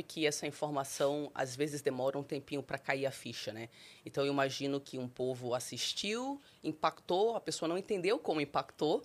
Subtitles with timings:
[0.00, 3.68] sabe que essa informação às vezes demora um tempinho para cair a ficha, né?
[4.04, 9.02] Então eu imagino que um povo assistiu, impactou, a pessoa não entendeu como impactou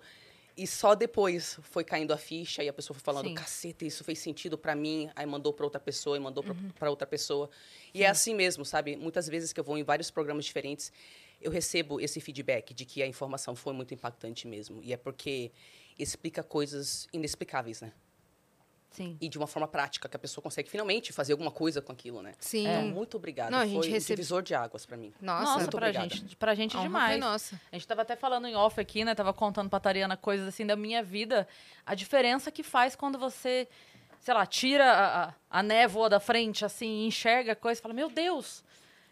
[0.57, 3.33] e só depois foi caindo a ficha e a pessoa foi falando, Sim.
[3.35, 6.69] caceta, isso fez sentido para mim, aí mandou para outra pessoa e mandou Uhum.
[6.79, 7.49] para outra pessoa.
[7.93, 8.95] E é assim mesmo, sabe?
[8.95, 10.93] Muitas vezes que eu vou em vários programas diferentes,
[11.41, 14.81] eu recebo esse feedback de que a informação foi muito impactante mesmo.
[14.81, 15.51] E é porque
[15.99, 17.91] explica coisas inexplicáveis, né?
[18.95, 19.17] Sim.
[19.19, 22.21] e de uma forma prática, que a pessoa consegue finalmente fazer alguma coisa com aquilo,
[22.21, 22.33] né?
[22.39, 22.67] Sim.
[22.67, 23.51] Então, muito obrigada.
[23.51, 25.13] Não, a gente Foi um recebe- divisor de águas para mim.
[25.21, 26.15] Nossa, Nossa, muito pra obrigada.
[26.15, 27.11] gente, pra gente demais.
[27.11, 27.61] foi nossa.
[27.71, 29.13] A gente tava até falando em off aqui, né?
[29.13, 31.47] Tava contando pra Tariana coisas assim da minha vida.
[31.85, 33.67] A diferença que faz quando você,
[34.19, 38.09] sei lá, tira a, a, névoa da frente, assim, enxerga a coisa e fala, meu
[38.09, 38.63] Deus,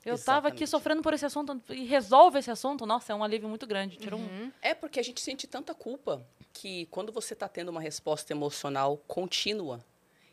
[0.06, 2.86] eu tava aqui sofrendo por esse assunto e resolve esse assunto.
[2.86, 3.98] Nossa, é um alívio muito grande.
[3.98, 4.46] Tira Uhum.
[4.46, 4.52] um...
[4.62, 8.98] É porque a gente sente tanta culpa que quando você está tendo uma resposta emocional
[9.08, 9.84] contínua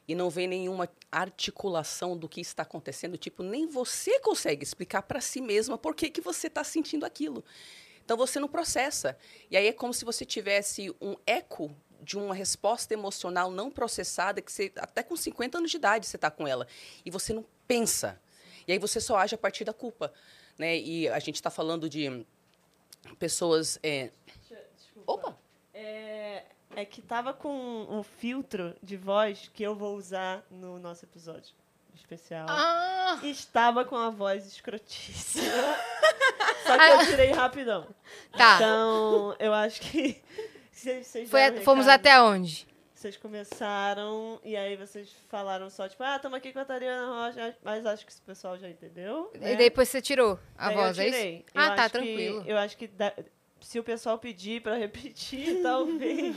[0.06, 5.20] e não vê nenhuma articulação do que está acontecendo, tipo, nem você consegue explicar para
[5.20, 7.44] si mesma por que, que você está sentindo aquilo.
[8.04, 9.16] Então você não processa.
[9.50, 11.70] E aí é como se você tivesse um eco
[12.02, 16.16] de uma resposta emocional não processada, que você, até com 50 anos de idade você
[16.16, 16.66] está com ela,
[17.04, 18.20] e você não pensa.
[18.66, 20.12] E aí você só age a partir da culpa.
[20.58, 20.78] Né?
[20.78, 22.24] E a gente está falando de
[23.18, 23.78] pessoas.
[23.82, 24.10] é,
[24.76, 25.12] Desculpa.
[25.12, 25.38] Opa!
[25.72, 26.44] É,
[26.76, 31.54] é que tava com um filtro de voz que eu vou usar no nosso episódio
[31.94, 32.46] especial.
[32.48, 35.44] Ah, estava com a voz escrotíssima.
[36.66, 37.86] Só que eu tirei rapidão.
[38.36, 38.56] tá.
[38.56, 40.20] Então, eu acho que.
[40.72, 42.66] Vocês, vocês Foi fomos até onde?
[43.00, 47.56] Vocês começaram e aí vocês falaram só, tipo, ah, estamos aqui com a Tariana Rocha,
[47.64, 49.30] mas acho que esse pessoal já entendeu.
[49.40, 49.54] né?
[49.54, 51.16] E depois você tirou a Daí voz, eu é isso?
[51.16, 51.44] tirei.
[51.54, 52.44] Ah, Eu tá, acho que- tranquilo.
[52.46, 53.14] eu acho que dá-
[53.58, 56.36] se o pessoal pedir pra repetir, talvez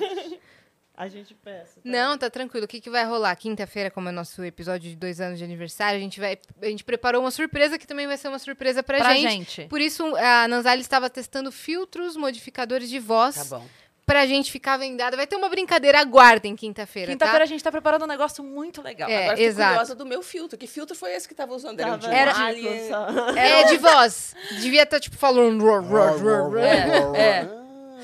[0.96, 1.76] a gente peça.
[1.76, 1.82] tá?
[1.84, 2.64] Não, tá tranquilo.
[2.64, 3.36] O que, que vai rolar?
[3.36, 6.38] Quinta-feira, como é nosso episódio de dois anos de aniversário, a gente vai.
[6.62, 9.30] A gente preparou uma surpresa que também vai ser uma surpresa pra, Pra gente.
[9.30, 9.68] gente.
[9.68, 13.66] Por isso, a Nanzali estava testando filtros, modificadores de voz Tá bom.
[14.14, 15.18] Pra gente ficar vendada.
[15.18, 17.44] Vai ter uma brincadeira, aguardem quinta-feira, Quinta-feira tá?
[17.44, 19.10] a gente tá preparando um negócio muito legal.
[19.10, 19.70] É, Agora exato.
[19.72, 20.56] curiosa do meu filtro.
[20.56, 21.80] Que filtro foi esse que tava usando?
[21.80, 22.90] Era, de Era- alien?
[22.90, 23.08] só.
[23.36, 24.36] É de voz.
[24.62, 25.64] Devia estar, tipo, falando.
[25.64, 26.58] ror, ror, ror, ror.
[26.60, 27.64] É, é.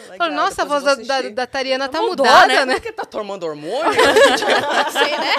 [0.10, 2.66] Legal, Nossa, a voz da, da, da Tariana tá Mudou, mudada, né?
[2.66, 2.74] né?
[2.76, 3.94] Por que tá tomando hormônio?
[4.92, 5.36] sei, né?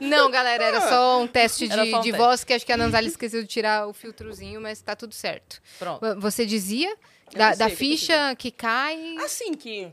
[0.00, 2.76] Não, galera, era só um teste Era de, um de voz que acho que a
[2.76, 5.62] Nanzali esqueceu de tirar o filtrozinho, mas tá tudo certo.
[5.78, 6.20] Pronto.
[6.20, 6.94] Você dizia
[7.36, 9.16] da, da o que que ficha que cai.
[9.18, 9.92] Assim que.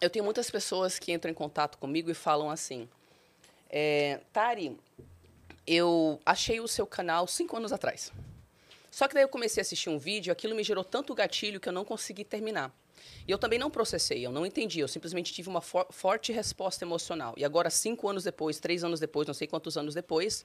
[0.00, 2.88] Eu tenho muitas pessoas que entram em contato comigo e falam assim:
[3.70, 4.76] é, Tari,
[5.66, 8.12] eu achei o seu canal cinco anos atrás.
[8.90, 11.68] Só que daí eu comecei a assistir um vídeo, aquilo me gerou tanto gatilho que
[11.68, 12.70] eu não consegui terminar.
[13.26, 16.84] E eu também não processei, eu não entendi, eu simplesmente tive uma for- forte resposta
[16.84, 17.34] emocional.
[17.36, 20.44] E agora, cinco anos depois, três anos depois, não sei quantos anos depois,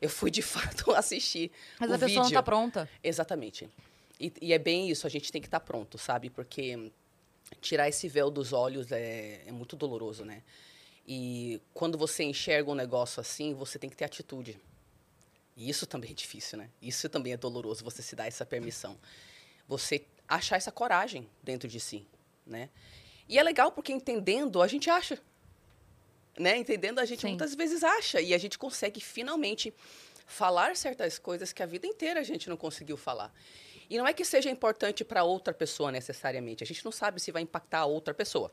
[0.00, 2.22] eu fui de fato assistir Mas o a pessoa vídeo.
[2.24, 2.88] não tá pronta.
[3.02, 3.70] Exatamente.
[4.18, 6.30] E, e é bem isso, a gente tem que estar pronto, sabe?
[6.30, 6.92] Porque
[7.60, 10.42] tirar esse véu dos olhos é, é muito doloroso, né?
[11.06, 14.58] E quando você enxerga um negócio assim, você tem que ter atitude.
[15.56, 16.70] E isso também é difícil, né?
[16.80, 18.98] Isso também é doloroso, você se dar essa permissão.
[19.68, 22.06] Você achar essa coragem dentro de si,
[22.46, 22.70] né?
[23.28, 25.18] E é legal porque entendendo, a gente acha.
[26.38, 26.56] Né?
[26.56, 27.28] Entendendo, a gente Sim.
[27.28, 28.20] muitas vezes acha.
[28.20, 29.72] E a gente consegue finalmente
[30.26, 33.32] falar certas coisas que a vida inteira a gente não conseguiu falar.
[33.88, 36.62] E não é que seja importante para outra pessoa necessariamente.
[36.62, 38.52] A gente não sabe se vai impactar a outra pessoa.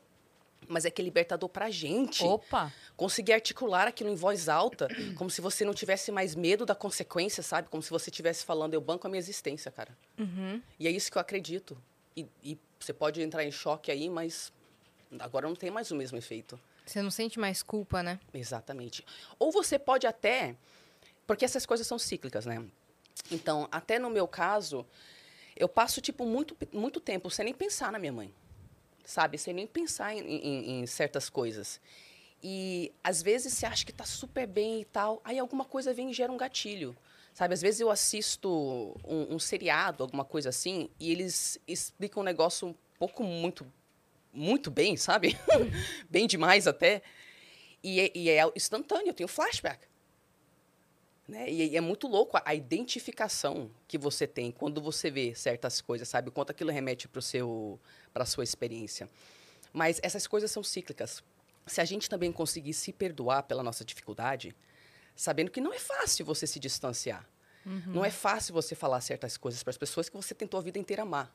[0.68, 2.72] Mas é que é libertador para a gente Opa.
[2.96, 7.42] conseguir articular aquilo em voz alta, como se você não tivesse mais medo da consequência,
[7.42, 7.68] sabe?
[7.68, 9.96] Como se você estivesse falando, eu banco a minha existência, cara.
[10.18, 10.62] Uhum.
[10.78, 11.76] E é isso que eu acredito.
[12.16, 14.52] E, e você pode entrar em choque aí, mas
[15.18, 16.58] agora não tem mais o mesmo efeito.
[16.86, 18.18] Você não sente mais culpa, né?
[18.34, 19.04] Exatamente.
[19.38, 20.56] Ou você pode até.
[21.26, 22.64] Porque essas coisas são cíclicas, né?
[23.30, 24.84] Então, até no meu caso,
[25.56, 28.32] eu passo, tipo, muito, muito tempo sem nem pensar na minha mãe.
[29.04, 29.36] Sabe?
[29.38, 31.80] Sem nem pensar em, em- em certas coisas.
[32.42, 36.10] E às vezes você acha que tá super bem e tal, aí alguma coisa vem
[36.10, 36.96] e gera um gatilho.
[37.34, 37.54] Sabe?
[37.54, 38.48] Às vezes eu assisto
[39.04, 43.66] um, um seriado, alguma coisa assim, e eles explicam um negócio um pouco muito,
[44.32, 45.36] muito bem, sabe?
[46.10, 47.02] bem demais até.
[47.82, 49.86] E é, e é instantâneo, eu tenho flashback.
[51.32, 51.50] Né?
[51.50, 56.06] E é muito louco a, a identificação que você tem quando você vê certas coisas,
[56.06, 56.30] sabe?
[56.30, 57.20] Quanto aquilo remete para
[58.22, 59.08] a sua experiência.
[59.72, 61.24] Mas essas coisas são cíclicas.
[61.66, 64.54] Se a gente também conseguir se perdoar pela nossa dificuldade,
[65.16, 67.26] sabendo que não é fácil você se distanciar.
[67.86, 70.78] Não é fácil você falar certas coisas para as pessoas que você tentou a vida
[70.78, 71.34] inteira amar,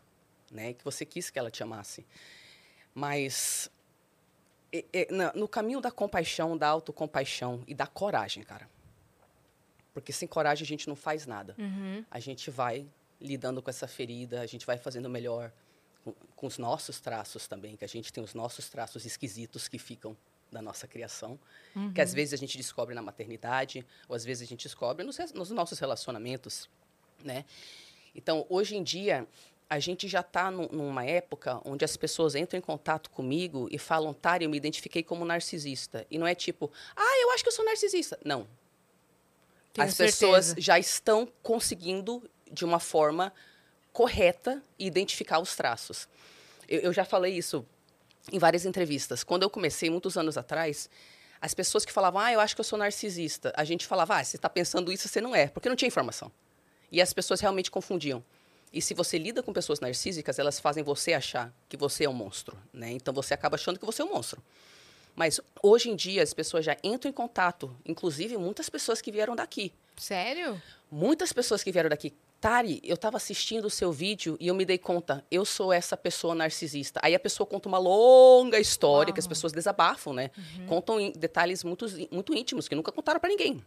[0.51, 0.73] né?
[0.73, 2.05] Que você quis que ela te amasse.
[2.93, 3.71] Mas
[5.33, 8.69] no caminho da compaixão, da autocompaixão e da coragem, cara.
[9.97, 11.55] Porque sem coragem a gente não faz nada.
[11.57, 12.05] Uhum.
[12.11, 12.85] A gente vai
[13.19, 15.51] lidando com essa ferida, a gente vai fazendo melhor
[16.03, 19.79] com, com os nossos traços também, que a gente tem os nossos traços esquisitos que
[19.79, 20.15] ficam
[20.51, 21.39] da nossa criação,
[21.95, 25.17] que às vezes a gente descobre na maternidade, ou às vezes a gente descobre nos,
[25.33, 26.69] nos nossos relacionamentos,
[27.23, 27.43] né?
[28.13, 29.27] Então, hoje em dia,
[29.67, 34.13] a gente já está numa época onde as pessoas entram em contato comigo e falam,
[34.13, 36.05] Tari, eu me identifiquei como narcisista.
[36.11, 38.19] E não é tipo, ah, eu acho que eu sou narcisista.
[38.23, 38.47] Não.
[39.77, 40.65] Tenho as pessoas certeza.
[40.65, 43.31] já estão conseguindo, de uma forma
[43.94, 46.07] correta, identificar os traços.
[46.68, 47.65] Eu, eu já falei isso
[48.31, 49.24] em várias entrevistas.
[49.24, 50.89] Quando eu comecei, muitos anos atrás,
[51.39, 54.24] as pessoas que falavam, ah, eu acho que eu sou narcisista, a gente falava, ah,
[54.24, 56.31] você está pensando isso, você não é, porque não tinha informação.
[56.91, 58.24] E as pessoas realmente confundiam.
[58.74, 62.13] E se você lida com pessoas narcísicas, elas fazem você achar que você é um
[62.13, 62.91] monstro, né?
[62.91, 64.41] Então você acaba achando que você é um monstro.
[65.17, 69.35] Mas hoje em dia as pessoas já entram em contato, inclusive muitas pessoas que vieram
[69.35, 69.73] daqui.
[69.97, 70.61] Sério?
[70.91, 72.13] Muitas pessoas que vieram daqui.
[72.39, 75.97] Tari, eu estava assistindo o seu vídeo e eu me dei conta, eu sou essa
[75.97, 76.99] pessoa narcisista.
[77.03, 80.29] Aí a pessoa conta uma longa história que as pessoas desabafam, né?
[80.67, 83.59] Contam em detalhes muito, muito íntimos que nunca contaram para ninguém.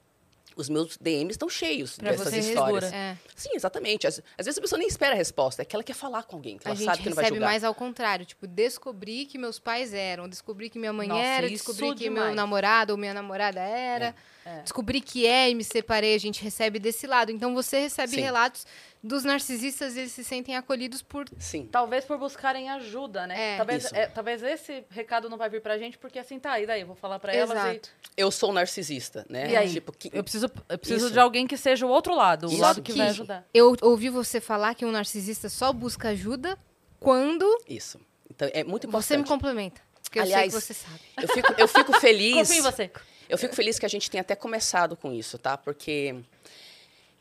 [0.56, 2.93] Os meus DMs estão cheios Pra dessas você histórias.
[2.93, 3.17] É.
[3.35, 4.06] Sim, exatamente.
[4.06, 6.37] Às, às vezes a pessoa nem espera a resposta, é que ela quer falar com
[6.37, 7.50] alguém, que A ela gente sabe que não vai recebe julgar.
[7.50, 8.26] mais ao contrário.
[8.26, 12.20] Tipo, descobri que meus pais eram, descobri que minha mãe Nossa, era, descobri que meu
[12.23, 12.37] demais.
[12.37, 14.14] namorado ou minha namorada era, É.
[14.63, 16.15] descobri que é e me separei.
[16.15, 17.31] A gente recebe desse lado.
[17.33, 18.21] Então você recebe Sim.
[18.21, 18.67] relatos
[19.03, 21.25] dos narcisistas, eles se sentem acolhidos por.
[21.39, 21.67] Sim.
[21.73, 23.55] Talvez por buscarem ajuda, né?
[23.55, 23.57] É.
[23.57, 26.83] Talvez, é, talvez esse recado não vai vir pra gente, porque assim, tá, e daí?
[26.83, 27.69] Eu vou falar pra elas e...
[27.71, 27.89] Exato.
[28.17, 29.51] Eu sou narcisista, né?
[29.51, 29.73] E aí?
[29.73, 31.13] Tipo, que- Eu preciso, eu preciso Isso.
[31.15, 32.61] de alguém que seja o outro lado, o Isso.
[32.61, 33.47] lado que Que- vai ajudar.
[33.55, 36.59] Eu ouvi você falar que um narcisista só busca ajuda
[36.99, 37.99] quando Isso.
[38.31, 39.41] Então, é muito você me importante.
[39.41, 39.81] complementa.
[40.03, 41.01] Porque eu Aliás, sei que você sabe.
[41.23, 42.35] Eu fico, eu fico feliz.
[42.49, 42.91] Confio em você.
[43.31, 45.56] Eu fico feliz que a gente tenha até começado com isso, tá?
[45.56, 46.17] Porque.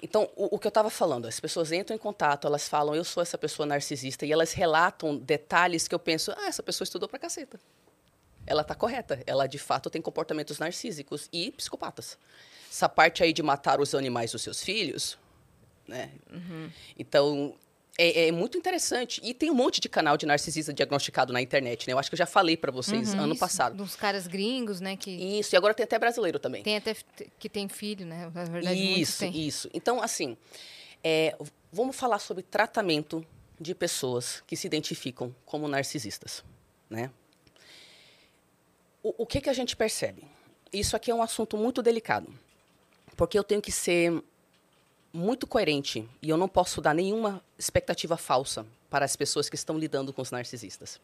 [0.02, 3.04] Então, o, o que eu estava falando, as pessoas entram em contato, elas falam, eu
[3.04, 7.08] sou essa pessoa narcisista, e elas relatam detalhes que eu penso, ah, essa pessoa estudou
[7.08, 7.60] pra caceta.
[8.48, 9.22] Ela tá correta.
[9.28, 12.18] Ela, de fato, tem comportamentos narcísicos e psicopatas.
[12.72, 15.16] Essa parte aí de matar os animais dos seus filhos,
[15.88, 16.10] né?
[16.98, 17.54] Então,
[18.00, 19.20] é, é muito interessante.
[19.22, 21.94] E tem um monte de canal de narcisista diagnosticado na internet, né?
[21.94, 23.76] Eu acho que eu já falei pra vocês ano Isso, passado.
[23.76, 24.96] Dos caras gringos, né?
[24.96, 26.64] Que Isso, e agora tem até brasileiro também.
[26.64, 26.96] tem até
[27.38, 28.32] que tem filho, né?
[28.34, 29.70] Na verdade, Isso, isso.
[29.74, 30.38] Então, assim,
[31.04, 31.36] é,
[31.74, 33.26] vamos falar sobre tratamento
[33.60, 36.44] de pessoas que se identificam como narcisistas,
[36.90, 37.12] né?
[39.04, 40.24] O, o que que a gente percebe?
[40.72, 42.34] Isso aqui é um assunto muito delicado,
[43.18, 44.24] porque eu tenho que ser
[45.12, 49.78] muito coerente e eu não posso dar nenhuma expectativa falsa para as pessoas que estão
[49.78, 51.00] lidando com os narcisistas.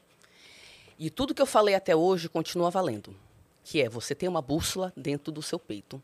[0.98, 3.16] E tudo que eu falei até hoje continua valendo,
[3.63, 6.02] que é você ter uma bússola dentro do seu peito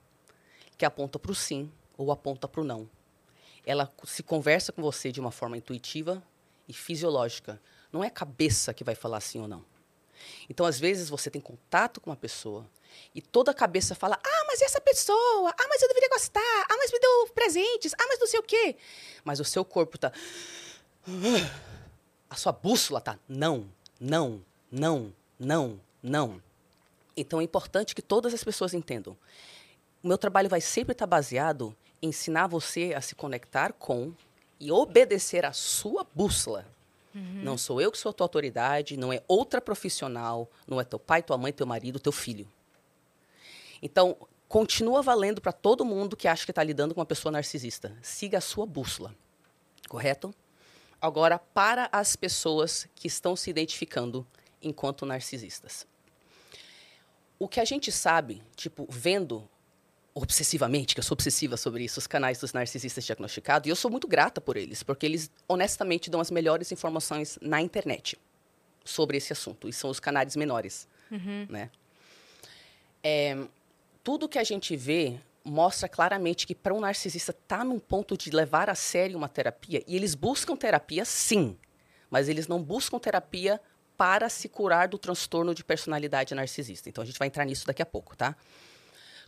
[0.77, 2.89] que aponta para o sim ou aponta para o não.
[3.63, 6.23] Ela se conversa com você de uma forma intuitiva
[6.67, 7.61] e fisiológica.
[7.91, 9.63] Não é a cabeça que vai falar sim ou não.
[10.49, 12.67] Então, às vezes, você tem contato com uma pessoa
[13.13, 16.77] e toda a cabeça fala: ah, mas essa pessoa, ah, mas eu deveria gostar, ah,
[16.77, 18.75] mas me deu presentes, ah, mas não sei o quê.
[19.23, 20.11] Mas o seu corpo tá.
[22.29, 26.41] A sua bússola tá não, não, não, não, não.
[27.15, 29.17] Então é importante que todas as pessoas entendam.
[30.03, 34.13] O meu trabalho vai sempre estar baseado em ensinar você a se conectar com
[34.59, 36.65] e obedecer à sua bússola.
[37.13, 40.97] Não sou eu que sou a tua autoridade, não é outra profissional, não é teu
[40.97, 42.47] pai, tua mãe, teu marido, teu filho.
[43.81, 44.15] Então,
[44.47, 47.97] continua valendo para todo mundo que acha que está lidando com uma pessoa narcisista.
[48.01, 49.15] Siga a sua bússola,
[49.87, 50.33] correto?
[51.01, 54.27] Agora, para as pessoas que estão se identificando
[54.61, 55.87] enquanto narcisistas.
[57.39, 59.49] O que a gente sabe, tipo, vendo
[60.13, 63.89] obsessivamente, que eu sou obsessiva sobre isso, os canais dos narcisistas diagnosticados, e eu sou
[63.89, 68.19] muito grata por eles, porque eles honestamente dão as melhores informações na internet
[68.83, 70.87] sobre esse assunto, e são os canais menores,
[71.49, 71.71] né?
[73.03, 73.37] É,
[74.03, 78.29] tudo que a gente vê mostra claramente que para um narcisista tá num ponto de
[78.29, 81.57] levar a sério uma terapia, e eles buscam terapia sim,
[82.09, 83.59] mas eles não buscam terapia
[83.97, 86.89] para se curar do transtorno de personalidade narcisista.
[86.89, 88.35] Então a gente vai entrar nisso daqui a pouco, tá?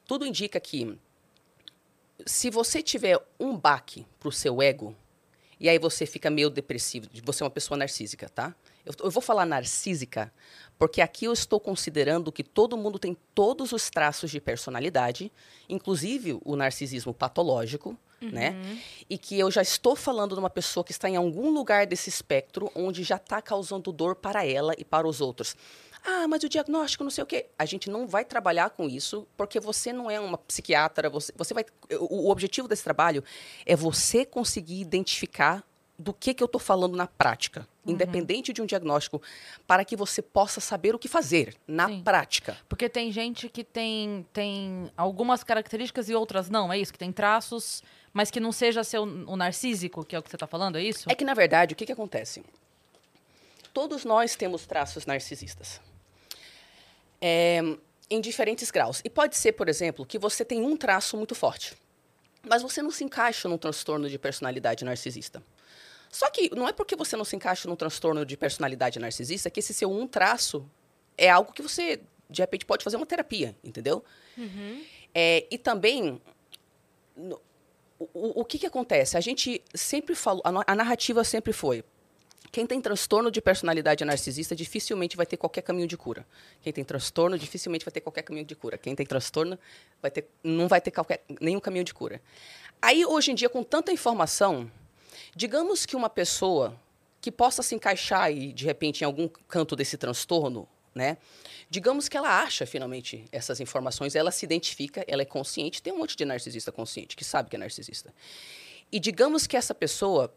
[0.06, 0.98] Tudo indica que
[2.25, 4.96] se você tiver um baque pro seu ego,
[5.60, 8.56] e aí você fica meio depressivo, você é uma pessoa narcísica, tá?
[8.85, 10.33] Eu, eu vou falar narcísica,
[10.77, 15.31] porque aqui eu estou considerando que todo mundo tem todos os traços de personalidade,
[15.69, 17.97] inclusive o narcisismo patológico,
[18.31, 18.55] né?
[19.09, 22.09] E que eu já estou falando de uma pessoa que está em algum lugar desse
[22.09, 25.55] espectro onde já está causando dor para ela e para os outros.
[26.05, 27.47] Ah, mas o diagnóstico não sei o quê.
[27.57, 31.09] A gente não vai trabalhar com isso porque você não é uma psiquiatra.
[31.09, 31.65] Você, você vai.
[31.99, 33.23] O, o objetivo desse trabalho
[33.65, 35.63] é você conseguir identificar
[35.97, 39.21] do que, que eu estou falando na prática, independente de um diagnóstico,
[39.67, 42.01] para que você possa saber o que fazer na Sim.
[42.01, 42.57] prática.
[42.67, 46.91] Porque tem gente que tem, tem algumas características e outras não, é isso?
[46.91, 50.35] Que tem traços, mas que não seja seu, o narcísico, que é o que você
[50.35, 51.09] está falando, é isso?
[51.09, 52.43] É que, na verdade, o que, que acontece?
[53.73, 55.79] Todos nós temos traços narcisistas.
[57.21, 57.62] É,
[58.09, 59.01] em diferentes graus.
[59.03, 61.75] E pode ser, por exemplo, que você tem um traço muito forte,
[62.47, 65.41] mas você não se encaixa num transtorno de personalidade narcisista.
[66.13, 69.60] Só que não é porque você não se encaixa num transtorno de personalidade narcisista que
[69.60, 70.63] esse seu um traço
[71.17, 74.03] é algo que você, de repente, pode fazer uma terapia, entendeu?
[75.15, 76.22] É, e também,
[77.17, 77.41] no-
[78.00, 79.17] o- o, que, que acontece?
[79.17, 81.84] A gente sempre falou, a, a narrativa sempre foi:
[82.51, 86.27] quem tem transtorno de personalidade narcisista dificilmente vai ter qualquer caminho de cura.
[86.62, 88.77] Quem tem transtorno dificilmente vai ter qualquer caminho de cura.
[88.77, 89.58] Quem tem transtorno
[90.00, 92.22] vai ter, não vai ter qualquer, nenhum caminho de cura.
[92.79, 94.70] Aí, hoje em dia, com tanta informação,
[95.35, 96.75] digamos que uma pessoa
[97.21, 101.17] que possa se encaixar aí, de repente, em algum canto desse transtorno, né?
[101.69, 105.81] Digamos que ela acha finalmente essas informações, ela se identifica, ela é consciente.
[105.81, 108.13] Tem um monte de narcisista consciente que sabe que é narcisista.
[108.91, 110.33] E digamos que essa pessoa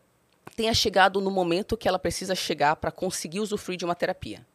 [0.54, 4.46] tenha chegado no momento que ela precisa chegar para conseguir usufruir de uma terapia.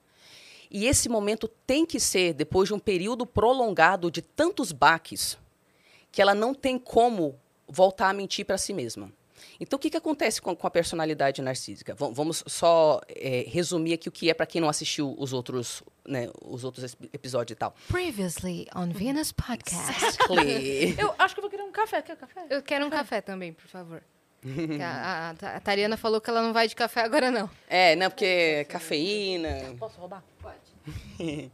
[0.71, 5.37] E esse momento tem que ser depois de um período prolongado de tantos baques
[6.11, 9.11] que ela não tem como voltar a mentir para si mesma.
[9.61, 11.93] Então, o que, que acontece com, com a personalidade narcísica?
[11.93, 15.83] Va- Vamos só eh, resumir aqui o que é para quem não assistiu os outros,
[16.07, 17.75] né, os outros episódios e tal.
[17.87, 19.91] Previously on Venus Podcast.
[20.03, 20.95] Exactly.
[20.99, 22.01] Eu acho que eu vou querer um café.
[22.01, 22.45] Quer café?
[22.49, 24.01] Eu quero um café também, por favor.
[24.81, 27.47] A, a, a Tariana falou que ela não vai de café agora, não.
[27.69, 28.09] é, né?
[28.09, 29.75] Porque cafeína.
[29.77, 30.23] Posso roubar?
[30.41, 30.57] Pode.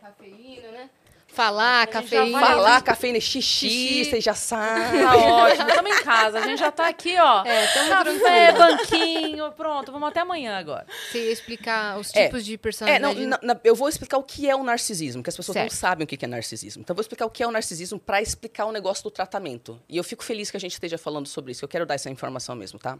[0.00, 0.90] Cafeína, né?
[1.34, 2.38] Falar, cafeína.
[2.40, 4.04] Falar cafeína é xixi, Xixi.
[4.10, 5.00] você já sabe.
[5.02, 6.38] Tá ótimo, estamos em casa.
[6.38, 7.44] A gente já tá aqui, ó.
[7.44, 9.90] É, tamo Café, banquinho, pronto.
[9.90, 10.86] Vamos até amanhã agora.
[11.10, 12.26] Você ia explicar os É.
[12.26, 13.20] tipos de É, personalidade.
[13.20, 15.70] não, na- na- eu vou explicar o que é o narcisismo, que as pessoas Certo.
[15.72, 16.82] não sabem o que é narcisismo.
[16.82, 19.80] Então, eu vou explicar o que é o narcisismo para explicar o negócio do tratamento.
[19.88, 21.64] E eu fico feliz que a gente esteja falando sobre isso.
[21.64, 22.96] Eu quero dar essa informação mesmo, tá?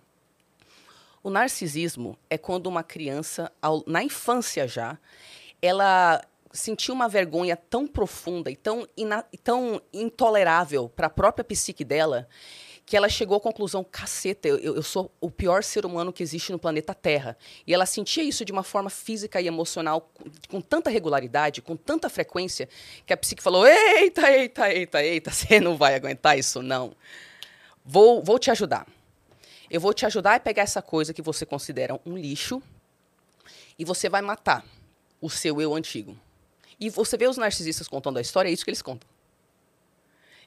[1.23, 4.99] O narcisismo é quando uma criança, ao- na infância já,
[5.63, 6.21] ela
[6.55, 11.85] sentiu uma vergonha tão profunda e tão, ina- e tão intolerável para a própria psique
[11.85, 12.29] dela
[12.87, 16.53] que ela chegou à conclusão, caceta, eu, eu sou o pior ser humano que existe
[16.53, 17.37] no planeta Terra.
[17.67, 21.77] E ela sentia isso de uma forma física e emocional com, com tanta regularidade, com
[21.77, 22.69] tanta frequência,
[23.07, 26.95] que a psique falou, eita, eita, eita, eita, você não vai aguentar isso, não.
[27.83, 28.87] Vou, vou te ajudar.
[29.71, 32.63] Eu vou te ajudar a pegar essa coisa que você considera um lixo
[33.79, 34.63] e você vai matar
[35.23, 36.15] o seu eu antigo.
[36.79, 39.09] E você vê os narcisistas contando a história, é isso que eles contam.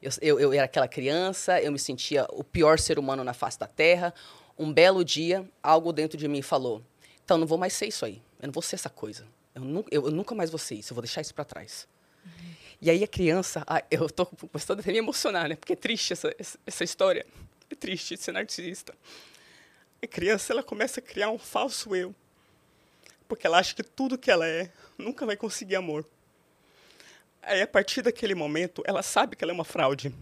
[0.02, 3.58] Eu, eu, eu era aquela criança, eu me sentia o pior ser humano na face
[3.58, 4.14] da Terra.
[4.58, 6.84] Um belo dia, algo dentro de mim falou:
[7.28, 8.22] então, não vou mais ser isso aí.
[8.40, 9.28] Eu não vou ser essa coisa.
[9.54, 10.94] Eu, nu eu, eu nunca mais vou ser isso.
[10.94, 11.86] Eu vou deixar isso para trás.
[12.80, 15.58] E aí a criança, ah, eu estou começando a me emocionar, né?
[15.58, 16.34] Porque é triste essa,
[16.66, 17.26] essa história.
[17.70, 18.96] É triste ser narcisista.
[20.02, 22.16] A criança, ela começa a criar um falso eu.
[23.28, 26.06] Porque ela acha que tudo que ela é nunca vai conseguir amor.
[27.42, 30.14] Aí, a partir daquele momento, ela sabe que ela é uma fraude.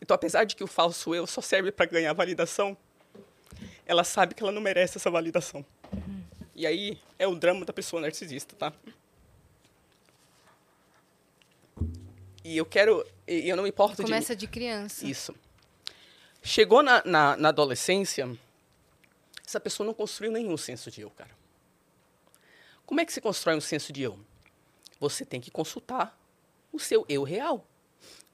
[0.00, 2.76] Então, apesar de que o falso eu só serve para ganhar validação,
[3.84, 5.64] ela sabe que ela não merece essa validação.
[6.54, 8.72] E aí é o drama da pessoa narcisista, tá?
[12.44, 13.06] E eu quero.
[13.26, 14.02] E eu não me importo de.
[14.02, 15.06] Começa de criança.
[15.06, 15.34] Isso.
[16.42, 18.28] Chegou na, na, na adolescência,
[19.46, 21.30] essa pessoa não construiu nenhum senso de eu, cara.
[22.86, 24.18] Como é que se constrói um senso de eu?
[25.00, 26.18] Você tem que consultar
[26.72, 27.64] o seu eu real,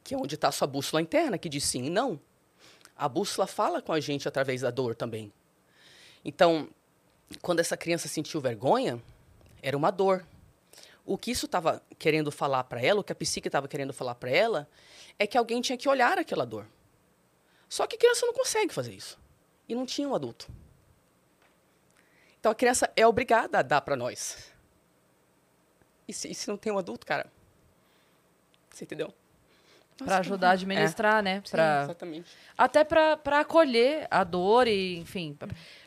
[0.03, 2.21] que é onde está a sua bússola interna, que diz sim e não.
[2.97, 5.33] A bússola fala com a gente através da dor também.
[6.25, 6.69] Então,
[7.43, 9.03] quando essa criança sentiu vergonha,
[9.63, 10.27] era uma dor.
[11.05, 14.15] O que isso estava querendo falar para ela, o que a psique estava querendo falar
[14.15, 14.69] para ela,
[15.19, 16.67] é que alguém tinha que olhar aquela dor.
[17.69, 19.19] Só que a criança não consegue fazer isso.
[19.69, 20.49] E não tinha um adulto.
[22.39, 24.54] Então a criança é obrigada a dar para nós.
[26.07, 27.27] E se, e se não tem um adulto, cara?
[28.71, 29.13] Você entendeu?
[29.97, 31.41] Pra ajudar a administrar, né?
[31.45, 31.83] Sim, Pra...
[31.85, 32.31] exatamente.
[32.59, 35.39] Até pra pra acolher a dor e, enfim.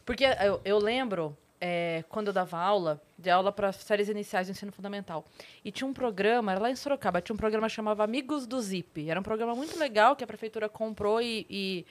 [0.06, 4.52] Porque eu, eu lembro, é, quando eu dava aula, de aula para séries iniciais do
[4.52, 5.26] ensino fundamental.
[5.66, 8.62] E tinha um programa, era lá em Sorocaba, tinha um programa que chamava Amigos do
[8.62, 9.10] Zip.
[9.10, 11.86] Era um programa muito legal que a prefeitura comprou e, e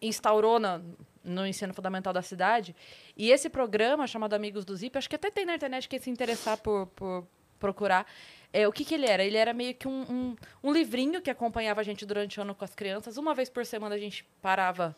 [0.00, 0.80] instaurou na-
[1.24, 2.76] no ensino fundamental da cidade.
[3.16, 6.08] E esse programa, chamado Amigos do Zip, acho que até tem na internet quem se
[6.10, 7.26] interessar por, por
[7.60, 8.04] procurar.
[8.52, 9.22] É, o que, que ele era?
[9.22, 12.54] Ele era meio que um, um, um livrinho que acompanhava a gente durante o ano
[12.54, 13.16] com as crianças.
[13.16, 14.96] Uma vez por semana a gente parava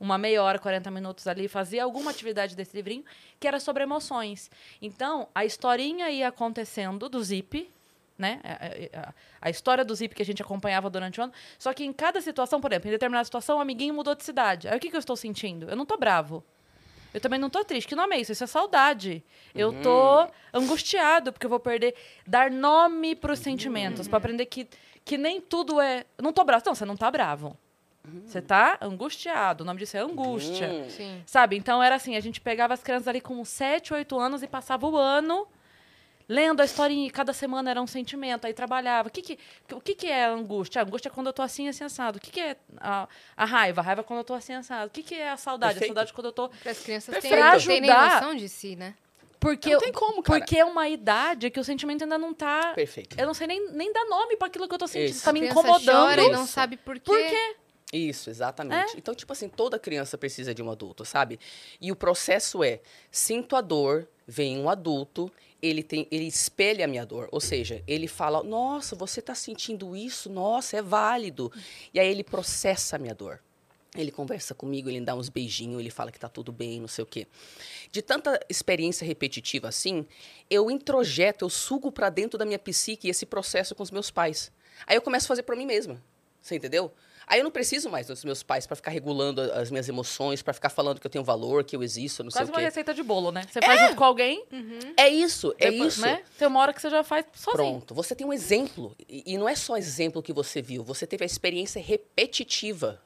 [0.00, 3.04] uma meia hora, 40 minutos ali, fazia alguma atividade desse livrinho,
[3.38, 4.50] que era sobre emoções.
[4.80, 7.70] Então, a historinha ia acontecendo do Zip,
[8.18, 8.40] né?
[8.44, 11.32] A, a- a história do Zip que a gente acompanhava durante o ano.
[11.58, 14.66] Só que em cada situação, por exemplo, em determinada situação, o amiguinho mudou de cidade.
[14.68, 15.68] Aí o que, que eu estou sentindo?
[15.68, 16.42] Eu não tô bravo.
[17.14, 17.86] Eu também não tô triste.
[17.86, 18.32] Que nome é isso?
[18.32, 19.24] Isso é saudade.
[19.54, 21.94] Eu tô angustiado, porque eu vou perder.
[22.26, 24.68] Dar nome pros sentimentos, para aprender que,
[25.04, 26.04] que nem tudo é.
[26.20, 26.64] Não tô bravo.
[26.66, 27.56] Não, você não tá bravo.
[28.26, 29.62] Você tá angustiado.
[29.62, 30.68] O nome disso é angústia.
[30.68, 30.90] Hum.
[30.90, 31.22] Sim.
[31.24, 31.56] Sabe?
[31.56, 34.86] Então era assim, a gente pegava as crianças ali com 7, 8 anos e passava
[34.86, 35.46] o ano
[36.28, 39.08] lendo a historinha, e cada semana era um sentimento, aí trabalhava.
[39.08, 39.38] O que que,
[39.72, 40.80] o que, que é a angústia?
[40.80, 42.18] A angústia é quando eu tô assim, assim, assado.
[42.18, 43.80] O que, que é a, a raiva?
[43.80, 44.88] A raiva é quando eu tô assim, assado.
[44.88, 45.74] O que, que é a saudade?
[45.74, 45.92] Perfeito.
[45.92, 46.48] A saudade é quando eu tô...
[46.48, 48.94] Para as crianças terem, ajudar- noção de si, né?
[49.38, 50.40] Porque, Não tem como, cara.
[50.40, 52.72] porque é uma idade que o sentimento ainda não tá...
[52.74, 53.20] Perfeito.
[53.20, 55.10] Eu não sei nem, nem dar nome para aquilo que eu tô sentindo.
[55.10, 55.24] Isso.
[55.24, 55.84] Tá me incomodando.
[55.84, 57.02] chora e não sabe por quê.
[57.04, 57.56] Por quê?
[57.92, 58.96] Isso, exatamente.
[58.96, 61.38] Então, tipo assim, toda criança precisa de um adulto, sabe?
[61.80, 65.30] E o processo é: sinto a dor, vem um adulto,
[65.62, 67.28] ele tem, ele espelha a minha dor.
[67.30, 70.28] Ou seja, ele fala: Nossa, você tá sentindo isso?
[70.28, 71.52] Nossa, é válido.
[71.92, 73.40] E aí ele processa a minha dor.
[73.96, 77.04] Ele conversa comigo, ele dá uns beijinhos, ele fala que tá tudo bem, não sei
[77.04, 77.28] o quê.
[77.92, 80.04] De tanta experiência repetitiva assim,
[80.50, 84.50] eu introjeto, eu sugo pra dentro da minha psique esse processo com os meus pais.
[84.84, 86.02] Aí eu começo a fazer pra mim mesma.
[86.42, 86.92] Você entendeu?
[87.26, 90.52] Aí eu não preciso mais dos meus pais pra ficar regulando as minhas emoções, pra
[90.52, 92.64] ficar falando que eu tenho valor, que eu existo, não Quase sei uma o quê.
[92.64, 93.44] receita de bolo, né?
[93.50, 94.44] Você faz junto com alguém,
[94.96, 96.02] É isso, é depois, isso.
[96.02, 96.22] né?
[96.38, 97.54] Tem uma hora que você já faz sozinho.
[97.56, 98.94] Pronto, você tem um exemplo.
[99.08, 103.00] E, e não é só exemplo que você viu, você teve a experiência repetitiva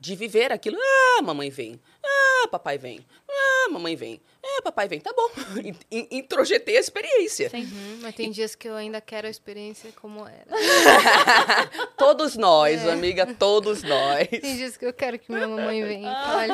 [0.00, 0.76] de viver aquilo.
[0.80, 1.80] Ah, mamãe vem.
[2.04, 3.00] Ah, papai vem.
[3.28, 4.20] Ah, mamãe vem.
[4.50, 4.98] Ah, papai vem.
[5.00, 5.28] Tá bom.
[5.62, 7.50] In- in- Introjetei a experiência.
[7.50, 7.64] Sim.
[7.64, 10.46] Uhum, mas tem dias que eu ainda quero a experiência como era.
[11.96, 12.92] Todos nós, É.
[12.92, 14.28] amiga, todos nós.
[14.28, 16.52] Tem dias que eu quero que minha mamãe venha e fale,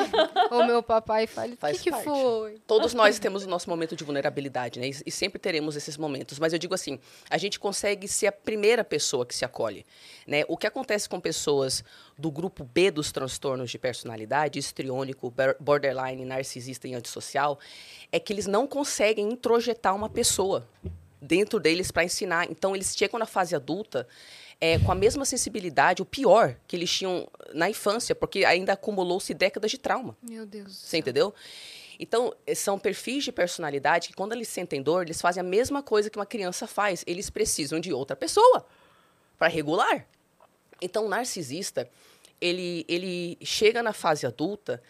[0.51, 2.57] ou meu papai fale, o que, que foi?
[2.67, 4.87] Todos nós temos o nosso momento de vulnerabilidade, né?
[4.87, 6.39] E, e sempre teremos esses momentos.
[6.39, 9.85] Mas eu digo assim, a gente consegue ser a primeira pessoa que se acolhe,
[10.27, 10.43] né?
[10.47, 11.83] O que acontece com pessoas
[12.17, 17.59] do grupo B dos transtornos de personalidade, histriônico, borderline, narcisista e antissocial,
[18.11, 20.67] é que eles não conseguem introjetar uma pessoa
[21.21, 22.49] dentro deles para ensinar.
[22.49, 24.07] Então eles chegam na fase adulta
[24.59, 29.33] é, com a mesma sensibilidade, o pior que eles tinham na infância, porque ainda acumulou-se
[29.33, 30.15] décadas de trauma.
[30.21, 31.33] Meu Deus Você entendeu?
[31.99, 35.81] Então, eh, são perfis de personalidade que, quando eles sentem dor, eles fazem a mesma
[35.81, 37.03] coisa que uma criança faz.
[37.07, 38.65] Eles precisam de outra pessoa
[39.37, 40.05] para regular.
[40.85, 41.89] Então, o narcisista,
[42.39, 44.81] ele, ele chega na fase adulta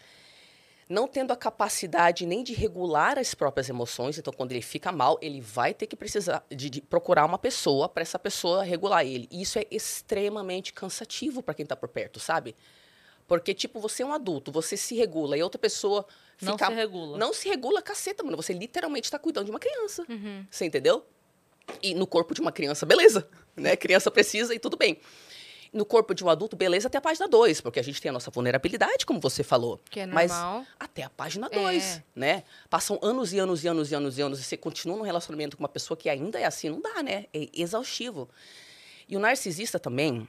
[0.88, 4.18] não tendo a capacidade nem de regular as próprias emoções.
[4.18, 7.88] Então, quando ele fica mal, ele vai ter que precisar de, de procurar uma pessoa
[7.88, 9.28] para essa pessoa regular ele.
[9.30, 12.54] E isso é extremamente cansativo para quem está por perto, sabe?
[13.26, 16.06] Porque, tipo, você é um adulto, você se regula e outra pessoa
[16.40, 16.66] Não fica...
[16.66, 17.18] se regula.
[17.18, 18.36] Não se regula, caceta, mano.
[18.36, 20.04] Você literalmente está cuidando de uma criança.
[20.08, 20.46] Uhum.
[20.48, 21.04] Você entendeu?
[21.82, 23.28] E no corpo de uma criança, beleza.
[23.56, 23.74] Né?
[23.74, 25.00] Criança precisa e tudo bem.
[25.72, 28.12] No corpo de um adulto, beleza até a página 2, porque a gente tem a
[28.12, 29.80] nossa vulnerabilidade, como você falou.
[29.90, 30.64] Que é Mas normal.
[30.78, 32.02] até a página 2, É.
[32.14, 32.44] né?
[32.70, 35.56] Passam anos e anos e anos e anos e anos e você continua num relacionamento
[35.56, 37.26] com uma pessoa que ainda é assim, não dá, né?
[37.34, 38.28] É exaustivo.
[39.08, 40.26] E o narcisista também,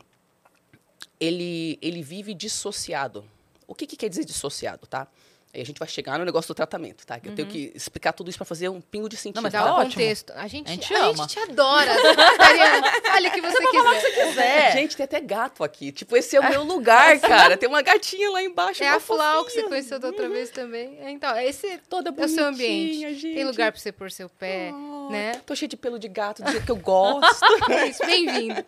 [1.19, 3.25] ele, ele vive dissociado.
[3.65, 5.07] O que, que quer dizer dissociado, tá?
[5.53, 7.19] Aí a gente vai chegar no negócio do tratamento, tá?
[7.19, 9.41] Que eu tenho que explicar tudo isso para fazer um pingo de sentido.
[9.41, 9.73] mas Dá tá o tá?
[9.81, 9.93] ótimo.
[9.93, 10.33] contexto.
[10.35, 11.25] A gente, A a gente gente, ama.
[11.27, 11.91] te adora.
[12.37, 14.67] Mariana, fale o que você quiser.
[14.67, 14.71] É.
[14.73, 15.91] Gente, tem até gato aqui.
[15.91, 17.55] Tipo, esse é o meu lugar, cara.
[17.57, 18.83] Tem uma gatinha lá embaixo.
[18.83, 20.97] É a Flau que você conheceu da outra vez também.
[20.99, 23.15] É, Então, esse Toda é o seu ambiente.
[23.15, 23.33] gente.
[23.35, 25.41] Tem lugar pra você pôr seu pé, Oh, né?
[25.45, 27.45] Tô cheia de pelo de gato, do jeito que eu gosto.
[27.89, 28.63] Isso, bem-vindo.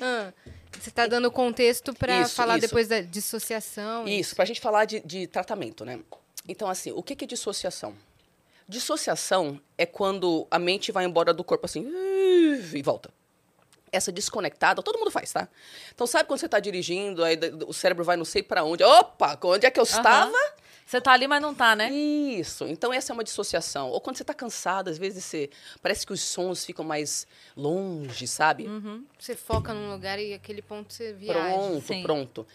[0.00, 0.32] Ah,
[0.78, 2.66] você tá dando contexto pra Isso, falar isso.
[2.66, 4.06] depois da dissociação.
[4.08, 5.98] Isso, pra gente falar de, de tratamento, né?
[6.48, 7.94] Então, assim, o que que é dissociação?
[8.68, 11.86] Dissociação é quando a mente vai embora do corpo assim
[12.72, 13.10] e volta.
[13.92, 15.48] Essa desconectada, todo mundo faz, tá?
[15.94, 18.82] Então, sabe quando você tá dirigindo, aí o cérebro vai não sei pra onde.
[18.82, 20.32] Opa, onde é que eu estava?
[20.86, 21.90] Você tá ali, mas não tá, né?
[21.90, 22.66] Isso.
[22.66, 23.88] Então, essa é uma dissociação.
[23.88, 25.48] Ou quando você tá cansado, às vezes você.
[25.80, 27.26] Parece que os sons ficam mais
[27.56, 28.68] longe, sabe?
[29.18, 31.40] Você foca num lugar e aquele ponto você viaja.
[31.40, 32.02] Pronto, Sim.
[32.02, 32.46] pronto.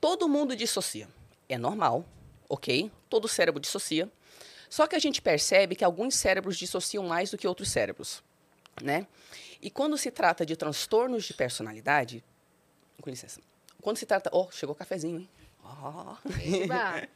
[0.00, 1.08] Todo mundo dissocia.
[1.48, 2.04] É normal,
[2.48, 2.90] ok?
[3.08, 4.10] Todo cérebro dissocia.
[4.68, 8.22] Só que a gente percebe que alguns cérebros dissociam mais do que outros cérebros,
[8.82, 9.06] né?
[9.62, 12.22] E quando se trata de transtornos de personalidade,
[13.00, 13.40] com licença.
[13.80, 15.28] Quando se trata, ó, chegou o cafezinho, hein?
[16.64, 17.08] Eba.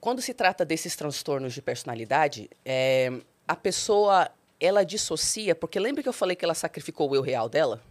[0.00, 3.10] Quando se trata desses transtornos de personalidade, é,
[3.46, 7.48] a pessoa ela dissocia, porque lembra que eu falei que ela sacrificou o eu real
[7.48, 7.82] dela,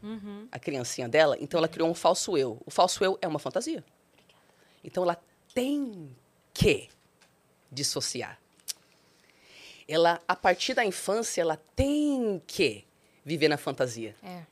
[0.52, 2.62] a criancinha dela, então ela criou um falso eu.
[2.66, 3.84] O falso eu é uma fantasia.
[4.86, 5.22] Então ela
[5.54, 6.16] tem
[6.54, 6.90] que
[7.72, 8.40] dissociar.
[9.88, 12.86] Ela, a partir da infância, ela tem que
[13.24, 14.16] viver na fantasia.
[14.24, 14.44] É.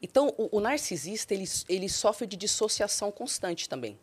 [0.00, 3.98] Então, o, o narcisista, ele, ele sofre de dissociação constante também.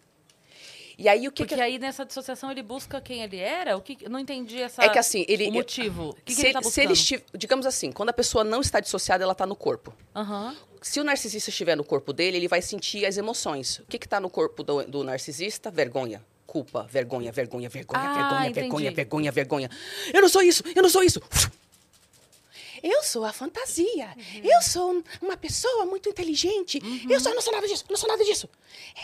[0.98, 3.76] E aí, o que, Porque que aí nessa dissociação ele busca quem ele era?
[3.76, 5.48] O que eu não entendi essa É que assim, ele...
[5.50, 6.10] o motivo.
[6.10, 8.62] O que, que se, ele tá se ele esti- digamos assim, quando a pessoa não
[8.62, 9.94] está dissociada, ela está no corpo.
[10.16, 10.56] Aham.
[10.82, 13.80] Se o narcisista estiver no corpo dele, ele vai sentir as emoções.
[13.80, 15.72] O que está no corpo do, do narcisista?
[15.72, 16.22] Vergonha.
[16.46, 18.54] Culpa, vergonha, vergonha, vergonha, Ah, vergonha, entendi.
[18.60, 19.70] vergonha, vergonha, vergonha.
[20.14, 21.20] Eu não sou isso, eu não sou isso.
[22.84, 24.14] Eu sou a fantasia.
[24.18, 24.42] Uhum.
[24.44, 26.82] Eu sou uma pessoa muito inteligente.
[27.10, 28.50] Eu sou, eu não sou nada disso, eu não sou nada disso.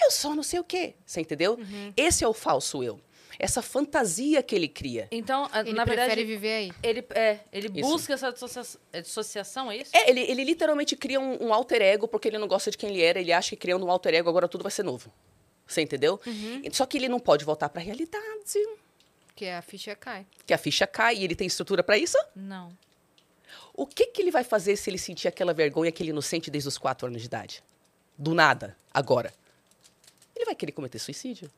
[0.03, 0.95] Eu sou não sei o quê.
[1.05, 1.53] Você entendeu?
[1.53, 1.93] Uhum.
[1.95, 2.99] Esse é o falso eu.
[3.41, 5.07] Essa fantasia que ele cria.
[5.09, 6.71] Então, Ele na prefere verdade, viver aí.
[6.83, 7.89] ele, é, ele Isso.
[7.89, 9.91] busca essa dissocia- é dissociação, é isso?
[9.95, 12.89] É, ele, ele literalmente cria um, um alter ego porque ele não gosta de quem
[12.89, 13.17] ele era.
[13.17, 15.09] Ele acha que criando um alter ego agora tudo vai ser novo.
[15.65, 16.19] Você entendeu?
[16.73, 18.25] Só que ele não pode voltar para a realidade.
[19.33, 20.25] Que a ficha cai.
[20.45, 22.17] Que a ficha cai e ele tem estrutura para isso.
[22.35, 22.75] Não.
[23.79, 26.51] O que, que ele vai fazer se ele sentir aquela vergonha que ele não sente
[26.51, 27.63] desde os quatro anos de idade?
[28.17, 29.33] Do nada, agora.
[30.35, 31.49] Ele vai querer cometer suicídio.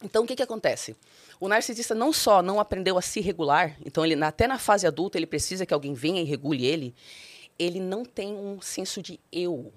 [0.00, 0.94] Então, o que, que acontece?
[1.40, 5.18] O narcisista não só não aprendeu a se regular, então ele até na fase adulta
[5.18, 6.94] ele precisa que alguém venha e regule ele,
[7.58, 9.72] ele não tem um senso de eu.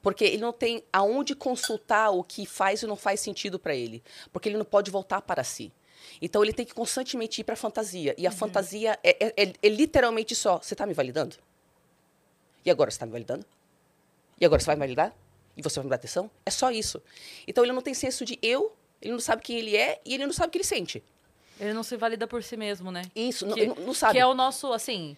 [0.00, 4.04] Porque ele não tem aonde consultar o que faz e não faz sentido para ele.
[4.32, 5.72] Porque ele não pode voltar para si.
[6.20, 8.14] Então ele tem que constantemente ir para a fantasia.
[8.18, 11.36] E a fantasia é, é- é- é literalmente só: você está me validando?
[12.64, 13.44] E agora você está me validando?
[14.40, 15.14] E agora você vai me validar?
[15.56, 16.30] E você vai me dar atenção?
[16.44, 17.02] É só isso.
[17.46, 20.26] Então ele não tem senso de eu, ele não sabe quem ele é e ele
[20.26, 21.02] não sabe o que ele sente.
[21.58, 23.02] Ele não se valida por si mesmo, né?
[23.14, 24.12] Isso, não- que, não, não sabe.
[24.14, 25.16] Que é o nosso, assim,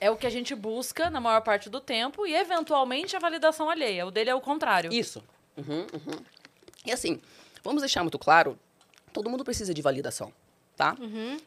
[0.00, 3.70] é o que a gente busca na maior parte do tempo e, eventualmente, a validação
[3.70, 4.04] alheia.
[4.04, 4.92] O dele é o contrário.
[4.92, 5.22] Isso.
[5.56, 6.18] Uhum, uhum.
[6.84, 7.20] E assim,
[7.62, 8.58] vamos deixar muito claro,
[9.12, 10.32] todo mundo precisa de validação,
[10.76, 10.96] tá?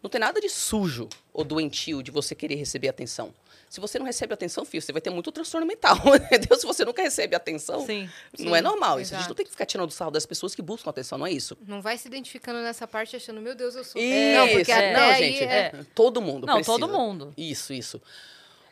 [0.01, 3.33] Não tem nada de sujo ou doentio de você querer receber atenção.
[3.69, 6.57] Se você não recebe atenção, filho, você vai ter muito transtorno mental, entendeu?
[6.57, 8.09] Se você nunca recebe atenção, Sim.
[8.39, 9.01] não é Sim, normal.
[9.01, 9.29] Isso, a gente exato.
[9.29, 11.57] não tem que ficar tirando sarro das pessoas que buscam atenção, não é isso.
[11.67, 14.01] Não vai se identificando nessa parte achando, meu Deus, eu sou.
[14.01, 14.75] Isso, não, porque é.
[14.75, 15.85] até não, gente, é...
[15.93, 16.79] todo mundo Não, precisa.
[16.79, 17.33] todo mundo.
[17.35, 18.01] Isso, isso.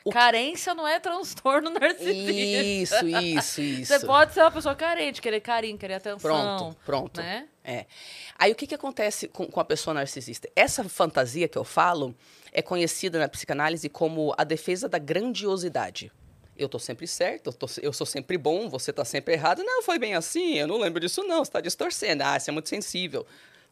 [0.05, 3.05] O- Carência não é transtorno narcisista.
[3.05, 3.93] Isso, isso, isso.
[3.99, 6.19] Você pode ser uma pessoa carente, querer carinho, querer atenção.
[6.19, 7.21] Pronto, pronto.
[7.21, 7.47] Né?
[7.63, 7.85] É.
[8.37, 10.49] Aí o que, que acontece com, com a pessoa narcisista?
[10.55, 12.13] Essa fantasia que eu falo
[12.51, 16.11] é conhecida na psicanálise como a defesa da grandiosidade.
[16.55, 19.63] Eu tô sempre certo, eu, tô- eu sou sempre bom, você tá sempre errado.
[19.63, 22.21] Não, foi bem assim, eu não lembro disso não, você tá distorcendo.
[22.23, 23.25] Ah, você é muito sensível.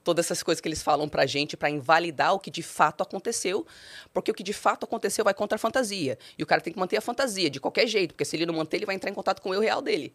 [0.04, 3.66] Todas essas coisas que eles falam pra gente pra invalidar o que de fato aconteceu,
[4.14, 6.18] porque o que de fato aconteceu vai contra a fantasia.
[6.38, 8.54] E o cara tem que manter a fantasia de qualquer jeito, porque se ele não
[8.54, 10.14] manter, ele vai entrar em contato com o eu real dele.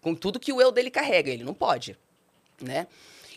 [0.00, 1.96] Com tudo que o eu dele carrega, ele não pode
[2.62, 2.86] né?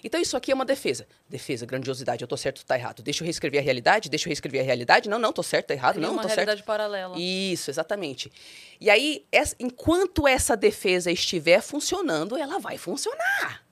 [0.05, 1.07] Então isso aqui é uma defesa.
[1.27, 3.01] Defesa, grandiosidade, eu tô certo, tá errado.
[3.01, 5.09] Deixa eu reescrever a realidade, deixa eu reescrever a realidade.
[5.09, 6.37] Não, não, tô certo, tá errado, Cria não, uma tô certo.
[6.37, 7.17] realidade paralela.
[7.17, 8.31] Isso, exatamente.
[8.79, 13.63] E aí, essa- enquanto essa defesa estiver funcionando, ela vai funcionar.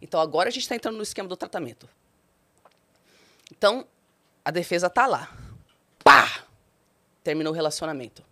[0.00, 1.88] Então agora a gente está entrando no esquema do tratamento.
[3.50, 3.84] Então,
[4.44, 5.36] a defesa tá lá.
[6.04, 6.44] Pá!
[7.24, 8.22] Terminou o relacionamento.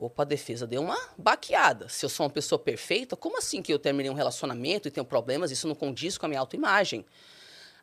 [0.00, 1.88] Opa, a defesa deu uma baqueada.
[1.88, 5.04] Se eu sou uma pessoa perfeita, como assim que eu terminei um relacionamento e tenho
[5.04, 5.50] problemas?
[5.50, 7.04] Isso não condiz com a minha autoimagem.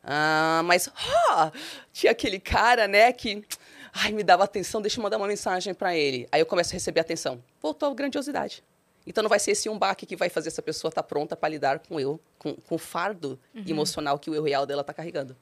[0.02, 0.90] Ah, mas
[1.30, 1.52] ah,
[1.92, 3.44] tinha aquele cara, né, que
[3.92, 6.28] ai, me dava atenção, deixa eu mandar uma mensagem para ele.
[6.32, 7.42] Aí eu começo a receber atenção.
[7.60, 8.64] Voltou a grandiosidade.
[9.06, 11.48] Então não vai ser esse um baque que vai fazer essa pessoa estar pronta para
[11.48, 15.36] lidar com eu, com, com o fardo emocional que o eu real dela está carregando.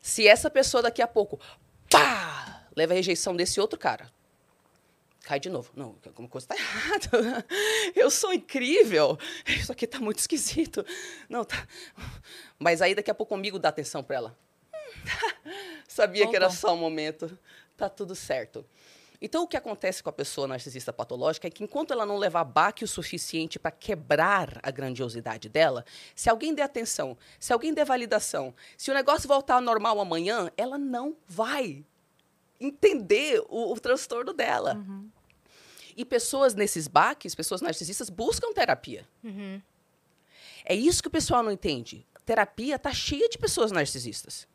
[0.00, 1.38] Se essa pessoa daqui a pouco,
[1.90, 4.10] pá, leva a rejeição desse outro cara,
[5.22, 5.70] cai de novo.
[5.74, 7.46] Não, alguma coisa está errada.
[7.94, 9.18] Eu sou incrível.
[9.46, 10.84] Isso aqui está muito esquisito.
[11.28, 11.66] Não, tá.
[12.58, 14.38] Mas aí daqui a pouco o amigo dá atenção para ela.
[15.88, 17.38] Sabia que era só um momento.
[17.76, 18.64] Tá tudo certo.
[19.24, 22.42] Então, o que acontece com a pessoa narcisista patológica é que, enquanto ela não levar
[22.42, 27.84] baque o suficiente para quebrar a grandiosidade dela, se alguém der atenção, se alguém der
[27.84, 31.84] validação, se o negócio voltar ao normal amanhã, ela não vai
[32.60, 34.74] entender o, o transtorno dela.
[35.96, 39.06] E pessoas nesses baques, pessoas narcisistas, buscam terapia.
[40.64, 42.06] É isso que o pessoal não entende.
[42.24, 44.46] Terapia tá cheia de pessoas narcisistas.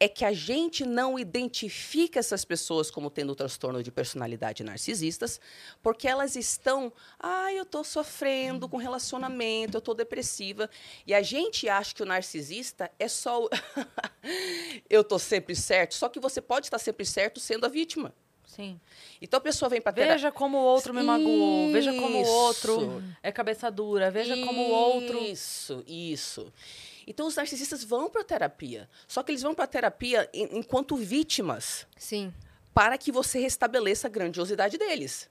[0.00, 5.40] é que a gente não identifica essas pessoas como tendo transtorno de personalidade narcisistas,
[5.80, 10.68] porque elas estão, ah, eu estou sofrendo com relacionamento, eu estou depressiva,
[11.06, 13.48] e a gente acha que o narcisista é só o
[14.90, 18.12] eu estou sempre certo, só que você pode estar sempre certo sendo a vítima.
[18.54, 18.80] Sim.
[19.20, 20.14] Então a pessoa vem para terapia.
[20.14, 21.72] Veja como o outro me magoou.
[21.72, 22.30] Veja como o Isso.
[22.30, 24.10] outro é cabeça dura.
[24.10, 25.18] Veja como o outro.
[25.24, 26.52] Isso, isso.
[27.06, 28.88] Então os narcisistas vão para terapia.
[29.08, 32.32] Só que eles vão para terapia en- enquanto vítimas, Sim.
[32.72, 35.28] para que você restabeleça a grandiosidade deles.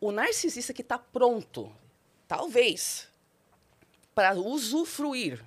[0.00, 1.72] O narcisista que está pronto,
[2.28, 3.08] talvez,
[4.14, 5.42] para usufruir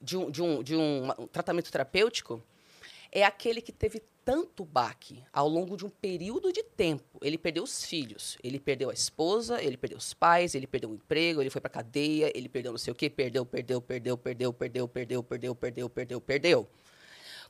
[0.00, 2.42] de um, de, um, de um tratamento terapêutico,
[3.10, 7.18] é aquele que teve tanto baque ao longo de um período de tempo.
[7.22, 10.94] Ele perdeu os filhos, ele perdeu a esposa, ele perdeu os pais, ele perdeu o
[10.94, 14.52] emprego, ele foi para cadeia, ele perdeu não sei o quê, perdeu, perdeu, perdeu, perdeu,
[14.52, 16.68] perdeu, perdeu, perdeu, perdeu, perdeu, perdeu.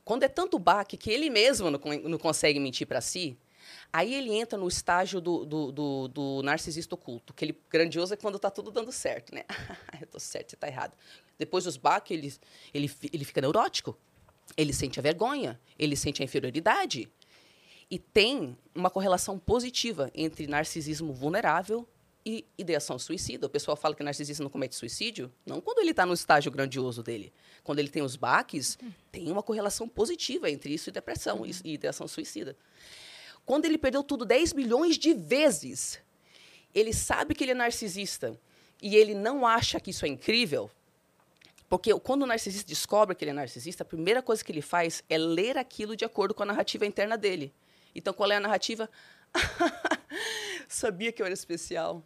[0.05, 3.37] Quando é tanto baque que ele mesmo não, não consegue mentir para si,
[3.91, 7.33] aí ele entra no estágio do, do, do, do narcisista oculto.
[7.33, 9.43] Aquele grandioso é quando tá tudo dando certo, né?
[9.99, 10.93] Eu tô certo, você tá errado.
[11.37, 12.33] Depois dos baques, ele,
[12.73, 13.97] ele, ele fica neurótico.
[14.57, 17.09] Ele sente a vergonha, ele sente a inferioridade.
[17.89, 21.87] E tem uma correlação positiva entre narcisismo vulnerável
[22.25, 23.47] e ideação suicida.
[23.47, 27.01] O pessoal fala que narcisista não comete suicídio, não quando ele está no estágio grandioso
[27.01, 27.33] dele.
[27.63, 28.77] Quando ele tem os baques,
[29.11, 32.55] tem uma correlação positiva entre isso e depressão e- e ideação suicida.
[33.45, 35.99] Quando ele perdeu tudo 10 milhões de vezes,
[36.75, 38.39] ele sabe que ele é narcisista
[38.81, 40.69] e ele não acha que isso é incrível,
[41.69, 45.03] porque quando o narcisista descobre que ele é narcisista, a primeira coisa que ele faz
[45.07, 47.53] é ler aquilo de acordo com a narrativa interna dele.
[47.93, 48.89] Então, qual é a narrativa?
[50.67, 52.03] Sabia que eu era especial.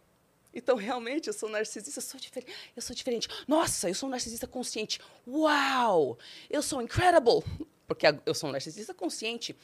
[0.52, 2.52] Então, realmente, eu sou narcisista, eu sou diferente.
[2.76, 3.28] Eu sou diferente.
[3.48, 5.00] Nossa, eu sou um narcisista consciente.
[5.26, 6.18] Uau!
[6.50, 7.42] Eu sou incredible!
[7.86, 9.56] Porque eu sou um narcisista consciente.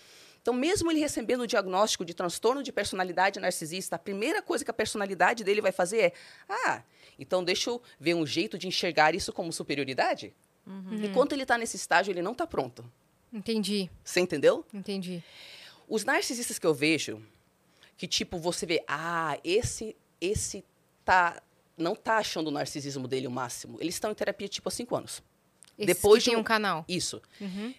[0.43, 4.71] Então, mesmo ele recebendo o diagnóstico de transtorno de personalidade narcisista, a primeira coisa que
[4.71, 6.13] a personalidade dele vai fazer é:
[6.49, 6.83] ah,
[7.21, 10.35] então deixa eu ver um jeito de enxergar isso como superioridade.
[11.03, 12.85] Enquanto ele está nesse estágio, ele não está pronto.
[13.33, 14.65] Entendi, Você entendeu?
[14.75, 15.23] entendi.
[15.89, 17.23] Os narcisistas que eu vejo,
[17.97, 20.65] que tipo, você vê, ah, esse, esse
[21.05, 21.41] tá,
[21.77, 23.79] não tá achando o narcisismo dele o máximo.
[23.81, 25.23] Eles estão em terapia, tipo, há cinco anos.
[25.79, 26.85] Esses Depois que de tem um- um canal.
[26.89, 27.21] Isso.
[27.41, 27.75] Uhum.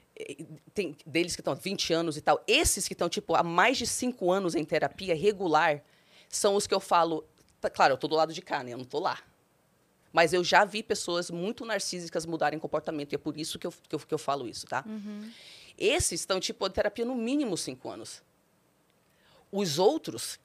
[0.73, 2.43] Tem deles que estão há 20 anos e tal.
[2.47, 5.81] Esses que estão, tipo, há mais de cinco anos em terapia regular,
[6.29, 7.23] são os que eu falo.
[7.59, 8.73] tá, Claro, eu tô do lado de cá, né?
[8.73, 9.19] Eu não tô lá.
[10.11, 13.71] Mas eu já vi pessoas muito narcísicas mudarem comportamento, e é por isso que eu,
[13.71, 14.83] que eu, que eu falo isso, tá?
[15.77, 18.21] Esses estão, tipo, em terapia no mínimo cinco anos.
[19.51, 20.39] Os outros,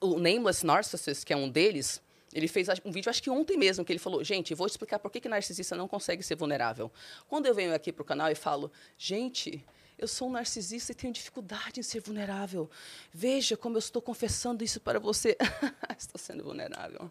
[0.00, 2.02] o Nameless Narcissist, que é um deles,
[2.34, 5.10] ele fez um vídeo, acho que ontem mesmo, que ele falou, gente, vou explicar por
[5.10, 6.90] que, que narcisista não consegue ser vulnerável.
[7.28, 9.64] Quando eu venho aqui para o canal e falo, gente,
[9.96, 12.68] eu sou um narcisista e tenho dificuldade em ser vulnerável.
[13.12, 15.36] Veja como eu estou confessando isso para você.
[15.96, 17.08] estou sendo vulnerável.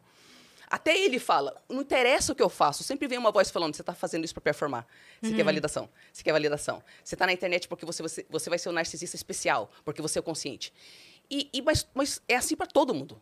[0.76, 3.84] Até ele fala, não interessa o que eu faço, sempre vem uma voz falando, você
[3.84, 4.88] está fazendo isso para performar.
[5.22, 6.82] Você quer validação, você quer validação.
[7.04, 10.18] Você está na internet porque você, você, você vai ser um narcisista especial, porque você
[10.18, 10.74] é o consciente.
[11.30, 13.22] E, e- mas, mas é assim para todo mundo,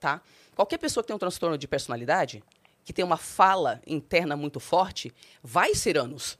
[0.00, 0.20] tá?
[0.56, 2.42] Qualquer pessoa que tem um transtorno de personalidade,
[2.84, 6.36] que tem uma fala interna muito forte, vai ser anos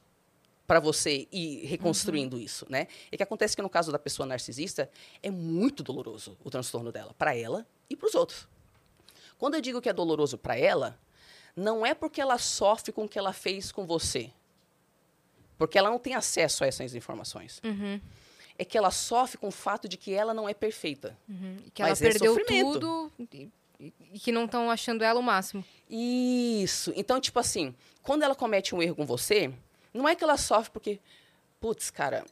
[0.67, 2.87] para você ir reconstruindo isso, né?
[3.09, 4.91] E que acontece que no caso da pessoa narcisista
[5.23, 8.50] é muito doloroso o transtorno dela, para ela e para os outros.
[9.41, 10.99] Quando eu digo que é doloroso para ela,
[11.55, 14.29] não é porque ela sofre com o que ela fez com você.
[15.57, 17.59] Porque ela não tem acesso a essas informações.
[17.63, 17.99] Uhum.
[18.55, 21.17] É que ela sofre com o fato de que ela não é perfeita.
[21.27, 21.57] Uhum.
[21.65, 22.79] E que ela é perdeu sofrimento.
[22.79, 23.11] tudo
[24.13, 25.65] e que não estão achando ela o máximo.
[25.89, 26.93] Isso.
[26.95, 27.73] Então, tipo assim,
[28.03, 29.51] quando ela comete um erro com você,
[29.91, 30.99] não é que ela sofre porque,
[31.59, 32.23] putz, cara,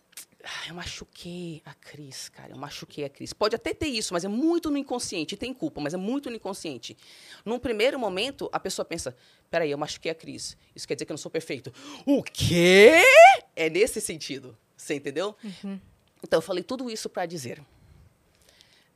[0.43, 3.34] ah, eu machuquei a Cris, cara, eu machuquei a Cris.
[3.34, 6.36] Pode até ter isso, mas é muito no inconsciente, tem culpa, mas é muito no
[6.36, 6.95] inconsciente.
[7.43, 9.15] Num primeiro momento, a pessoa pensa,
[9.49, 11.73] peraí, eu machuquei a Cris, isso quer dizer que eu não sou perfeito.
[12.06, 13.02] O quê?
[13.56, 15.36] É nesse sentido, você entendeu?
[16.23, 17.62] Então, eu falei tudo isso para dizer,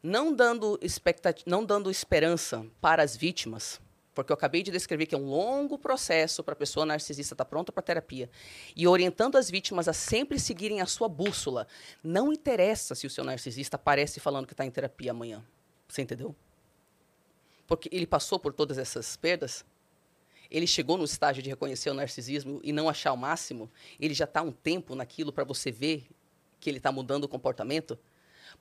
[0.02, 3.80] não dando, expectati- não dando esperança para as vítimas,
[4.14, 7.46] porque eu acabei de descrever que é um longo processo para a pessoa narcisista estar
[7.46, 8.30] pronta para terapia,
[8.76, 11.68] e orientando as vítimas a sempre seguirem a sua bússola.
[12.04, 15.44] Não interessa se o seu narcisista aparece falando que está em terapia amanhã.
[15.88, 16.36] Você entendeu?
[17.68, 19.66] Porque ele passou por todas essas perdas,
[20.52, 24.26] ele chegou no estágio de reconhecer o narcisismo e não achar o máximo, ele já
[24.26, 26.06] está um tempo naquilo para você ver
[26.60, 27.98] que ele está mudando o comportamento.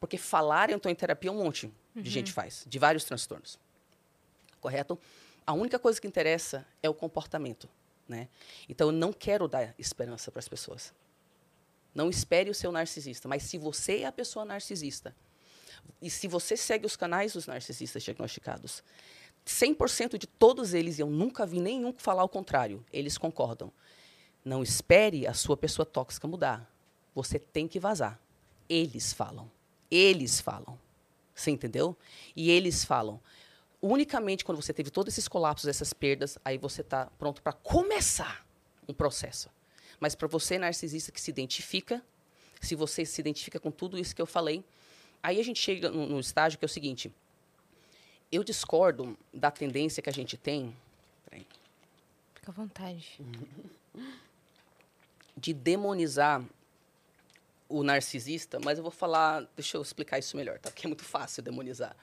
[0.01, 3.59] Porque falar eu estou em terapia um monte de gente faz, de vários transtornos.
[4.61, 4.99] Correto?
[5.47, 7.69] A única coisa que interessa é o comportamento,
[8.09, 8.29] né?
[8.69, 10.93] Então eu não quero dar esperança para as pessoas.
[11.95, 13.29] Não espere o seu narcisista.
[13.29, 15.15] Mas se você é a pessoa narcisista,
[16.01, 18.83] e se você segue os canais dos narcisistas diagnosticados,
[19.47, 23.73] 100% de todos eles, eu nunca vi nenhum falar o contrário, eles concordam.
[24.45, 26.69] Não espere a sua pessoa tóxica mudar.
[27.15, 28.19] Você tem que vazar.
[28.69, 29.51] Eles falam.
[29.91, 30.79] Eles falam.
[31.35, 31.97] Você entendeu?
[32.35, 33.21] E eles falam.
[33.83, 38.47] Unicamente quando você teve todos esses colapsos, essas perdas, aí você está pronto para começar
[38.89, 39.51] um processo.
[39.99, 42.01] Mas para você, narcisista que se identifica,
[42.61, 44.65] se você se identifica com tudo isso que eu falei,
[45.21, 47.13] aí a gente chega no, no estágio que é o seguinte:
[48.31, 50.75] eu discordo da tendência que a gente tem.
[51.29, 51.47] Peraí,
[52.35, 53.21] Fica à vontade.
[55.37, 56.45] de demonizar
[57.69, 60.71] o narcisista, mas eu vou falar, deixa eu explicar isso melhor, tá?
[60.71, 61.97] Porque é muito fácil demonizar.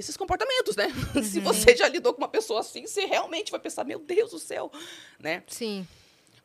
[0.00, 0.86] Esses comportamentos, né?
[1.22, 4.38] Se você já lidou com uma pessoa assim, você realmente vai pensar, meu Deus do
[4.38, 4.72] céu,
[5.18, 5.42] né?
[5.46, 5.86] Sim.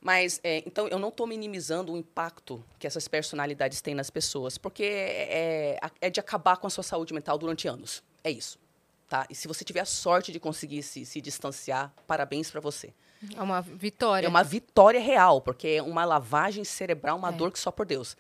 [0.02, 4.58] Mas, é, então, eu não estou minimizando o impacto que essas personalidades têm nas pessoas,
[4.58, 8.04] porque é, é- é de acabar com a sua saúde mental durante anos.
[8.24, 8.60] É isso,
[9.08, 9.26] tá?
[9.30, 12.94] E se você tiver a sorte de conseguir se, se distanciar, parabéns para você.
[13.36, 14.28] É uma vitória.
[14.28, 17.32] É uma vitória real, porque é uma lavagem cerebral, uma É.
[17.32, 18.15] dor que só por Deus.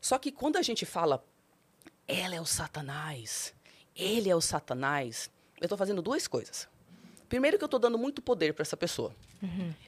[0.00, 1.24] Só que quando a gente fala,
[2.06, 3.52] ela é o Satanás,
[4.00, 6.66] ele é o Satanás, eu estou fazendo duas coisas.
[7.28, 9.14] Primeiro que eu estou dando muito poder para essa pessoa.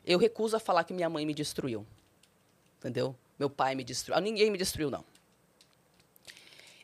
[0.05, 1.87] Eu recuso a falar que minha mãe me destruiu.
[2.79, 3.17] Entendeu?
[3.39, 4.17] Meu pai me destruiu.
[4.17, 5.05] Ah, ninguém me destruiu, não.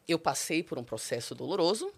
[0.07, 1.93] Eu passei por um processo doloroso,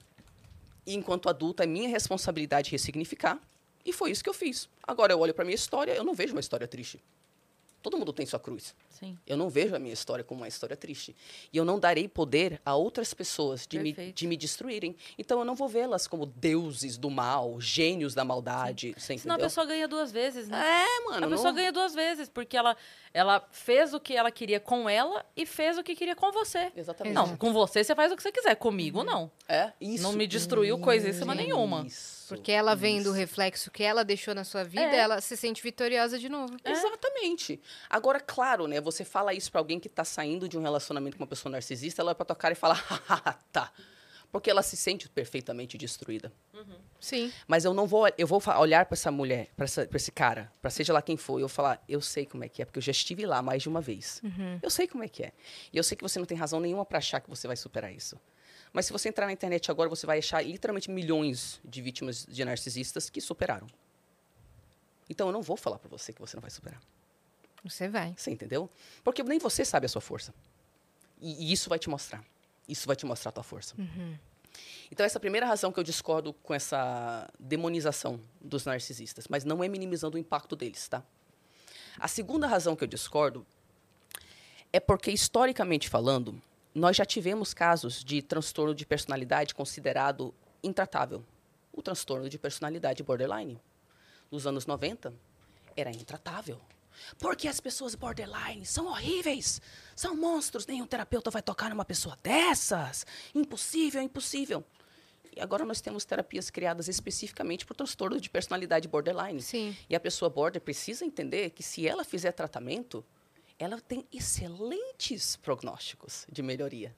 [0.85, 3.40] e enquanto adulta é minha responsabilidade ressignificar,
[3.85, 4.69] e foi isso que eu fiz.
[4.83, 7.03] Agora eu olho para minha história, eu não vejo uma história triste.
[7.83, 8.75] Todo mundo tem sua cruz.
[8.90, 9.19] Sim.
[9.27, 11.16] Eu não vejo a minha história como uma história triste.
[11.53, 14.95] E eu não darei poder a outras pessoas de, me, de me destruírem.
[15.19, 18.95] Então eu não vou vê-las como deuses do mal, gênios da maldade.
[18.99, 19.47] Você Senão a entendeu?
[19.49, 20.59] pessoa ganha duas vezes, né?
[20.85, 21.27] É, mano.
[21.27, 22.77] a pessoa não- ganha duas vezes, porque ela,
[23.14, 26.71] ela fez o que ela queria com ela e fez o que queria com você.
[26.77, 27.14] Exatamente.
[27.14, 29.31] Não, com você você faz o que você quiser, comigo não.
[29.49, 30.03] É, isso.
[30.03, 31.85] Não me destruiu coisíssima nenhuma.
[31.87, 33.12] Isso, Porque ela vendo o isso.
[33.19, 34.97] reflexo que ela deixou na sua vida, É.
[34.97, 36.57] ela se sente vitoriosa de novo.
[36.64, 37.61] Exatamente.
[37.88, 38.81] Agora, claro, né?
[38.81, 42.03] Você fala isso pra alguém que tá saindo de um relacionamento com uma pessoa narcisista,
[42.03, 43.73] ela vai pra tua cara e fala, haha, tá.
[44.33, 46.33] Porque ela se sente perfeitamente destruída.
[47.01, 47.33] Sim.
[47.49, 49.64] Mas eu não vou, eu vou olhar pra essa mulher, pra
[49.97, 52.62] esse cara, pra seja lá quem for, e eu falar, eu sei como é que
[52.62, 54.23] é, porque eu já estive lá mais de uma vez.
[54.62, 55.33] Eu sei como é que é.
[55.73, 57.93] E eu sei que você não tem razão nenhuma pra achar que você vai superar
[57.93, 58.21] isso.
[58.72, 62.44] Mas se você entrar na internet agora, você vai achar literalmente milhões de vítimas de
[62.44, 63.66] narcisistas que superaram.
[65.09, 66.80] Então eu não vou falar pra você que você não vai superar.
[67.64, 68.14] Você vai.
[68.16, 68.70] Você entendeu?
[69.02, 70.33] Porque nem você sabe a sua força.
[71.20, 72.24] E, e isso vai te mostrar.
[72.68, 73.74] Isso vai te mostrar a tua força.
[74.90, 79.26] Então, essa é a primeira razão que eu discordo com essa demonização dos narcisistas.
[79.28, 81.02] Mas não é minimizando o impacto deles, tá?
[81.98, 83.46] A segunda razão que eu discordo
[84.72, 86.40] é porque, historicamente falando,
[86.74, 91.24] nós já tivemos casos de transtorno de personalidade considerado intratável.
[91.72, 93.61] O transtorno de personalidade borderline.
[94.30, 95.12] Nos anos 90,
[95.76, 96.61] era intratável.
[97.18, 99.61] Porque as pessoas borderline são horríveis,
[99.96, 103.06] são monstros, nenhum terapeuta vai tocar numa pessoa dessas.
[103.35, 104.64] Impossível, impossível.
[105.35, 109.40] E agora nós temos terapias criadas especificamente para o transtorno de personalidade borderline.
[109.40, 109.76] Sim.
[109.88, 113.04] E a pessoa border precisa entender que se ela fizer tratamento,
[113.61, 116.96] ela tem excelentes prognósticos de melhoria.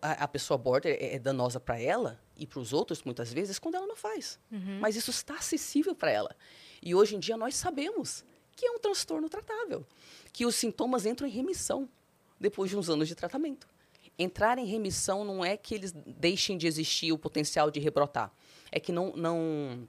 [0.00, 3.58] A, a pessoa border é, é danosa para ela e para os outros, muitas vezes,
[3.58, 4.40] quando ela não faz.
[4.80, 6.34] Mas isso está acessível para ela.
[6.82, 8.24] E hoje em dia nós sabemos
[8.56, 9.86] que é um transtorno tratável,
[10.32, 11.88] que os sintomas entram em remissão
[12.40, 13.68] depois de uns anos de tratamento.
[14.18, 18.32] Entrar em remissão não é que eles deixem de existir o potencial de rebrotar,
[18.72, 19.88] é que não, não,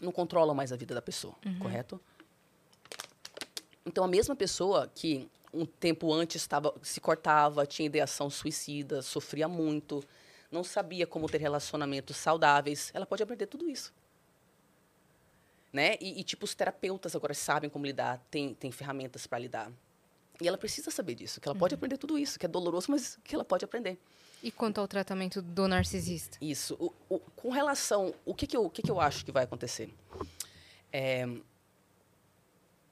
[0.00, 2.00] não controlam mais a vida da pessoa, correto?
[3.88, 9.48] Então, a mesma pessoa que um tempo antes estava, se cortava, tinha ideação suicida, sofria
[9.48, 10.04] muito,
[10.52, 13.92] não sabia como ter relacionamentos saudáveis, ela pode aprender tudo isso.
[15.72, 15.96] Né?
[16.00, 19.72] E, e, tipo, os terapeutas agora sabem como lidar, tem, tem ferramentas para lidar.
[20.40, 23.18] E ela precisa saber disso, que ela pode aprender tudo isso, que é doloroso, mas
[23.24, 23.98] que ela pode aprender.
[24.42, 26.36] E quanto ao tratamento do narcisista?
[26.42, 26.76] Isso.
[26.78, 28.14] O- o- com relação.
[28.24, 29.92] O que, que, eu, o que, que eu acho que vai acontecer?
[30.92, 31.26] É,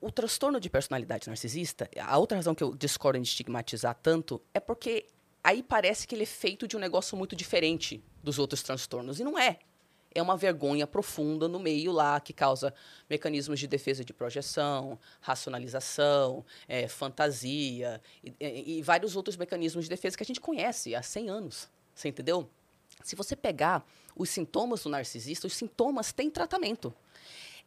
[0.01, 4.61] o transtorno de personalidade narcisista, a outra razão que eu discordo em estigmatizar tanto é
[4.61, 5.07] porque
[5.43, 9.19] aí parece que ele é feito de um negócio muito diferente dos outros transtornos.
[9.21, 9.59] E não é.
[10.15, 12.73] É uma vergonha profunda no meio lá que causa
[13.09, 19.91] mecanismos de defesa de projeção, racionalização, eh, fantasia e, e- e vários outros mecanismos de
[19.91, 21.69] defesa que a gente conhece há 100 anos.
[21.95, 22.49] Você entendeu?
[23.03, 26.95] Se você pegar os sintomas do narcisista, os sintomas têm tratamento.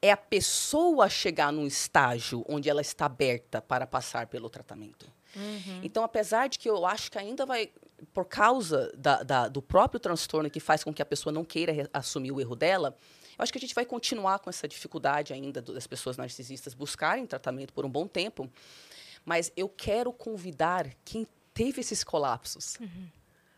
[0.02, 5.06] É a pessoa chegar num estágio onde ela está aberta para passar pelo tratamento.
[5.84, 7.70] Então, apesar de que eu acho que ainda vai,
[8.14, 11.89] por causa da- da- do próprio transtorno que faz com que a pessoa não queira
[11.93, 12.95] assumir o erro dela,
[13.38, 17.26] eu acho que a gente vai continuar com essa dificuldade ainda das pessoas narcisistas buscarem
[17.28, 18.50] tratamento por um bom tempo.
[19.26, 22.78] Mas eu quero convidar quem teve esses colapsos,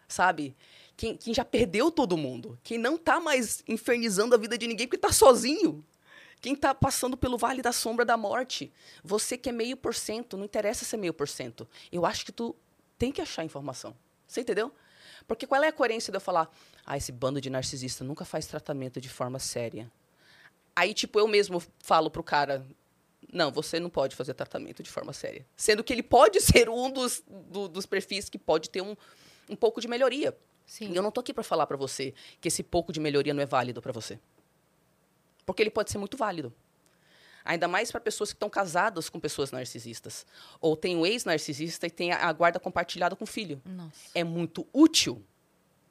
[0.07, 0.55] sabe?
[0.97, 4.87] Quem, quem já perdeu todo mundo, quem não tá mais infernizando a vida de ninguém
[4.87, 5.85] porque tá sozinho.
[6.41, 8.73] Quem tá passando pelo vale da sombra da morte.
[9.03, 11.67] Você que é meio por cento, não interessa ser meio por cento.
[11.91, 12.55] Eu acho que tu
[12.97, 13.95] tem que achar informação.
[14.27, 14.71] Você entendeu?
[15.27, 16.49] Porque qual é a coerência de eu falar,
[16.85, 19.89] ah, esse bando de narcisista nunca faz tratamento de forma séria.
[20.75, 22.65] Aí, tipo, eu mesmo falo pro cara,
[23.31, 25.45] não, você não pode fazer tratamento de forma séria.
[25.55, 28.95] Sendo que ele pode ser um dos, do- dos perfis que pode ter um,
[29.47, 30.35] um pouco de melhoria.
[30.65, 30.91] Sim.
[30.91, 33.43] E eu não tô aqui para falar para você que esse pouco de melhoria não
[33.43, 34.17] é válido para você.
[35.51, 36.53] Porque ele pode ser muito válido.
[37.43, 40.25] Ainda mais para pessoas que estão casadas com pessoas narcisistas.
[40.61, 43.61] Ou tem um ex-narcisista e tem a, guarda compartilhada com o filho.
[43.65, 44.11] Nossa.
[44.13, 45.23] É muito útil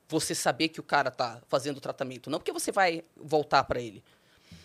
[0.08, 2.30] você saber que o cara tá fazendo o tratamento.
[2.30, 4.02] Não porque você vai voltar para ele,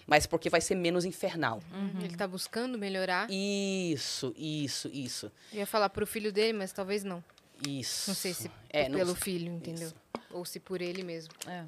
[0.07, 1.61] mas porque vai ser menos infernal.
[2.01, 3.27] Ele tá buscando melhorar.
[3.31, 5.31] Isso, isso, isso.
[5.51, 7.23] Eu ia falar pro filho dele, mas talvez não.
[7.67, 8.09] Isso.
[8.11, 9.87] Não sei se É, não- pelo filho, entendeu?
[9.87, 9.95] Isso.
[10.31, 11.33] Ou se por ele mesmo.
[11.47, 11.65] É.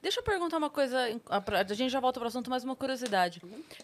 [0.00, 2.76] Deixa eu perguntar uma coisa, em- a gente já volta para o assunto, mas uma
[2.76, 3.42] curiosidade.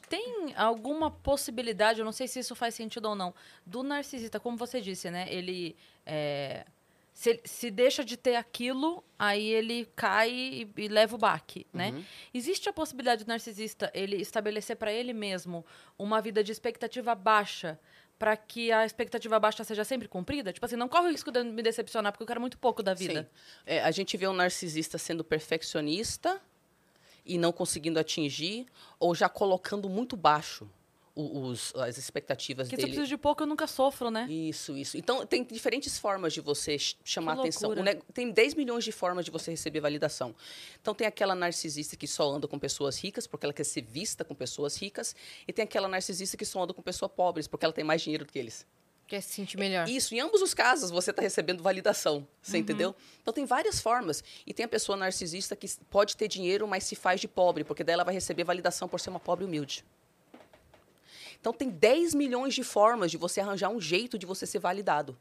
[0.08, 3.34] Tem alguma possibilidade, eu não sei se isso faz sentido ou não,
[3.66, 5.26] do narcisista, como você disse, né?
[5.28, 5.74] Ele
[6.06, 6.64] é,
[7.12, 11.90] se, se deixa de ter aquilo, aí ele cai e, e leva o baque, né?
[11.90, 12.04] Uhum.
[12.32, 15.64] Existe a possibilidade do narcisista ele estabelecer para ele mesmo
[15.98, 17.78] uma vida de expectativa baixa
[18.24, 20.50] para que a expectativa baixa seja sempre cumprida?
[20.50, 22.94] Tipo assim, não corre o risco de me decepcionar porque eu quero muito pouco da
[22.94, 23.24] vida.
[23.24, 23.28] Sim.
[23.66, 26.40] É, a gente vê um narcisista sendo perfeccionista
[27.22, 28.64] e não conseguindo atingir,
[28.98, 30.66] ou já colocando muito baixo
[31.16, 32.96] os, as expectativas Porque se eu dele.
[32.98, 34.26] preciso de pouco, eu nunca sofro, né?
[34.28, 34.96] Isso, isso.
[34.96, 37.74] Então, tem diferentes formas de você ch- chamar Que atenção.
[37.76, 40.34] Neg- Tem 10 milhões de formas de você receber validação.
[40.80, 44.24] Então, tem aquela narcisista que só anda com pessoas ricas, porque ela quer ser vista
[44.24, 45.14] com pessoas ricas.
[45.46, 48.24] E tem aquela narcisista que só anda com pessoas pobres, porque ela tem mais dinheiro
[48.24, 48.66] do que eles.
[49.06, 49.86] Quer se sentir melhor.
[49.88, 52.26] Isso, em ambos os casos, você está recebendo validação.
[52.42, 52.94] Você entendeu?
[53.20, 54.24] Então, tem várias formas.
[54.46, 57.84] E tem a pessoa narcisista que pode ter dinheiro, mas se faz de pobre, porque
[57.84, 59.84] daí ela vai receber validação por ser uma pobre humilde.
[61.44, 65.14] Então, tem 10 milhões de formas de você arranjar um jeito de você ser validado.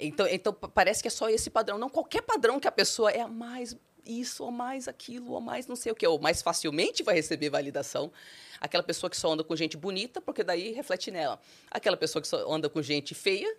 [0.00, 1.76] Então, então pa- parece que é só esse padrão.
[1.76, 3.76] Não qualquer padrão que a pessoa é a mais
[4.06, 7.50] isso, ou mais aquilo, ou mais não sei o que, ou mais facilmente vai receber
[7.50, 8.10] validação.
[8.58, 11.38] Aquela pessoa que só anda com gente bonita, porque daí reflete nela.
[11.70, 13.54] Aquela pessoa que só anda com gente feia,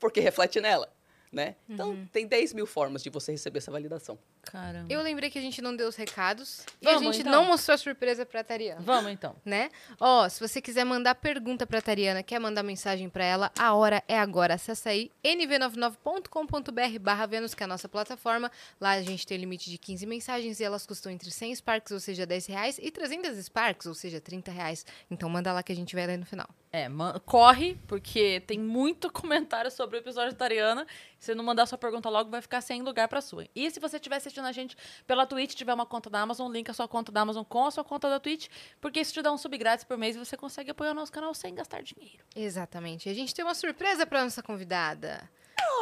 [0.00, 0.92] porque reflete nela.
[1.30, 1.54] Né?
[1.68, 4.18] Então, tem 10 mil formas de você receber essa validação.
[4.42, 4.86] Caramba.
[4.92, 6.64] Eu lembrei que a gente não deu os recados.
[6.80, 7.32] e a Vamos, gente então.
[7.32, 8.80] não mostrou a surpresa pra Tariana.
[8.80, 9.36] Vamos então.
[9.44, 9.70] né?
[9.98, 14.02] Ó, se você quiser mandar pergunta pra Tariana, quer mandar mensagem pra ela, a hora
[14.08, 14.54] é agora.
[14.54, 18.50] Acessa aí nv99.com.br barra Vênus, que é a nossa plataforma.
[18.80, 22.00] Lá a gente tem limite de 15 mensagens e elas custam entre 100 Sparks, ou
[22.00, 24.84] seja, 10 reais, e 300 Sparks, ou seja, 30 reais.
[25.10, 26.48] Então manda lá que a gente vai ler no final.
[26.72, 26.86] É,
[27.26, 30.86] corre, porque tem muito comentário sobre o episódio da Ariana.
[31.18, 33.46] Se você não mandar sua pergunta logo, vai ficar sem lugar pra sua.
[33.54, 34.76] E se você estiver assistindo a gente
[35.06, 37.70] pela Twitch, tiver uma conta da Amazon, link a sua conta da Amazon com a
[37.70, 38.48] sua conta da Twitch,
[38.80, 41.12] porque isso te dá um sub grátis por mês e você consegue apoiar o nosso
[41.12, 42.24] canal sem gastar dinheiro.
[42.34, 43.08] Exatamente.
[43.08, 45.28] E a gente tem uma surpresa pra nossa convidada.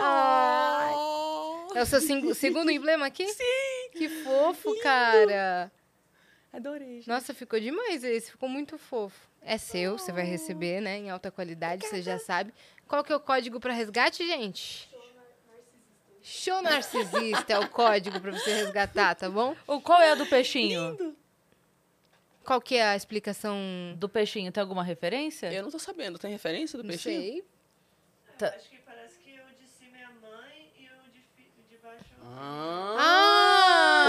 [0.01, 0.95] Ai.
[1.75, 2.01] É o seu
[2.35, 3.27] segundo emblema aqui?
[3.29, 3.91] Sim!
[3.93, 5.71] Que fofo, cara!
[6.53, 7.09] Adorei, gente.
[7.09, 9.29] Nossa, ficou demais esse, ficou muito fofo.
[9.43, 10.97] É seu, você vai receber, né?
[10.97, 12.53] Em alta qualidade, você já sabe.
[12.87, 14.89] Qual que é o código para resgate, gente?
[16.31, 19.57] Show Narcisista é o código para você resgatar, tá bom?
[19.67, 21.17] O, qual é a do peixinho?
[22.45, 23.57] Qual que é a explicação?
[23.97, 25.51] Do peixinho, tem alguma referência?
[25.51, 26.19] Eu não tô sabendo.
[26.19, 27.21] Tem referência do Não peixinho?
[27.23, 27.45] sei.
[28.37, 28.49] Tá.
[28.49, 31.21] Acho que parece que o de cima é a mãe e o de,
[31.71, 33.28] de baixo é o Ah!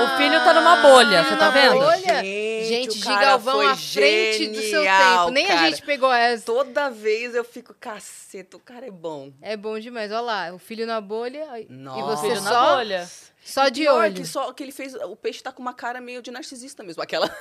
[0.03, 1.79] O filho tá numa bolha, você tá vendo?
[1.79, 2.23] bolha?
[2.23, 5.31] Gente, Gente, o de cara Galvão foi à frente do seu genial, tempo.
[5.31, 5.59] Nem cara.
[5.61, 6.45] a gente pegou essa.
[6.45, 9.31] Toda vez eu fico, caceta, o cara é bom.
[9.41, 10.11] É bom demais.
[10.11, 12.15] Olha lá, o filho na bolha e Nossa.
[12.15, 13.09] você Filho na só, bolha.
[13.43, 14.13] só de Pior olho.
[14.13, 17.01] que só que ele fez, o peixe tá com uma cara meio de narcisista mesmo,
[17.01, 17.29] aquela.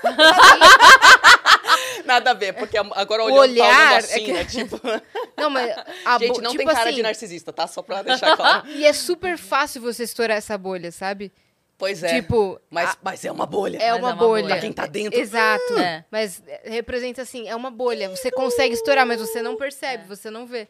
[2.04, 4.80] Nada a ver, porque agora O olhando, olhar tá olhando é assim, que- né, tipo...
[5.36, 5.70] Não, mas
[6.04, 7.66] a Gente, não tipo tem cara assim, de narcisista, tá?
[7.66, 8.66] Só pra deixar claro.
[8.74, 11.30] E é super fácil você estourar essa bolha, sabe?
[11.78, 13.78] Pois é, Tipo, mas, a- mas é uma bolha.
[13.78, 14.42] é uma é uma bolha.
[14.42, 14.54] bolha.
[14.54, 15.18] Pra quem tá dentro.
[15.18, 15.78] Exato.
[15.78, 16.04] É.
[16.10, 18.08] Mas é, representa assim, é uma bolha.
[18.10, 20.66] Você consegue estourar, mas você não percebe, você não vê.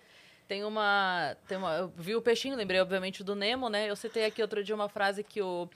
[0.46, 1.74] Tem uma, tem uma.
[1.76, 3.88] Eu vi o peixinho, lembrei, obviamente, do Nemo, né?
[3.90, 5.68] Eu citei aqui outro dia uma frase que o,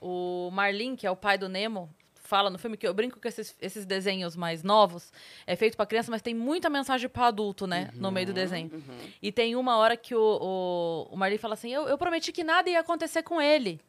[0.00, 1.88] o Marlin, que é o pai do Nemo,
[2.22, 5.12] fala no filme, que eu brinco que esses, esses desenhos mais novos
[5.46, 7.90] é feito pra criança, mas tem muita mensagem pra adulto, né?
[7.94, 8.70] No meio do desenho.
[8.72, 8.96] Uhum.
[9.20, 12.44] E tem uma hora que o, o, o Marley fala assim: eu, eu prometi que
[12.44, 13.80] nada ia acontecer com ele.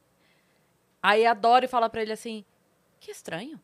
[1.01, 2.45] Aí a Dory fala pra ele assim:
[2.99, 3.59] que estranho.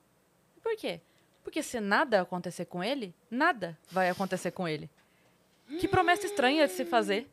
[0.62, 1.02] Por quê?
[1.44, 4.90] Porque se nada acontecer com ele, nada vai acontecer com ele.
[5.80, 7.30] Que promessa estranha de se fazer.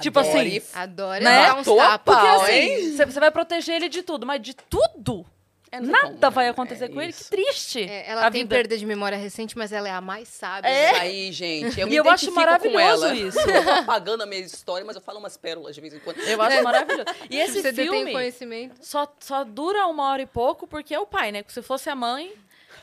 [0.00, 1.46] Tipo assim, Adore Adora Né?
[1.46, 2.14] dar uns Matou a tapas.
[2.14, 5.26] Porque assim, você vai proteger ele de tudo, mas de tudo,
[5.72, 6.50] É, nada como, vai né?
[6.50, 7.12] acontecer É com ele.
[7.12, 7.30] Que isso.
[7.30, 7.82] triste.
[7.82, 8.54] É, ela a tem vida.
[8.56, 10.68] perda de memória recente, mas ela é a mais sábia.
[10.68, 10.98] É.
[10.98, 13.14] Aí, gente, eu me E eu acho identifico maravilhoso com ela.
[13.14, 13.38] isso.
[13.38, 16.18] Eu tô apagando a minha história, mas eu falo umas pérolas de vez em quando.
[16.20, 17.04] Eu acho maravilhoso.
[17.30, 18.74] E esse Você filme conhecimento.
[18.84, 21.44] só, só dura uma hora e pouco porque é o pai, né?
[21.46, 22.32] Se fosse a mãe,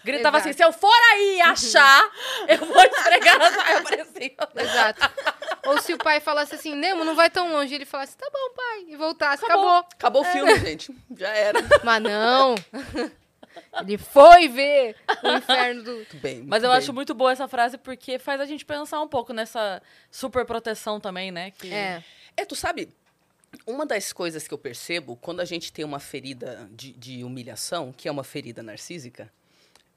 [0.08, 0.50] gritava Exato.
[0.50, 2.12] assim: se eu for aí achar,
[2.48, 4.36] eu vou esfregar na sua aparecia.
[4.56, 5.12] Exato.
[5.68, 8.54] Ou se o pai falasse assim, Nemo, não vai tão longe, ele falasse, tá bom,
[8.56, 9.68] pai, e voltasse, Acabou.
[9.68, 9.90] acabou.
[9.94, 10.96] Acabou o filme, gente.
[11.16, 11.60] Já era.
[11.84, 12.56] Mas não.
[13.82, 15.92] Ele foi ver o inferno do.
[15.92, 16.38] Muito bem.
[16.38, 16.78] Mas muito eu bem.
[16.78, 21.00] acho muito boa essa frase porque faz a gente pensar um pouco nessa super proteção
[21.00, 21.52] também, né?
[21.52, 21.74] Que...
[21.74, 22.04] É.
[22.36, 22.90] É, tu sabe,
[23.66, 27.92] uma das coisas que eu percebo quando a gente tem uma ferida de, de humilhação,
[27.92, 29.32] que é uma ferida narcísica,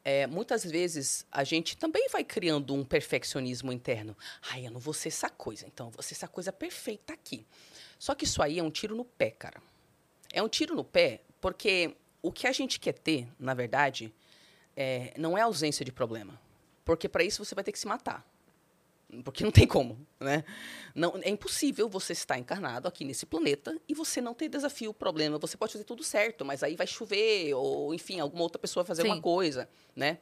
[0.05, 4.17] é, muitas vezes a gente também vai criando um perfeccionismo interno.
[4.51, 7.47] Ai, eu não vou ser essa coisa, então eu vou ser essa coisa perfeita aqui.
[7.99, 9.61] Só que isso aí é um tiro no pé, cara.
[10.33, 14.13] É um tiro no pé porque o que a gente quer ter, na verdade,
[14.77, 16.41] é, não é ausência de problema.
[16.85, 18.27] Porque para isso você vai ter que se matar.
[19.25, 20.45] Porque não tem como, né?
[20.95, 25.39] Não, é impossível você estar encarnado aqui nesse planeta e você não ter desafio, problema.
[25.39, 28.89] Você pode fazer tudo certo, mas aí vai chover, ou enfim, alguma outra pessoa vai
[28.89, 29.09] fazer Sim.
[29.09, 30.19] uma coisa, né?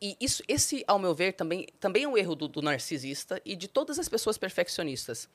[0.00, 3.54] E isso, esse, ao meu ver, também, também é um erro do, do narcisista e
[3.56, 5.28] de todas as pessoas perfeccionistas.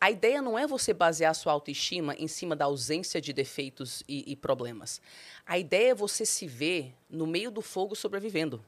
[0.00, 4.30] A ideia não é você basear sua autoestima em cima da ausência de defeitos e,
[4.30, 5.00] e problemas.
[5.44, 8.64] A ideia é você se ver no meio do fogo sobrevivendo.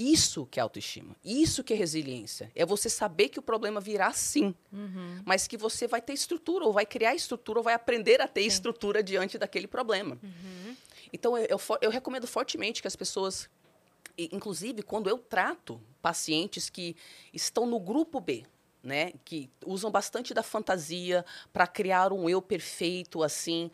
[0.00, 1.14] Isso que é autoestima.
[1.22, 2.50] Isso que é resiliência.
[2.54, 4.54] É você saber que o problema virá sim,
[5.26, 8.40] mas que você vai ter estrutura, ou vai criar estrutura, ou vai aprender a ter
[8.40, 10.18] estrutura diante daquele problema.
[11.12, 13.50] Então, eu, eu, eu recomendo fortemente que as pessoas,
[14.16, 16.96] inclusive quando eu trato pacientes que
[17.30, 18.46] estão no grupo B,
[18.82, 23.70] né, que usam bastante da fantasia para criar um eu perfeito, assim,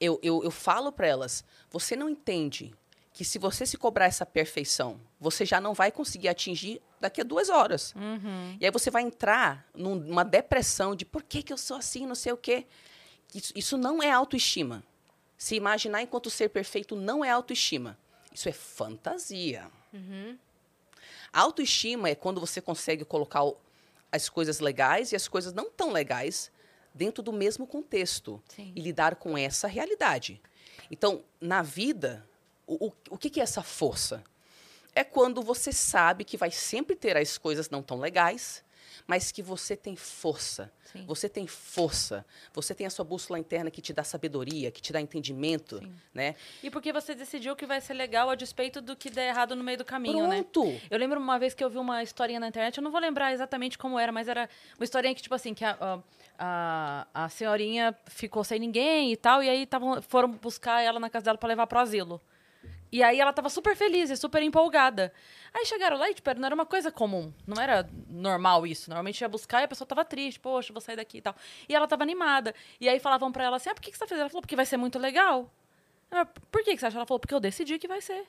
[0.00, 2.72] eu, eu, eu falo para elas: você não entende
[3.16, 7.24] que se você se cobrar essa perfeição, você já não vai conseguir atingir daqui a
[7.24, 7.94] duas horas.
[7.96, 8.58] Uhum.
[8.60, 12.04] E aí você vai entrar num- numa depressão de por que, que eu sou assim,
[12.04, 12.66] não sei o quê.
[13.34, 14.84] Isso, isso não é autoestima.
[15.38, 17.96] Se imaginar enquanto ser perfeito não é autoestima.
[18.30, 19.70] Isso é fantasia.
[21.32, 23.40] A autoestima é quando você consegue colocar
[24.12, 26.52] as coisas legais e as coisas não tão legais
[26.94, 28.72] dentro do mesmo contexto Sim.
[28.76, 30.38] e lidar com essa realidade.
[30.90, 32.28] Então, na vida,
[32.66, 34.22] o, o, o que, que é essa força?
[34.94, 38.64] É quando você sabe que vai sempre ter as coisas não tão legais,
[39.06, 40.72] mas que você tem força.
[40.84, 41.04] Sim.
[41.06, 42.24] Você tem força.
[42.52, 45.92] Você tem a sua bússola interna que te dá sabedoria, que te dá entendimento, Sim.
[46.14, 46.34] né?
[46.62, 49.62] E porque você decidiu que vai ser legal a despeito do que der errado no
[49.62, 50.42] meio do caminho, né?
[50.50, 50.80] Pronto.
[50.90, 53.32] Eu lembro uma vez que eu vi uma historinha na internet, eu não vou lembrar
[53.32, 54.48] exatamente como era, mas era
[54.78, 56.00] uma historinha que, tipo assim, que a,
[56.38, 61.10] a, a, senhorinha ficou sem ninguém e tal, e aí tavam, foram buscar ela na
[61.10, 62.20] casa dela pra levar pro asilo.
[62.96, 65.12] E aí ela tava super feliz e super empolgada.
[65.52, 67.30] Aí chegaram lá e, tipo, não era uma coisa comum.
[67.46, 68.88] Não era normal isso.
[68.88, 70.40] Normalmente ia buscar e a pessoa tava triste.
[70.40, 71.36] Poxa, vou sair daqui e tal.
[71.68, 72.54] E ela tava animada.
[72.80, 74.22] E aí falavam pra ela assim, ah, por que, que você tá fazendo?
[74.22, 75.52] Ela falou, porque vai ser muito legal.
[76.50, 76.96] Por que, que você acha?
[76.96, 78.26] Ela falou, porque eu decidi que vai ser.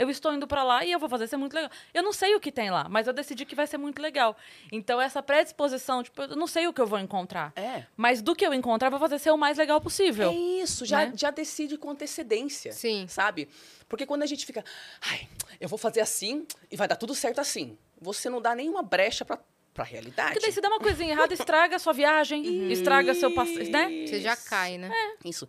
[0.00, 1.70] Eu estou indo pra lá e eu vou fazer ser muito legal.
[1.92, 4.34] Eu não sei o que tem lá, mas eu decidi que vai ser muito legal.
[4.72, 7.52] Então, essa predisposição, tipo, eu não sei o que eu vou encontrar.
[7.54, 7.84] É.
[7.98, 10.30] Mas do que eu encontrar, eu vou fazer ser o mais legal possível.
[10.30, 11.12] É isso, já, né?
[11.14, 12.72] já decide com antecedência.
[12.72, 13.06] Sim.
[13.08, 13.46] Sabe?
[13.90, 14.64] Porque quando a gente fica,
[15.02, 15.28] ai,
[15.60, 19.22] eu vou fazer assim e vai dar tudo certo assim, você não dá nenhuma brecha
[19.22, 19.38] pra,
[19.74, 20.32] pra realidade.
[20.32, 24.06] Porque daí se der uma coisinha errada, estraga a sua viagem, estraga seu passeio, né?
[24.06, 24.90] Você já cai, né?
[25.22, 25.46] Isso.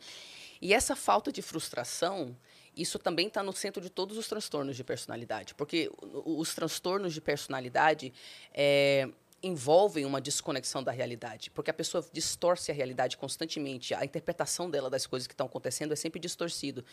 [0.62, 2.36] E essa falta de frustração,
[2.76, 5.54] isso também está no centro de todos os transtornos de personalidade.
[5.56, 5.92] Porque
[6.26, 8.14] os transtornos de personalidade
[8.54, 9.10] é,
[9.44, 11.50] envolvem uma desconexão da realidade.
[11.52, 13.94] Porque a pessoa distorce a realidade constantemente.
[13.94, 16.86] A interpretação dela das coisas que estão acontecendo é sempre distorcido.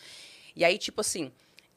[0.55, 1.31] E aí, tipo assim,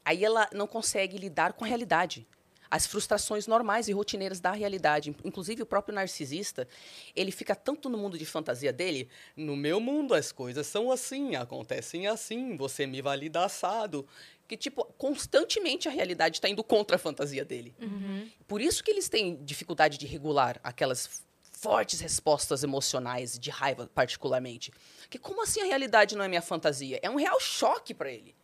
[0.04, 2.26] aí ela não consegue lidar com a realidade.
[2.72, 5.14] As frustrações normais e rotineiras da realidade.
[5.22, 6.66] Inclusive, o próprio narcisista,
[7.14, 9.10] ele fica tanto no mundo de fantasia dele.
[9.36, 14.08] No meu mundo, as coisas são assim, acontecem assim, você me valida assado.
[14.48, 17.74] Que, tipo, constantemente a realidade está indo contra a fantasia dele.
[18.48, 24.72] Por isso que eles têm dificuldade de regular aquelas fortes respostas emocionais, de raiva particularmente.
[25.10, 26.98] Que como assim a realidade não é minha fantasia?
[27.02, 28.34] É um real choque para ele.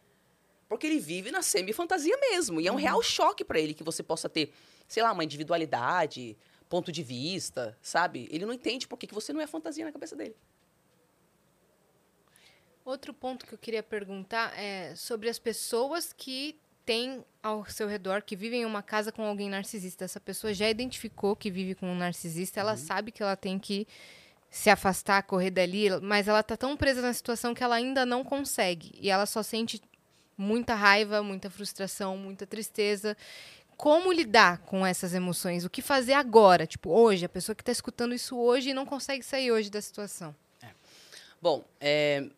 [0.68, 2.60] Porque ele vive na semi-fantasia mesmo.
[2.60, 4.52] E é um real choque para ele que você possa ter,
[4.86, 6.36] sei lá, uma individualidade,
[6.68, 8.28] ponto de vista, sabe?
[8.30, 10.36] Ele não entende por que você não é fantasia na cabeça dele.
[12.84, 18.22] Outro ponto que eu queria perguntar é sobre as pessoas que têm ao seu redor,
[18.22, 20.06] que vivem em uma casa com alguém narcisista.
[20.06, 23.86] Essa pessoa já identificou que vive com um narcisista, ela sabe que ela tem que
[24.50, 28.24] se afastar, correr dali, mas ela tá tão presa na situação que ela ainda não
[28.24, 28.92] consegue.
[28.98, 29.82] E ela só sente
[30.38, 33.16] muita raiva, muita frustração, muita tristeza.
[33.76, 35.64] Como lidar com essas emoções?
[35.64, 36.66] O que fazer agora?
[36.66, 39.82] Tipo, hoje, a pessoa que está escutando isso hoje e não consegue sair hoje da
[39.82, 40.34] situação.
[41.40, 42.28] Bom, é,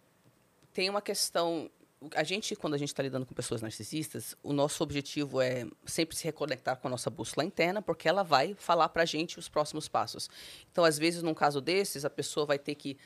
[0.74, 1.70] tem uma questão.
[2.14, 6.16] A gente, quando a gente está lidando com pessoas narcisistas, o nosso objetivo é sempre
[6.16, 9.48] se reconectar com a nossa bússola interna, porque ela vai falar para a gente os
[9.48, 10.28] próximos passos.
[10.70, 12.98] Então, às vezes, num caso desses, a pessoa vai ter que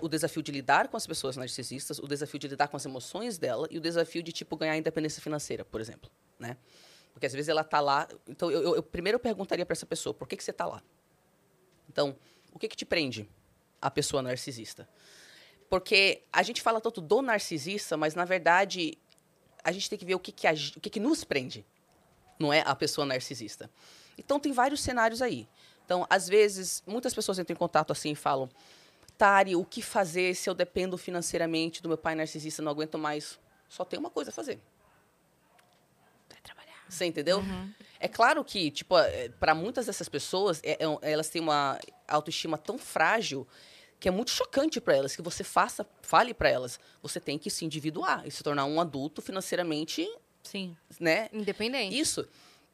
[0.00, 3.38] o desafio de lidar com as pessoas narcisistas, o desafio de lidar com as emoções
[3.38, 6.56] dela e o desafio de tipo ganhar independência financeira, por exemplo, né?
[7.12, 10.12] Porque às vezes ela tá lá, então eu, eu- eu primeiro perguntaria para essa pessoa,
[10.12, 10.82] por que que você tá lá?
[11.88, 12.16] Então,
[12.52, 13.28] o que que te prende
[13.80, 14.88] a pessoa narcisista?
[15.68, 18.98] Porque a gente fala tanto do narcisista, mas na verdade
[19.64, 21.64] a gente tem que ver o que que, a o que, que nos prende,
[22.38, 23.70] não é a pessoa narcisista.
[24.18, 25.48] Então tem vários cenários aí.
[25.84, 28.48] Então, às vezes, muitas pessoas entram em contato assim e falam:
[29.18, 33.38] Tari, o que fazer se eu dependo financeiramente do meu pai narcisista, não aguento mais?
[33.68, 34.60] Só tem uma coisa a fazer.
[36.30, 36.84] Vai trabalhar.
[36.88, 37.42] Você entendeu?
[37.98, 38.94] É claro que, tipo,
[39.40, 43.46] para muitas dessas pessoas, é- é- elas têm uma autoestima tão frágil
[43.98, 47.48] que é muito chocante para elas que você faça, fale para elas, você tem que
[47.48, 50.06] se individuar e se tornar um adulto financeiramente,
[50.42, 50.76] Sim.
[51.00, 51.98] né, Independente.
[51.98, 52.28] isso.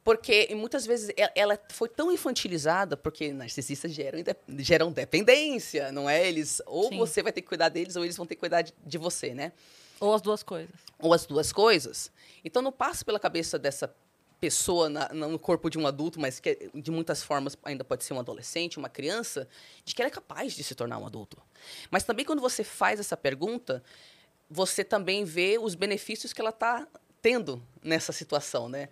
[0.04, 4.18] Porque muitas vezes ela foi tão infantilizada, porque narcisistas geram,
[4.58, 6.26] geram dependência, não é?
[6.26, 6.98] Eles, ou Sim.
[6.98, 9.32] você vai ter que cuidar deles, ou eles vão ter que cuidar de, de você,
[9.32, 9.52] né?
[10.00, 10.74] Ou as duas coisas.
[10.98, 12.10] Ou as duas coisas.
[12.44, 13.94] Então não passa pela cabeça dessa
[14.40, 18.12] pessoa na- no corpo de um adulto, mas que de muitas formas ainda pode ser
[18.12, 19.46] um adolescente, uma criança,
[19.84, 21.40] de que ela é capaz de se tornar um adulto.
[21.92, 23.84] Mas também quando você faz essa pergunta,
[24.50, 26.88] você também vê os benefícios que ela está
[27.22, 28.88] tendo nessa situação, né?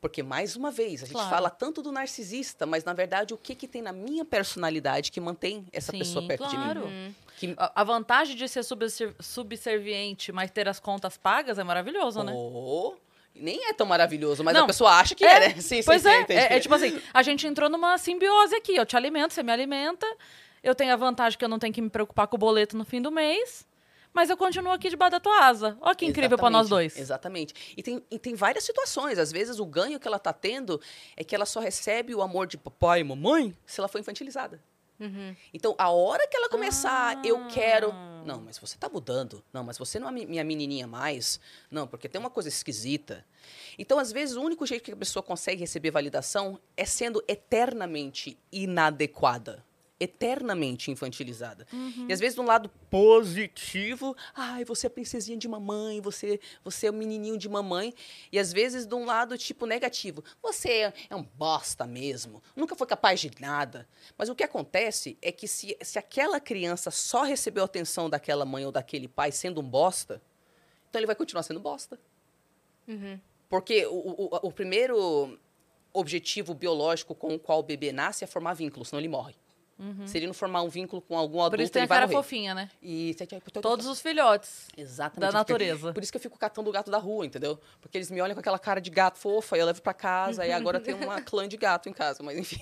[0.00, 1.28] Porque, mais uma vez, a gente Claro.
[1.28, 5.20] fala tanto do narcisista, mas, na verdade, o que, que tem na minha personalidade que
[5.20, 6.80] mantém essa Sim, pessoa perto claro.
[6.80, 7.14] de mim?
[7.38, 12.22] Que, A, a vantagem de ser subser- subserviente, mas ter as contas pagas é maravilhoso,
[12.22, 12.32] né?
[12.34, 12.94] Oh,
[13.34, 15.54] nem é tão maravilhoso, mas Não, a pessoa acha que é, é, né?
[15.60, 18.74] Sim, Pois sim, é, sim, é, é tipo assim, a gente entrou numa simbiose aqui.
[18.76, 20.06] Eu te alimento, você me alimenta.
[20.62, 22.84] Eu tenho a vantagem que eu não tenho que me preocupar com o boleto no
[22.84, 23.66] fim do mês.
[24.12, 25.78] Mas eu continuo aqui debaixo da tua asa.
[25.80, 26.98] Olha que incrível pra nós dois.
[26.98, 27.54] Exatamente.
[27.76, 29.18] E tem, e tem várias situações.
[29.18, 30.80] Às vezes, o ganho que ela tá tendo
[31.16, 34.60] é que ela só recebe o amor de papai e mamãe se ela for infantilizada.
[34.98, 35.34] Uhum.
[35.54, 37.46] Então, a hora que ela começar, eu Ah.
[37.48, 37.90] quero.
[38.26, 39.42] Não, mas você tá mudando.
[39.50, 41.40] Não, mas você não é mi- minha menininha mais.
[41.70, 43.24] Não, porque tem uma coisa esquisita.
[43.78, 48.36] Então, às vezes, o único jeito que a pessoa consegue receber validação é sendo eternamente
[48.52, 49.64] inadequada.
[50.00, 51.66] Eternamente infantilizada.
[52.08, 56.86] E às vezes, de um lado positivo, ai, você é princesinha de mamãe, você, você
[56.86, 57.92] é o menininho de mamãe.
[58.32, 62.86] E às vezes, de um lado, tipo, negativo, você é um bosta mesmo, nunca foi
[62.86, 63.86] capaz de nada.
[64.16, 68.46] Mas o que acontece é que se, se aquela criança só recebeu a atenção daquela
[68.46, 70.22] mãe ou daquele pai sendo um bosta,
[70.88, 72.00] então ele vai continuar sendo bosta.
[73.50, 75.38] Porque o, o, o primeiro
[75.92, 79.34] objetivo biológico com o qual o bebê nasce é formar vínculo, senão ele morre.
[80.06, 82.06] Se ele não formar um vínculo com algum Por adulto, isso tem ele a cara
[82.06, 82.16] morrer.
[82.16, 82.70] fofinha, né?
[82.82, 83.16] E
[83.62, 84.68] Todos os filhotes.
[84.76, 85.32] Exatamente.
[85.32, 85.92] da natureza.
[85.92, 87.58] Por isso que eu fico catando o gato da rua, entendeu?
[87.80, 90.46] Porque eles me olham com aquela cara de gato fofa, e eu levo pra casa,
[90.46, 92.60] e agora tem uma clã de gato em casa, mas enfim.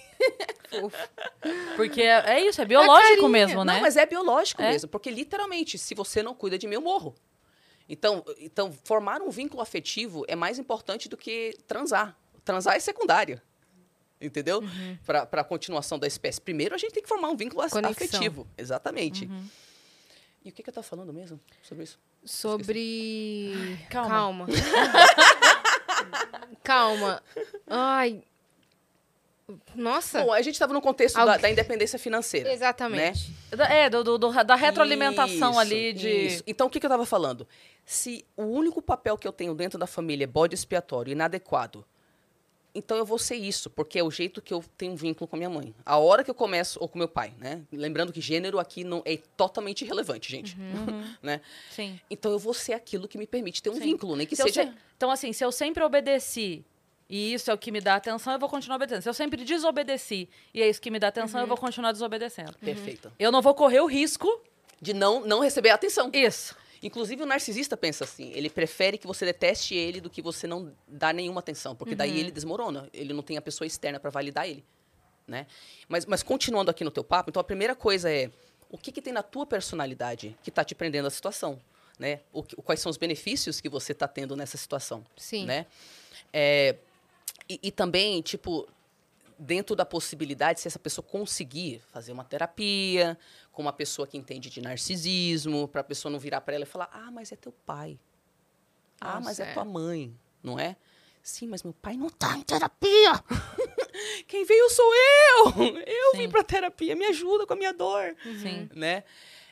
[1.77, 3.29] Porque é, é isso, é biológico carinha.
[3.29, 3.75] mesmo, né?
[3.75, 4.71] Não, mas é biológico É.
[4.71, 7.15] mesmo, porque literalmente, se você não cuida de mim, eu morro.
[7.89, 12.15] Então, então, formar um vínculo afetivo é mais importante do que transar.
[12.45, 13.41] Transar é secundário.
[14.21, 14.61] Entendeu?
[14.61, 14.99] Uhum.
[15.07, 16.41] Para a continuação da espécie.
[16.41, 17.91] Primeiro, a gente tem que formar um vínculo Conexão.
[17.91, 18.47] afetivo.
[18.57, 19.27] Exatamente.
[19.27, 19.45] Uhum.
[20.45, 21.99] E o que, que eu estava falando mesmo sobre isso?
[22.25, 23.53] Sobre.
[23.91, 24.09] Calma.
[24.11, 24.47] Calma.
[26.63, 27.23] Calma.
[27.67, 28.23] Ai.
[29.75, 30.23] Nossa.
[30.23, 32.53] Bom, a gente estava no contexto da, Algu- da independência financeira.
[32.53, 33.33] Exatamente.
[33.51, 36.09] Da- É, do, do- do- da retroalimentação Isso, ali de.
[36.09, 36.43] isso.
[36.47, 37.49] Então, o que, que eu estava falando?
[37.85, 41.83] Se o único papel que eu tenho dentro da família é bode expiatório, inadequado,
[42.79, 45.37] então eu vou ser isso, porque é o jeito que eu tenho um vínculo com
[45.37, 45.75] a minha mãe.
[45.85, 47.63] A hora que eu começo, ou com meu pai, né?
[47.73, 50.57] Lembrando que gênero aqui não é totalmente irrelevante, gente.
[51.23, 51.41] né?
[51.71, 52.01] Sim.
[52.11, 53.81] Então eu vou ser aquilo que me permite ter um Sim.
[53.81, 54.65] vínculo, nem que Se eu seja.
[54.65, 56.65] se- Então, assim, se eu sempre obedeci
[57.11, 59.03] e isso é o que me dá atenção, eu vou continuar obedecendo.
[59.03, 62.55] Se eu sempre desobedeci e é isso que me dá atenção, eu vou continuar desobedecendo.
[62.59, 63.13] Perfeito.
[63.19, 64.29] Eu não vou correr o risco.
[64.81, 66.09] De não, não receber atenção.
[66.13, 66.55] Isso.
[66.83, 70.73] Inclusive, o narcisista pensa assim: ele prefere que você deteste ele do que você não
[70.87, 72.89] dá nenhuma atenção, porque daí ele desmorona.
[72.93, 74.65] Ele não tem a pessoa externa para validar ele.
[75.27, 75.47] Né?
[75.89, 78.31] Mas, mas continuando aqui no teu papo, então a primeira coisa é
[78.71, 81.61] o que, que tem na tua personalidade que está te prendendo a situação?
[81.99, 82.21] Né?
[82.33, 85.05] O quais são os benefícios que você está tendo nessa situação?
[85.17, 85.47] Sim.
[85.47, 85.67] Né?
[86.33, 86.77] É,
[87.49, 88.69] e, e também, tipo,
[89.39, 93.17] dentro da possibilidade, se essa pessoa conseguir fazer uma terapia
[93.53, 96.67] com uma pessoa que entende de narcisismo, para a pessoa não virar para ela e
[96.67, 97.99] falar: ah, mas é teu pai.
[99.01, 99.55] Ah, Nossa, mas é é.
[99.55, 100.77] tua mãe, não é?
[101.23, 103.13] Sim, mas meu pai não tá em terapia.
[104.27, 105.47] Quem veio sou eu.
[105.87, 106.31] Eu vim Sim.
[106.31, 108.69] para terapia, me ajuda com a minha dor Sim.
[108.75, 109.05] né?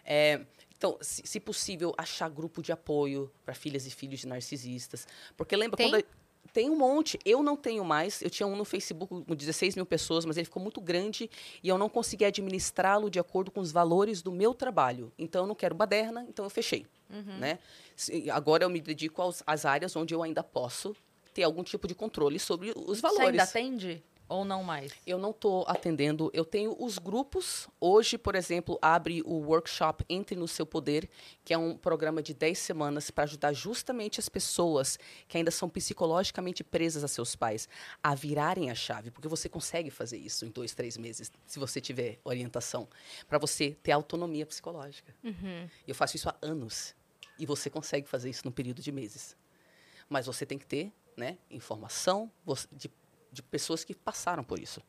[0.05, 0.41] É,
[0.77, 5.07] então, se, se possível, achar grupo de apoio para filhas e filhos de narcisistas.
[5.37, 5.91] Porque lembra Tem?
[5.91, 6.03] quando.
[6.03, 7.19] a- Tem um monte.
[7.25, 8.23] Eu não tenho mais.
[8.23, 11.31] Eu tinha um no Facebook com 16 mil pessoas, mas ele ficou muito grande
[11.63, 15.13] e eu não consegui administrá-lo de acordo com os valores do meu trabalho.
[15.19, 16.87] Então, eu não quero baderna, então eu fechei.
[17.09, 17.59] Né?
[17.95, 20.95] Se- Agora eu me dedico aos, às áreas onde eu ainda posso
[21.33, 23.41] ter algum tipo de controle sobre os Você ainda valores.
[23.41, 24.93] atende ou não mais?
[25.07, 26.31] Eu não estou atendendo.
[26.35, 27.69] Eu tenho os grupos.
[27.81, 31.09] Hoje, por exemplo, abre o workshop Entre no Seu Poder,
[31.45, 34.99] que é um programa de 10 semanas para ajudar justamente as pessoas
[35.29, 37.69] que ainda são psicologicamente presas a seus pais
[38.03, 39.11] a virarem a chave.
[39.11, 42.89] Porque você consegue fazer isso em dois, três meses, se você tiver orientação.
[43.29, 45.15] Para você ter autonomia psicológica.
[45.87, 46.95] Eu faço isso há anos.
[47.39, 49.37] E você consegue fazer isso num período de meses.
[50.09, 52.31] Mas você tem que ter né, informação
[52.71, 52.91] de,
[53.37, 54.83] de pessoas que passaram por isso,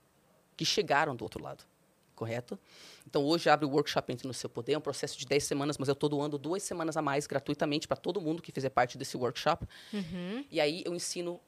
[0.55, 1.63] que chegaram do outro lado.
[2.15, 2.57] Correto?
[3.05, 5.77] Então, hoje abre o workshop Entre no Seu Poder, é um processo de 10 semanas,
[5.77, 8.97] mas eu estou doando duas semanas a mais gratuitamente para todo mundo que fizer parte
[8.97, 9.67] desse workshop.
[10.49, 11.39] E aí eu ensino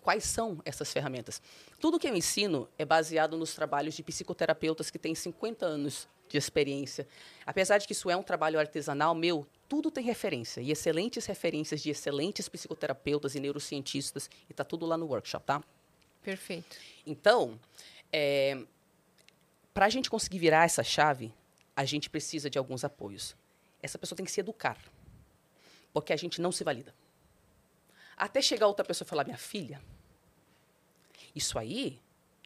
[0.00, 1.42] quais são essas ferramentas.
[1.78, 6.38] Tudo que eu ensino é baseado nos trabalhos de psicoterapeutas que têm 50 anos de
[6.38, 7.06] experiência.
[7.44, 11.82] Apesar de que isso é um trabalho artesanal meu, tudo tem referência e excelentes referências
[11.82, 15.62] de excelentes psicoterapeutas e neurocientistas e está tudo lá no workshop, tá?
[16.24, 16.76] Perfeito.
[17.06, 17.60] Então,
[19.72, 21.32] para a gente conseguir virar essa chave,
[21.76, 23.36] a gente precisa de alguns apoios.
[23.82, 24.78] Essa pessoa tem que se educar,
[25.92, 26.94] porque a gente não se valida.
[28.16, 29.82] Até chegar outra pessoa e falar, minha filha,
[31.34, 32.00] isso aí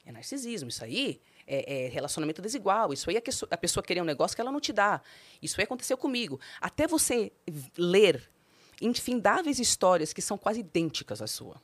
[0.04, 4.06] é narcisismo, isso aí é, é relacionamento desigual, isso aí é a pessoa querer um
[4.06, 5.00] negócio que ela não te dá,
[5.40, 6.40] isso aí aconteceu comigo.
[6.60, 7.30] Até você
[7.76, 8.28] ler
[8.80, 11.60] infindáveis histórias que são quase idênticas à sua.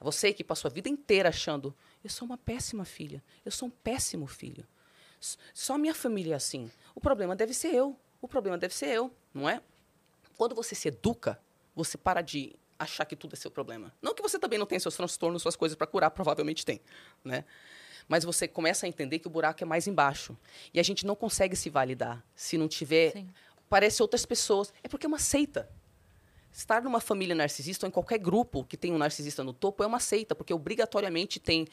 [0.00, 1.74] Você que passou a vida inteira achando,
[2.04, 4.66] eu sou uma péssima filha, eu sou um péssimo filho.
[5.54, 6.70] Só minha família é assim.
[6.94, 7.98] O problema deve ser eu.
[8.20, 9.60] O problema deve ser eu, não é?
[10.36, 11.40] Quando você se educa,
[11.74, 13.92] você para de achar que tudo é seu problema.
[14.02, 16.80] Não que você também não tenha seus transtornos, suas coisas para curar, provavelmente tem,
[17.24, 17.44] né?
[18.08, 20.36] Mas você começa a entender que o buraco é mais embaixo.
[20.72, 23.28] E a gente não consegue se validar se não tiver Sim.
[23.68, 24.72] parece outras pessoas.
[24.82, 25.68] É porque é uma seita.
[26.56, 29.86] Estar numa família narcisista ou em qualquer grupo que tem um narcisista no topo é
[29.86, 31.68] uma seita, porque obrigatoriamente tem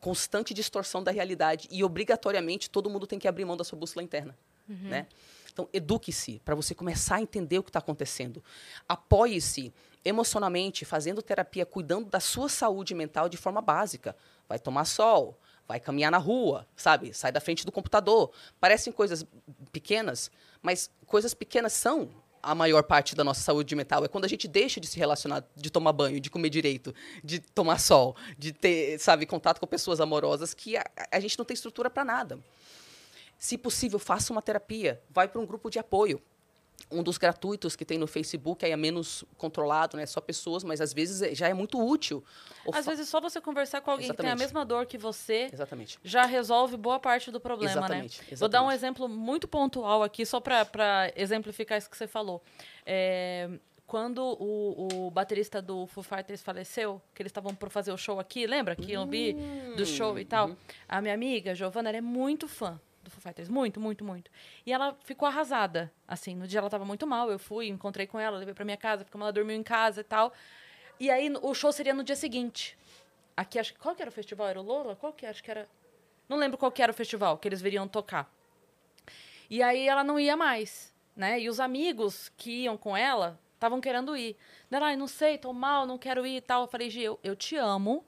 [0.00, 4.02] constante distorção da realidade e obrigatoriamente todo mundo tem que abrir mão da sua bússola
[4.02, 5.06] interna, né?
[5.52, 8.42] Então, eduque-se para você começar a entender o que está acontecendo.
[8.88, 9.72] Apoie-se
[10.04, 14.16] emocionalmente, fazendo terapia, cuidando da sua saúde mental de forma básica.
[14.48, 17.14] Vai tomar sol, vai caminhar na rua, sabe?
[17.14, 18.32] Sai da frente do computador.
[18.58, 19.24] Parecem coisas
[19.70, 22.10] pequenas, mas coisas pequenas são
[22.46, 24.04] a maior parte da nossa saúde mental.
[24.04, 27.40] É quando a gente deixa de se relacionar, de tomar banho, de comer direito, de
[27.40, 31.54] tomar sol, de ter, sabe, contato com pessoas amorosas, que a, a gente não tem
[31.54, 32.38] estrutura para nada.
[33.36, 36.22] Se possível, faça uma terapia, vai para um grupo de apoio.
[36.90, 40.06] Um dos gratuitos que tem no Facebook aí é menos controlado, né?
[40.06, 42.22] Só pessoas, mas às vezes é- já é muito útil.
[42.72, 44.46] Às fa- vezes só você conversar com alguém que tem a Exatamente.
[44.46, 45.98] mesma dor que você Exatamente.
[46.04, 48.36] já resolve boa parte do problema, Exatamente, né?
[48.36, 48.76] Vou dar um exatamente.
[48.78, 52.40] exemplo muito pontual aqui, só para exemplificar isso que você falou.
[52.84, 53.50] É,
[53.84, 58.20] quando o, o baterista do Foo Fighters faleceu, que eles estavam por fazer o show
[58.20, 58.76] aqui, lembra?
[58.76, 59.36] Que eu vi
[59.76, 60.56] do show e tal.
[60.88, 64.30] A minha amiga, Giovana, ela é muito fã do Foo Fighters, muito, muito, muito.
[64.64, 68.18] E ela ficou arrasada, assim, no dia ela tava muito mal, eu fui, encontrei com
[68.18, 70.32] ela, levei pra minha casa, porque ela dormiu em casa e tal.
[70.98, 72.76] E aí o show seria no dia seguinte.
[73.36, 74.48] Aqui, acho que, qual que era o festival?
[74.48, 74.96] Era o Lola?
[74.96, 75.30] Qual que era?
[75.30, 75.68] Acho que era...
[76.28, 78.30] Não lembro qual que era o festival que eles viriam tocar.
[79.48, 81.38] E aí ela não ia mais, né?
[81.38, 84.36] E os amigos que iam com ela estavam querendo ir.
[84.70, 86.62] Ela, ai, não sei, tô mal, não quero ir e tal.
[86.62, 88.04] Eu falei, Gi, eu, eu te amo.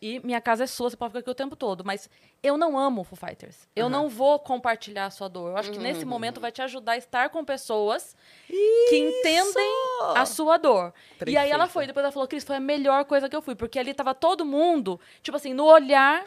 [0.00, 1.82] E minha casa é sua, você pode ficar aqui o tempo todo.
[1.84, 2.10] Mas
[2.42, 3.66] eu não amo Foo Fighters.
[3.74, 5.50] Eu não vou compartilhar a sua dor.
[5.50, 8.14] Eu acho que nesse momento vai te ajudar a estar com pessoas
[8.46, 9.66] que entendem
[10.14, 10.92] a sua dor.
[11.18, 13.40] Trem e aí ela foi, depois ela falou, Cris, foi a melhor coisa que eu
[13.40, 16.24] fui, porque ali tava todo mundo, tipo assim, no olhar,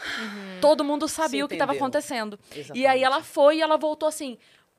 [0.59, 2.39] todo mundo sabia o que tava acontecendo.
[2.51, 3.03] E aí Exatamente.
[3.03, 4.37] ela foi e ela voltou assim,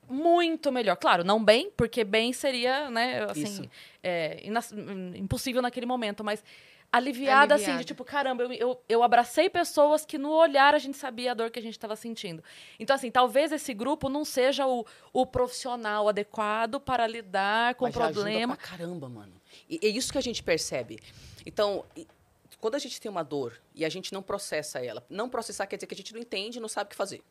[0.09, 0.97] muito melhor.
[0.97, 3.69] Claro, não bem, porque bem seria, né, assim, Isso.
[4.03, 4.43] é,
[5.15, 6.43] impossível naquele momento, mas
[6.91, 7.83] aliviada, assim, de Aliviada.
[7.85, 11.49] tipo, caramba, eu, eu, eu abracei pessoas que no olhar a gente sabia a dor
[11.49, 12.43] que a gente estava sentindo.
[12.79, 17.91] Então, assim, talvez esse grupo não seja o, o profissional adequado para lidar com o
[17.91, 18.57] já ajuda problema.
[18.57, 19.33] pra caramba, mano.
[19.69, 20.99] E é isso que a gente percebe.
[21.45, 21.85] Então,
[22.59, 25.77] quando a gente tem uma dor e a gente não processa ela, não processar quer
[25.77, 27.23] dizer que a gente não entende e não sabe o que fazer.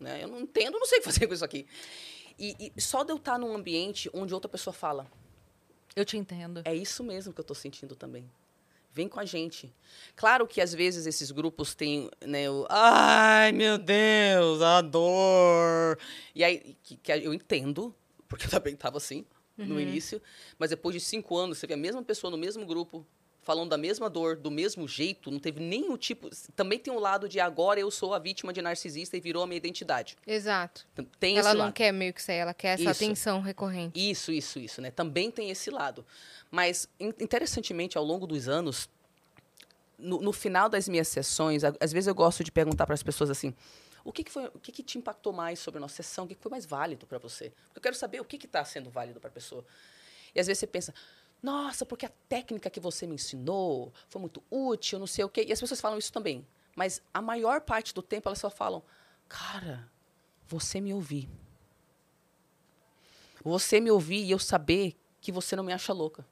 [0.00, 0.22] Né?
[0.22, 1.66] Eu não entendo, não sei o que fazer com isso aqui.
[2.38, 5.06] E, e só de eu estar num ambiente onde outra pessoa fala,
[5.94, 6.62] Eu te entendo.
[6.64, 8.28] é isso mesmo que eu estou sentindo também.
[8.98, 9.72] Vem com a gente.
[10.16, 15.96] Claro que às vezes esses grupos têm, né, o ai meu Deus, a dor.
[16.34, 17.94] E aí, que, que eu entendo,
[18.26, 19.24] porque eu também estava assim
[19.56, 20.20] no início,
[20.58, 23.06] mas depois de cinco anos, você vê a mesma pessoa no mesmo grupo,
[23.48, 26.28] falando da mesma dor, do mesmo jeito, não teve nenhum tipo.
[26.54, 29.46] Também tem um lado de agora eu sou a vítima de narcisista e virou a
[29.46, 30.18] minha identidade.
[30.26, 30.86] Exato.
[31.18, 31.72] Tem ela não lado.
[31.72, 33.04] quer meio que sair, ela quer essa Isso.
[33.04, 33.98] atenção recorrente.
[33.98, 34.90] Isso, isso, isso, né?
[34.90, 36.04] Também tem esse lado.
[36.50, 38.86] Mas, in- interessantemente, ao longo dos anos,
[39.98, 43.30] no, no final das minhas sessões, às vezes eu gosto de perguntar para as pessoas
[43.30, 43.54] assim:
[44.04, 46.26] o que, que foi, o que, que te impactou mais sobre a nossa sessão?
[46.26, 47.50] O que, que foi mais válido para você?
[47.64, 49.64] Porque eu quero saber o que está sendo válido para a pessoa.
[50.34, 50.92] E às vezes você pensa,
[51.42, 55.44] nossa, porque a técnica que você me ensinou foi muito útil, não sei o quê.
[55.46, 56.46] E as pessoas falam isso também.
[56.74, 58.82] Mas a maior parte do tempo elas só falam,
[59.28, 59.90] cara,
[60.46, 61.28] você me ouvir.
[63.44, 66.26] Você me ouvir e eu saber que você não me acha louca.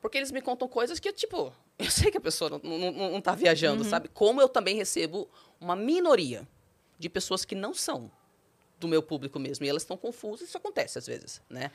[0.00, 3.20] Porque eles me contam coisas que, tipo, eu sei que a pessoa não, não, não
[3.20, 4.08] tá viajando, sabe?
[4.08, 5.28] Como eu também recebo
[5.60, 6.46] uma minoria
[6.98, 8.10] de pessoas que não são
[8.80, 9.64] do meu público mesmo.
[9.64, 11.70] E elas estão confusas, isso acontece às vezes, né?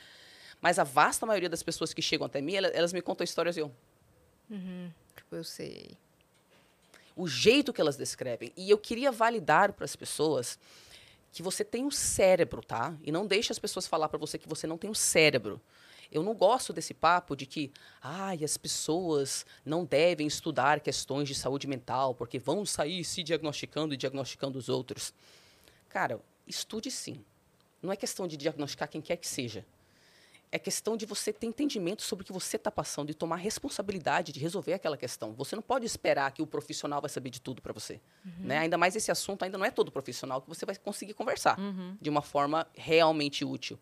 [0.60, 3.56] Mas a vasta maioria das pessoas que chegam até mim, elas, elas me contam histórias
[3.56, 3.72] e eu,
[5.16, 5.96] Tipo, eu sei.
[7.14, 8.52] o jeito que elas descrevem.
[8.56, 10.58] E eu queria validar para as pessoas
[11.32, 12.94] que você tem um cérebro, tá?
[13.02, 15.60] E não deixe as pessoas falar para você que você não tem um cérebro.
[16.10, 21.34] Eu não gosto desse papo de que, ai, as pessoas não devem estudar questões de
[21.34, 25.12] saúde mental porque vão sair se diagnosticando e diagnosticando os outros.
[25.90, 27.22] Cara, estude sim.
[27.82, 29.66] Não é questão de diagnosticar quem quer que seja.
[30.50, 34.32] É questão de você ter entendimento sobre o que você está passando e tomar responsabilidade
[34.32, 35.34] de resolver aquela questão.
[35.34, 38.00] Você não pode esperar que o profissional vai saber de tudo para você.
[38.38, 38.58] Né?
[38.58, 41.58] Ainda mais esse assunto ainda não é todo profissional que você vai conseguir conversar
[42.00, 43.78] de uma forma realmente útil.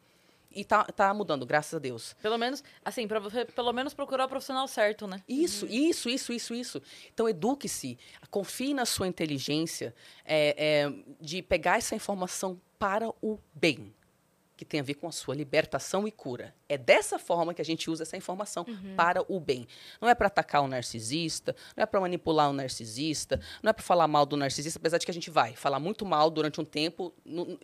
[0.57, 2.17] E tá, tá mudando, graças a Deus.
[2.23, 5.23] Pelo menos, assim, pra você pelo menos procurar o profissional certo, né?
[5.29, 6.83] Isso, isso, isso, isso, isso.
[7.13, 7.99] Então, eduque-se,
[8.31, 9.95] confie na sua inteligência
[10.25, 10.55] é,
[10.87, 13.93] é, de pegar essa informação para o bem,
[14.57, 16.55] que tem a ver com a sua libertação e cura.
[16.69, 18.65] É dessa forma que a gente usa essa informação
[18.97, 19.69] para o bem.
[20.01, 23.83] Não é para atacar o narcisista, não é para manipular o narcisista, não é para
[23.83, 26.65] falar mal do narcisista, apesar de que a gente vai falar muito mal durante um
[26.65, 27.13] tempo.
[27.25, 27.59] no-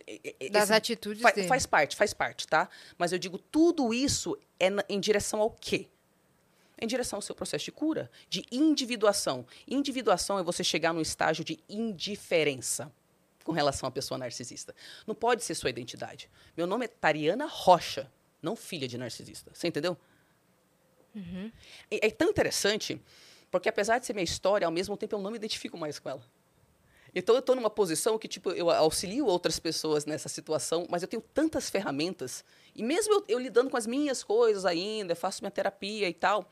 [0.51, 1.47] Das esse- atitudes fa- dele.
[1.47, 2.69] Faz parte, faz parte, tá?
[2.97, 5.87] Mas eu digo, tudo isso é na- em direção ao quê?
[6.81, 9.45] em direção ao seu processo de cura, de individuação.
[9.65, 12.91] Individuação é você chegar num estágio de indiferença
[13.43, 14.75] com relação à pessoa narcisista.
[15.05, 16.29] Não pode ser sua identidade.
[16.55, 19.51] Meu nome é Tariana Rocha, não filha de narcisista.
[19.53, 19.97] Você entendeu?
[21.91, 22.99] É, é tão interessante,
[23.51, 26.09] porque apesar de ser minha história, ao mesmo tempo eu não me identifico mais com
[26.09, 26.23] ela.
[27.15, 31.07] Então eu estou numa posição que tipo eu auxilio outras pessoas nessa situação, mas eu
[31.07, 32.43] tenho tantas ferramentas
[32.75, 36.49] e mesmo eu, eu lidando com as minhas coisas ainda, faço minha terapia e tal,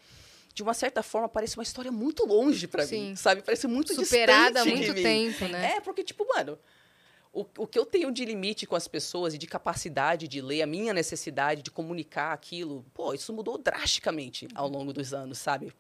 [0.54, 3.42] de uma certa forma parece uma história muito longe para mim, sabe?
[3.42, 5.78] Parece muito Superada há muito tempo, né?
[5.78, 6.60] É porque tipo mano,
[7.34, 10.62] o, o que eu tenho de limite com as pessoas e de capacidade de ler
[10.62, 15.74] a minha necessidade de comunicar aquilo, pô, isso mudou drasticamente ao longo dos anos, sabe?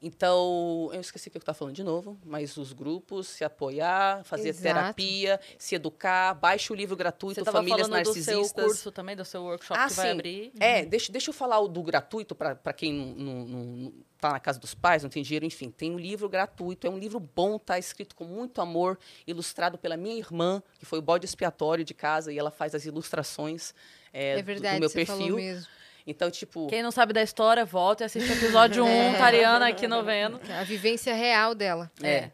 [0.00, 4.22] Então, eu esqueci o que eu estava falando de novo, mas os grupos, se apoiar,
[4.24, 4.62] fazer Exato.
[4.62, 8.54] terapia, se educar, baixe o livro gratuito Você Famílias falando do Narcisistas.
[8.54, 10.12] seu curso também, do seu workshop Ah, que vai sim.
[10.12, 10.52] abrir.
[10.60, 14.38] É, deixa, deixa eu falar o do gratuito para quem não, não, não tá na
[14.40, 15.68] casa dos pais, não tem dinheiro, enfim.
[15.68, 19.96] Tem um livro gratuito, é um livro bom, tá escrito com muito amor, ilustrado pela
[19.96, 23.74] minha irmã, que foi o bode expiatório de casa, e ela faz as ilustrações
[24.12, 25.36] é, É do- verdade, do meu você falou perfil.
[25.36, 25.66] mesmo.
[26.10, 29.86] Então, tipo, Quem não sabe da história, volta e assiste o episódio 1, Tariana aqui
[29.86, 30.40] no Vênus.
[30.50, 31.90] A vivência real dela.
[32.02, 32.30] É.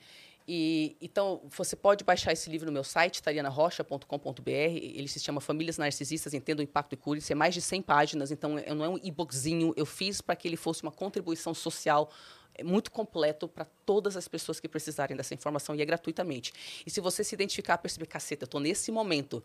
[0.47, 4.51] E, então, você pode baixar esse livro no meu site, tarianarocha.com.br.
[4.51, 7.18] Ele se chama Famílias Narcisistas, Entenda o Impacto e Cure.
[7.18, 9.72] Isso é mais de 100 páginas, então é- não é um e-bookzinho.
[9.77, 12.11] Eu fiz para que ele fosse uma contribuição social
[12.55, 16.53] é muito completo para todas as pessoas que precisarem dessa informação e é gratuitamente.
[16.87, 19.43] E se você se identificar, perceber, caceta, eu tô nesse momento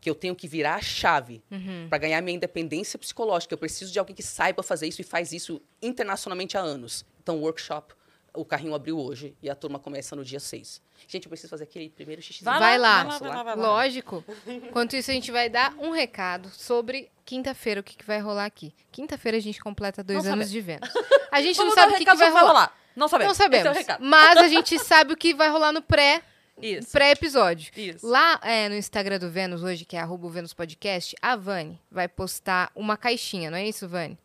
[0.00, 1.42] que eu tenho que virar a chave
[1.88, 5.32] para ganhar minha independência psicológica, eu preciso de alguém que saiba fazer isso e faz
[5.32, 7.04] isso internacionalmente há anos.
[7.22, 7.94] Então, workshop,
[8.34, 10.80] o carrinho abriu hoje e a turma começa no dia 6.
[11.08, 12.44] Gente, eu preciso fazer aquele primeiro xixi.
[12.44, 13.04] Vai lá.
[13.04, 13.54] vai lá, vai lá.
[13.54, 14.24] Lógico.
[14.46, 18.44] Enquanto isso, a gente vai dar um recado sobre quinta-feira, o que, que vai rolar
[18.44, 18.74] aqui.
[18.90, 20.50] Quinta-feira a gente completa dois Não anos sabemos.
[20.50, 20.90] de Vênus.
[21.32, 22.76] A gente não sabe o que, que vai rolar.
[22.96, 23.38] Não sabemos.
[23.38, 23.78] Não Esse é o sabemos.
[23.78, 24.04] recado.
[24.04, 26.24] Mas a gente sabe o que vai rolar no pré
[26.92, 27.72] pré-episódio.
[27.76, 28.06] Isso.
[28.06, 31.80] Lá é, no Instagram do Vênus hoje, que é arroba o Vênus Podcast, a Vani
[31.90, 34.18] vai postar uma caixinha, não é isso, Vani?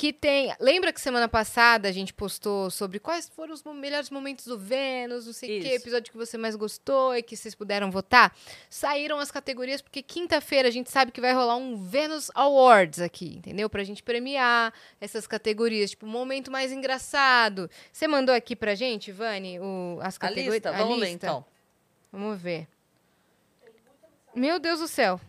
[0.00, 0.50] Que tem.
[0.58, 5.26] Lembra que semana passada a gente postou sobre quais foram os melhores momentos do Vênus,
[5.26, 8.34] não sei o que, episódio que você mais gostou e que vocês puderam votar?
[8.70, 13.36] Saíram as categorias, porque quinta-feira a gente sabe que vai rolar um Vênus Awards aqui,
[13.36, 13.68] entendeu?
[13.68, 17.68] Pra gente premiar essas categorias, tipo, momento mais engraçado.
[17.92, 20.54] Você mandou aqui pra gente, Vani, o, as A categorias?
[20.54, 21.44] lista, vamos ler então.
[22.10, 22.66] Vamos ver.
[24.34, 25.20] Meu Deus do céu.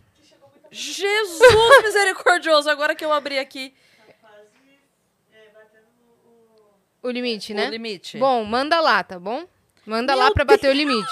[0.70, 1.42] Jesus
[1.84, 3.74] misericordioso, agora que eu abri aqui
[7.02, 7.66] O limite, né?
[7.68, 8.18] o limite.
[8.18, 9.44] Bom, manda lá, tá bom?
[9.84, 11.10] Manda Meu lá pra bater o limite.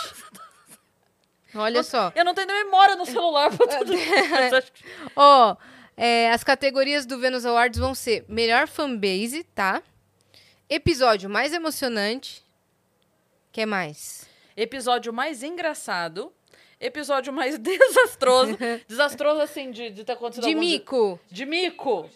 [1.55, 2.13] Olha só.
[2.15, 4.73] Eu não tenho nem memória no celular pra tudo isso.
[5.17, 5.57] Ó,
[5.97, 9.83] é, as categorias do Venus Awards vão ser melhor fanbase, tá?
[10.69, 12.45] Episódio mais emocionante.
[13.51, 14.29] que mais?
[14.57, 16.33] Episódio mais engraçado.
[16.81, 18.57] Episódio mais desastroso.
[18.87, 21.19] desastroso, assim, de, de ter acontecido De algum de- mico.
[21.29, 22.09] De mico.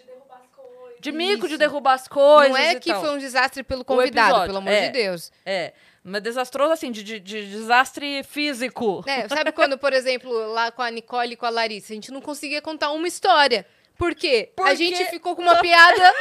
[1.11, 3.01] De mico, de derrubar as coisas Não é que tal.
[3.01, 4.87] foi um desastre pelo convidado, pelo amor é.
[4.87, 5.31] de Deus.
[5.45, 5.73] É.
[6.03, 9.03] Mas desastroso, assim, de, de- de desastre físico.
[9.07, 12.11] É, sabe quando, por exemplo, lá com a Nicole e com a Larissa, a gente
[12.13, 13.65] não conseguia contar uma história.
[13.97, 14.51] Por quê?
[14.53, 16.13] A Porque- gente ficou com uma piada.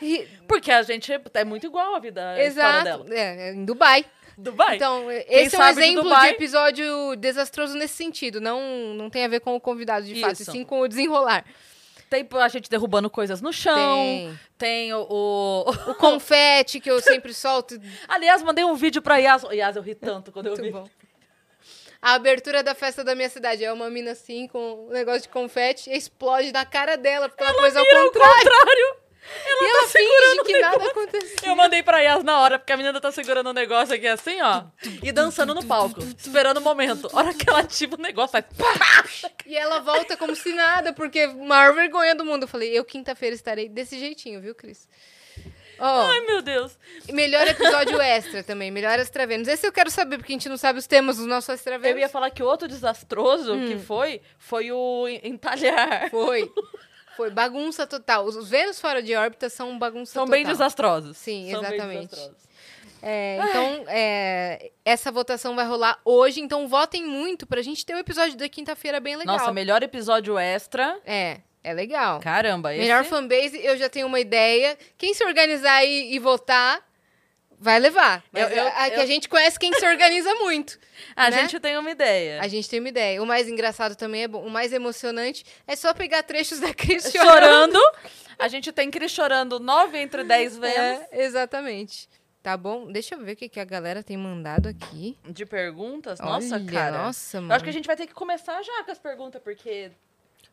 [0.46, 2.84] Porque a gente é muito igual a vida a Exato.
[2.84, 3.04] dela.
[3.10, 4.04] É, em Dubai.
[4.38, 4.76] Dubai.
[4.76, 8.40] Então, esse é um de exemplo de, Dubai- episódio desastroso nesse sentido.
[8.40, 8.60] Não,
[8.94, 11.44] não tem a ver com o convidado, de fato, e sim com o desenrolar.
[12.08, 13.74] Tem a gente derrubando coisas no chão.
[13.96, 14.38] Tem.
[14.56, 17.78] Tem o, o- O confete que eu sempre solto.
[18.06, 19.42] Aliás, mandei um vídeo pra Yas.
[19.52, 20.70] Yas, eu ri tanto quando eu Muito vi.
[20.70, 20.88] bom.
[22.00, 23.64] A abertura da festa da minha cidade.
[23.64, 27.42] É uma mina assim, com um negócio de confete, e explode na cara dela, porque
[27.42, 28.96] ela, pôs ao Vira ao contrário.
[29.26, 29.62] Contrário.
[29.62, 31.36] e ela finge que nada aconteceu.
[31.50, 34.40] Eu mandei pra Yas na hora, porque a menina tá segurando o negócio aqui assim,
[34.42, 34.64] ó.
[35.02, 36.00] E dançando no palco.
[36.02, 37.08] Esperando o momento.
[37.12, 39.22] A hora que ela ativa o negócio, faz.
[39.46, 42.44] E ela volta como se nada, porque maior vergonha do mundo.
[42.44, 44.88] Eu falei, eu quinta-feira estarei desse jeitinho, viu, Cris?
[45.78, 46.72] Ó, Ai, meu Deus.
[47.10, 49.46] melhor episódio extra também, melhor extra Vênus.
[49.46, 51.98] Esse eu quero saber, porque a gente não sabe os temas do nosso extra Eu
[51.98, 53.68] ia falar que outro desastroso Hum.
[53.68, 56.08] que foi, foi o en- entalhar.
[56.10, 56.50] Foi.
[57.16, 58.24] Foi bagunça total.
[58.24, 60.38] Os os Vênus fora de órbita são bagunça São total.
[60.38, 61.16] bem desastrosos.
[61.16, 62.30] Sim, São exatamente.
[63.02, 67.98] É, então, é, essa votação vai rolar hoje, então votem muito pra gente ter o
[67.98, 69.36] episódio da quinta-feira bem legal.
[69.36, 70.98] Nossa, melhor episódio extra.
[71.04, 72.20] É, é legal.
[72.20, 72.82] Caramba, esse...
[72.82, 74.76] Melhor fanbase, eu já tenho uma ideia.
[74.96, 76.82] Quem se organizar e, e votar,
[77.58, 78.22] vai levar.
[78.34, 80.78] Eu- eu- a, que eu- a gente conhece quem se organiza muito.
[81.16, 81.40] A né?
[81.40, 82.40] gente tem uma ideia.
[82.40, 83.22] A gente tem uma ideia.
[83.22, 84.44] O mais engraçado também é bom.
[84.46, 87.72] O mais emocionante é só pegar trechos da Cris chorando.
[87.72, 87.80] Chorando.
[88.38, 90.76] A gente tem Cris chorando nove entre dez Vênus.
[91.10, 92.08] É, exatamente.
[92.42, 92.90] Tá bom?
[92.92, 95.18] Deixa eu ver o que, que a galera tem mandado aqui.
[95.28, 96.20] De perguntas.
[96.20, 96.98] Nossa, Olha, cara.
[96.98, 97.50] Nossa, mano.
[97.52, 99.90] Eu acho que a gente vai ter que começar já com as perguntas, porque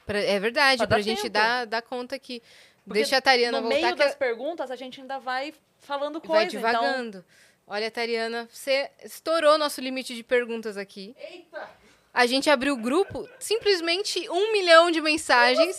[0.05, 2.41] Pra- é verdade, Pra pra, dar gente dar, dar conta aqui.
[2.83, 5.53] Porque Deixa a Tariana no voltar meio que das perguntas a gente ainda vai
[5.83, 6.59] falando coisa.
[6.59, 7.25] vai Então, devagando.
[7.65, 11.15] Olha, Tariana, você estourou nosso limite de perguntas aqui.
[11.17, 11.69] Eita!
[12.13, 15.75] A gente abriu o grupo, simplesmente um milhão de mensagens.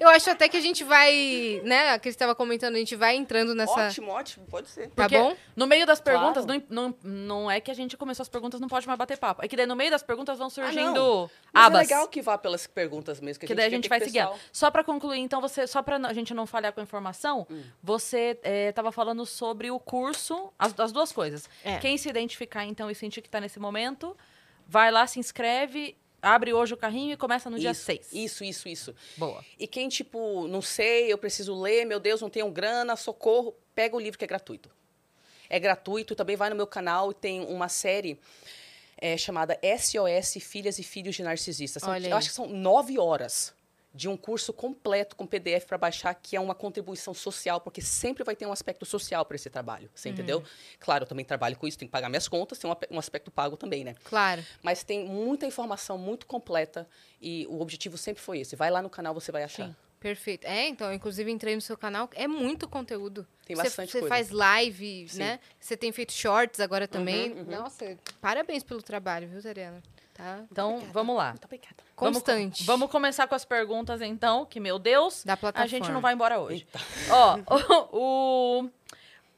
[0.00, 1.90] Eu acho até que a gente vai, né?
[1.90, 3.88] A Cris estava comentando, a gente vai entrando nessa.
[3.88, 4.88] Ótimo, ótimo, pode ser.
[4.88, 5.36] Tá Porque bom?
[5.54, 6.62] no meio das perguntas, Claro.
[6.70, 9.44] não, não, não é que a gente começou as perguntas, não pode mais bater papo.
[9.44, 11.30] É que daí no meio das perguntas vão surgindo não.
[11.52, 11.80] Mas abas.
[11.80, 14.00] é legal que vá pelas perguntas mesmo, que, Que a daí a gente, gente vai
[14.00, 14.26] seguir.
[14.50, 17.62] Só pra concluir, então, você, só pra a gente não falhar com a informação, Hum.
[17.82, 21.48] você é, tava falando sobre o curso, as, as duas coisas.
[21.62, 21.76] É.
[21.78, 24.16] Quem se identificar, então, e sentir que tá nesse momento,
[24.70, 28.12] vai lá, se inscreve, abre hoje o carrinho e começa no dia Isso, 6.
[28.12, 28.94] Isso, isso, isso.
[29.16, 29.44] Boa.
[29.58, 33.96] E quem, tipo, não sei, eu preciso ler, meu Deus, não tenho grana, socorro, pega
[33.96, 34.70] o livro que é gratuito.
[35.48, 38.16] É gratuito, também vai no meu canal e tem uma série
[38.96, 41.82] é, chamada SOS Filhas e Filhos de Narcisistas.
[41.82, 43.52] São- eu acho que são nove horas
[43.92, 48.22] de um curso completo com PDF para baixar, que é uma contribuição social, porque sempre
[48.22, 50.42] vai ter um aspecto social para esse trabalho, você entendeu?
[50.78, 53.56] Claro, eu também trabalho com isso, tenho que pagar minhas contas, tem um, aspecto pago
[53.56, 53.94] também, né?
[54.04, 54.44] Claro.
[54.62, 56.88] Mas tem muita informação muito completa
[57.20, 58.54] e o objetivo sempre foi esse.
[58.54, 59.66] Vai lá no canal, você vai achar.
[59.66, 59.76] Sim.
[60.00, 60.46] Perfeito.
[60.46, 63.26] É, então, inclusive entrei no seu canal, é muito conteúdo.
[63.44, 65.18] Tem bastante Você faz live, Sim.
[65.18, 65.40] né?
[65.60, 67.32] Você tem feito shorts agora também.
[67.32, 67.44] Uhum, uhum.
[67.44, 69.82] Nossa, parabéns pelo trabalho, viu, Tariana?
[70.20, 71.30] Tá Então, vamos lá.
[71.30, 71.76] Muito obrigada.
[71.96, 72.64] Vamos co- constante.
[72.64, 75.64] Vamos, começar com as perguntas, então, que, meu Deus, da plataforma.
[75.64, 76.66] a gente não vai embora hoje.
[77.10, 77.38] Ó,
[77.92, 78.70] o, o,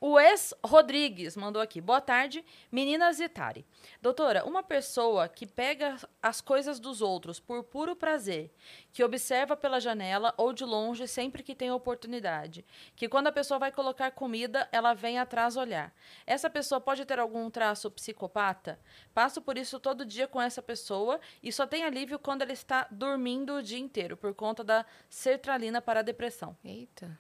[0.05, 1.81] o ex Rodrigues mandou aqui.
[1.81, 3.65] Boa tarde, meninas e Tari.
[4.01, 8.53] Doutora, uma pessoa que pega as coisas dos outros por puro prazer,
[8.93, 13.61] que observa pela janela ou de longe sempre que tem oportunidade, que quando a pessoa
[13.61, 15.95] vai colocar comida, ela vem atrás olhar.
[16.27, 18.81] Essa pessoa pode ter algum traço psicopata?
[19.15, 22.89] Passo por isso todo dia com essa pessoa e só tem alívio quando ela está
[22.91, 26.57] dormindo o dia inteiro, por conta da sertralina para a depressão.
[26.65, 27.17] Eita.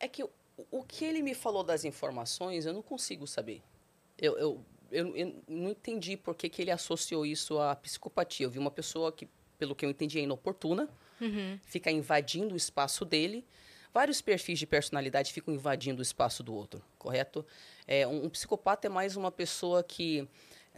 [0.00, 0.28] É que
[0.70, 3.62] o, que ele me falou das informações, eu não consigo saber.
[4.20, 8.46] Eu, eu, eu, eu não entendi por que, que ele associou isso à psicopatia.
[8.46, 9.28] Eu vi uma pessoa que,
[9.58, 10.88] pelo que eu entendi, é inoportuna,
[11.20, 11.58] Uhum.
[11.64, 13.44] fica invadindo o espaço dele.
[13.92, 17.44] Vários perfis de personalidade ficam invadindo o espaço do outro, correto?
[17.86, 20.28] É, um, um psicopata é mais uma pessoa que,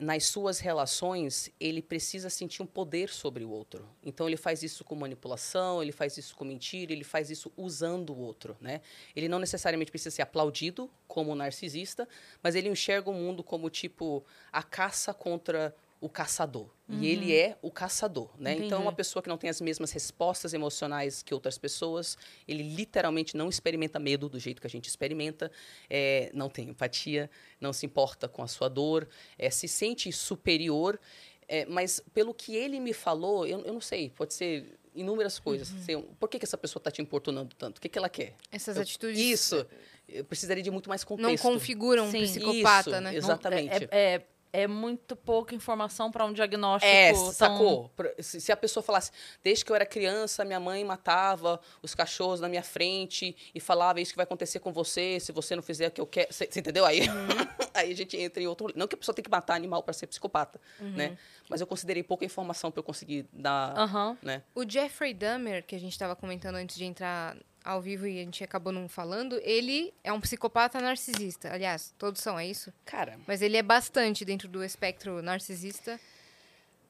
[0.00, 3.86] nas suas relações, ele precisa sentir um poder sobre o outro.
[4.02, 8.10] Então, ele faz isso com manipulação, ele faz isso com mentira, ele faz isso usando
[8.10, 8.80] o outro, né?
[9.14, 12.08] Ele não necessariamente precisa ser aplaudido como um narcisista,
[12.42, 16.70] mas ele enxerga o mundo como, tipo, a caça contra o caçador.
[16.88, 18.54] E ele é o caçador, né?
[18.54, 18.82] Então, Entendi.
[18.82, 22.16] uma pessoa que não tem as mesmas respostas emocionais que outras pessoas,
[22.48, 25.52] ele literalmente não experimenta medo do jeito que a gente experimenta,
[25.88, 27.30] é, não tem empatia,
[27.60, 29.06] não se importa com a sua dor,
[29.38, 30.98] é, se sente superior,
[31.46, 35.68] é, mas pelo que ele me falou, eu, eu não sei, pode ser inúmeras coisas.
[35.84, 37.78] Sei, por que, que essa pessoa está te importunando tanto?
[37.78, 38.34] O que, que ela quer?
[38.50, 39.64] Essas Eu- atitudes Isso.
[40.08, 41.42] Eu precisaria de muito mais não contexto.
[41.44, 42.22] configuram um Sim.
[42.22, 43.10] psicopata, Isso, né?
[43.14, 43.84] exa- Exatamente.
[43.92, 44.22] É, é,
[44.52, 46.90] é muito pouca informação para um diagnóstico.
[46.92, 47.90] É, tão- sacou?
[48.18, 49.10] Se, a pessoa falasse,
[49.42, 54.00] desde que eu era criança, minha mãe matava os cachorros na minha frente e falava
[54.00, 56.32] isso que vai acontecer com você, se você não fizer o que eu quero.
[56.32, 56.84] Você entendeu?
[56.84, 57.00] Aí,
[57.74, 58.68] aí a gente entra em outro.
[58.74, 61.16] Não que a pessoa tem que matar animal para ser psicopata, né?
[61.48, 63.76] Mas eu considerei pouca informação para eu conseguir dar.
[63.78, 64.16] Aham.
[64.22, 64.42] Né?
[64.54, 68.24] O Jeffrey Dahmer, que a gente estava comentando antes de entrar ao vivo e a
[68.24, 71.52] gente acabou não falando, ele é um psicopata narcisista.
[71.52, 72.72] Aliás, todos são, é isso?
[72.84, 76.00] Cara, Mas ele é bastante dentro do espectro narcisista.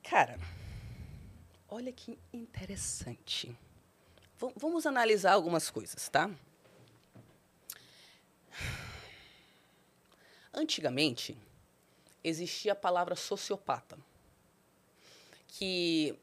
[0.02, 0.38] cara,
[1.68, 3.56] olha que interessante.
[4.38, 6.30] Va- vamos analisar algumas coisas, tá?
[10.52, 11.36] Antigamente,
[12.24, 13.96] existia a palavra sociopata,
[15.48, 16.14] que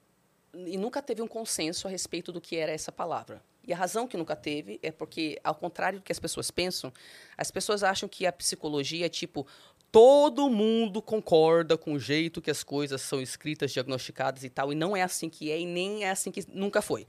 [0.54, 3.42] e nunca teve um consenso a respeito do que era essa palavra.
[3.68, 6.92] E a razão que nunca teve é porque, ao contrário do que as pessoas pensam,
[7.38, 9.46] as pessoas acham que a psicologia é tipo
[9.92, 14.76] todo mundo concorda com o jeito que as coisas são escritas, diagnosticadas e tal, e
[14.76, 17.08] não é assim que é e nem é assim que nunca foi.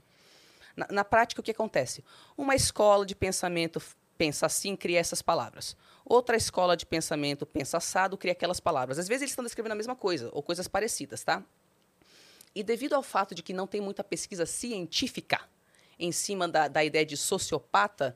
[0.75, 2.03] Na, na prática, o que acontece?
[2.37, 3.81] Uma escola de pensamento
[4.17, 5.77] pensa assim, cria essas palavras.
[6.05, 8.99] Outra escola de pensamento pensa assado, cria aquelas palavras.
[8.99, 11.43] Às vezes eles estão descrevendo a mesma coisa, ou coisas parecidas, tá?
[12.53, 15.39] E devido ao fato de que não tem muita pesquisa científica
[15.99, 18.15] em cima da, da ideia de sociopata,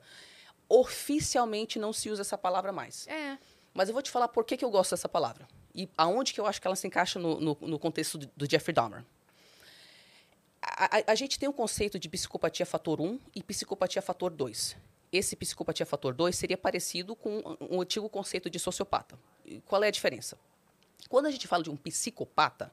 [0.68, 3.06] oficialmente não se usa essa palavra mais.
[3.06, 3.38] É.
[3.72, 5.46] Mas eu vou te falar por que, que eu gosto dessa palavra.
[5.74, 8.50] E aonde que eu acho que ela se encaixa no, no, no contexto do, do
[8.50, 9.04] Jeffrey Dahmer.
[10.62, 14.76] A, a- a gente tem o conceito de psicopatia fator 1 e psicopatia fator 2.
[15.12, 19.18] Esse psicopatia fator 2 seria parecido com um antigo conceito de sociopata.
[19.44, 20.38] E Qual é a diferença?
[21.08, 22.72] Quando a gente fala de um psicopata,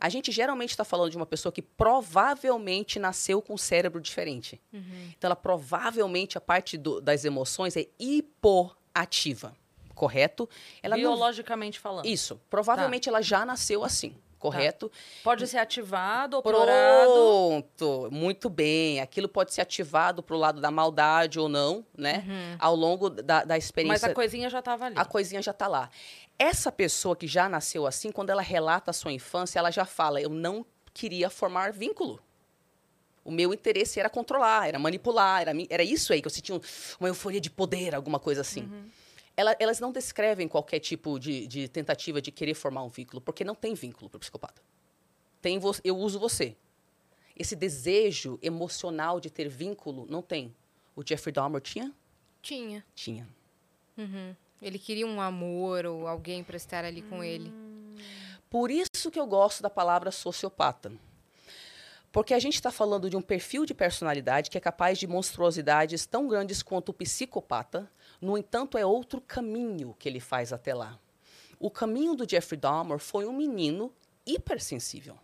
[0.00, 4.60] a gente geralmente está falando de uma pessoa que provavelmente nasceu com um cérebro diferente.
[4.72, 9.54] Então, ela provavelmente, a parte do- das emoções é hipoativa,
[9.94, 10.48] correto?
[10.82, 12.06] Ela não- Biologicamente falando.
[12.06, 12.40] Isso.
[12.48, 14.90] Provavelmente ela já nasceu assim, correto?
[15.24, 16.42] Pode ser ativado ou.
[16.42, 19.00] Pronto, muito bem.
[19.00, 22.24] Aquilo pode ser ativado para o lado da maldade ou não, né?
[22.58, 24.08] Ao longo da, da Mas experiência.
[24.10, 24.94] a coisinha já estava ali.
[24.98, 25.90] a coisinha já está lá.
[26.38, 30.20] Essa pessoa que já nasceu assim, quando ela relata a sua infância, ela já fala:
[30.20, 30.64] Eu não
[30.94, 32.20] queria formar vínculo.
[33.24, 36.60] O meu interesse era controlar, era manipular, era, era isso aí, que eu sentia um-
[36.98, 38.62] uma euforia de poder, alguma coisa assim.
[39.36, 43.44] Ela- elas não descrevem qualquer tipo de, de tentativa de querer formar um vínculo, porque
[43.44, 44.62] não tem vínculo para o psicopata.
[45.42, 46.56] Tem vo- eu uso você.
[47.36, 50.54] Esse desejo emocional de ter vínculo, não tem.
[50.96, 51.92] O Jeffrey Dahmer tinha?
[52.42, 52.84] Tinha.
[52.94, 53.28] Tinha.
[53.96, 54.34] Uhum.
[54.60, 57.52] Ele queria um amor ou alguém para estar ali com ele.
[58.50, 60.92] Por isso que eu gosto da palavra sociopata.
[62.10, 66.06] Porque a gente está falando de um perfil de personalidade que é capaz de monstruosidades
[66.06, 67.90] tão grandes quanto o psicopata,
[68.20, 70.98] no entanto, é outro caminho que ele faz até lá.
[71.60, 73.92] O caminho do Jeffrey Dahmer foi um menino
[74.26, 75.16] hipersensível.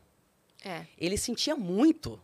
[0.65, 0.87] É.
[0.99, 2.21] Ele sentia muito.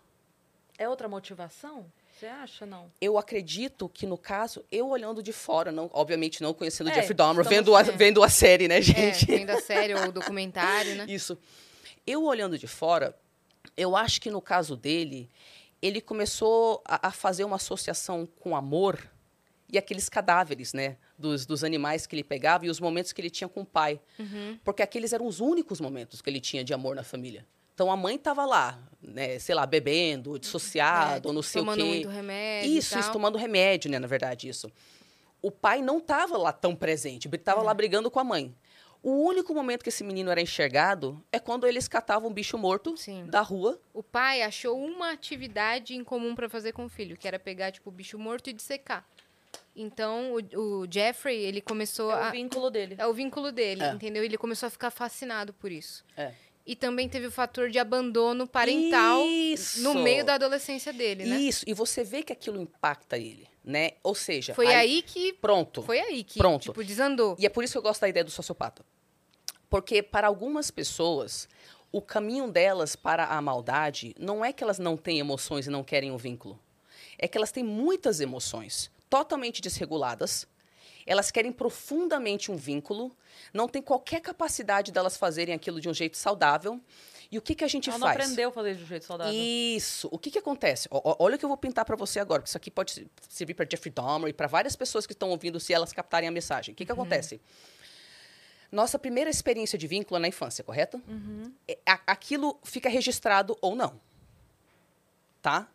[0.78, 1.90] É outra motivação?
[2.20, 2.92] Você acha, não?
[3.00, 7.14] Eu acredito que no caso, eu olhando de fora, não, obviamente não conhecendo É, Jeffrey
[7.14, 7.84] Dahmer, vendo a, é.
[7.84, 9.24] vendo a série, né, É, gente?
[9.24, 11.06] vendo a série ou o documentário, né?
[11.08, 11.38] Isso.
[12.06, 13.16] Eu olhando de fora,
[13.74, 15.30] eu acho que no caso dele,
[15.80, 19.00] ele começou a, a fazer uma associação com amor
[19.72, 20.98] e aqueles cadáveres, né?
[21.18, 23.98] Dos, dos animais que ele pegava e os momentos que ele tinha com o pai.
[24.18, 24.58] Uhum.
[24.62, 27.46] Porque aqueles eram os únicos momentos que ele tinha de amor na família.
[27.80, 31.80] Então a mãe estava lá, né, sei lá, bebendo, dissociado, ou não sei É, Tomando
[31.80, 31.90] o quê.
[31.94, 32.70] muito remédio.
[32.72, 34.70] Isso, e isso, tomando remédio, né, na verdade, isso.
[35.40, 37.64] O pai não estava lá tão presente, estava É.
[37.64, 38.54] lá brigando com a mãe.
[39.02, 42.94] O único momento que esse menino era enxergado é quando eles catavam um bicho morto
[42.98, 43.24] Sim.
[43.28, 43.80] da rua.
[43.94, 47.72] O pai achou uma atividade em comum pra fazer com o filho, que era pegar,
[47.72, 49.06] tipo, o bicho morto e dissecar.
[49.74, 52.28] Então, o, o Jeffrey, ele começou É a...
[52.28, 52.94] o vínculo dele.
[52.98, 53.92] É o vínculo dele, É.
[53.92, 54.22] entendeu?
[54.22, 56.04] Ele começou a ficar fascinado por isso.
[56.14, 56.34] É.
[56.70, 59.82] E também teve o fator de abandono parental Isso!
[59.82, 61.36] no meio da adolescência dele, né?
[61.36, 63.94] Isso, e você vê que aquilo impacta ele, né?
[64.04, 65.32] Ou seja, Foi aí, que...
[65.32, 65.82] pronto.
[65.82, 66.62] Foi aí que, Pronto.
[66.62, 67.34] tipo, desandou.
[67.40, 68.84] E é por isso que eu gosto da ideia do sociopata.
[69.68, 71.48] Porque para algumas pessoas,
[71.90, 75.82] o caminho delas para a maldade não é que elas não têm emoções e não
[75.82, 76.56] querem um vínculo.
[77.18, 80.46] É que elas têm muitas emoções totalmente desreguladas.
[81.06, 83.16] Elas querem profundamente um vínculo,
[83.52, 86.80] não tem qualquer capacidade delas fazerem aquilo de um jeito saudável.
[87.32, 88.20] E o que, que a gente Ela não faz?
[88.20, 89.32] aprendeu a fazer de um jeito saudável.
[89.32, 90.08] Isso.
[90.10, 90.88] O que, que acontece?
[90.90, 93.54] Ó, olha o que eu vou pintar para você agora, porque isso aqui pode servir
[93.54, 96.72] para Jeffrey Dahmer e para várias pessoas que estão ouvindo, se elas captarem a mensagem.
[96.72, 97.40] O que, que acontece?
[98.72, 101.00] Nossa primeira experiência de vínculo é na infância, correto?
[101.68, 104.00] É, a- aquilo fica registrado ou não.
[105.42, 105.68] Tá?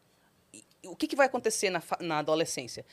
[0.53, 2.85] E- o que, que vai acontecer na, na adolescência?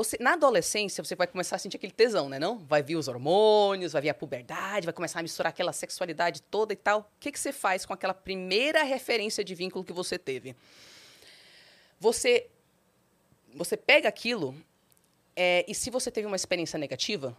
[0.00, 2.38] Você, na adolescência, você vai começar a sentir aquele tesão, né?
[2.38, 2.56] Não?
[2.60, 6.72] Vai vir os hormônios, vai vir a puberdade, vai começar a misturar aquela sexualidade toda
[6.72, 7.00] e tal.
[7.00, 10.56] O que, que você faz com aquela primeira referência de vínculo que você teve?
[11.98, 12.46] Você,
[13.54, 14.54] você pega aquilo
[15.36, 17.36] é, e se você teve uma experiência negativa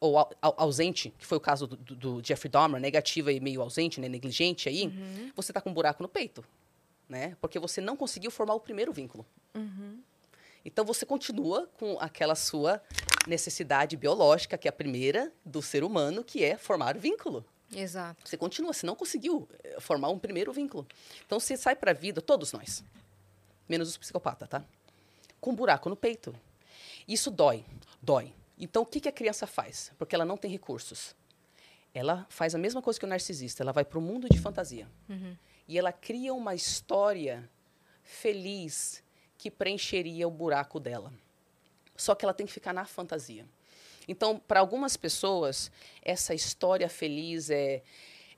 [0.00, 3.60] ou au- au- ausente, que foi o caso do, do- Jeffrey Dahmer, negativa e meio
[3.62, 4.90] ausente, né, negligente aí,
[5.36, 6.44] você tá com um buraco no peito,
[7.08, 7.36] né?
[7.40, 9.24] Porque você não conseguiu formar o primeiro vínculo.
[10.64, 12.82] Então você continua com aquela sua
[13.26, 17.44] necessidade biológica, que é a primeira do ser humano, que é formar vínculo.
[17.74, 18.28] Exato.
[18.28, 20.86] Você continua, você não conseguiu eh, formar um primeiro vínculo.
[21.24, 22.84] Então você sai para a vida, todos nós,
[23.68, 24.64] menos os psicopatas, tá?
[25.40, 26.34] Com um buraco no peito.
[27.06, 27.64] Isso dói,
[28.02, 28.34] dói.
[28.58, 29.92] Então o que, que a criança faz?
[29.96, 31.14] Porque ela não tem recursos.
[31.94, 34.88] Ela faz a mesma coisa que o narcisista, ela vai para o mundo de fantasia.
[35.66, 37.48] E ela cria uma história
[38.02, 39.02] feliz
[39.40, 41.10] que preencheria o buraco dela.
[41.96, 43.46] Só que ela tem que ficar na fantasia.
[44.06, 45.72] Então, para algumas pessoas,
[46.02, 47.82] essa história feliz é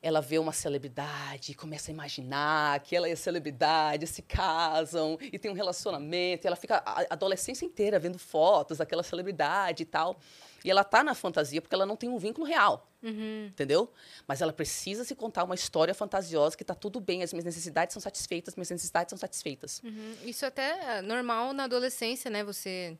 [0.01, 5.49] ela vê uma celebridade, começa a imaginar que ela é celebridade, se casam e tem
[5.49, 10.19] um relacionamento, ela fica a adolescência inteira vendo fotos daquela celebridade e tal.
[10.65, 12.89] E ela tá na fantasia porque ela não tem um vínculo real.
[13.03, 13.93] Entendeu?
[14.29, 17.93] Mas ela precisa se contar uma história fantasiosa que tá tudo bem, as minhas necessidades
[17.93, 19.83] são satisfeitas, minhas necessidades são satisfeitas.
[19.83, 20.17] Uhum.
[20.25, 22.45] Isso até é normal na adolescência, né?
[22.45, 22.97] Você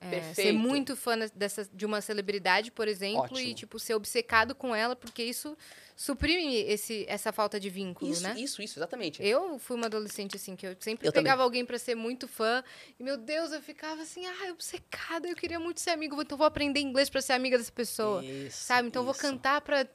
[0.00, 3.38] é, ser muito fã dessa, de uma celebridade, por exemplo, Ótimo.
[3.40, 5.56] e tipo ser obcecado com ela, porque isso
[5.94, 8.34] suprime esse, essa falta de vínculo, Isso, né?
[8.38, 9.22] isso, isso, exatamente.
[9.22, 11.24] Eu fui uma adolescente assim, que eu sempre Eu também.
[11.24, 12.64] pegava alguém pra ser muito fã.
[12.98, 16.46] E, meu Deus, eu ficava assim, ah, obcecada, eu queria muito ser amigo, então vou
[16.46, 18.24] aprender inglês pra ser amiga dessa pessoa.
[18.24, 18.88] Isso, sabe?
[18.88, 19.20] Então eu vou isso.
[19.20, 19.86] cantar pra,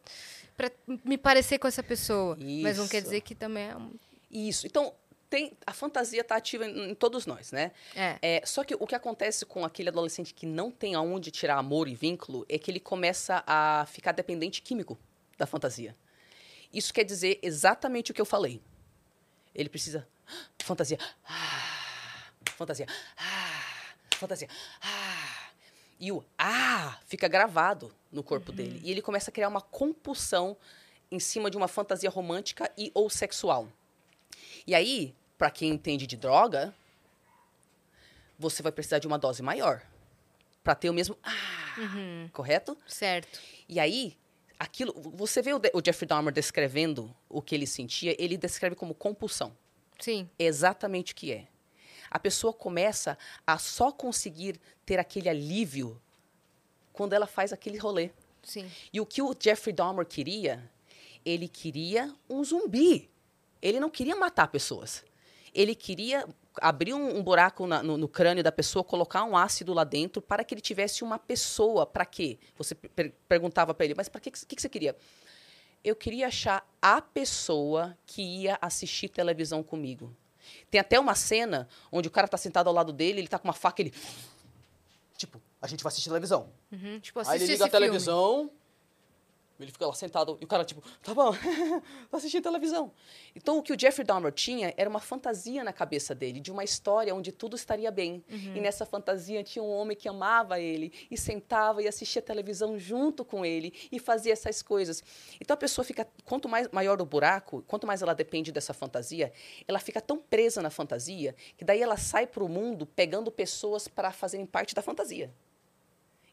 [0.55, 0.69] pra
[1.03, 2.37] me parecer com essa pessoa.
[2.61, 3.05] Mas não quer Isso.
[3.05, 3.75] dizer que também é.
[3.75, 3.91] um-
[4.29, 4.67] Isso.
[4.67, 4.93] Então,
[5.35, 7.73] tem, a fantasia está ativa em, em todos nós, né?
[7.93, 8.17] É.
[8.21, 11.89] É, só que o que acontece com aquele adolescente que não tem aonde tirar amor
[11.89, 14.97] e vínculo é que ele começa a ficar dependente químico
[15.37, 15.93] da fantasia.
[16.71, 18.61] Isso quer dizer exatamente o que eu falei.
[19.53, 20.07] Ele precisa.
[20.59, 20.97] Fantasia.
[21.27, 22.87] Ah, fantasia.
[23.17, 24.47] Ah, fantasia.
[24.81, 25.49] Ah.
[25.99, 28.79] E o ah fica gravado no corpo dele.
[28.85, 30.55] E ele começa a criar uma compulsão
[31.11, 33.67] em cima de uma fantasia romântica e ou sexual.
[34.65, 36.73] E aí, para quem entende de droga,
[38.37, 39.81] você vai precisar de uma dose maior
[40.63, 42.77] para ter o mesmo ah, correto?
[42.87, 43.39] Certo.
[43.69, 44.17] E aí,
[44.59, 48.93] aquilo, você vê o, o Jeffrey Dahmer descrevendo o que ele sentia, ele descreve como
[48.93, 49.55] compulsão.
[49.99, 50.29] Sim.
[50.37, 51.47] Exatamente o que é.
[52.09, 56.01] A pessoa começa a só conseguir ter aquele alívio
[56.93, 58.09] quando ela faz aquele rolê.
[58.43, 58.69] Sim.
[58.93, 60.71] E o que o Jeffrey Dahmer queria?
[61.25, 63.09] Ele queria um zumbi.
[63.61, 65.03] Ele não queria matar pessoas.
[65.55, 66.27] Ele queria
[66.61, 70.21] abrir um, um buraco na- no, no crânio da pessoa, colocar um ácido lá dentro
[70.21, 71.85] para que ele tivesse uma pessoa.
[71.85, 72.37] Para quê?
[72.57, 74.95] Você per- perguntava para ele, mas para que, que, que você queria?
[75.83, 80.15] Eu queria achar a pessoa que ia assistir televisão comigo.
[80.69, 83.47] Tem até uma cena onde o cara tá sentado ao lado dele, ele tá com
[83.47, 83.93] uma faca, ele.
[85.17, 86.49] Tipo, a gente vai assistir televisão.
[86.71, 86.99] Uhum.
[86.99, 87.87] Tipo, Aí ele liga a filme.
[89.63, 91.31] Ele fica lá sentado, e o cara, tipo, tá bom,
[92.11, 92.91] tô assistindo televisão.
[93.35, 96.63] Então, o que o Jeffrey Dahmer tinha era uma fantasia na cabeça dele, de uma
[96.63, 98.23] história onde tudo estaria bem.
[98.29, 98.55] Uhum.
[98.55, 103.23] E nessa fantasia tinha um homem que amava ele, e sentava e assistia televisão junto
[103.23, 105.01] com ele, e fazia essas coisas.
[105.39, 109.31] Então, a pessoa fica, quanto mais maior o buraco, quanto mais ela depende dessa fantasia,
[109.67, 114.11] ela fica tão presa na fantasia, que daí ela sai pro mundo pegando pessoas para
[114.11, 115.31] fazerem parte da fantasia.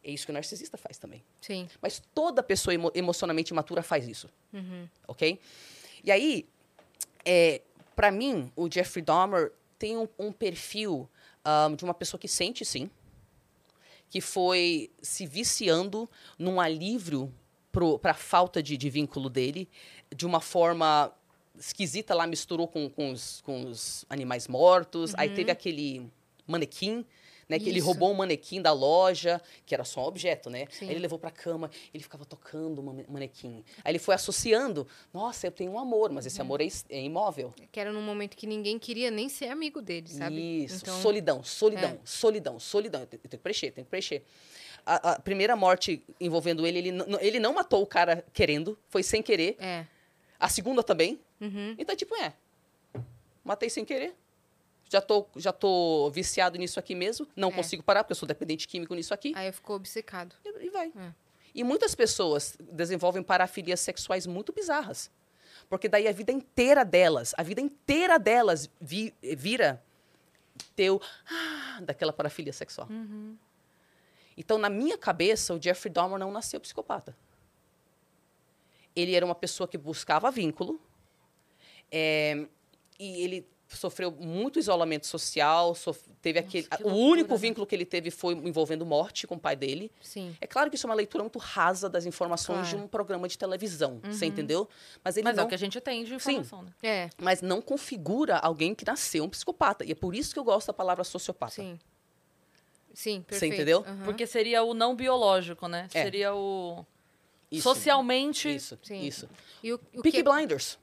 [0.05, 1.23] É isso que o narcisista faz também.
[1.41, 1.69] Sim.
[1.81, 4.29] Mas toda pessoa emo emocionalmente imatura faz isso.
[4.53, 4.89] Uhum.
[5.07, 5.39] Ok?
[6.03, 6.47] E aí,
[7.25, 7.63] é,
[7.95, 11.09] para mim, o Jeffrey Dahmer tem um, um perfil
[11.45, 12.91] ahm, de uma pessoa que sente sim,
[14.11, 16.09] que foi se viciando
[16.39, 17.33] num alívio
[18.01, 19.69] para a falta de, de vínculo dele,
[20.15, 21.13] de uma forma
[21.59, 25.15] esquisita lá, misturou com, com, os, com os animais mortos.
[25.17, 26.11] Aí teve aquele
[26.47, 27.05] manequim.
[27.53, 27.87] Né, que ele Isso.
[27.87, 30.67] roubou um manequim da loja, que era só um objeto, né?
[30.71, 30.87] Sim.
[30.87, 33.63] Aí ele levou pra cama, ele ficava tocando o mane- manequim.
[33.85, 37.53] Aí ele foi associando, nossa, eu tenho um amor, mas esse amor é, é imóvel.
[37.71, 40.65] Que era num momento que ninguém queria nem ser amigo dele, sabe?
[40.65, 41.99] Isso, Então, solidão, solidão, É.
[42.05, 43.01] solidão, solidão.
[43.03, 44.23] Eu te- eu tenho que preencher, tenho que preencher.
[44.87, 49.23] A, a primeira morte envolvendo ele, ele, ele não matou o cara querendo, foi sem
[49.23, 49.57] querer.
[49.61, 49.85] É.
[50.41, 51.21] A segunda também.
[51.39, 51.75] Uhum.
[51.79, 52.33] Então, tipo, é.
[53.45, 54.15] Matei sem querer.
[54.93, 57.27] Já tô, já tô viciado nisso aqui mesmo.
[57.35, 57.53] Não É.
[57.53, 59.33] consigo parar, porque eu sou dependente químico nisso aqui.
[59.35, 60.37] Aí ficou obcecado.
[60.45, 60.93] E, e vai.
[60.95, 61.13] É.
[61.55, 65.11] E muitas pessoas desenvolvem parafilias sexuais muito bizarras.
[65.67, 69.83] Porque daí a vida inteira delas, a vida inteira delas vi- vira
[70.77, 72.87] teu ah, daquela parafilia sexual.
[74.37, 77.17] Então, na minha cabeça, o Jeffrey Dahmer não nasceu psicopata.
[78.95, 80.79] Ele era uma pessoa que buscava vínculo,
[81.91, 82.47] é,
[82.99, 83.47] e ele
[83.77, 87.39] sofreu muito isolamento social, sof- teve aquele, que o único né?
[87.39, 89.91] vínculo que ele teve foi envolvendo morte com o pai dele.
[90.03, 90.37] Sim.
[90.41, 92.79] É claro que isso é uma leitura muito rasa das informações Claro.
[92.79, 94.69] de um programa de televisão, você entendeu?
[95.05, 96.33] Mas ele Mas é não, o que a gente tem de Sim.
[96.39, 96.73] informação, né?
[96.83, 99.85] É, mas não configura alguém que nasceu um psicopata.
[99.85, 101.53] E é por isso que eu gosto da palavra sociopata.
[101.55, 101.79] sim.
[102.95, 103.55] Sim, Você perfeito.
[103.55, 103.85] entendeu?
[103.87, 104.05] Aham.
[104.05, 105.89] Porque seria o não biológico, né?
[105.95, 106.03] É.
[106.03, 106.85] Seria o
[107.51, 108.55] Isso, socialmente.
[108.55, 109.01] Isso, Sim.
[109.03, 109.29] isso.
[109.63, 110.23] E o, o Peaky que...
[110.23, 110.79] Blinders.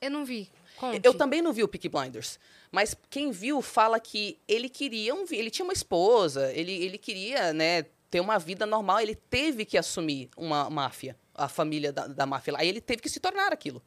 [0.00, 0.50] Eu não vi.
[0.90, 1.00] Conte.
[1.06, 2.38] Eu também não vi o Peaky Blinders.
[2.70, 5.24] Mas quem viu fala que ele queria um...
[5.30, 9.00] Ele tinha uma esposa, ele, ele queria, né, ter uma vida normal.
[9.00, 12.60] Ele teve que assumir uma máfia, a família da, da máfia lá.
[12.60, 13.80] Aí ele teve que se tornar aquilo.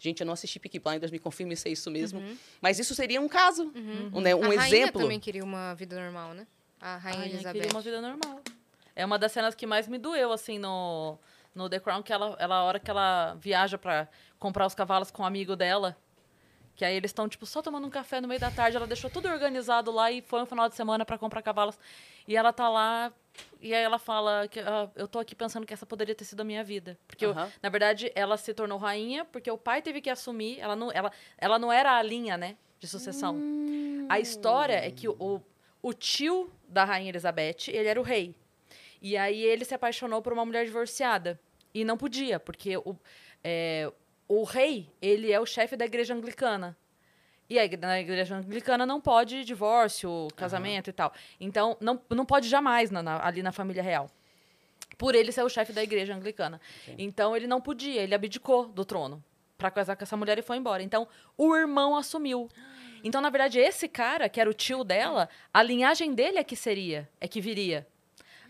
[0.00, 2.22] Gente, eu não assisti Peaky Blinders, me confirme se é isso mesmo.
[2.60, 3.72] Mas isso seria um caso,
[4.12, 4.44] um, né, um Uhum.
[4.52, 5.00] a rainha exemplo.
[5.02, 6.46] também queria uma vida normal, né?
[6.80, 7.52] A rainha Ai, eu Elizabeth.
[7.60, 8.40] queria uma vida normal.
[8.94, 11.18] É uma das cenas que mais me doeu, assim, no,
[11.54, 14.08] no The Crown, que ela, ela, a hora que ela viaja pra
[14.38, 15.96] comprar os cavalos com um amigo dela,
[16.78, 19.10] que aí eles estão, tipo, só tomando um café no meio da tarde, ela deixou
[19.10, 21.76] tudo organizado lá e foi um final de semana pra comprar cavalos.
[22.26, 23.12] E ela tá lá,
[23.60, 26.40] e aí ela fala que ah, eu tô aqui pensando que essa poderia ter sido
[26.40, 26.96] a minha vida.
[27.08, 27.50] Porque, eu- Aham.
[27.60, 31.10] na verdade, ela se tornou rainha porque o pai teve que assumir, ela não, ela,
[31.36, 33.36] ela não era a linha, né, de sucessão.
[34.08, 35.42] A história é que o,
[35.82, 38.36] o tio da Rainha Elizabeth, ele era o rei.
[39.02, 41.40] E aí ele se apaixonou por uma mulher divorciada.
[41.74, 42.96] E não podia, porque o,
[43.42, 43.92] é,
[44.28, 46.76] o rei, ele é o chefe da igreja anglicana.
[47.50, 51.12] E a na igreja anglicana não pode divórcio, casamento e tal.
[51.40, 54.10] Então, não, não pode jamais na- na- ali na família real.
[54.98, 56.60] Por ele ser o chefe da igreja anglicana.
[56.98, 59.24] Então, ele não podia, ele abdicou do trono
[59.56, 60.82] pra casar com essa mulher e foi embora.
[60.82, 62.48] Então, o irmão assumiu.
[63.02, 66.54] Então, na verdade, esse cara, que era o tio dela, a linhagem dele é que
[66.56, 67.86] seria, é que viria.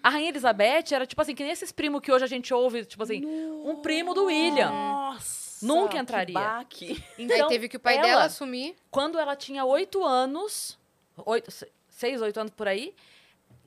[0.02, 2.84] A Rainha Elizabeth era, tipo assim, que nem esses primos que hoje a gente ouve,
[2.84, 4.70] tipo assim, um primo do William.
[4.70, 5.47] Nossa!
[5.62, 6.34] Nunca que entraria.
[6.34, 7.04] baque.
[7.18, 8.76] Então, Aí teve que o pai ela, dela assumir.
[8.90, 10.78] quando ela tinha oito anos,
[11.26, 12.94] oito, se- seis, oito anos por aí,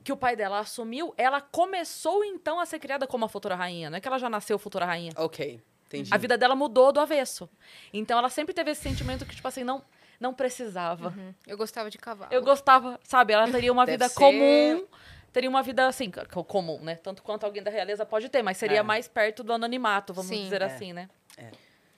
[0.04, 3.88] que o pai dela assumiu, ela começou então a ser criada como a futura rainha.
[3.90, 5.12] Não é que ela já nasceu futura rainha.
[5.16, 6.10] Ok, entendi.
[6.12, 7.48] A vida dela mudou do avesso.
[7.92, 9.82] Então ela sempre teve esse sentimento que, tipo assim, não,
[10.18, 11.08] não precisava.
[11.16, 11.32] Uhum.
[11.46, 12.32] Eu gostava de cavalo.
[12.32, 13.32] Eu gostava, sabe?
[13.32, 14.86] Ela teria uma vida ser- comum.
[15.32, 16.10] Teria uma vida, assim,
[16.46, 16.96] comum, né?
[16.96, 18.82] Tanto quanto alguém da realeza pode ter, mas seria É.
[18.82, 20.42] mais perto do anonimato, vamos Sim.
[20.42, 20.64] dizer É.
[20.66, 21.08] assim, né?
[21.38, 21.56] Bo-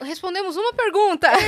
[0.00, 1.28] Respondemos uma pergunta.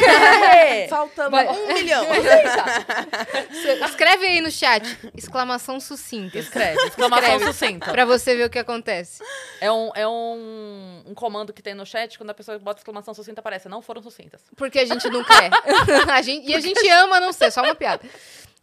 [0.60, 0.88] É.
[0.88, 2.04] Falta Vai- um milhão.
[3.88, 4.84] Escreve aí no chat.
[5.16, 6.38] Exclamação sucinta.
[6.38, 7.52] Escreve, exclamação Escreve.
[7.52, 7.90] sucinta.
[7.90, 9.22] Pra você ver o que acontece.
[9.60, 13.14] É, um, é um, um comando que tem no chat, quando a pessoa bota exclamação
[13.14, 13.68] sucinta, aparece.
[13.68, 14.40] Não foram sucintas.
[14.56, 15.50] Porque a gente não quer.
[16.10, 18.02] A gente- e a gente ama não ser, só uma piada.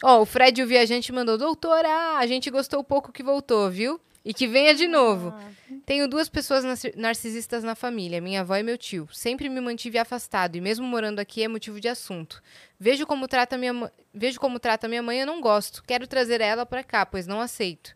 [0.04, 4.00] Ó, o Fred, o viajante, mandou: Doutora, a gente gostou pouco que voltou, viu?
[4.24, 5.34] E que venha de novo.
[5.36, 5.50] Ah,
[5.86, 9.08] Tenho duas pessoas narci- narcisistas na família, minha avó e meu tio.
[9.14, 12.42] Sempre me mantive afastado e mesmo morando aqui é motivo de assunto.
[12.80, 15.84] Vejo como trata minha vejo como trata minha mãe, eu não gosto.
[15.84, 17.96] Quero trazer ela pra cá, pois não aceito.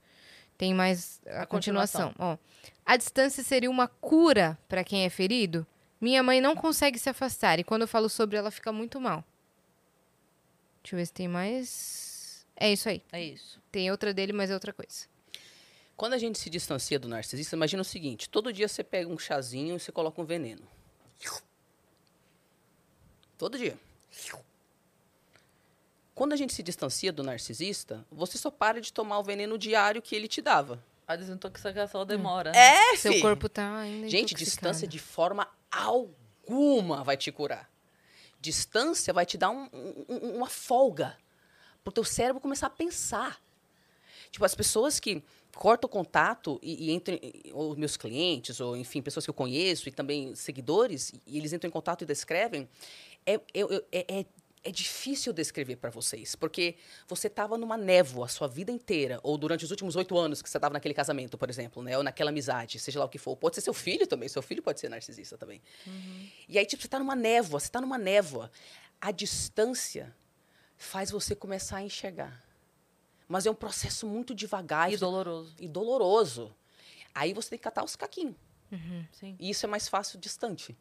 [0.57, 2.13] Tem mais a, A continuação.
[2.19, 2.37] Ó.
[2.85, 5.65] A distância seria uma cura pra quem é ferido?
[5.99, 9.23] Minha mãe não consegue se afastar e quando eu falo sobre ela fica muito mal.
[10.83, 12.45] Deixa eu ver se tem mais.
[12.55, 13.03] É isso aí.
[13.11, 13.59] É isso.
[13.71, 15.05] Tem outra dele, mas é outra coisa.
[15.95, 19.19] Quando a gente se distancia do narcisista, imagina o seguinte: todo dia você pega um
[19.19, 20.67] chazinho e você coloca um veneno.
[23.41, 23.75] Todo dia.
[26.13, 29.99] Quando a gente se distancia do narcisista, você só para de tomar o veneno diário
[29.99, 30.79] que ele te dava.
[31.07, 32.51] A desintoxicação demora.
[32.55, 33.19] É, Seu fi.
[33.19, 37.67] corpo tá ainda Gente, distância de forma alguma vai te curar.
[38.39, 41.17] Distância vai te dar um- um- um- uma folga
[41.83, 43.41] pro teu cérebro começar a pensar.
[44.29, 45.23] Tipo, as pessoas que
[45.55, 47.19] cortam o contato e, e entram,
[47.51, 51.67] ou meus clientes, ou enfim, pessoas que eu conheço e também seguidores, e eles entram
[51.67, 52.69] em contato e descrevem,
[53.25, 54.25] é, é, é,
[54.63, 56.75] é difícil descrever para vocês, porque
[57.07, 60.49] você estava numa névoa a sua vida inteira, ou durante os últimos oito anos que
[60.49, 61.97] você estava naquele casamento, por exemplo, né?
[61.97, 63.35] ou naquela amizade, seja lá o que for.
[63.35, 65.61] Pode ser seu filho também, seu filho pode ser narcisista também.
[66.47, 68.51] E aí, tipo, você está numa névoa, você está numa névoa.
[68.99, 70.15] A distância
[70.77, 72.43] faz você começar a enxergar.
[73.27, 75.55] Mas é um processo muito devagar E doloroso.
[75.59, 76.55] e doloroso.
[77.15, 78.35] Aí você tem que catar os caquinhos.
[79.11, 79.35] Sim.
[79.39, 80.77] E isso é mais fácil distante.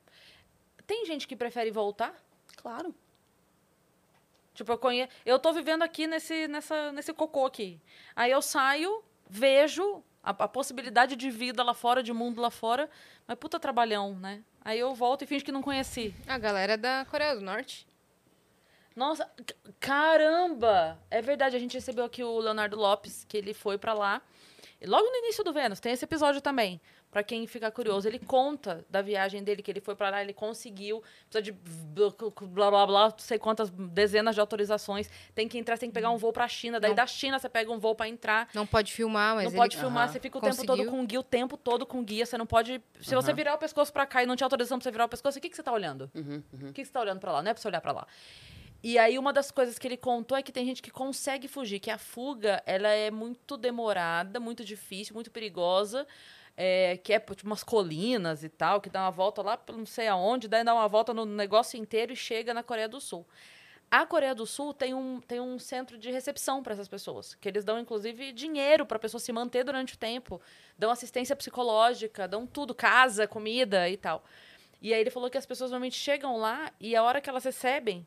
[0.86, 2.14] Tem gente que prefere voltar?
[2.60, 2.94] Claro.
[4.54, 5.10] Tipo, eu conheço.
[5.24, 7.80] Eu tô vivendo aqui nesse, nessa, nesse cocô aqui.
[8.14, 12.90] Aí eu saio, vejo a, a possibilidade de vida lá fora, de mundo lá fora.
[13.26, 14.42] Mas puta trabalhão, né?
[14.62, 16.14] Aí eu volto e finge que não conheci.
[16.26, 17.86] A galera da Coreia do Norte.
[18.94, 19.30] Nossa,
[19.78, 20.98] caramba!
[21.10, 24.20] É verdade, a gente recebeu aqui o Leonardo Lopes, que ele foi pra lá.
[24.78, 26.80] E logo no início do Vênus, tem esse episódio também.
[27.10, 30.32] Pra quem ficar curioso, ele conta da viagem dele, que ele foi pra lá, ele
[30.32, 35.10] conseguiu, precisa de blá blá blá, não sei quantas dezenas de autorizações.
[35.34, 36.94] Tem que entrar, você tem que pegar um voo pra China, daí Não.
[36.96, 38.48] da China você pega um voo pra entrar.
[38.54, 39.58] Não pode filmar, mas não ele...
[39.58, 40.12] pode filmar, Aham.
[40.12, 40.90] você fica o tempo todo Conseguiu.
[40.92, 42.24] com guia, o tempo todo com guia.
[42.24, 42.80] Você não pode.
[43.00, 43.36] Se você Aham.
[43.36, 45.40] virar o pescoço pra cá e não tinha autorização pra você virar o pescoço, o
[45.42, 46.08] que, que você tá olhando?
[46.14, 46.68] Uhum, uhum.
[46.68, 47.42] O que que você tá olhando pra lá?
[47.42, 48.06] Não é pra você olhar pra lá.
[48.82, 51.80] E aí, uma das coisas que ele contou é que tem gente que consegue fugir,
[51.80, 56.06] que a fuga, ela é muito demorada, muito difícil, muito perigosa,
[56.56, 59.86] é, que é tipo umas colinas e tal, que dá uma volta lá, pra não
[59.86, 63.26] sei aonde, daí dá uma volta no negócio inteiro e chega na Coreia do Sul.
[63.90, 67.48] A Coreia do Sul tem um, tem um centro de recepção para essas pessoas, que
[67.48, 70.40] eles dão, inclusive, dinheiro para a pessoa se manter durante o tempo,
[70.78, 74.24] dão assistência psicológica, dão tudo, casa, comida e tal.
[74.80, 77.44] E aí ele falou que as pessoas normalmente chegam lá e a hora que elas
[77.44, 78.06] recebem,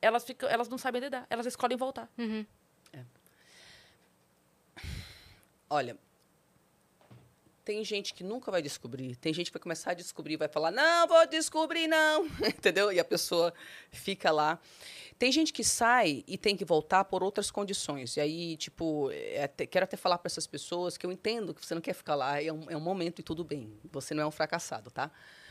[0.00, 2.08] elas, ficam, elas não sabem lidar, elas escolhem voltar.
[2.16, 2.46] Uhum.
[5.68, 5.98] Olha,
[7.66, 10.46] tem gente que nunca vai descobrir, tem gente que vai começar a descobrir e vai
[10.46, 12.92] falar, não, vou descobrir, não, entendeu?
[12.92, 13.52] E a pessoa
[13.90, 14.60] fica lá.
[15.18, 18.16] Tem gente que sai e tem que voltar por outras condições.
[18.16, 21.66] E aí, tipo, é até- quero até falar para essas pessoas que eu entendo que
[21.66, 23.76] você não quer ficar lá, é um, é um momento e tudo bem.
[23.90, 25.10] Você não é um fracassado, tá?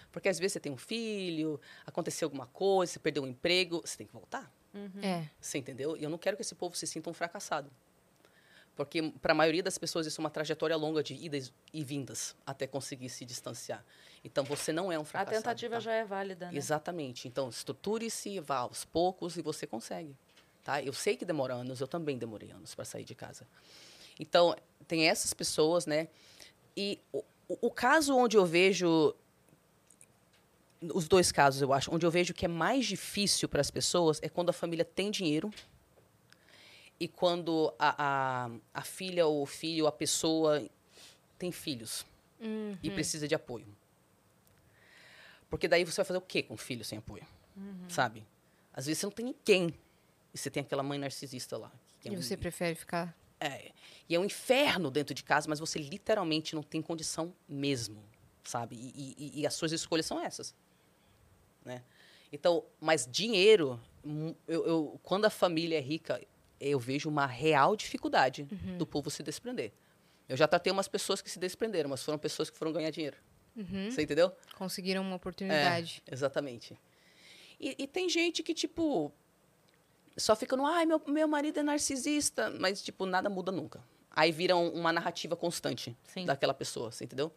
[0.10, 3.98] Porque às vezes você tem um filho, aconteceu alguma coisa, você perdeu um emprego, você
[3.98, 4.50] tem que voltar.
[5.02, 5.26] É.
[5.42, 5.98] Você entendeu?
[5.98, 7.70] E eu não quero que esse povo se sinta um fracassado.
[8.76, 12.36] Porque, para a maioria das pessoas, isso é uma trajetória longa de idas e vindas
[12.46, 13.84] até conseguir se distanciar.
[14.24, 15.44] Então, você não é um A fracassado.
[15.44, 15.80] tentativa tá?
[15.80, 16.58] já é válida, né?
[16.58, 17.28] Exatamente.
[17.28, 20.16] Então, estruture-se, vá aos poucos e você consegue.
[20.64, 20.82] Tá?
[20.82, 23.48] Eu sei que demora anos, eu também demorei anos para sair de casa.
[24.20, 24.56] Então,
[24.88, 26.08] tem essas pessoas, né?
[26.76, 29.16] E o- o caso onde eu vejo.
[30.94, 31.94] Os dois casos, eu acho.
[31.94, 35.10] Onde eu vejo que é mais difícil para as pessoas é quando a família tem
[35.10, 35.52] dinheiro
[37.00, 40.66] e quando a, a, a filha ou o filho, a pessoa
[41.38, 42.06] tem filhos
[42.84, 43.68] e precisa de apoio.
[45.50, 47.26] Porque daí você vai fazer o quê com o filho sem apoio?
[47.88, 48.26] Sabe?
[48.74, 49.74] Às vezes você não tem ninguém.
[50.34, 51.72] E você tem aquela mãe narcisista lá.
[52.02, 53.16] que é E um- você prefere ficar...
[53.40, 53.72] é.
[54.08, 58.04] E é um inferno dentro de casa, mas você literalmente não tem condição mesmo,
[58.44, 58.76] sabe?
[58.76, 60.54] E, e- e as suas escolhas são essas,
[61.64, 61.82] né?
[62.32, 66.22] Então, mas dinheiro, hum, eu, eu- quando a família é rica,
[66.60, 68.44] eu vejo uma real dificuldade
[68.78, 69.72] do povo se desprender.
[70.28, 73.18] Eu já tratei umas pessoas que se desprenderam, mas foram pessoas que foram ganhar dinheiro.
[73.56, 73.90] Uhum.
[73.92, 74.32] Você entendeu?
[74.58, 76.02] Conseguiram uma oportunidade.
[76.08, 76.78] É, exatamente.
[77.60, 79.12] E, e tem gente que, tipo,
[80.18, 83.82] só fica no, ai, meu, meu marido é narcisista, mas, tipo, nada muda nunca.
[84.12, 86.26] Aí vira um- uma narrativa constante Sim.
[86.26, 87.32] daquela pessoa, você entendeu?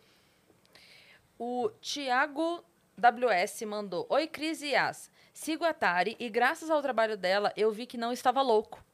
[1.38, 2.64] O Thiago
[2.96, 5.10] WS mandou: Oi, Cris e Yas.
[5.32, 8.84] Sigo a Tari e, graças ao trabalho dela, eu vi que não estava louco.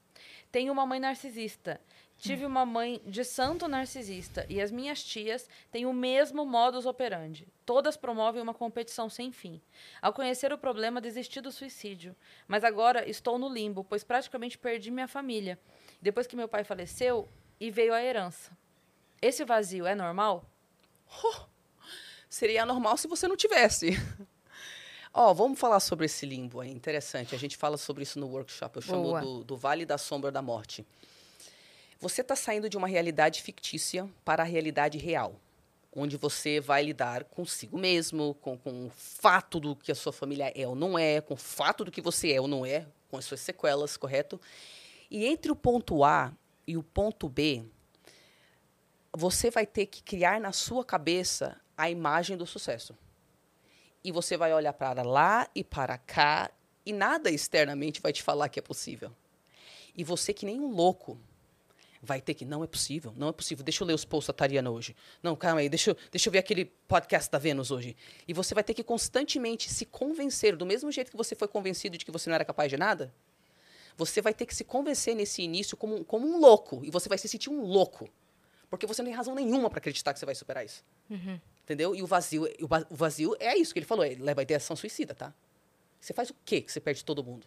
[0.55, 1.81] Tenho uma mãe narcisista
[2.17, 7.47] Tive uma mãe de santo narcisista e as minhas tias têm o mesmo modus operandi.
[7.67, 9.61] Todas promovem uma competição sem fim.
[10.01, 12.17] Ao conhecer o problema, desisti do suicídio.
[12.49, 15.59] Mas agora estou no limbo, pois praticamente perdi minha família.
[16.01, 17.29] Depois que meu pai faleceu
[17.61, 18.57] e veio a herança.
[19.21, 20.49] Esse vazio é normal?
[22.29, 23.91] Seria normal se você não tivesse.
[25.17, 27.37] Ó, vamos falar sobre esse limbo aí, interessante.
[27.37, 28.79] A gente fala sobre isso no workshop.
[28.79, 30.85] Eu chamo do, do Vale da Sombra da Morte.
[32.01, 35.41] Você está saindo de uma realidade fictícia para a realidade real,
[35.95, 40.53] onde você vai lidar consigo mesmo, com, com o fato do que a sua família
[40.53, 43.17] é ou não é, com o fato do que você é ou não é, com
[43.17, 44.41] as suas sequelas, correto?
[45.09, 46.33] E entre o ponto A
[46.67, 47.65] e o ponto B,
[49.13, 52.97] você vai ter que criar na sua cabeça a imagem do sucesso.
[54.05, 56.51] E você vai olhar para lá e para cá,
[56.85, 59.11] e nada externamente vai te falar que é possível.
[59.97, 61.19] E você, que nem um louco,
[62.03, 63.65] vai ter que, não é possível, não é possível.
[63.65, 64.95] Deixa eu ler os posts da Tariana hoje.
[65.23, 67.97] Não, calma aí, deixa eu, deixa eu ver aquele podcast da Vênus hoje.
[68.29, 71.97] E você vai ter que constantemente se convencer, do mesmo jeito que você foi convencido
[71.97, 73.13] de que você não era capaz de nada,
[73.97, 76.85] você vai ter que se convencer nesse início como, como um louco.
[76.85, 78.09] E você vai se sentir um louco.
[78.69, 80.85] Porque você não tem razão nenhuma para acreditar que você vai superar isso.
[81.65, 81.95] Entendeu?
[81.95, 84.45] E o vazio, o va- o vazio é isso que ele falou, ele leva a
[84.45, 85.33] ideação suicida, tá?
[85.99, 87.47] Você faz o quê que você perde todo mundo?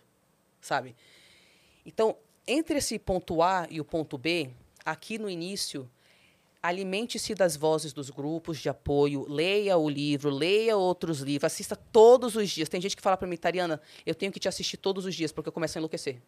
[0.59, 0.95] Sabe?
[1.85, 2.17] Então,
[2.47, 4.49] entre esse ponto A e o ponto B,
[4.83, 5.87] aqui no início,
[6.63, 12.35] alimente-se das vozes dos grupos de apoio, leia o livro, leia outros livros, assista todos
[12.35, 12.67] os dias.
[12.67, 15.31] Tem gente que fala para mim, Tariana, eu tenho que te assistir todos os dias
[15.31, 16.19] porque eu começo a enlouquecer.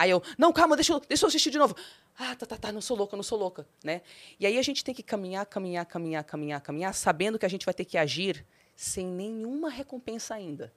[0.00, 1.76] Aí eu, não, calma, deixa eu, deixa eu assistir de novo.
[2.18, 4.00] Ah, tá, tá, tá, não sou louca, não sou louca, né?
[4.38, 7.66] E aí a gente tem que caminhar, caminhar, caminhar, caminhar, caminhar, sabendo que a gente
[7.66, 8.42] vai ter que agir
[8.74, 10.72] sem nenhuma recompensa ainda.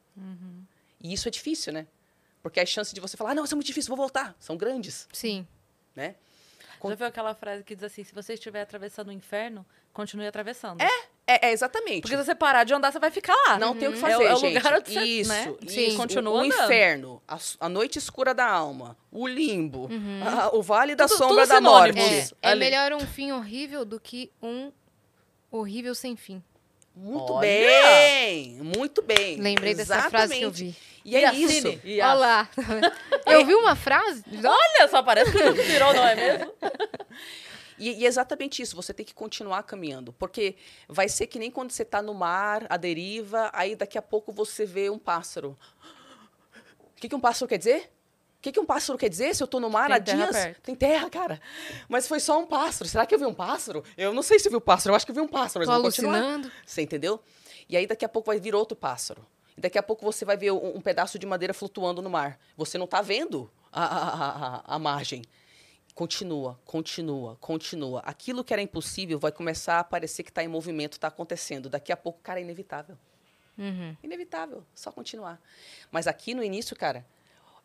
[0.99, 1.87] E isso é difícil, né?
[2.41, 4.57] Porque as chances de você falar, ah, não, isso é muito difícil, vou voltar, são
[4.57, 5.47] grandes, Sim.
[5.95, 6.15] né?
[6.83, 10.81] Já viu aquela frase que diz assim: se você estiver atravessando o inferno, continue atravessando.
[10.81, 12.01] É, é, é exatamente.
[12.01, 13.57] Porque se você parar de andar, você vai ficar lá.
[13.57, 14.55] Não tem o que É fazer, é o gente.
[14.57, 15.53] lugar onde você, isso, né?
[15.61, 15.73] isso.
[15.73, 15.95] Sim.
[15.97, 16.63] Continua o, o andando.
[16.65, 19.89] inferno, a, a noite escura da alma, o limbo,
[20.25, 21.99] a- o vale da Tudo- sombra tudo da morte.
[22.41, 24.71] É, é melhor um fim horrível do que um
[25.51, 26.43] horrível sem fim.
[26.95, 27.41] Muito Olha!
[27.41, 29.37] bem, muito bem.
[29.37, 30.75] Lembrei dessa frase que eu vi.
[31.03, 31.53] E é E isso.
[31.53, 31.81] Cine?
[31.83, 32.49] E Olha lá.
[33.25, 34.23] Eu vi uma frase.
[34.45, 36.53] Olha, só parece que o tirou, não é mesmo?
[37.77, 40.13] E, e é exatamente isso, você tem que continuar caminhando.
[40.13, 40.55] Porque
[40.87, 44.31] vai ser que nem quando você está no mar, à deriva, aí daqui a pouco
[44.31, 45.57] você vê um pássaro.
[46.79, 47.91] O que, que um pássaro quer dizer?
[48.37, 50.31] O que, que um pássaro quer dizer se eu estou no mar Tem há dias?
[50.31, 50.61] perto.
[50.61, 51.41] Tem terra, cara.
[51.87, 52.89] Mas foi só um pássaro.
[52.89, 53.83] Será que eu vi um pássaro?
[53.97, 55.65] Eu não sei se eu vi um pássaro, eu acho que eu vi um pássaro,
[55.65, 56.15] mas Tô continuar.
[56.17, 56.51] alucinando.
[56.65, 57.21] Você entendeu?
[57.69, 59.25] E aí daqui a pouco vai vir outro pássaro.
[59.57, 62.37] E daqui a pouco você vai ver um, um pedaço de madeira flutuando no mar.
[62.57, 65.23] Você não está vendo a, a, a, a- a margem.
[65.95, 67.99] Continua, continua, continua.
[67.99, 71.69] Aquilo que era impossível vai começar a parecer que está em movimento, está acontecendo.
[71.69, 72.97] Daqui a pouco, cara, é inevitável.
[73.57, 73.95] Uhum.
[74.01, 75.39] Inevitável, só continuar.
[75.91, 77.05] Mas aqui no início, cara,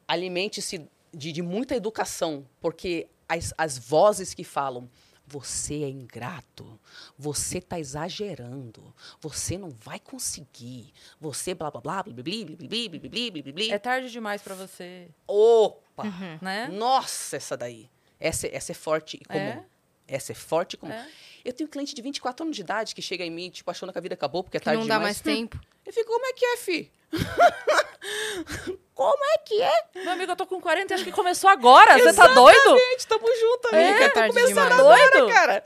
[0.07, 4.91] alimente-se de, de, muita educação, porque as, as vozes que falam,
[5.27, 6.79] você é ingrato,
[7.19, 12.59] você está exagerando, você não vai conseguir, você blá blá blá, blá blá blá, blá
[12.59, 13.75] blá blá, blá blá blá.
[13.75, 15.09] É tarde demais para você.
[15.27, 16.03] Opa!
[16.03, 17.89] blá blá Nossa, essa daí.
[18.20, 19.39] Essa, essa é forte e comum.
[19.39, 19.65] É?
[20.07, 20.93] Essa é forte e comum.
[20.93, 21.07] É.
[21.45, 23.99] Eu tenho cliente de 24 anos de idade que chega em mim, tipo, achando que
[23.99, 25.16] a vida acabou porque é Que tarde não dá demais.
[25.16, 25.59] mais tempo.
[25.86, 26.90] Eu fico, como é que é, fi?
[28.95, 29.85] como é que é?
[29.97, 31.97] Meu amigo, eu tô com 40 e acho que começou agora.
[31.99, 32.77] Você tá doido?
[32.77, 33.93] Gente, tamo junto, amiga.
[33.93, 34.81] Nunca é Tô tarde começando demais.
[34.81, 35.32] agora, Doido?
[35.32, 35.65] cara.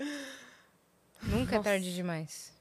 [1.23, 2.52] Nunca é tarde demais.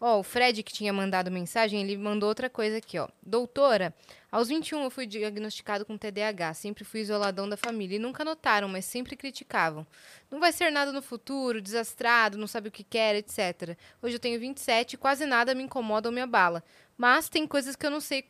[0.00, 3.06] Ó, o Fred que tinha mandado mensagem, ele mandou outra coisa aqui, ó.
[3.22, 3.94] Doutora,
[4.32, 8.66] aos 21 eu fui diagnosticado com TDAH, sempre fui isoladão da família e nunca notaram,
[8.66, 9.86] mas sempre criticavam.
[10.30, 13.76] Não vai ser nada no futuro, desastrado, não sabe o que quer, etc.
[14.00, 16.64] Hoje eu tenho 27 e quase nada me incomoda ou me abala.
[16.96, 18.24] Mas tem coisas que eu não sei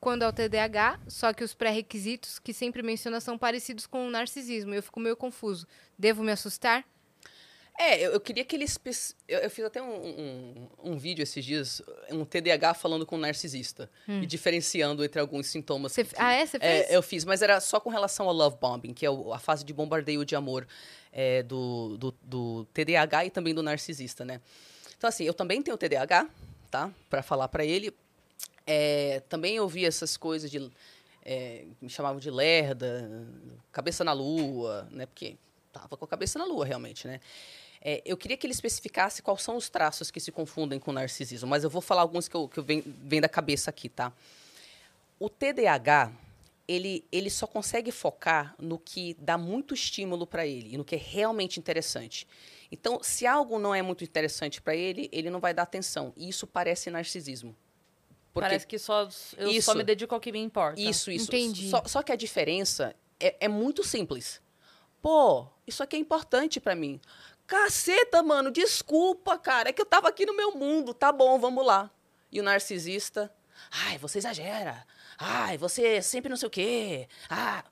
[0.00, 4.10] quando é o TDAH, só que os pré-requisitos que sempre menciona são parecidos com o
[4.10, 4.74] narcisismo.
[4.74, 5.68] Eu fico meio confuso.
[5.96, 6.84] Devo me assustar?
[7.78, 8.64] É, eu, eu queria que ele...
[8.64, 8.90] espe-
[9.26, 11.80] Eu, eu fiz até um, um, um vídeo esses dias,
[12.10, 13.90] um TDAH falando com um narcisista.
[14.22, 15.92] E diferenciando entre alguns sintomas.
[15.92, 16.44] Você- que- ah, é?
[16.46, 16.90] Você fez?
[16.90, 19.64] É, eu fiz, mas era só com relação ao love bombing, que é a fase
[19.64, 20.66] de bombardeio de amor
[21.12, 24.40] é, do, do, do TDAH e também do narcisista, né?
[24.96, 26.28] Então, assim, eu também tenho TDAH,
[26.70, 26.90] tá?
[27.10, 27.92] Pra falar pra ele.
[28.66, 30.70] É, também ouvi essas coisas de...
[31.24, 33.10] é, me chamavam de lerda,
[33.72, 35.06] cabeça na lua, né?
[35.06, 35.36] Porque
[35.72, 37.18] tava com a cabeça na lua, realmente, né?
[37.84, 41.48] É, eu queria que ele especificasse quais são os traços que se confundem com narcisismo,
[41.48, 44.12] mas eu vou falar alguns que, eu, que eu vem, vem da cabeça aqui, tá?
[45.18, 46.12] O TDAH,
[46.68, 50.94] ele, ele só consegue focar no que dá muito estímulo para ele e no que
[50.94, 52.26] é realmente interessante.
[52.70, 56.12] Então, se algo não é muito interessante para ele, ele não vai dar atenção.
[56.16, 57.54] E isso parece narcisismo.
[58.32, 59.66] Porque Parece que só, eu Isso.
[59.66, 60.80] só me dedico ao que me importa.
[60.80, 61.26] Isso, isso.
[61.26, 61.68] Entendi.
[61.68, 64.40] Só, só que a diferença é, é muito simples.
[65.02, 67.00] Pô, isso aqui é importante pra mim.
[67.46, 69.68] Caceta, mano, desculpa, cara.
[69.68, 70.94] É que eu tava aqui no meu mundo.
[70.94, 71.90] Tá bom, vamos lá.
[72.30, 73.32] E o narcisista,
[73.70, 74.86] ai, você exagera.
[75.18, 77.08] Ai, você sempre não sei o quê.
[77.28, 77.62] Ah.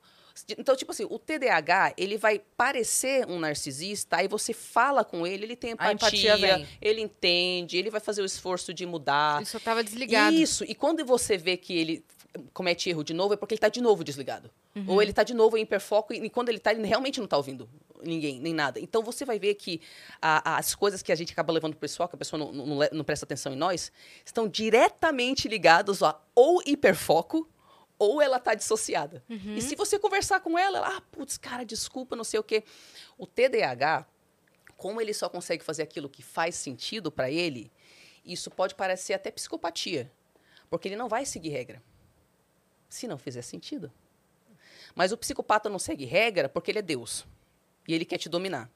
[0.57, 5.45] Então, tipo assim, o TDAH, ele vai parecer um narcisista, aí você fala com ele,
[5.45, 9.37] ele tem empatia, empatia ele entende, ele vai fazer o esforço de mudar.
[9.37, 10.35] Ele só tava desligado.
[10.35, 12.05] Isso, e quando você vê que ele
[12.53, 14.49] comete erro de novo, é porque ele está de novo desligado.
[14.87, 17.35] Ou ele está de novo em hiperfoco, e quando ele está, ele realmente não está
[17.37, 17.69] ouvindo
[18.03, 18.79] ninguém, nem nada.
[18.79, 19.81] Então você vai ver que
[20.21, 22.51] a- as coisas que a gente acaba levando para o pessoal, que a pessoa não,
[22.51, 23.91] não não presta atenção em nós,
[24.25, 27.47] estão diretamente ligados a ou hiperfoco,
[27.99, 29.23] ou ela está dissociada.
[29.57, 32.63] E se você conversar com ela, ela, ah, putz, cara, desculpa, não sei o quê.
[33.17, 34.07] O TDAH,
[34.75, 37.71] como ele só consegue fazer aquilo que faz sentido para ele,
[38.25, 40.11] isso pode parecer até psicopatia,
[40.69, 41.83] porque ele não vai seguir regra,
[42.93, 43.91] se não fizer sentido.
[44.93, 47.25] Mas o psicopata não segue regra porque ele é Deus
[47.87, 48.69] e ele quer te dominar.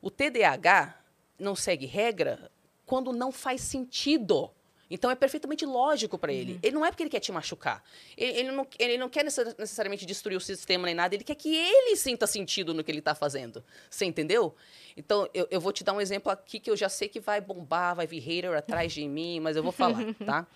[0.00, 0.98] O TDAH
[1.38, 2.50] não segue regra
[2.86, 4.50] quando não faz sentido.
[4.90, 6.58] Então é perfeitamente lógico para ele.
[6.62, 7.84] Ele não é porque ele quer te machucar.
[8.16, 11.14] Ele, ele não, ele não quer necess- necessariamente destruir o sistema nem nada.
[11.14, 13.62] Ele quer que ele sinta sentido no que ele está fazendo.
[13.88, 14.54] Você entendeu?
[14.96, 17.40] Então eu, eu vou te dar um exemplo aqui que eu já sei que vai
[17.40, 20.46] bombar, vai vir hater atrás de mim, mas eu vou falar, tá?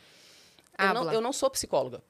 [0.78, 2.02] Eu não, eu não sou psicóloga.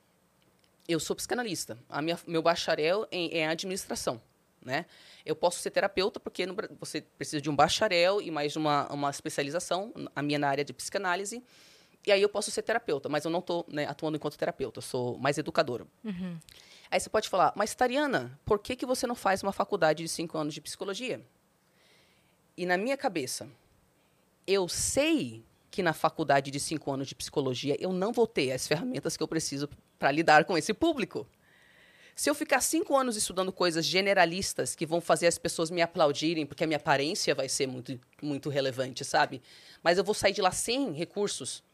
[0.86, 1.78] Eu sou psicanalista.
[1.88, 4.20] A minha, meu bacharel em, em administração,
[4.62, 4.86] né?
[5.24, 9.10] Eu posso ser terapeuta porque no você precisa de um bacharel e mais uma, uma
[9.10, 11.42] especialização, a minha na área de psicanálise.
[12.06, 15.16] E aí eu posso ser terapeuta, mas eu não estou atuando enquanto terapeuta, eu sou
[15.16, 15.86] mais educadora.
[16.90, 20.08] Aí você pode falar, mas Tariana, por que, que você não faz uma faculdade de
[20.08, 21.24] cinco anos de psicologia?
[22.56, 23.48] E na minha cabeça,
[24.46, 25.42] eu sei
[25.74, 29.22] que na faculdade de cinco anos de psicologia eu não vou ter as ferramentas que
[29.22, 29.68] eu preciso
[29.98, 31.26] para lidar com esse público.
[32.14, 36.46] Se eu ficar cinco anos estudando coisas generalistas que vão fazer as pessoas me aplaudirem,
[36.46, 39.42] porque a minha aparência vai ser muito, muito relevante, sabe?
[39.82, 41.64] Mas eu vou sair de lá sem recursos.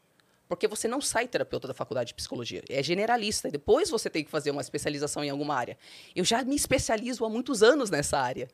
[0.51, 2.61] Porque você não sai terapeuta da faculdade de psicologia.
[2.69, 3.47] É generalista.
[3.47, 5.79] E depois você tem que fazer uma especialização em alguma área.
[6.13, 8.49] Eu já me especializo há muitos anos nessa área.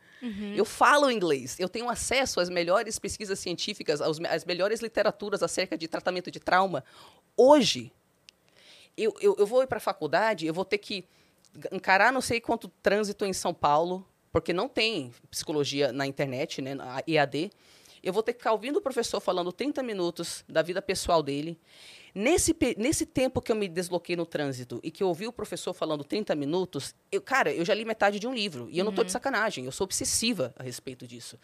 [0.54, 1.58] Eu falo inglês.
[1.58, 6.38] Eu tenho acesso às melhores pesquisas científicas, aos às melhores literaturas acerca de tratamento de
[6.38, 6.84] trauma.
[7.34, 7.90] Hoje,
[8.94, 11.02] eu, eu, eu vou ir para a faculdade, eu vou ter que
[11.72, 16.74] encarar não sei quanto trânsito em São Paulo, porque não tem psicologia na internet, né,
[16.74, 17.50] na EAD.
[18.06, 21.58] Eu vou ter que ficar ouvindo o professor falando 30 minutos da vida pessoal dele.
[22.14, 25.74] Nesse, nesse tempo que eu me desloquei no trânsito e que eu ouvi o professor
[25.74, 28.68] falando 30 minutos, eu, cara, eu já li metade de um livro.
[28.70, 31.36] E eu não estou de sacanagem, eu sou obsessiva a respeito disso.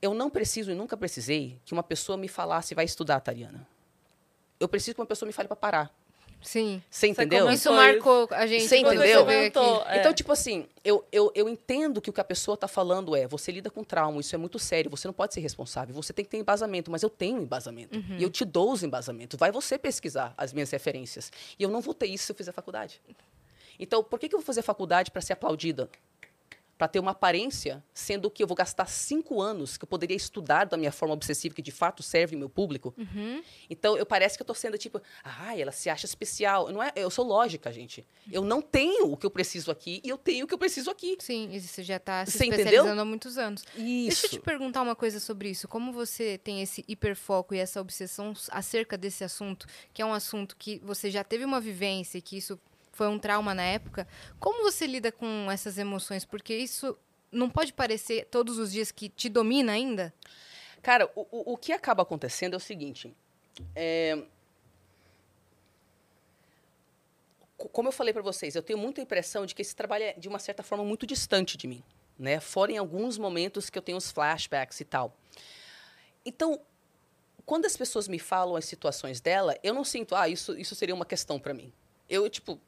[0.00, 3.66] Eu não preciso e nunca precisei que uma pessoa me falasse, vai estudar, Tariana.
[4.60, 6.01] Eu preciso que uma pessoa me fale para parar.
[6.42, 6.82] Sim.
[6.90, 7.48] Você entendeu?
[7.50, 8.64] Isso marcou a gente.
[8.66, 9.20] Você quando entendeu?
[9.22, 9.50] aqui.
[9.50, 9.84] Comentou.
[9.86, 10.00] É.
[10.00, 13.26] Então, tipo assim, eu, eu, eu entendo que o que a pessoa está falando é
[13.26, 16.24] você lida com trauma, isso é muito sério, você não pode ser responsável, você tem
[16.24, 17.98] que ter embasamento, mas eu tenho embasamento.
[18.18, 19.38] E eu te dou os embasamentos.
[19.38, 21.30] Vai você pesquisar as minhas referências.
[21.58, 23.00] E eu não vou ter isso se eu fizer faculdade.
[23.78, 25.88] Então, por que, que eu vou fazer faculdade para ser aplaudida?
[26.82, 30.64] Para ter uma aparência, sendo que eu vou gastar cinco anos que eu poderia estudar
[30.64, 32.92] da minha forma obsessiva, que de fato serve o meu público.
[33.70, 36.72] Então, eu parece que eu tô sendo tipo, ah, ela se acha especial.
[36.72, 38.04] Não é, eu sou lógica, gente.
[38.32, 40.90] Eu não tenho o que eu preciso aqui e eu tenho o que eu preciso
[40.90, 41.16] aqui.
[41.20, 42.64] Sim, e você já tá se Você entendeu?
[42.64, 43.62] especializando há muitos anos.
[43.76, 44.22] Isso.
[44.22, 45.68] Deixa eu te perguntar uma coisa sobre isso.
[45.68, 50.56] Como você tem esse hiperfoco e essa obsessão acerca desse assunto, que é um assunto
[50.56, 52.58] que você já teve uma vivência e que isso
[52.92, 54.06] foi um trauma na época,
[54.38, 56.24] como você lida com essas emoções?
[56.24, 56.96] Porque isso
[57.30, 60.12] não pode parecer todos os dias que te domina ainda?
[60.82, 63.14] Cara, o, o, que acaba acontecendo é o seguinte.
[63.74, 64.22] é,
[67.56, 70.12] co- Como eu falei para vocês, eu tenho muita impressão de que esse trabalho é,
[70.14, 71.82] de uma certa forma, muito distante de mim.
[72.18, 72.40] Né?
[72.40, 75.16] Fora em alguns momentos que eu tenho os flashbacks e tal.
[76.24, 76.60] Então,
[77.46, 80.94] quando as pessoas me falam as situações dela, eu não sinto, ah, isso, isso seria
[80.94, 81.72] uma questão para mim.
[82.08, 82.60] Eu, tipo,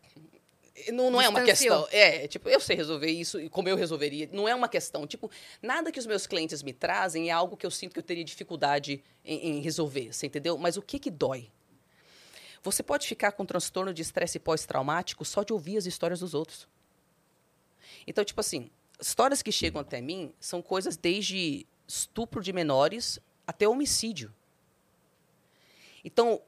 [0.93, 1.87] não, não é uma questão.
[1.91, 4.29] É, tipo, eu sei resolver isso e como eu resolveria.
[4.33, 5.07] Não é uma questão.
[5.07, 5.31] Tipo,
[5.63, 8.25] nada que os meus clientes me trazem é algo que eu sinto que eu teria
[8.25, 10.59] dificuldade em, em resolver, você entendeu?
[10.59, 11.51] Mas o que que dói?
[12.63, 16.67] Você pode ficar com transtorno de estresse pós-traumático só de ouvir as histórias dos outros.
[18.07, 18.71] Então, tipo assim,
[19.01, 24.35] histórias que chegam até mim são coisas desde estupro de menores até homicídio.
[26.03, 26.41] Então,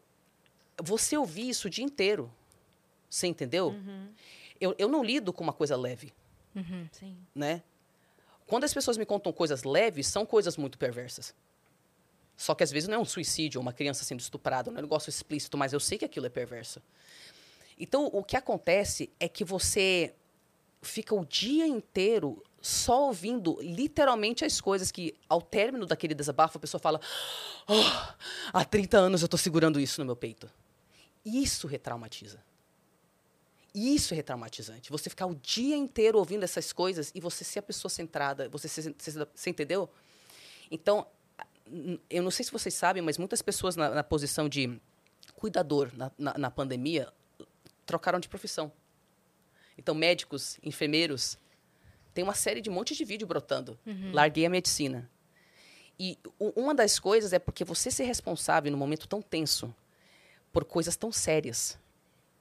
[0.83, 2.33] você ouvir isso o dia inteiro,
[3.09, 3.75] você entendeu?
[4.61, 6.13] eu, eu não lido com uma coisa leve,
[6.93, 7.17] Sim.
[7.35, 7.63] né?
[8.47, 11.35] Quando as pessoas me contam coisas leves, são coisas muito perversas.
[12.37, 14.83] Só que às vezes não é um suicídio, uma criança sendo estuprada, não é um
[14.83, 16.81] negócio explícito, mas eu sei que aquilo é perverso.
[17.79, 20.15] Então, o que acontece é que você
[20.83, 26.61] fica o dia inteiro só ouvindo literalmente as coisas que, ao término daquele desabafo, a
[26.61, 27.01] pessoa fala:
[27.67, 28.15] "Oh,
[28.53, 30.49] há 30 anos eu tô segurando isso no meu peito.
[31.25, 32.43] Isso retraumatiza.
[33.79, 34.91] Isso é retraumatizante.
[34.91, 38.69] Você ficar o dia inteiro ouvindo essas coisas e você ser a pessoa centrada, você,
[38.69, 39.89] se- se- você entendeu?
[40.71, 41.07] Então,
[42.09, 44.81] eu não sei se vocês sabem, mas muitas pessoas na, na posição de
[45.35, 47.13] cuidador na, na, na pandemia
[47.85, 48.73] trocaram de profissão.
[49.77, 51.37] Então, médicos, enfermeiros,
[52.15, 53.79] tem uma série de monte de vídeo brotando.
[54.15, 55.11] Larguei a medicina.
[55.99, 59.75] E uma das coisas é porque você ser responsável num momento tão tenso
[60.53, 61.79] por coisas tão sérias,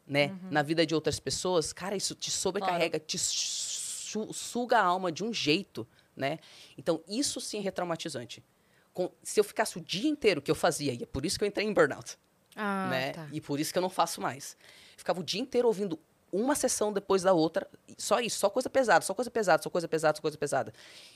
[0.07, 5.11] né, na vida de outras pessoas, cara, isso te sobrecarrega, te su- suga a alma
[5.11, 6.39] de um jeito, né?
[6.77, 8.43] Então, isso sim é retraumatizante.
[8.93, 11.43] Com- se eu ficasse o dia inteiro que eu fazia, e é por isso que
[11.43, 12.17] eu entrei em burnout,
[12.55, 13.11] Ah, né?
[13.13, 13.27] tá.
[13.31, 14.55] E por isso que eu não faço mais.
[14.95, 15.99] Ficava o dia inteiro ouvindo
[16.31, 17.67] uma sessão depois da outra,
[17.97, 20.73] só isso, só coisa pesada, só coisa pesada, só coisa pesada, só coisa pesada.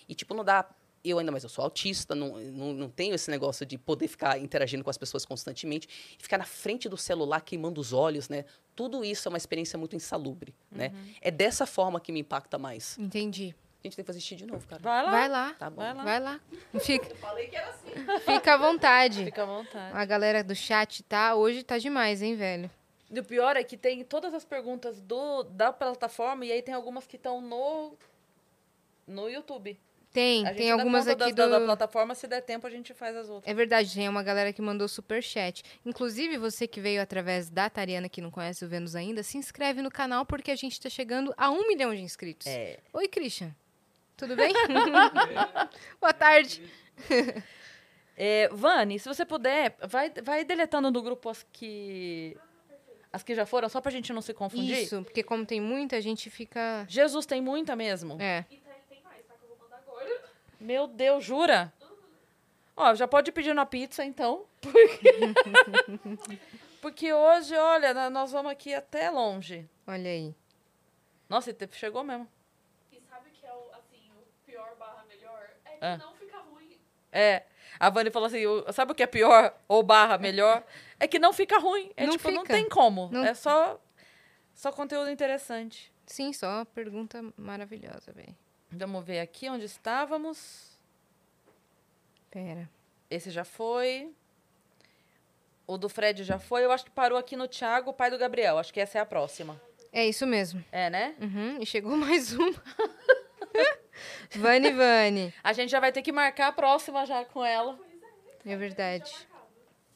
[0.08, 0.66] E tipo, não dá.
[1.04, 4.38] Eu ainda mais, eu sou autista, não, não, não tenho esse negócio de poder ficar
[4.40, 5.88] interagindo com as pessoas constantemente,
[6.20, 8.46] e ficar na frente do celular queimando os olhos, né?
[8.76, 10.92] Tudo isso é uma experiência muito insalubre, né?
[11.22, 12.98] É dessa forma que me impacta mais.
[12.98, 13.56] Entendi.
[13.82, 14.82] A gente tem que fazer xixi de novo, cara.
[14.82, 15.12] Vai lá.
[15.12, 15.54] Vai lá.
[15.54, 15.78] Tá bom.
[15.78, 16.04] Vai lá.
[16.04, 16.40] Vai lá.
[16.82, 17.92] Fica, Falei que era assim.
[18.26, 19.24] fica à vontade.
[19.24, 19.98] Fica à vontade.
[19.98, 21.34] A galera do chat tá.
[21.36, 22.70] Hoje tá demais, hein, velho?
[23.10, 26.74] E o pior é que tem todas as perguntas do, da plataforma e aí tem
[26.74, 27.94] algumas que estão no,
[29.08, 29.80] no YouTube.
[30.12, 31.52] Tem, A gente tem algumas conta aqui da, do.
[31.52, 33.50] da, plataforma, se der tempo a gente faz as outras.
[33.52, 35.64] É verdade, tem uma galera que mandou super chat.
[35.86, 39.84] Inclusive, você que veio através da Tariana, que não conhece o Vênus ainda, se inscreve
[39.84, 42.48] no canal porque a gente tá chegando a um milhão de inscritos.
[42.48, 42.80] É.
[42.92, 43.56] Oi, Christian.
[44.18, 44.52] Tudo bem?
[46.02, 46.62] Boa tarde.
[48.22, 52.36] É, Vani, se você puder, vai, vai deletando do grupo as que.
[53.14, 54.84] As que já foram, só pra gente não se confundir.
[54.84, 56.86] Isso, porque como tem muita, a gente fica.
[56.90, 58.22] Jesus tem muita mesmo.
[58.22, 58.46] É.
[60.60, 61.72] Meu Deus, jura?
[62.76, 64.46] Ó, já pode pedir na pizza, então.
[64.62, 65.10] Porque,
[66.82, 69.70] porque hoje, olha, nós vamos aqui até longe.
[69.86, 70.34] Olha aí.
[71.28, 72.28] Nossa, e chegou mesmo.
[72.92, 75.50] E sabe o que é o, assim, o pior barra melhor?
[75.66, 75.98] É que Ah.
[75.98, 76.78] não fica ruim.
[77.12, 77.44] É.
[77.80, 80.64] A Vani falou assim: sabe o que é pior ou barra melhor?
[81.00, 81.92] É que não fica ruim.
[81.98, 82.54] É Não tipo, não fica.
[82.54, 83.10] tem como.
[83.12, 83.80] Não- É só,
[84.54, 85.92] só conteúdo interessante.
[86.06, 88.36] Sim, só pergunta maravilhosa, velho.
[88.72, 90.78] Vamos ver aqui onde estávamos.
[92.30, 92.70] Pera.
[93.10, 94.14] Esse já foi.
[95.66, 96.64] O do Fred já foi.
[96.64, 98.58] Eu acho que parou aqui no Thiago, pai do Gabriel.
[98.58, 99.60] Acho que essa é a próxima.
[99.92, 100.64] É isso mesmo.
[100.72, 101.16] É, né?
[101.20, 102.54] Uhum, e chegou mais uma.
[104.36, 105.34] Vani Vani.
[105.44, 107.78] A gente já vai ter que marcar a próxima já com ela.
[108.46, 109.12] É verdade.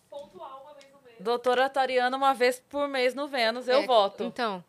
[0.10, 1.16] Pontual uma vez no mês.
[1.20, 4.24] Doutora Tariana, uma vez por mês no Vênus, eu É, voto.
[4.24, 4.64] Então,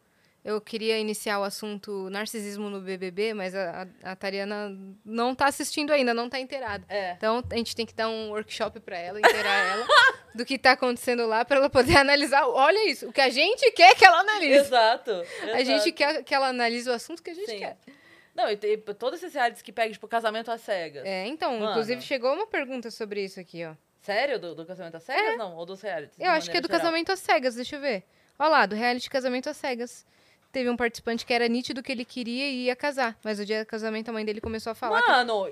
[0.45, 5.47] eu queria iniciar o assunto narcisismo no BBB, mas a, a, a Tariana não tá
[5.47, 6.85] assistindo ainda, não tá inteirada.
[6.89, 7.13] É.
[7.13, 9.87] Então, a gente tem que dar um workshop pra ela, inteirar ela
[10.35, 12.47] do que tá acontecendo lá, pra ela poder analisar.
[12.47, 14.53] Olha isso, o que a gente quer que ela analise.
[14.59, 15.23] Exato.
[15.55, 17.59] A gente quer que ela analise o assunto que a gente Sim.
[17.61, 17.79] quer.
[18.35, 21.05] Não, e tem todos esses realities que pegam, tipo, casamento às cegas.
[21.07, 21.71] É, então, Mano.
[21.71, 23.75] inclusive chegou uma pergunta sobre isso aqui, ó.
[24.03, 24.39] Sério?
[24.39, 25.39] Do, do casamento às cegas?
[25.39, 26.19] Não, ou dos realities?
[26.19, 26.81] de Eu acho que é do geral?
[26.81, 28.03] casamento às cegas, deixa eu ver.
[28.39, 30.05] Olha lá, do reality casamento às cegas.
[30.55, 33.19] Teve um participante que era nítido que ele queria e ia casar.
[33.25, 35.03] Mas o dia do casamento a mãe dele começou a falar.
[35.05, 35.49] Mano,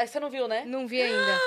[0.00, 0.64] você não viu, né?
[0.64, 1.38] Não vi ainda.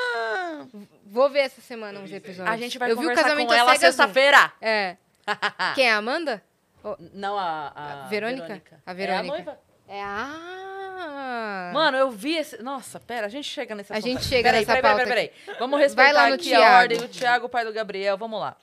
[1.03, 2.47] Vou ver essa semana uns episódios.
[2.47, 4.53] A gente vai eu vi o casamento com ela sexta-feira.
[4.61, 4.97] É.
[5.73, 6.43] Quem é a Amanda?
[7.11, 8.61] Não, a, a, A Verônica?
[8.85, 9.17] A Verônica.
[9.17, 9.59] É a noiva.
[9.87, 11.71] É a.
[11.73, 12.61] Mano, eu vi esse...
[12.61, 15.57] Nossa, pera, a gente chega nesse A gente chega peraí, nessa peraí, pauta peraí, peraí,
[15.57, 16.77] Vamos Vai respeitar aqui a Thiago.
[16.77, 16.97] ordem.
[16.99, 18.55] O Thiago, pai do Gabriel, vamos lá.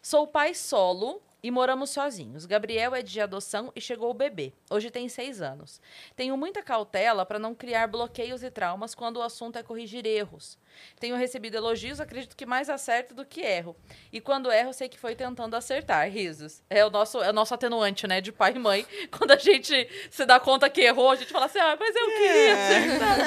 [0.00, 2.46] Sou pai solo e moramos sozinhos.
[2.46, 4.54] Gabriel é de adoção e chegou o bebê.
[4.70, 5.78] Hoje tem seis anos.
[6.16, 10.56] Tenho muita cautela para não criar bloqueios e traumas quando o assunto é corrigir erros.
[10.98, 13.76] Tenho recebido elogios, acredito que mais acerto do que erro.
[14.10, 16.08] E quando erro, sei que foi tentando acertar.
[16.08, 16.62] Risos.
[16.70, 18.22] É o nosso, é o nosso atenuante, né?
[18.22, 18.86] De pai e mãe.
[19.12, 22.06] Quando a gente se dá conta que errou, a gente fala assim, ah, mas eu
[22.06, 23.18] queria acertar.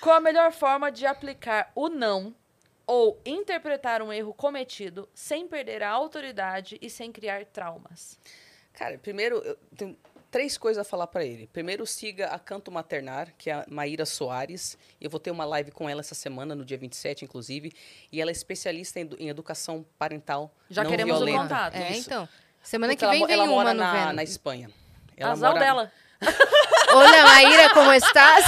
[0.00, 2.34] Qual a melhor forma de aplicar o não
[2.88, 8.18] ou interpretar um erro cometido sem perder a autoridade e sem criar traumas?
[8.72, 9.96] Cara, primeiro, eu tenho
[10.30, 11.46] três coisas a falar para ele.
[11.52, 14.78] Primeiro, siga a Canto Maternar, que é a Maíra Soares.
[15.00, 17.72] Eu vou ter uma live com ela essa semana, no dia 27, inclusive.
[18.10, 21.42] E ela é especialista em, edu- em educação parental Já não queremos o violenta.
[21.42, 21.74] contato.
[21.74, 22.08] É, Isso.
[22.08, 22.28] então.
[22.62, 24.70] Semana Porque que ela, vem mo- vem ela uma mora no na, na Espanha.
[25.16, 25.92] Ela Azar mora- dela.
[26.98, 28.44] Olha, Maíra, como estás?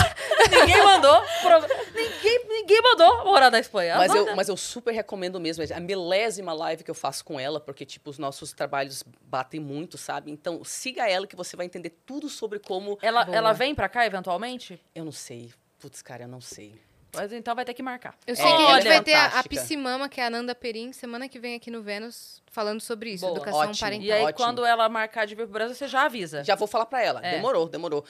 [0.51, 1.23] Ninguém mandou.
[1.43, 3.97] prova- Ninguém, ninguém mandou morar na Espanha.
[3.97, 5.63] Mas eu, mas eu super recomendo mesmo.
[5.63, 9.61] É a milésima live que eu faço com ela, porque, tipo, os nossos trabalhos batem
[9.61, 10.31] muito, sabe?
[10.31, 12.99] Então, siga ela que você vai entender tudo sobre como.
[13.03, 13.37] Ela, Boa.
[13.37, 14.81] ela vem pra cá eventualmente?
[14.95, 15.53] Eu não sei.
[15.79, 16.75] Putz, cara, eu não sei.
[17.13, 18.17] Mas então vai ter que marcar.
[18.27, 19.43] Eu sei É, que a ela gente vai ter a, a.
[19.45, 23.25] Psimama, que é a Nanda Perim, semana que vem aqui no Vênus, falando sobre isso,
[23.27, 23.37] Boa.
[23.37, 23.79] educação Ótimo.
[23.81, 24.07] parental.
[24.07, 24.37] E aí, Ótimo.
[24.37, 26.45] quando ela marcar de vir pro Brasil, você já avisa.
[26.45, 27.21] Já vou falar pra ela.
[27.27, 27.33] É.
[27.33, 28.05] Demorou, demorou.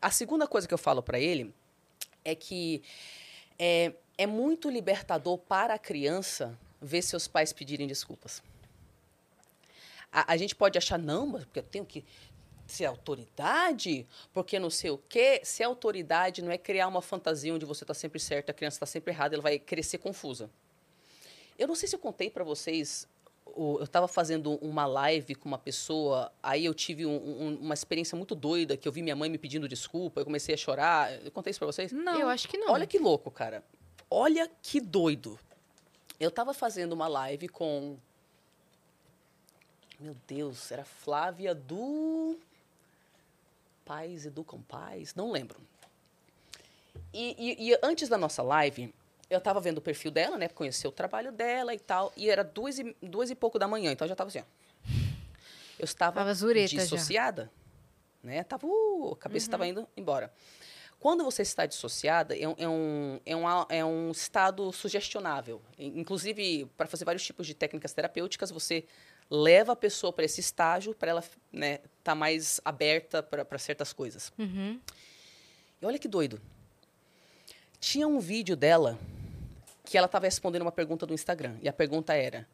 [0.00, 1.54] A segunda coisa que eu falo pra ele
[2.24, 2.82] é que
[3.58, 8.42] é, é muito libertador para a criança ver seus pais pedirem desculpas.
[10.12, 12.04] A, a gente pode achar, não, mas porque eu tenho que
[12.66, 15.40] ser autoridade, porque não sei o quê.
[15.44, 18.86] Ser autoridade não é criar uma fantasia onde você está sempre certo, a criança está
[18.86, 20.50] sempre errada, ela vai crescer confusa.
[21.58, 23.08] Eu não sei se eu contei para vocês,
[23.56, 28.14] eu estava fazendo uma live com uma pessoa, aí eu tive um- um- uma experiência
[28.16, 31.12] muito doida, que eu vi minha mãe me pedindo desculpa, eu comecei a chorar.
[31.24, 31.92] Eu contei isso para vocês?
[31.92, 32.18] Não.
[32.20, 32.72] Eu acho que não.
[32.72, 33.64] Olha que louco, cara.
[34.10, 35.38] Olha que doido.
[36.20, 37.96] Eu tava fazendo uma live com.
[39.98, 42.38] Meu Deus, era Flávia do.
[43.86, 45.14] Pais Educam Pais?
[45.14, 45.58] Não lembro.
[47.14, 48.92] E, e- e antes da nossa live,
[49.30, 50.48] eu tava vendo o perfil dela, né?
[50.48, 52.12] Conhecer o trabalho dela e tal.
[52.16, 54.44] E era duas e, duas e pouco da manhã, então eu já tava assim, ó.
[55.78, 56.82] Eu estava Tava zureta já.
[56.82, 57.50] dissociada.
[58.22, 58.42] Né?
[58.42, 60.32] Tava, uh, a cabeça estava indo embora.
[60.98, 65.60] Quando você está dissociada, é um, é um, é um, é um estado sugestionável.
[65.78, 68.84] In- Inclusive, para fazer vários tipos de técnicas terapêuticas, você
[69.30, 73.92] leva a pessoa para esse estágio para ela estar né, tá mais aberta para certas
[73.92, 74.32] coisas.
[74.38, 74.80] Uhum.
[75.80, 76.40] E olha que doido.
[77.80, 78.98] Tinha um vídeo dela
[79.84, 81.56] que ela estava respondendo uma pergunta do Instagram.
[81.62, 82.46] E a pergunta era: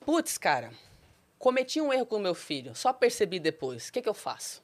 [0.00, 0.72] Putz, cara,
[1.38, 3.88] cometi um erro com o meu filho, só percebi depois.
[3.88, 4.62] O que, que eu faço?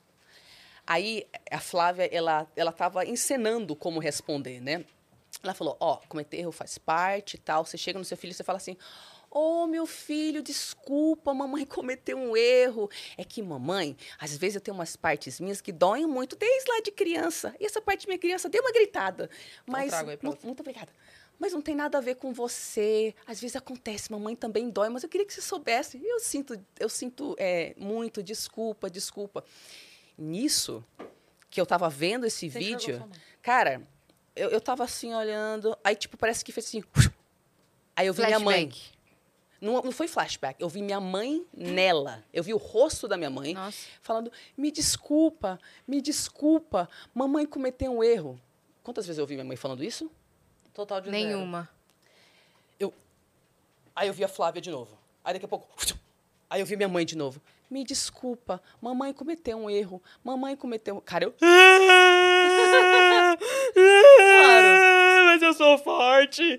[0.86, 4.84] Aí a Flávia, ela ela estava encenando como responder, né?
[5.42, 7.64] Ela falou: Ó, cometer erro faz parte e tal.
[7.64, 8.76] Você chega no seu filho e você fala assim.
[9.36, 12.88] Ô, meu filho, desculpa, mamãe cometeu um erro.
[13.18, 16.80] É que, mamãe, às vezes eu tenho umas partes minhas que doem muito desde lá
[16.80, 17.52] de criança.
[17.58, 19.28] E essa parte minha criança deu uma gritada.
[19.66, 19.92] Mas.
[20.22, 20.46] mu- você.
[20.46, 20.92] muito obrigada.
[21.36, 23.12] Mas não tem nada a ver com você.
[23.26, 26.00] Às vezes acontece, mamãe também dói, mas eu queria que você soubesse.
[26.00, 29.44] Eu sinto, eu sinto é, muito, desculpa, desculpa.
[30.16, 30.84] Nisso,
[31.50, 33.10] que eu tava vendo esse Você vídeo,
[33.42, 33.82] cara,
[34.36, 36.84] eu, eu tava assim olhando, aí tipo, parece que fez assim.
[37.96, 38.72] Aí eu vi minha mãe.
[39.64, 39.74] Flashback.
[39.74, 42.24] Não, não foi flashback, eu vi minha mãe nela.
[42.32, 43.86] Eu vi o rosto da minha mãe Nossa.
[44.02, 48.40] falando: me desculpa, me desculpa, mamãe cometeu um erro.
[48.82, 50.10] Quantas vezes eu ouvi minha mãe falando isso?
[50.72, 51.16] Total de zero.
[51.16, 51.68] Nenhuma.
[53.96, 54.98] Aí eu vi a Flávia de novo.
[55.24, 55.68] Aí daqui a pouco.
[56.50, 57.40] Aí eu vi minha mãe de novo.
[57.70, 60.02] Me desculpa, mamãe cometeu um erro.
[60.22, 60.96] Mamãe cometeu.
[60.96, 61.34] um-" Cara, eu.
[63.74, 65.24] Claro.
[65.26, 66.58] Mas eu sou forte.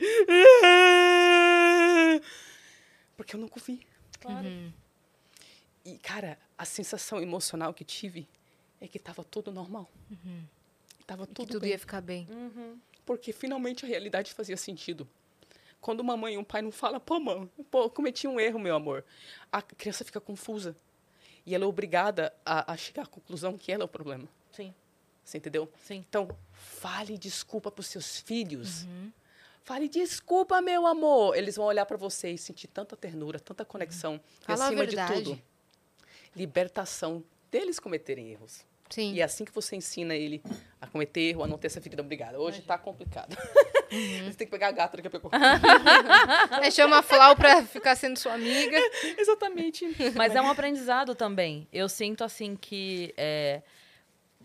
[3.18, 3.86] Porque eu nunca vi.
[4.20, 4.48] Claro.
[4.48, 4.72] Uhum.
[5.84, 8.28] E, cara, a sensação emocional que tive
[8.82, 9.90] é que tava tudo normal.
[11.06, 11.70] Tava Que tudo, tudo bem.
[11.72, 12.28] ia ficar bem.
[12.30, 12.80] Uhum.
[13.06, 15.08] Porque finalmente a realidade fazia sentido.
[15.80, 18.58] Quando uma mãe e um pai não falam, pô, mãe, pô, eu cometi um erro,
[18.58, 19.06] meu amor.
[19.52, 20.76] A criança fica confusa.
[21.46, 24.28] E ela é obrigada a, a chegar à conclusão que ela é o problema.
[24.52, 24.74] Sim,
[25.24, 25.72] Você entendeu?
[25.84, 26.04] sim.
[26.10, 28.84] Então, fale desculpa para os seus filhos.
[28.86, 29.12] Uhum.
[29.66, 31.36] Fale desculpa, meu amor.
[31.36, 34.22] Eles vão olhar para você e sentir tanta ternura, tanta conexão.
[34.44, 35.42] E Fala a acima de tudo,
[36.36, 38.64] libertação deles cometerem erros.
[38.92, 39.14] Sim.
[39.14, 40.44] E é assim que você ensina ele
[40.80, 42.40] a cometer erro, a não ter essa ferida obrigada.
[42.40, 43.36] Hoje tá complicado.
[43.92, 44.26] Uhum.
[44.30, 45.36] Você tem que pegar a gata daqui a pouco.
[46.62, 48.78] Aí chama a Flau pra ficar sendo sua amiga.
[49.18, 49.86] Exatamente.
[50.16, 51.68] Mas é um aprendizado também.
[51.72, 53.62] Eu sinto assim que é,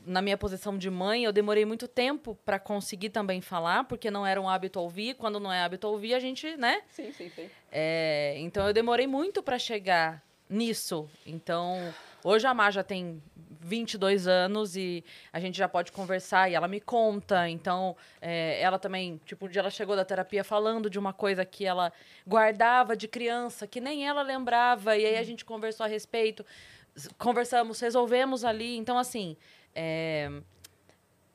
[0.06, 4.26] na minha posição de mãe, eu demorei muito tempo para conseguir também falar, porque não
[4.26, 5.14] era um hábito ouvir.
[5.14, 6.82] Quando não é hábito ouvir, a gente, né?
[6.88, 7.48] Sim, sim, sim.
[7.70, 11.08] É, então eu demorei muito para chegar nisso.
[11.24, 11.94] Então,
[12.24, 13.22] hoje a Má já tem
[13.60, 17.48] 22 anos e a gente já pode conversar e ela me conta.
[17.48, 21.44] Então, é, ela também, tipo, um dia ela chegou da terapia falando de uma coisa
[21.44, 21.92] que ela
[22.26, 26.44] guardava de criança, que nem ela lembrava, e aí a gente conversou a respeito,
[27.18, 28.76] conversamos, resolvemos ali.
[28.76, 29.36] Então, assim.
[29.74, 30.30] É,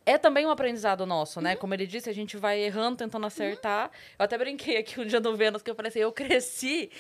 [0.06, 1.56] é também um aprendizado nosso, né?
[1.56, 3.90] Como ele disse, a gente vai errando, tentando acertar.
[4.18, 6.92] Eu até brinquei aqui um dia no Vênus que eu falei assim: eu cresci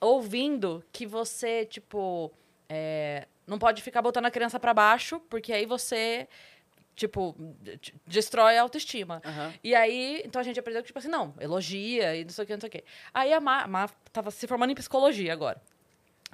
[0.00, 2.32] ouvindo que você, tipo,
[2.68, 6.26] é, não pode ficar botando a criança pra baixo, porque aí você,
[6.96, 7.36] tipo,
[8.06, 9.20] destrói a autoestima.
[9.24, 9.52] Aham.
[9.62, 12.46] E aí, então a gente aprendeu que, tipo assim, não, elogia e não sei o
[12.46, 12.84] que, não sei o que.
[13.12, 15.60] Aí a Má, Má tava se formando em psicologia agora.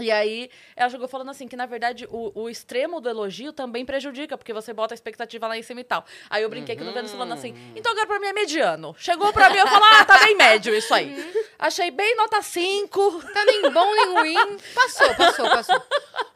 [0.03, 3.85] E aí, ela jogou falando assim, que na verdade o, o extremo do elogio também
[3.85, 6.05] prejudica, porque você bota a expectativa lá em cima e tal.
[6.29, 8.95] Aí eu brinquei aqui no Vênus falando assim, então agora pra mim é mediano.
[8.99, 11.15] Chegou pra mim, eu falo, ah, tá bem médio isso aí.
[11.59, 13.23] Achei bem nota 5.
[13.33, 14.59] Tá nem bom nem ruim.
[14.75, 15.83] Passou, passou, passou.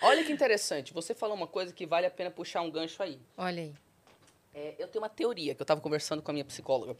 [0.03, 0.93] Olha que interessante.
[0.93, 3.19] Você falou uma coisa que vale a pena puxar um gancho aí.
[3.37, 3.75] Olha aí.
[4.55, 6.97] É, eu tenho uma teoria que eu estava conversando com a minha psicóloga.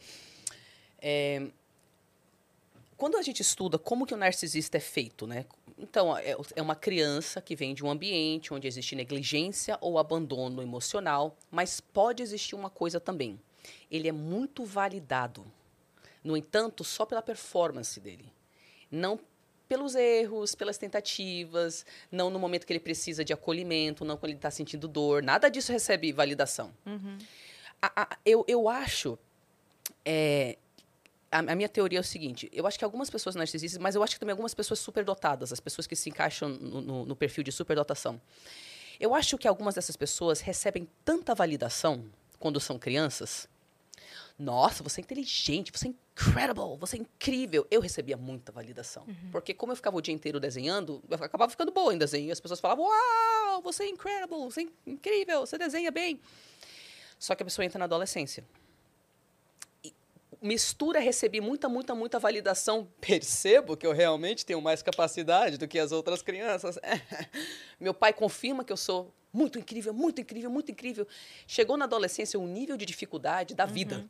[0.99, 1.43] É,
[2.97, 5.45] quando a gente estuda como que o narcisista é feito, né?
[5.77, 10.61] Então, é, é uma criança que vem de um ambiente onde existe negligência ou abandono
[10.61, 13.39] emocional, mas pode existir uma coisa também.
[13.91, 15.45] Ele é muito validado.
[16.23, 18.31] No entanto, só pela performance dele.
[18.89, 19.19] Não
[19.67, 24.37] pelos erros, pelas tentativas, não no momento que ele precisa de acolhimento, não quando ele
[24.37, 25.21] está sentindo dor.
[25.23, 26.71] Nada disso recebe validação.
[27.81, 29.17] A- a- eu, eu acho.
[30.05, 30.57] é,
[31.35, 34.03] a, a minha teoria é o seguinte: eu acho que algumas pessoas narcisistas, mas eu
[34.03, 37.43] acho que também algumas pessoas superdotadas, as pessoas que se encaixam no, no- no perfil
[37.43, 38.19] de superdotação.
[38.99, 42.05] Eu acho que algumas dessas pessoas recebem tanta validação
[42.39, 43.47] quando são crianças.
[44.37, 47.65] Nossa, você é inteligente, você é incredible, você é incrível.
[47.71, 49.05] Eu recebia muita validação.
[49.31, 52.27] Porque como eu ficava o dia inteiro desenhando, eu acabava ficando boa em desenho.
[52.27, 56.19] E as pessoas falavam, uau, você é incredible, você é incrível, você desenha bem.
[57.17, 58.43] Só que a pessoa entra na adolescência.
[60.45, 62.87] Mistura, recebi muita, muita, muita validação.
[63.01, 66.77] Percebo que eu realmente tenho mais capacidade do que as outras crianças.
[67.79, 71.07] Meu pai confirma que eu sou muito incrível, muito incrível, muito incrível.
[71.47, 74.07] Chegou na adolescência, o nível de dificuldade da vida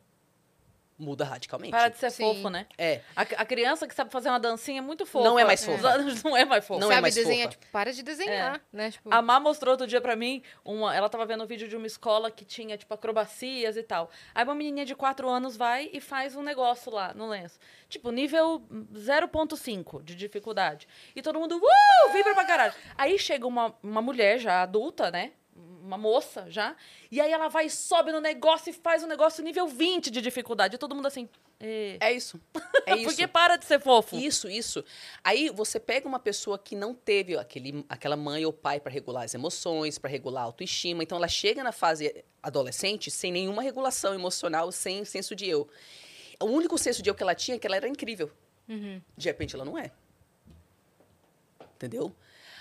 [0.98, 1.70] muda radicalmente.
[1.72, 2.24] Para de ser Sim.
[2.24, 2.66] fofo, né?
[2.78, 3.00] É.
[3.14, 5.28] A, a criança que sabe fazer uma dancinha é muito fofa.
[5.28, 5.88] Não é mais fofa.
[5.88, 6.80] anos Não é mais fofa.
[6.80, 7.58] Não é Sabe mais desenhar, fofa.
[7.58, 8.90] tipo, para de desenhar, né?
[8.90, 11.76] Tipo, A Má mostrou outro dia pra mim, uma, ela tava vendo um vídeo de
[11.76, 14.10] uma escola que tinha, tipo, acrobacias e tal.
[14.34, 17.58] Aí uma menininha de 4 anos vai e faz um negócio lá no lenço.
[17.88, 18.62] Tipo, nível
[18.94, 20.88] 0.5 de dificuldade.
[21.14, 22.74] E todo mundo, uh, vibra pra caralho.
[22.96, 25.32] Aí chega uma, uma mulher já adulta, né?
[25.86, 26.74] Uma moça já.
[27.12, 30.74] E aí ela vai, sobe no negócio e faz um negócio nível 20 de dificuldade.
[30.74, 31.28] E todo mundo assim,
[31.60, 32.40] "Eh, É isso.
[32.84, 33.04] É isso.
[33.04, 34.16] porque para de ser fofo.
[34.16, 34.84] Isso, isso.
[35.22, 39.22] Aí você pega uma pessoa que não teve aquele, aquela mãe ou pai para regular
[39.24, 41.04] as emoções, para regular a autoestima.
[41.04, 45.68] Então ela chega na fase adolescente sem nenhuma regulação emocional, sem senso de eu.
[46.40, 48.28] O único senso de eu que ela tinha é que ela era incrível.
[49.16, 49.92] De repente ela não é.
[51.76, 52.12] Entendeu?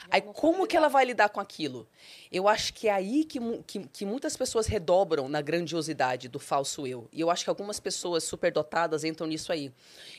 [0.10, 1.88] Aí como que ela vai lidar com aquilo?
[2.32, 6.86] Eu acho que é aí que, que, que muitas pessoas redobram na grandiosidade do falso
[6.86, 7.08] eu.
[7.12, 9.72] E eu acho que algumas pessoas superdotadas entram nisso aí.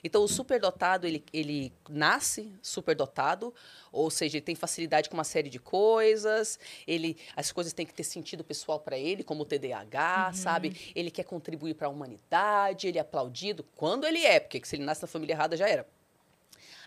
[0.02, 3.54] Então, o superdotado, ele, ele nasce superdotado,
[3.92, 7.94] ou seja, ele tem facilidade com uma série de coisas, ele, as coisas têm que
[7.94, 10.92] ter sentido pessoal para ele, como o TDAH, sabe?
[10.94, 14.84] Ele quer contribuir para a humanidade, ele é aplaudido quando ele é, porque se ele
[14.84, 15.86] nasce na família errada já era.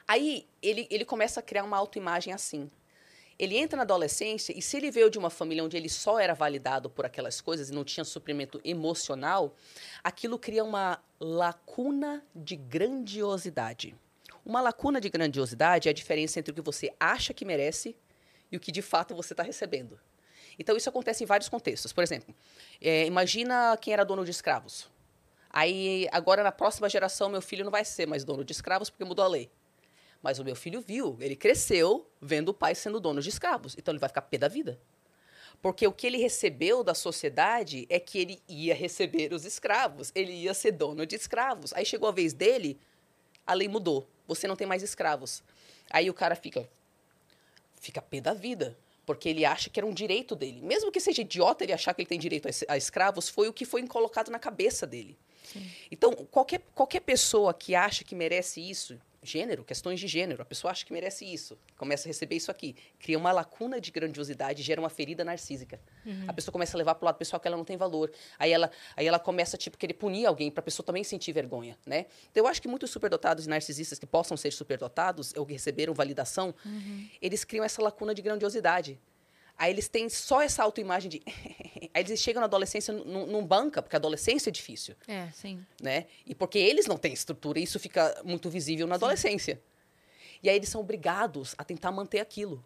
[0.07, 2.69] Aí ele, ele começa a criar uma autoimagem assim.
[3.39, 6.33] Ele entra na adolescência e se ele veio de uma família onde ele só era
[6.33, 9.55] validado por aquelas coisas e não tinha suprimento emocional,
[10.03, 13.95] aquilo cria uma lacuna de grandiosidade.
[14.45, 17.95] Uma lacuna de grandiosidade é a diferença entre o que você acha que merece
[18.51, 19.97] e o que de fato você está recebendo.
[20.57, 21.93] Então isso acontece em vários contextos.
[21.93, 22.35] Por exemplo,
[22.81, 24.89] eh, imagina quem era dono de escravos.
[25.49, 29.05] Aí agora na próxima geração meu filho não vai ser mais dono de escravos porque
[29.05, 29.49] mudou a lei.
[30.21, 33.75] Mas o meu filho viu, ele cresceu vendo o pai sendo dono de escravos.
[33.77, 34.79] Então ele vai ficar pé da vida.
[35.61, 40.31] Porque o que ele recebeu da sociedade é que ele ia receber os escravos, ele
[40.31, 41.73] ia ser dono de escravos.
[41.73, 42.79] Aí chegou a vez dele,
[43.45, 44.07] a lei mudou.
[44.27, 45.43] Você não tem mais escravos.
[45.89, 46.69] Aí o cara fica
[47.81, 50.61] fica pé da vida, porque ele acha que era um direito dele.
[50.61, 53.47] Mesmo que seja idiota ele achar que ele tem direito a es- a escravos, foi
[53.47, 55.17] o que foi colocado na cabeça dele.
[55.89, 60.71] Então, qualquer, qualquer pessoa que acha que merece isso, gênero, questões de gênero, a pessoa
[60.71, 64.79] acha que merece isso, começa a receber isso aqui, cria uma lacuna de grandiosidade, gera
[64.79, 65.79] uma ferida narcísica.
[66.27, 68.11] A pessoa começa a levar pro lado pessoal que ela não tem valor.
[68.37, 72.05] Aí ela, aí ela começa, tipo, querer punir alguém pra pessoa também sentir vergonha, né?
[72.31, 75.93] Então, eu acho que muitos superdotados e narcisistas que possam ser superdotados ou que receberam
[75.93, 76.53] validação,
[77.21, 78.99] eles criam essa lacuna de grandiosidade.
[79.59, 81.21] Aí eles têm só essa autoimagem de...
[81.93, 85.29] Aí eles chegam na adolescência, não não banca, porque a adolescência é difícil é.
[85.31, 85.65] Sim.
[85.81, 86.05] né?
[86.25, 89.61] E porque eles não têm estrutura, e isso fica muito visível na adolescência.
[90.41, 92.63] E aí eles são obrigados a tentar manter aquilo.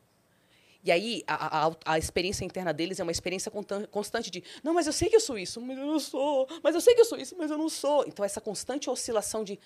[0.84, 3.50] E aí a, a- a experiência interna deles é uma experiência
[3.90, 6.48] constante de não, mas eu sei que eu sou isso, mas eu não sou.
[6.62, 8.04] Mas eu sei que eu sou isso, mas eu não sou.
[8.06, 9.58] Então essa constante oscilação de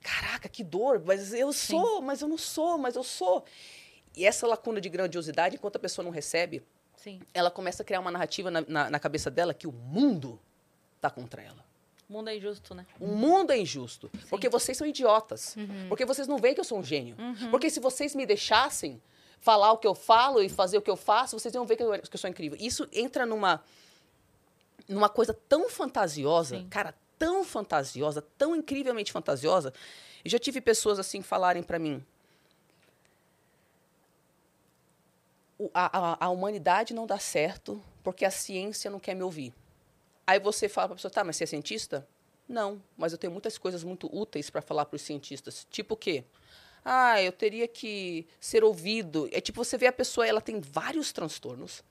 [0.00, 3.44] caraca, que dor, mas eu sou, mas eu não sou, mas eu sou.
[4.18, 6.62] E essa lacuna de grandiosidade, enquanto a pessoa não recebe,
[6.96, 7.20] Sim.
[7.32, 10.40] ela começa a criar uma narrativa na, na- na cabeça dela que o mundo
[10.96, 11.64] está contra ela.
[12.08, 12.84] O mundo é injusto, né?
[12.98, 14.10] O mundo é injusto.
[14.28, 15.54] Porque vocês são idiotas.
[15.56, 15.86] Uhum.
[15.88, 17.14] Porque vocês não veem que eu sou um gênio.
[17.50, 19.00] Porque se vocês me deixassem,
[19.40, 21.82] falar o que eu falo e fazer o que eu faço, vocês vão ver que
[21.84, 22.58] eu, que eu sou incrível.
[22.60, 23.62] Isso entra numa,
[24.88, 26.66] numa coisa tão fantasiosa, Sim.
[26.68, 29.72] cara, tão fantasiosa, tão incrivelmente fantasiosa.
[30.24, 32.04] Eu já tive pessoas assim falarem pra mim.
[35.47, 39.52] "O- A, a, a humanidade não dá certo porque a ciência não quer me ouvir.
[40.26, 42.06] Aí você fala pra pessoa, tá, mas você é cientista?
[42.48, 45.66] Não, mas eu tenho muitas coisas muito úteis para falar para os cientistas.
[45.70, 46.24] Tipo o quê?
[46.84, 49.28] Ah, eu teria que ser ouvido.
[49.32, 51.82] É tipo, você vê a pessoa, ela tem vários transtornos.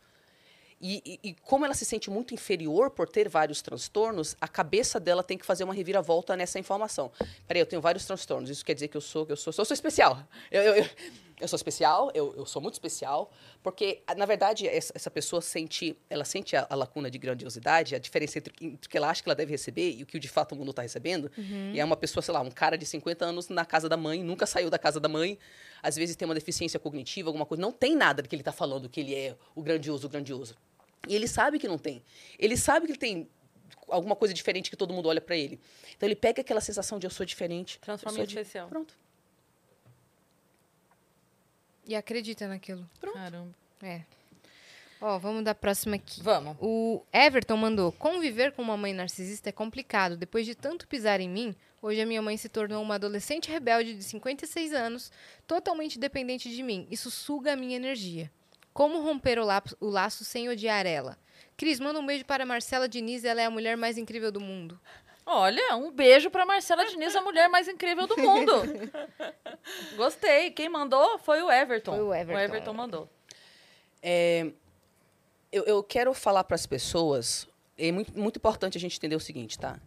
[0.79, 4.99] E, e- e como ela se sente muito inferior por ter vários transtornos, a cabeça
[4.99, 7.11] dela tem que fazer uma reviravolta nessa informação.
[7.47, 8.49] Peraí, eu tenho vários transtornos.
[8.49, 10.19] Isso quer dizer que eu sou, que eu sou, sou especial.
[10.51, 10.89] Eu, eu, eu,
[11.39, 13.31] eu sou especial, eu, eu sou muito especial,
[13.61, 17.99] porque na verdade essa, essa pessoa sente, ela sente a, a lacuna de grandiosidade, a
[17.99, 20.27] diferença entre, entre o que ela acha que ela deve receber e o que de
[20.27, 21.31] fato o mundo está recebendo.
[21.73, 24.23] E é uma pessoa, sei lá, um cara de 50 anos na casa da mãe,
[24.23, 25.37] nunca saiu da casa da mãe,
[25.81, 28.51] às vezes tem uma deficiência cognitiva, alguma coisa, não tem nada do que ele está
[28.51, 30.55] falando que ele é o grandioso, o grandioso.
[31.07, 32.03] E ele sabe que não tem.
[32.39, 33.29] Ele sabe que ele tem
[33.87, 35.59] alguma coisa diferente que todo mundo olha para ele.
[35.95, 37.79] Então ele pega aquela sensação de eu sou diferente.
[37.79, 38.67] Transforma em especial.
[38.67, 38.97] Pronto.
[41.87, 42.87] E acredita naquilo.
[43.13, 43.53] Caramba.
[43.81, 44.01] É.
[44.99, 46.21] Ó, vamos da próxima aqui.
[46.21, 46.57] Vamos.
[46.59, 50.17] O Everton mandou: Conviver com uma mãe narcisista é complicado.
[50.17, 53.93] Depois de tanto pisar em mim, hoje a minha mãe se tornou uma adolescente rebelde
[53.95, 55.11] de 56 anos,
[55.45, 56.87] totalmente dependente de mim.
[56.89, 58.31] Isso suga a minha energia.
[58.73, 61.17] Como romper o, lapo- o laço sem odiar ela?
[61.55, 64.79] Cris, manda um beijo para Marcela Diniz, ela é a mulher mais incrível do mundo.
[65.29, 68.53] Olha, um beijo pra Marcela Diniz, a mulher mais incrível do mundo.
[69.97, 70.51] Gostei.
[70.51, 71.91] Quem mandou foi o Everton.
[71.91, 72.39] Foi o Everton.
[72.39, 73.09] O Everton mandou.
[74.01, 74.49] É,
[75.51, 77.45] eu, eu quero falar para as pessoas,
[77.77, 79.77] é muito, muito importante a gente entender o seguinte, tá?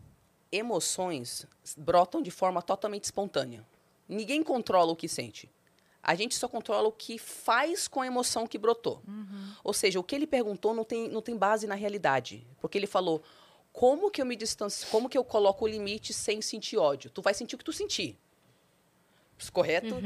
[0.53, 3.65] Emoções brotam de forma totalmente espontânea.
[4.07, 5.51] Ninguém controla o que sente.
[6.03, 9.03] A gente só controla o que faz com a emoção que brotou.
[9.65, 12.47] Ou seja, o que ele perguntou não tem, não tem base na realidade.
[12.61, 13.23] Porque ele falou,
[13.73, 17.11] como que eu me distancio, como que eu coloco o limite sem sentir ódio?
[17.11, 18.19] Tu vai sentir o que tu sentir.
[19.51, 19.97] Correto?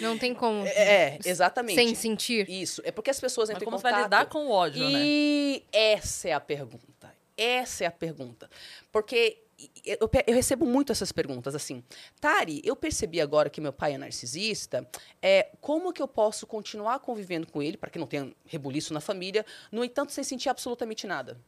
[0.00, 0.62] Não tem como.
[0.76, 1.74] É, exatamente.
[1.74, 2.48] Sem sentir.
[2.48, 2.80] Isso.
[2.84, 4.04] É porque as pessoas Mas entram como em você vai contato...
[4.04, 5.00] lidar com o ódio, né?
[5.02, 7.12] E essa é a pergunta.
[7.36, 8.48] Essa é a pergunta.
[8.92, 9.42] Porque
[9.84, 11.82] eu, eu recebo muito essas perguntas, assim.
[12.20, 14.88] Tari, eu percebi agora que meu pai é narcisista.
[15.20, 19.00] É, como que eu posso continuar convivendo com ele, para que não tenha rebuliço na
[19.00, 21.40] família, no entanto, sem sentir absolutamente nada?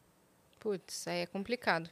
[0.64, 1.90] Putz, aí é complicado.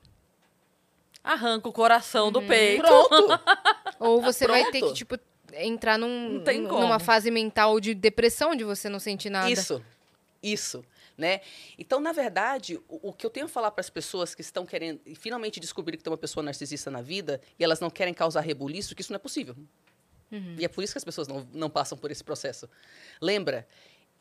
[1.22, 2.82] Arranca o coração do peito.
[2.82, 3.40] Pronto!
[4.00, 4.94] Ou você vai ter que, Pronto.
[4.94, 5.18] tipo,
[5.52, 9.50] entrar num, numa fase mental de depressão de você não sentir nada.
[9.50, 9.84] Isso,
[10.42, 10.82] isso,
[11.18, 11.42] né?
[11.78, 14.64] Então, na verdade, o, o que eu tenho a falar para as pessoas que estão
[14.64, 18.14] querendo e finalmente descobrir que tem uma pessoa narcisista na vida e elas não querem
[18.14, 19.54] causar rebuliço, que isso não é possível.
[20.58, 22.66] E é por isso que as pessoas não, não passam por esse processo.
[23.20, 23.68] Lembra?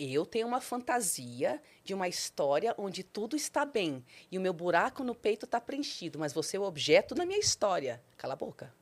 [0.03, 5.03] Eu tenho uma fantasia de uma história onde tudo está bem e o meu buraco
[5.03, 8.01] no peito está preenchido, mas você é o objeto da minha história.
[8.17, 8.73] Cala a boca.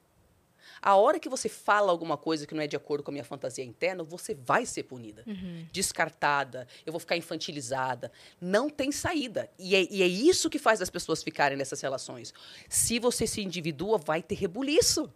[0.82, 3.26] A hora que você fala alguma coisa que não é de acordo com a minha
[3.26, 5.26] fantasia interna, você vai ser punida.
[5.74, 8.14] Descartada, eu vou ficar infantilizada.
[8.40, 9.50] Não tem saída.
[9.60, 12.34] E é, e é isso que faz as pessoas ficarem nessas relações.
[12.70, 15.12] Se você se individua, vai ter rebuliço.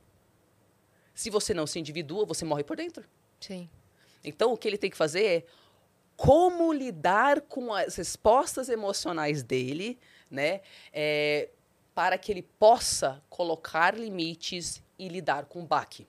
[1.16, 3.06] Se você não se individua, você morre por dentro.
[3.40, 3.70] Sim.
[4.24, 5.46] Então, o que ele tem que fazer é
[6.16, 10.00] como lidar com as respostas emocionais dele,
[10.30, 10.62] né?
[10.92, 11.50] é,
[11.94, 16.08] para que ele possa colocar limites e lidar com o baque.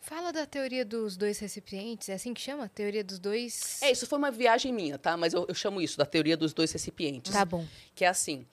[0.00, 2.68] Fala da teoria dos dois recipientes, é assim que chama?
[2.68, 3.82] Teoria dos dois.
[3.82, 5.16] É, isso foi uma viagem minha, tá?
[5.16, 7.32] Mas eu, eu chamo isso da teoria dos dois recipientes.
[7.32, 7.66] Tá bom.
[7.94, 8.46] Que é assim.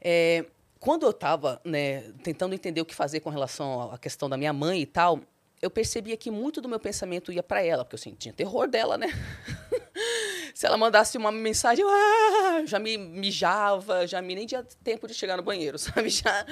[0.00, 0.44] é,
[0.80, 4.52] quando eu estava né, tentando entender o que fazer com relação à questão da minha
[4.52, 5.20] mãe e tal,
[5.62, 8.98] eu percebia que muito do meu pensamento ia para ela, porque eu sentia terror dela,
[8.98, 9.06] né?
[10.52, 15.06] Se ela mandasse uma mensagem, eu ah, já me mijava, já me nem tinha tempo
[15.06, 16.08] de chegar no banheiro, sabe?
[16.08, 16.44] Já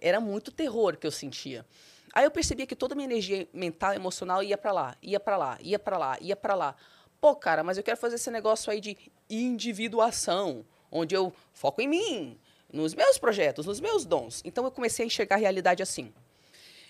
[0.00, 1.64] era muito terror que eu sentia.
[2.12, 5.36] Aí eu percebia que toda a minha energia mental emocional ia para lá, ia para
[5.36, 6.74] lá, ia para lá, ia para lá.
[7.20, 8.96] Pô, cara, mas eu quero fazer esse negócio aí de
[9.30, 12.38] individuação, onde eu foco em mim,
[12.72, 14.42] nos meus projetos, nos meus dons.
[14.44, 16.12] Então eu comecei a enxergar a realidade assim.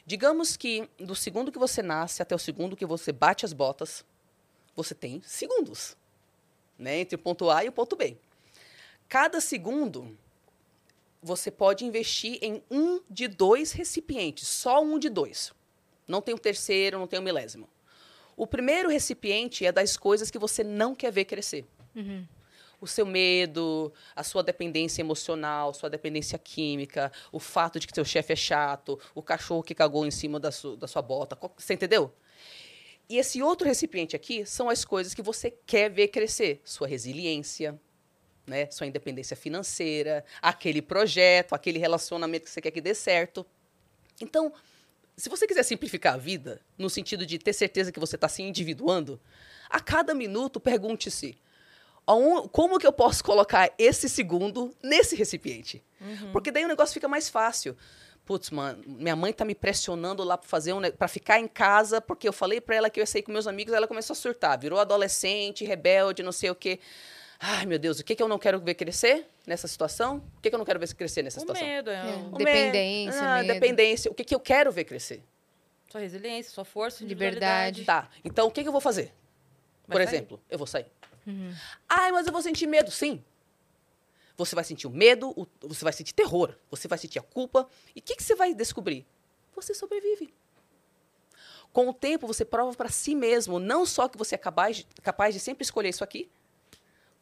[0.06, 4.04] Digamos que do segundo que você nasce até o segundo que você bate as botas,
[4.74, 5.96] você tem segundos,
[6.78, 7.00] né?
[7.00, 8.16] Entre o ponto A e o ponto B.
[9.08, 10.16] Cada segundo
[11.20, 15.52] você pode investir em um de dois recipientes, só um de dois.
[16.06, 17.68] Não tem um terceiro, não tem um milésimo.
[18.36, 21.66] O primeiro recipiente é das coisas que você não quer ver crescer.
[22.80, 28.04] O seu medo, a sua dependência emocional, sua dependência química, o fato de que seu
[28.04, 31.38] chefe é chato, o cachorro que cagou em cima da, su- da sua bota.
[31.56, 32.12] Você entendeu?
[33.08, 36.60] E esse outro recipiente aqui são as coisas que você quer ver crescer.
[36.64, 37.80] Sua resiliência,
[38.46, 38.70] né?
[38.70, 43.46] sua independência financeira, aquele projeto, aquele relacionamento que você quer que dê certo.
[44.20, 44.52] Então,
[45.16, 48.42] se você quiser simplificar a vida, no sentido de ter certeza que você está se
[48.42, 49.20] individuando,
[49.70, 51.38] a cada minuto pergunte-se:
[52.52, 55.82] como que eu posso colocar esse segundo nesse recipiente?
[56.32, 57.76] Porque daí o negócio fica mais fácil.
[58.24, 62.00] Putz, mano, minha mãe tá me pressionando lá para fazer um, para ficar em casa,
[62.00, 64.16] porque eu falei para ela que eu ia sair com meus amigos, ela começou a
[64.16, 66.80] surtar, virou adolescente, rebelde, não sei o quê.
[67.38, 70.22] Ai, meu Deus, o que que eu não quero ver crescer nessa situação?
[70.38, 71.64] O que que eu não quero ver crescer nessa O situação?
[71.66, 72.14] medo, é, É.
[72.14, 72.38] o- medo.
[72.38, 73.52] Dependência, Ah, medo.
[73.54, 74.10] dependência.
[74.10, 75.22] O que que eu quero ver crescer?
[75.88, 77.84] sua resiliência, sua força, Liberdade.
[77.84, 79.12] Tá, então o que, que eu vou fazer?
[79.86, 80.16] Vai Por sair.
[80.16, 80.86] exemplo, eu vou sair.
[81.88, 82.90] Ai, mas eu vou sentir medo.
[82.90, 83.22] Sim.
[84.36, 87.68] Você vai sentir o medo, o- você vai sentir terror, você vai sentir a culpa.
[87.94, 89.06] E o que, que você vai descobrir?
[89.54, 90.32] Você sobrevive.
[91.72, 94.86] Com o tempo, você prova para si mesmo, não só que você é capaz de,
[95.02, 96.30] capaz de sempre escolher isso aqui,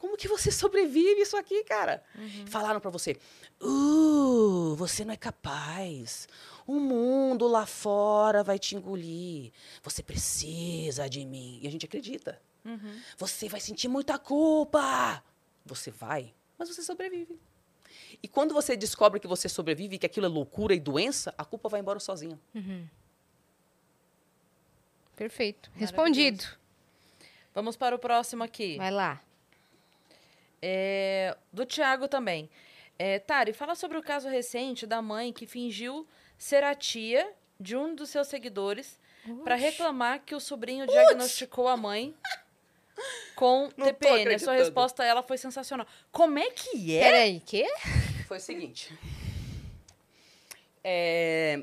[0.04, 2.04] como que você sobrevive isso aqui, cara?
[2.44, 3.16] Falaram para você,
[3.58, 6.28] uh, você não é capaz.
[6.66, 9.50] O mundo lá fora vai te engolir.
[9.82, 11.58] Você precisa de mim.
[11.62, 12.38] E a gente acredita.
[13.16, 15.24] Você vai sentir muita culpa.
[15.64, 17.40] Você vai, mas você sobrevive.
[18.22, 21.46] E quando você descobre que você sobrevive e que aquilo é loucura e doença, a
[21.46, 22.38] culpa vai embora sozinha.
[25.16, 25.70] Perfeito.
[25.70, 25.80] Maravilhoso.
[25.80, 26.44] Respondido.
[27.54, 28.76] Vamos para o próximo aqui.
[28.76, 29.22] Vai lá.
[30.66, 32.48] É, do Thiago também.
[32.98, 36.06] É, Tari, fala sobre o caso recente da mãe que fingiu
[36.38, 37.30] ser a tia
[37.60, 38.98] de um dos seus seguidores
[39.42, 42.14] para reclamar que o sobrinho diagnosticou a mãe
[43.34, 44.34] com Não TPN.
[44.34, 45.86] A sua resposta a ela foi sensacional.
[46.10, 47.00] Como é que é?
[47.02, 47.66] Peraí, quê?
[48.26, 48.90] Foi o seguinte.
[50.82, 51.60] É,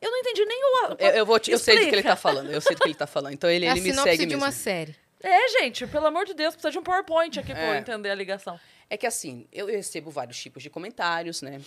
[0.00, 0.96] Eu não entendi nem o.
[0.98, 2.50] eu, eu vou te- eu sei do que ele está falando.
[2.50, 3.32] Eu sei do que ele está falando.
[3.34, 4.44] Então ele, É ele me sinopse segue de mesmo.
[4.44, 4.94] uma série.
[5.22, 7.78] É, gente, pelo amor de Deus, precisa de um PowerPoint aqui É.
[7.78, 8.58] entender a ligação.
[8.90, 11.60] É que assim, eu recebo vários tipos de comentários, né?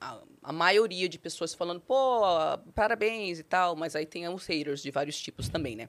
[0.00, 2.20] A, a maioria de pessoas falando, pô,
[2.74, 5.88] parabéns e tal, mas aí tem os haters de vários tipos também, né?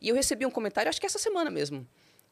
[0.00, 1.86] E eu recebi um comentário, acho que essa semana mesmo,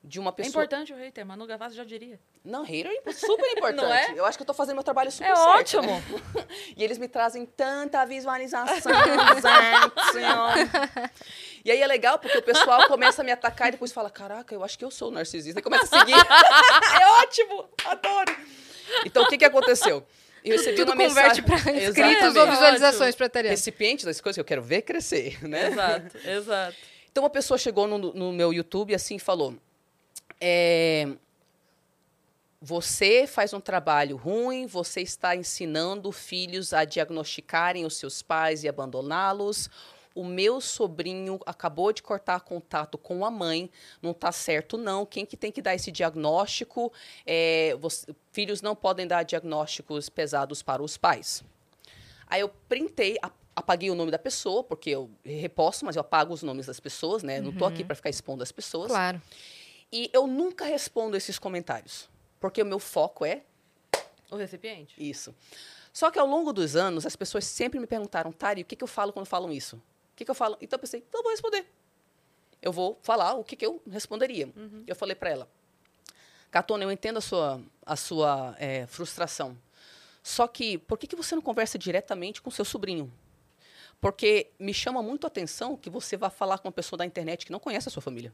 [0.06, 0.64] de uma É pessoa.
[0.64, 2.20] importante o hater, Manu Gavassi já diria.
[2.44, 3.76] Não, hater é super importante.
[3.82, 4.12] Não é?
[4.14, 5.48] Eu acho que eu tô fazendo meu trabalho super É certo.
[5.48, 6.02] ótimo.
[6.76, 8.74] E eles me trazem tanta visualização.
[11.64, 14.54] E aí é legal porque o pessoal começa a me atacar e depois fala: Caraca,
[14.54, 15.60] eu acho que eu sou narcisista.
[15.60, 16.12] E começa a seguir.
[16.12, 18.36] é ótimo, adoro.
[19.06, 20.06] Então o que, que aconteceu?
[20.44, 21.64] Eu recebi Tudo uma converte mensagem.
[21.64, 23.54] pra inscritos ou visualizações pra Tariana.
[23.56, 25.68] Recipiente das coisas que eu quero ver crescer, né?
[25.68, 26.76] Exato, exato.
[27.10, 29.54] Então uma pessoa chegou no, no meu YouTube assim e falou:
[30.46, 31.08] é,
[32.60, 38.68] Você faz um trabalho ruim, você está ensinando filhos a diagnosticarem os seus pais e
[38.68, 39.68] abandoná-los.
[40.14, 43.68] O meu sobrinho acabou de cortar contato com a mãe,
[44.00, 45.04] não está certo não.
[45.04, 46.90] Quem que tem que dar esse diagnóstico?
[47.26, 51.42] É, você- filhos não podem dar diagnósticos pesados para os pais.
[52.28, 53.18] Aí eu printei,
[53.54, 57.22] apaguei o nome da pessoa, porque eu reposto, mas eu apago os nomes das pessoas,
[57.22, 57.40] né?
[57.40, 58.86] Não tô aqui para ficar expondo as pessoas.
[58.88, 59.20] Claro.
[59.94, 62.08] E eu nunca respondo esses comentários,
[62.40, 63.42] porque o meu foco é
[64.28, 64.92] O recipiente.
[64.98, 65.32] isso.
[65.92, 68.82] Só que ao longo dos anos, as pessoas sempre me perguntaram, Tari, o que, que
[68.82, 69.76] eu falo quando falam isso?
[69.76, 70.56] O que, que eu falo?
[70.60, 71.64] Então eu pensei, então eu vou responder.
[72.60, 74.52] Eu vou falar o que, que eu responderia.
[74.84, 75.48] Eu falei para ela,
[76.50, 79.56] Catona, eu entendo a sua, a sua eh, frustração.
[80.24, 83.12] Só que, por que, que você não conversa diretamente com seu sobrinho?
[84.00, 87.46] Porque me chama muito a atenção que você vá falar com uma pessoa da internet
[87.46, 88.32] que não conhece a sua família.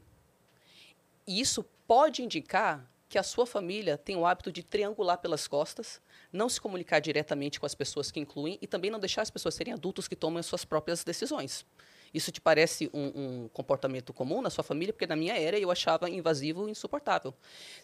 [1.31, 6.02] E isso pode indicar que a sua família tem o hábito de triangular pelas costas,
[6.32, 9.55] não se comunicar diretamente com as pessoas que incluem e também não deixar as pessoas
[9.55, 11.65] serem adultos que tomem as suas próprias decisões.
[12.12, 14.93] Isso te parece um, um comportamento comum na sua família?
[14.93, 17.32] Porque na minha era eu achava invasivo e insuportável.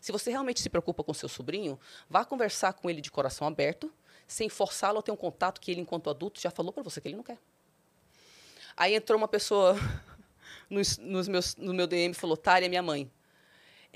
[0.01, 1.79] Se você realmente se preocupa com seu sobrinho,
[2.11, 3.93] vá conversar com ele de coração aberto,
[4.27, 7.07] sem forçá-lo a ter um contato que ele, enquanto adulto, já falou para você que
[7.07, 7.39] ele não quer.
[8.77, 9.77] Aí entrou uma pessoa
[10.69, 13.09] nos, nos meus, no meu DM e falou: Tari, é minha mãe.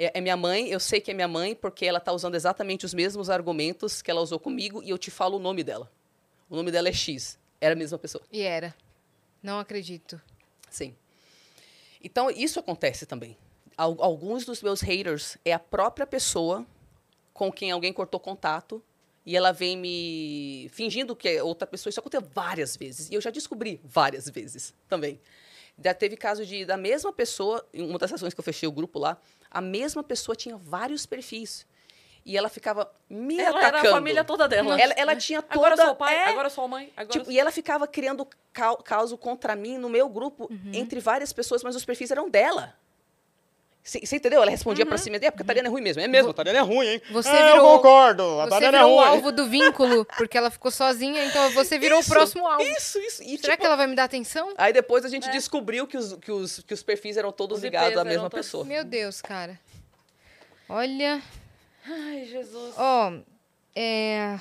[0.03, 2.87] É, é minha mãe, eu sei que é minha mãe, porque ela está usando exatamente
[2.87, 5.93] os mesmos argumentos que ela usou comigo e eu te falo o nome dela.
[6.49, 7.39] O nome dela é X.
[7.61, 8.25] Era a mesma pessoa.
[8.33, 8.75] E era.
[9.43, 10.19] Não acredito.
[10.71, 10.97] Sim.
[12.03, 13.37] Então, isso acontece também.
[13.77, 16.67] Al- Alguns dos meus haters é a própria pessoa
[17.35, 18.83] com quem alguém cortou contato
[19.27, 21.91] e ela vem me fingindo que é outra pessoa.
[21.91, 23.11] Isso aconteceu várias vezes.
[23.11, 25.21] E eu já descobri várias vezes também.
[25.83, 28.73] Já teve caso de, da mesma pessoa, em uma das ações que eu fechei o
[28.73, 29.19] grupo lá,
[29.51, 31.67] a mesma pessoa tinha vários perfis.
[32.25, 33.89] E ela ficava me Ela era atacando.
[33.89, 34.79] a família toda dela.
[34.81, 35.55] Ela, ela tinha toda...
[35.55, 38.29] Agora sou pai, é, agora sou mãe, agora Tipo, e ela ficava criando
[38.85, 40.71] caos contra mim no meu grupo, Uhum.
[40.75, 42.75] entre várias pessoas, mas os perfis eram dela.
[43.83, 44.43] Você entendeu?
[44.43, 44.89] Ela respondia Uhum.
[44.91, 45.17] pra cima.
[45.17, 46.03] É porque a Tariana é ruim mesmo.
[46.03, 47.03] É mesmo, a Tariana é ruim, hein?
[47.11, 49.09] Você Ah, virou- Eu concordo, a Você Tariana é virou o ruim.
[49.09, 52.63] alvo do vínculo, porque ela ficou sozinha, então você virou Isso, o próximo alvo.
[52.63, 53.23] Isso, isso.
[53.23, 54.53] E, Será tipo, que ela vai me dar atenção?
[54.59, 55.33] Aí depois a gente É.
[55.33, 58.47] descobriu que os, que, os, que os perfis eram todos Os ligados à mesma todos-
[58.47, 58.65] pessoa.
[58.65, 59.59] Meu Deus, cara.
[60.69, 61.21] Olha.
[61.87, 62.75] Ai, Jesus.
[62.77, 63.13] Ó,
[63.75, 64.39] é.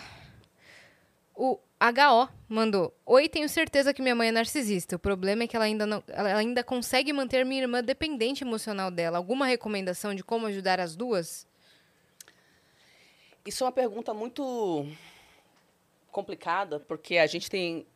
[1.34, 2.94] O HO mandou.
[3.06, 4.98] Oi, tenho certeza que minha mãe é narcisista.
[4.98, 8.92] O problema é que ela ainda, não, ela ainda consegue manter minha irmã dependente emocional
[8.92, 9.18] dela.
[9.18, 11.48] Alguma recomendação de como ajudar as duas?
[13.46, 14.86] Isso é uma pergunta muito
[16.12, 17.88] complicada, porque a gente tem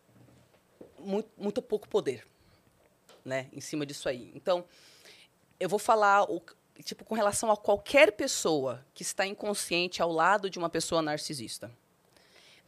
[0.97, 2.25] muito, muito pouco poder,
[3.25, 4.31] né, em cima disso aí.
[4.33, 4.63] Então,
[5.59, 6.41] eu vou falar, o,
[6.83, 11.69] tipo, com relação a qualquer pessoa que está inconsciente ao lado de uma pessoa narcisista.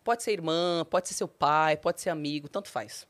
[0.06, 3.08] Pode ser irmã, pode ser seu pai, pode ser amigo, tanto faz.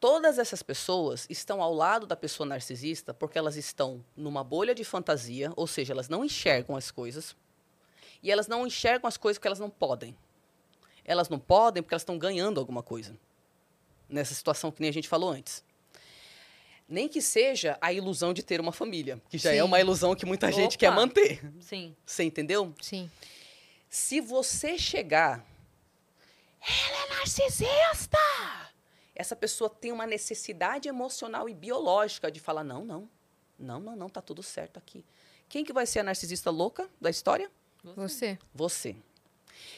[0.00, 4.82] Todas essas pessoas estão ao lado da pessoa narcisista porque elas estão numa bolha de
[4.82, 7.36] fantasia, ou seja, elas não enxergam as coisas,
[8.20, 10.18] e elas não enxergam as coisas porque elas não podem.
[11.04, 13.16] Elas não podem porque elas estão ganhando alguma coisa.
[14.08, 15.62] Nessa situação que nem a gente falou antes.
[16.88, 19.58] Nem que seja a ilusão de ter uma família, que já Sim.
[19.58, 20.78] é uma ilusão que muita gente Opa.
[20.78, 21.40] quer manter.
[21.60, 21.94] Sim.
[22.04, 22.74] Você entendeu?
[22.82, 23.08] Sim.
[23.88, 25.46] Se você chegar,
[26.60, 28.18] ela é narcisista!
[29.14, 33.10] Essa pessoa tem uma necessidade emocional e biológica de falar: não, não,
[33.58, 35.04] não, não, não, tá tudo certo aqui.
[35.48, 37.50] Quem que vai ser a narcisista louca da história?
[37.82, 38.38] Você.
[38.54, 38.96] Você.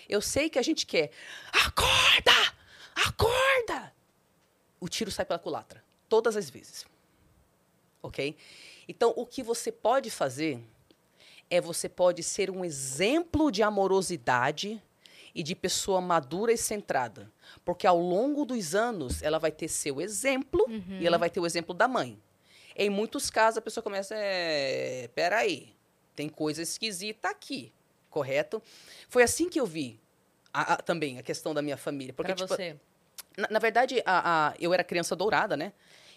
[0.09, 1.11] Eu sei que a gente quer.
[1.53, 2.33] Acorda!
[2.95, 3.95] Acorda!
[4.79, 5.83] O tiro sai pela culatra.
[6.09, 6.85] Todas as vezes.
[8.03, 8.37] Ok?
[8.89, 10.63] Então, o que você pode fazer
[11.49, 14.83] é você pode ser um exemplo de amorosidade
[15.35, 17.31] e de pessoa madura e centrada.
[17.65, 20.65] Porque ao longo dos anos, ela vai ter seu exemplo
[21.01, 22.21] e ela vai ter o exemplo da mãe.
[22.77, 25.75] Em muitos casos, a pessoa começa, é, peraí,
[26.17, 27.73] tem coisa esquisita aqui,
[28.09, 28.63] correto?
[29.09, 30.01] Foi assim que eu vi
[30.53, 32.13] a- a- também a questão da minha família.
[32.15, 32.77] Porque, Pra tipo, você.
[33.37, 35.73] na, na verdade, a, a- eu era criança dourada, né?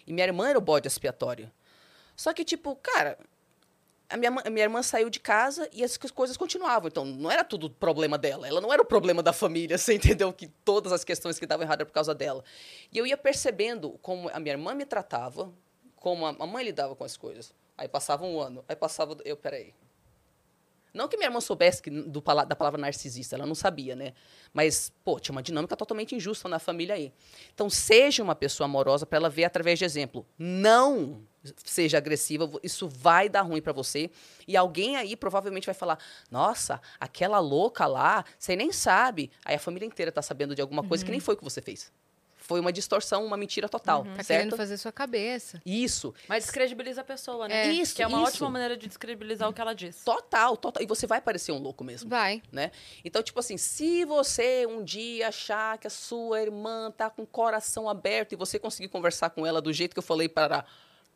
[0.06, 1.50] E minha irmã era o bode expiatório.
[2.16, 3.18] Só que, tipo, cara,
[4.08, 6.88] a minha, a minha irmã saiu de casa e as coisas continuavam.
[6.88, 8.46] Então, não era tudo problema dela.
[8.46, 10.32] Ela não era o problema da família, você entendeu?
[10.32, 12.44] Que todas as questões que estavam erradas eram por causa dela.
[12.92, 15.52] E eu ia percebendo como a minha irmã me tratava,
[15.96, 17.54] como a, a mãe lidava com as coisas.
[17.76, 19.16] Aí passava um ano, aí passava...
[19.24, 19.74] Eu, peraí.
[20.94, 24.12] Não que minha irmã soubesse que, do, da palavra narcisista, ela não sabia, né?
[24.52, 27.12] Mas, pô, tinha uma dinâmica totalmente injusta na família aí.
[27.52, 30.24] Então, seja uma pessoa amorosa para ela ver através de exemplo.
[30.38, 31.20] Não
[31.64, 34.08] seja agressiva, isso vai dar ruim para você.
[34.46, 35.98] E alguém aí provavelmente vai falar:
[36.30, 39.30] "Nossa, aquela louca lá, você nem sabe".
[39.44, 41.60] Aí a família inteira tá sabendo de alguma coisa que nem foi o que você
[41.60, 41.92] fez.
[42.46, 44.26] Foi uma distorção, uma mentira total, Tá certo?
[44.26, 45.62] querendo fazer sua cabeça.
[45.64, 46.12] Isso.
[46.28, 47.68] Mas descredibiliza a pessoa, né?
[47.68, 47.72] É.
[47.72, 48.28] Isso, Que é uma isso.
[48.32, 50.04] ótima maneira de descredibilizar o que ela diz.
[50.04, 50.82] Total, total.
[50.82, 52.10] E você vai parecer um louco mesmo.
[52.10, 52.42] Vai.
[52.52, 52.70] né?
[53.02, 57.26] Então, tipo assim, se você um dia achar que a sua irmã tá com o
[57.26, 60.64] coração aberto e você conseguir conversar com ela do jeito que eu falei para a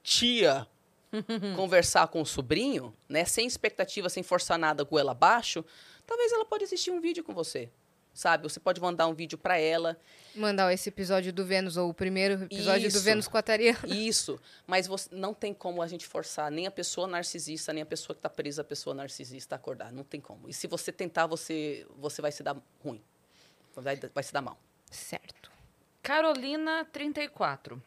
[0.03, 0.67] tia
[1.57, 5.65] conversar com o sobrinho, né, sem expectativa, sem forçar nada com ela abaixo,
[6.07, 7.71] talvez ela pode assistir um vídeo com você.
[8.19, 8.43] Sabe?
[8.43, 9.97] Você pode mandar um vídeo para ela.
[10.35, 13.01] Mandar esse episódio do Vênus, ou o primeiro episódio do Isso.
[13.01, 13.79] Vênus com a Tariana.
[13.87, 17.87] Isso, mas você, não tem como a gente forçar nem a pessoa narcisista, nem a
[17.87, 19.93] pessoa que está presa à pessoa narcisista a acordar.
[19.93, 20.49] Não tem como.
[20.49, 23.01] E se você tentar, você, você vai se dar ruim.
[23.77, 24.59] Vai, vai se dar mal.
[24.91, 25.49] Certo.
[26.03, 27.81] Carolina, 34.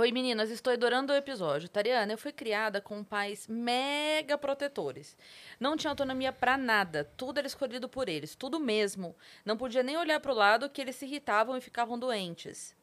[0.00, 1.68] Oi, meninas, estou adorando o episódio.
[1.68, 5.14] Tariana, eu fui criada com pais mega protetores.
[5.60, 9.14] Não tinha autonomia pra nada, tudo era escolhido por eles, tudo mesmo.
[9.44, 12.74] Não podia nem olhar pro lado que eles se irritavam e ficavam doentes.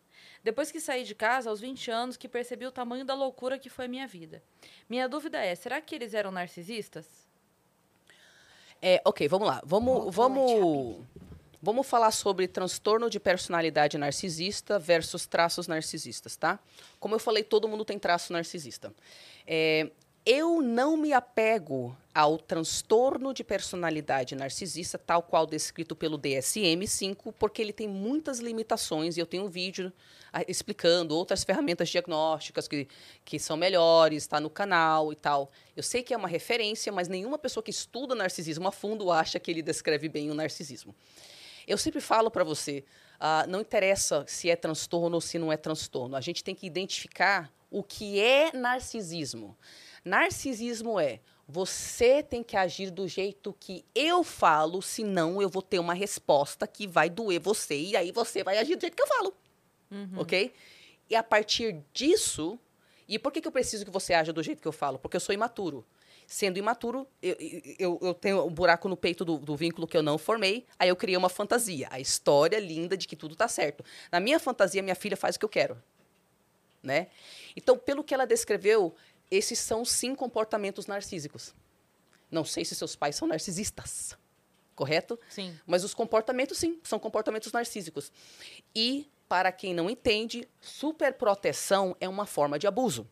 [0.43, 3.67] Depois que saí de casa, aos 20 anos, que percebi o tamanho da loucura que
[3.67, 4.43] foi a minha vida.
[4.87, 7.27] Minha dúvida é, será que eles eram narcisistas?
[8.79, 9.59] É, ok, vamos lá.
[9.65, 11.03] Vamos, vamos,
[11.61, 16.59] vamos falar sobre transtorno de personalidade narcisista versus traços narcisistas, tá?
[16.99, 18.93] Como eu falei, todo mundo tem traço narcisista.
[19.45, 19.89] É,
[20.29, 27.61] eu não me apego ao transtorno de personalidade narcisista, tal qual descrito pelo DSM-5, porque
[27.61, 29.89] ele tem muitas limitações e eu tenho um vídeo
[30.33, 32.89] ah, explicando outras ferramentas diagnósticas que,
[33.23, 35.49] que são melhores, está no canal e tal.
[35.77, 39.39] Eu sei que é uma referência, mas nenhuma pessoa que estuda narcisismo a fundo acha
[39.39, 40.93] que ele descreve bem o narcisismo.
[41.67, 42.83] Eu sempre falo para você,
[43.19, 46.15] ah, não interessa se é transtorno ou se não é transtorno.
[46.15, 49.57] A gente tem que identificar o que é narcisismo.
[50.05, 51.19] Narcisismo é
[51.49, 56.67] Você tem que agir do jeito que eu falo, senão eu vou ter uma resposta
[56.67, 59.33] que vai doer você e aí você vai agir do jeito que eu falo.
[60.19, 60.53] Ok?
[61.09, 62.59] E a partir disso.
[63.07, 64.99] E por que, que eu preciso que você haja do jeito que eu falo?
[64.99, 65.85] Porque eu sou imaturo.
[66.27, 67.37] Sendo imaturo, eu,
[67.79, 70.89] eu, eu tenho um buraco no peito do, do vínculo que eu não formei, aí
[70.89, 71.87] eu criei uma fantasia.
[71.89, 73.81] A história linda de que tudo tá certo.
[74.11, 75.81] Na minha fantasia, minha filha faz o que eu quero.
[76.83, 77.07] Né?
[77.55, 78.93] Então, pelo que ela descreveu,
[79.31, 81.55] esses são sim comportamentos narcísicos.
[82.29, 84.17] Não sei se seus pais são narcisistas,
[84.75, 85.17] correto?
[85.29, 85.57] Sim.
[85.65, 88.11] Mas os comportamentos, sim, são comportamentos narcísicos.
[88.75, 93.07] E, para quem não entende, superproteção é uma forma de abuso.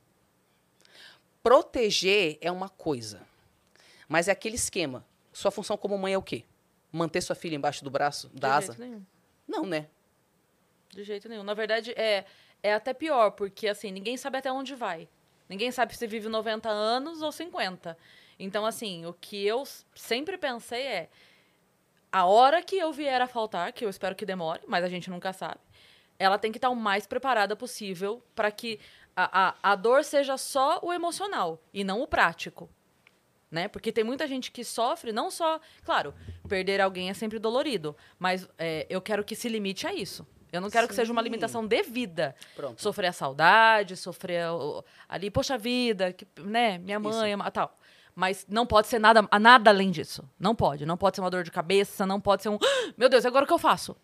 [1.46, 3.22] Proteger é uma coisa,
[4.10, 5.06] mas é aquele esquema.
[5.32, 6.44] Sua função como mãe é o quê?
[6.92, 8.74] Manter sua filha embaixo do braço, da de asa?
[8.74, 9.06] jeito nenhum.
[9.48, 9.88] Não, né?
[10.90, 11.44] De jeito nenhum.
[11.44, 12.26] Na verdade, é,
[12.64, 15.08] é até pior, porque assim, ninguém sabe até onde vai.
[15.48, 17.96] Ninguém sabe se vive 90 anos ou 50.
[18.40, 19.64] Então, assim, o que eu
[19.94, 21.10] sempre pensei é
[22.12, 25.12] a hora que eu vier a faltar, que eu espero que demore, mas a gente
[25.12, 25.60] nunca sabe,
[26.18, 28.80] ela tem que estar o mais preparada possível para que
[29.16, 32.70] a, a, a dor seja só o emocional e não o prático.
[33.50, 33.68] Né?
[33.68, 35.60] Porque tem muita gente que sofre, não só.
[35.84, 36.14] Claro,
[36.48, 40.28] perder alguém é sempre dolorido, mas é, eu quero que se limite a isso.
[40.52, 41.26] Eu não quero que seja uma Sim.
[41.26, 42.36] limitação de vida.
[42.56, 42.82] Pronto.
[42.82, 44.44] Sofrer a saudade, sofrer
[45.08, 46.78] ali, poxa vida, que, né?
[46.78, 47.78] Minha mãe, tal.
[48.14, 50.24] Mas não pode ser nada, nada além disso.
[50.40, 50.86] Não pode.
[50.86, 52.56] Não pode ser uma dor de cabeça, não pode ser um.
[52.62, 53.96] "Ah, Meu Deus, agora o que eu faço?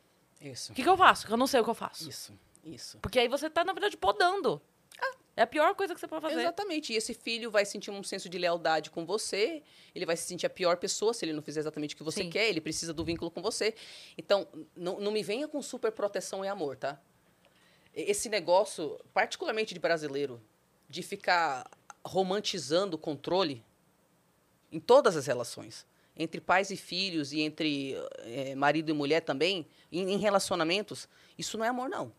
[0.41, 0.71] Isso.
[0.71, 1.25] O que, que eu faço?
[1.25, 2.09] Que eu não sei o que eu faço.
[2.09, 2.33] Isso.
[2.63, 2.99] Isso.
[2.99, 4.61] Porque aí você tá, na verdade, podando.
[5.41, 6.39] É a pior coisa que você pode fazer.
[6.39, 6.93] Exatamente.
[6.93, 9.63] E esse filho vai sentir um senso de lealdade com você,
[9.95, 12.21] ele vai se sentir a pior pessoa se ele não fizer exatamente o que você
[12.21, 12.29] Sim.
[12.29, 13.73] quer, ele precisa do vínculo com você.
[14.15, 17.01] Então, não, não me venha com super proteção e amor, tá?
[17.91, 20.39] Esse negócio, particularmente de brasileiro,
[20.87, 21.67] de ficar
[22.05, 23.65] romantizando o controle
[24.71, 29.65] em todas as relações, entre pais e filhos e entre eh, marido e mulher também,
[29.91, 32.13] em, em relacionamentos, isso não é amor, não.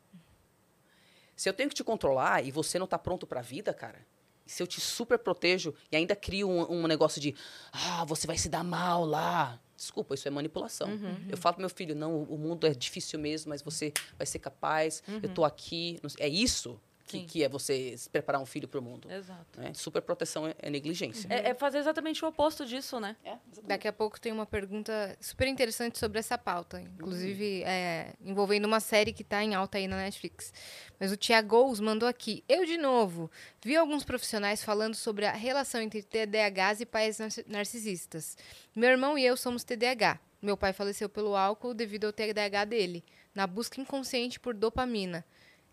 [1.36, 4.06] Se eu tenho que te controlar e você não tá pronto pra vida, cara,
[4.46, 7.34] se eu te super protejo e ainda crio um, um negócio de,
[7.72, 9.58] ah, você vai se dar mal lá.
[9.76, 10.88] Desculpa, isso é manipulação.
[11.28, 14.38] Eu falo pro meu filho, não, o mundo é difícil mesmo, mas você vai ser
[14.38, 15.98] capaz, eu tô aqui.
[16.18, 16.80] É isso
[17.20, 19.10] que, que é você se preparar um filho pro mundo.
[19.10, 19.60] Exato.
[19.60, 19.72] Né?
[19.74, 21.26] Super proteção é, é negligência.
[21.30, 23.16] É, é fazer exatamente o oposto disso, né?
[23.24, 23.36] É.
[23.64, 28.80] Daqui a pouco tem uma pergunta super interessante sobre essa pauta, inclusive é, envolvendo uma
[28.80, 30.52] série que está em alta aí na Netflix.
[30.98, 32.44] Mas o Tiagos mandou aqui.
[32.48, 33.30] Eu, de novo,
[33.62, 38.36] vi alguns profissionais falando sobre a relação entre TDAHs e pais narci- narcisistas.
[38.74, 40.18] Meu irmão e eu somos TDAH.
[40.40, 45.24] Meu pai faleceu pelo álcool devido ao TDAH dele, na busca inconsciente por dopamina.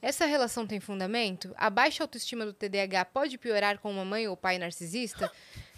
[0.02, 1.54] Essa relação tem fundamento?
[1.58, 5.32] A baixa autoestima do TDAH pode piorar com uma mãe ou pai narcisista?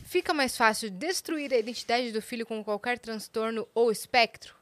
[0.05, 4.55] Fica mais fácil destruir a identidade do filho com qualquer transtorno ou espectro?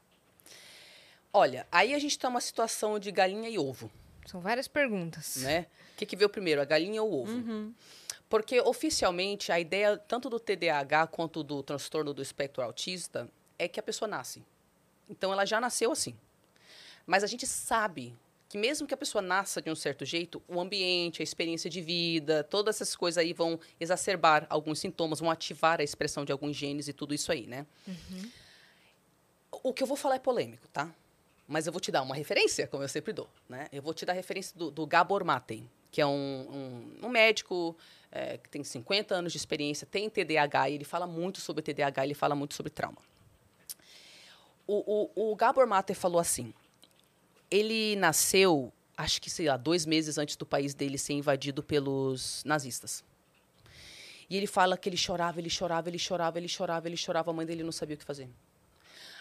[1.32, 3.90] Olha, aí a gente tá numa situação de galinha e ovo.
[4.26, 5.36] São várias perguntas.
[5.36, 5.66] né?
[5.94, 7.74] O que, que veio primeiro, a galinha ou o ovo?
[8.28, 13.28] Porque oficialmente a ideia tanto do TDAH quanto do transtorno do espectro autista
[13.58, 14.42] é que a pessoa nasce.
[15.08, 16.16] Então ela já nasceu assim.
[17.04, 18.16] Mas a gente sabe
[18.50, 21.80] que mesmo que a pessoa nasça de um certo jeito, o ambiente, a experiência de
[21.80, 26.56] vida, todas essas coisas aí vão exacerbar alguns sintomas, vão ativar a expressão de alguns
[26.56, 27.64] genes e tudo isso aí, né?
[29.62, 30.92] O que eu vou falar é polêmico, tá?
[31.46, 33.68] Mas eu vou te dar uma referência, como eu sempre dou, né?
[33.72, 35.60] Eu vou te dar a referência do, do Gabor Maté,
[35.92, 36.10] que é um,
[37.00, 37.76] um, um médico
[38.10, 42.04] é, que tem 50 anos de experiência, tem TDAH, e ele fala muito sobre TDAH,
[42.04, 42.98] ele fala muito sobre trauma.
[44.66, 46.52] O, o, o Gabor Maté falou assim,
[47.50, 52.42] ele nasceu, acho que, sei lá, dois meses antes do país dele ser invadido pelos
[52.44, 53.02] nazistas.
[54.28, 57.34] E ele fala que ele chorava, ele chorava, ele chorava, ele chorava, ele chorava, a
[57.34, 58.28] mãe dele não sabia o que fazer.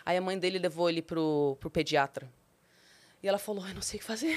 [0.05, 2.31] Aí a mãe dele levou ele pro, pro pediatra.
[3.21, 4.35] E ela falou: Eu não sei o que fazer.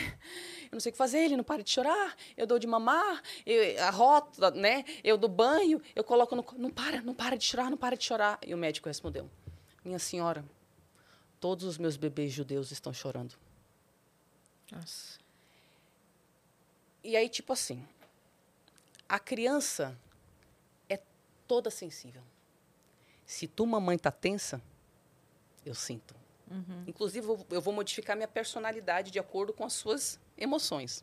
[0.64, 1.18] Eu não sei o que fazer.
[1.18, 2.16] Ele não para de chorar.
[2.36, 3.62] Eu dou de mamar, eu,
[3.92, 4.84] rota, né?
[5.04, 6.44] Eu dou banho, eu coloco no.
[6.56, 8.38] Não para, não para de chorar, não para de chorar.
[8.44, 9.30] E o médico respondeu:
[9.84, 10.44] Minha senhora,
[11.38, 13.34] todos os meus bebês judeus estão chorando.
[14.72, 15.18] Nossa.
[17.04, 17.86] E aí, tipo assim,
[19.08, 19.96] a criança
[20.88, 20.98] é
[21.46, 22.22] toda sensível.
[23.26, 24.60] Se tu, mamãe, tá tensa,
[25.64, 26.14] eu sinto.
[26.86, 31.02] Inclusive, eu- vou modificar minha personalidade de acordo com as suas emoções.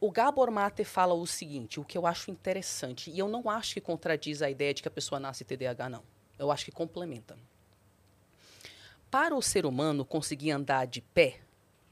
[0.00, 3.74] O Gabor Maté fala o seguinte, o que eu acho interessante, e eu não acho
[3.74, 6.04] que contradiz a ideia de que a pessoa nasce TDAH, não.
[6.38, 7.36] Eu acho que complementa.
[9.10, 11.40] Para o ser humano conseguir andar de pé,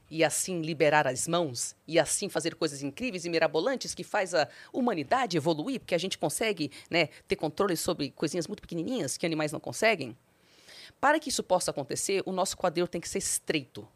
[0.09, 4.47] e assim liberar as mãos e assim fazer coisas incríveis e mirabolantes que faz a
[4.71, 9.51] humanidade evoluir, porque a gente consegue, né, ter controle sobre coisinhas muito pequenininhas que animais
[9.51, 10.17] não conseguem.
[10.99, 13.87] Para que isso possa acontecer, o nosso quadril tem que ser estreito,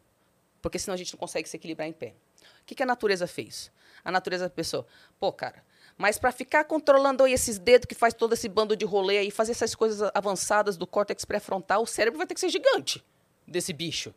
[0.60, 2.14] porque senão a gente não consegue se equilibrar em pé.
[2.62, 3.72] O que, que a natureza fez?
[4.04, 4.86] A natureza pensou,
[5.18, 5.64] pô, cara,
[5.96, 9.30] mas para ficar controlando aí esses dedos que faz todo esse bando de rolê aí,
[9.30, 13.04] fazer essas coisas avançadas do córtex pré-frontal, o cérebro vai ter que ser gigante
[13.46, 14.14] desse bicho.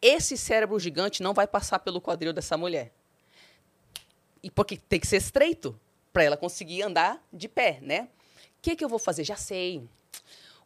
[0.00, 2.92] Esse cérebro gigante não vai passar pelo quadril dessa mulher.
[4.42, 5.78] E porque tem que ser estreito
[6.12, 8.08] para ela conseguir andar de pé, né?
[8.58, 9.24] O que, que eu vou fazer?
[9.24, 9.88] Já sei.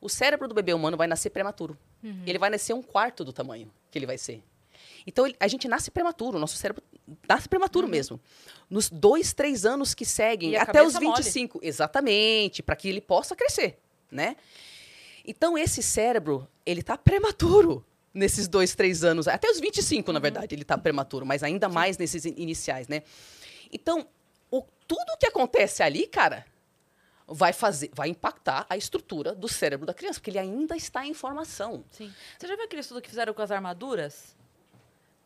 [0.01, 1.77] O cérebro do bebê humano vai nascer prematuro.
[2.27, 4.43] Ele vai nascer um quarto do tamanho que ele vai ser.
[5.07, 6.83] Então, ele- a gente nasce prematuro, o nosso cérebro
[7.29, 8.21] nasce prematuro mesmo.
[8.69, 11.23] Nos dois, três anos que seguem, até os cabeça mole.
[11.23, 11.61] 25.
[11.63, 13.79] Exatamente, para que ele possa crescer,
[14.11, 14.37] né?
[15.27, 19.29] Então, esse cérebro, ele tá prematuro nesses dois, três anos.
[19.29, 23.03] Até os 25, na verdade, ele tá prematuro, mas ainda mais nesses in- iniciais, né?
[23.73, 24.07] Então,
[24.51, 26.45] o, tudo que acontece ali, cara,
[27.27, 31.13] vai fazer, vai impactar a estrutura do cérebro da criança, porque ele ainda está em
[31.13, 31.85] formação.
[31.93, 32.13] Sim.
[32.39, 34.37] Você já viu aquele estudo que fizeram com as armaduras?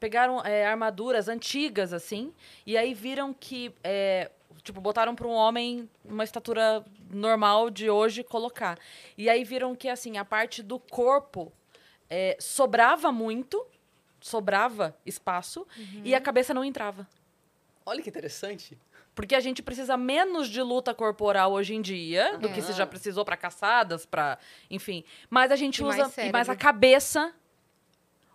[0.00, 2.32] Pegaram é, armaduras antigas, assim,
[2.66, 4.32] e aí viram que, é,
[4.64, 8.76] tipo, botaram para um homem uma estatura normal de hoje colocar.
[9.16, 11.52] E aí viram que, assim, a parte do corpo
[12.14, 13.66] é, sobrava muito,
[14.20, 15.66] sobrava espaço,
[16.04, 17.08] e a cabeça não entrava.
[17.86, 18.78] Olha que interessante.
[19.14, 22.86] Porque a gente precisa menos de luta corporal hoje em dia do que se já
[22.86, 24.38] precisou para caçadas, para,
[24.70, 25.04] enfim.
[25.30, 27.34] Mas a gente E usa mais e mais a cabeça.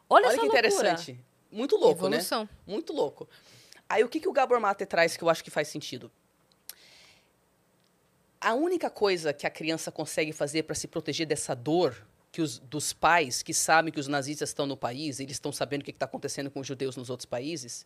[0.10, 0.68] Olha, Olha essa que loucura.
[0.68, 1.20] interessante.
[1.52, 2.44] Muito louco, Evolução.
[2.44, 2.50] né?
[2.66, 3.30] Muito louco.
[3.88, 6.12] Aí o que, que o Gabor Mate traz que eu acho que faz sentido?
[8.42, 12.60] A única coisa que a criança consegue fazer para se proteger dessa dor que os,
[12.60, 15.92] dos pais que sabem que os nazistas estão no país, eles estão sabendo o que
[15.92, 17.86] está acontecendo com os judeus nos outros países.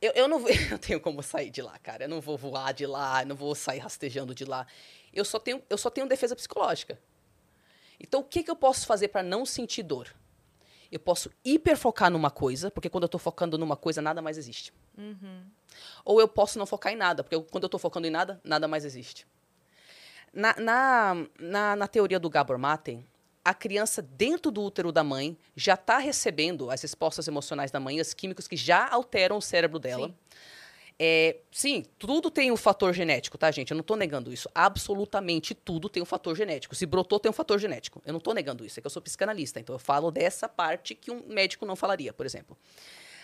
[0.00, 2.04] Eu, eu não eu tenho como sair de lá, cara.
[2.04, 4.66] Eu não vou voar de lá, não vou sair rastejando de lá.
[5.12, 6.98] Eu só tenho, eu só tenho defesa psicológica.
[8.00, 10.12] Então, o que, que eu posso fazer para não sentir dor?
[10.90, 14.72] Eu posso hiperfocar numa coisa, porque quando eu estou focando numa coisa, nada mais existe.
[16.04, 18.40] Ou eu posso não focar em nada, porque eu- quando eu estou focando em nada,
[18.44, 19.26] nada mais existe.
[20.32, 23.06] Na, na, na, na teoria do Gabor Mate,
[23.44, 28.00] a criança dentro do útero da mãe já está recebendo as respostas emocionais da mãe,
[28.00, 30.08] os químicos que já alteram o cérebro dela.
[30.08, 30.14] Sim.
[30.98, 33.72] É, sim, tudo tem um fator genético, tá, gente?
[33.72, 34.48] Eu não estou negando isso.
[34.54, 36.76] Absolutamente tudo tem um fator genético.
[36.76, 38.00] Se brotou, tem um fator genético.
[38.06, 38.78] Eu não estou negando isso.
[38.78, 42.12] É que eu sou psicanalista, então eu falo dessa parte que um médico não falaria,
[42.12, 42.56] por exemplo.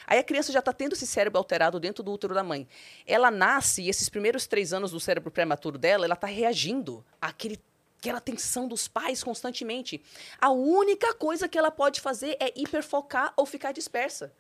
[0.09, 2.67] Aí a criança já está tendo esse cérebro alterado dentro do útero da mãe.
[3.07, 7.61] Ela nasce e esses primeiros três anos do cérebro prematuro dela, ela está reagindo àquele,
[7.99, 10.01] àquela tensão dos pais constantemente.
[10.41, 14.33] A única coisa que ela pode fazer é hiperfocar ou ficar dispersa.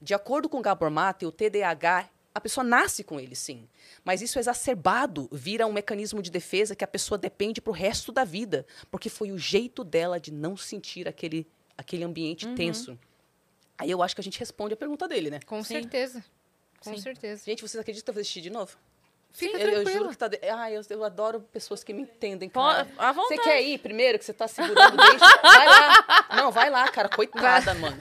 [0.00, 3.66] De acordo com Gabor Mate, o TDAH, a pessoa nasce com ele, sim.
[4.04, 8.12] Mas isso exacerbado vira um mecanismo de defesa que a pessoa depende para o resto
[8.12, 8.66] da vida.
[8.90, 11.46] Porque foi o jeito dela de não sentir aquele,
[11.78, 12.98] aquele ambiente tenso.
[13.78, 15.40] Aí eu acho que a gente responde a pergunta dele, né?
[15.46, 15.74] Com Sim.
[15.74, 16.24] certeza.
[16.80, 17.00] Com Sim.
[17.00, 17.44] certeza.
[17.44, 18.76] Gente, vocês acreditam que eu vou assistir de novo?
[19.36, 20.28] Fica eu, eu juro que tá.
[20.28, 20.38] De...
[20.48, 22.86] Ah, eu, eu adoro pessoas que me entendem, cara.
[22.96, 23.40] à Você vontade.
[23.42, 25.18] quer ir primeiro, que você tá segurando o dente?
[25.42, 26.26] Vai lá.
[26.36, 27.08] Não, vai lá, cara.
[27.08, 27.98] Coitada, mano.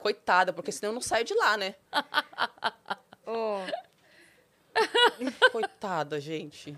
[0.00, 1.76] Coitada, porque senão eu não saio de lá, né?
[3.24, 3.60] Ô,
[5.52, 6.76] Coitada, gente.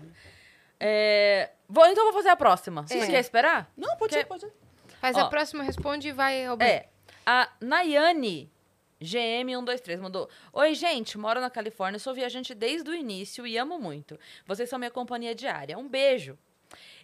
[0.79, 2.85] É, vou, então eu vou fazer a próxima.
[2.89, 2.99] É.
[2.99, 3.69] Você quer esperar?
[3.75, 4.53] Não, pode Quer- ser, pode ser.
[5.01, 5.21] faz Ó.
[5.21, 6.71] a próxima, responde e vai, Roberto.
[6.71, 6.87] É.
[7.25, 8.51] A Nayane
[9.01, 14.19] GM123 mandou: Oi, gente, moro na Califórnia, sou viajante desde o início e amo muito.
[14.45, 15.77] Vocês são minha companhia diária.
[15.77, 16.37] Um beijo.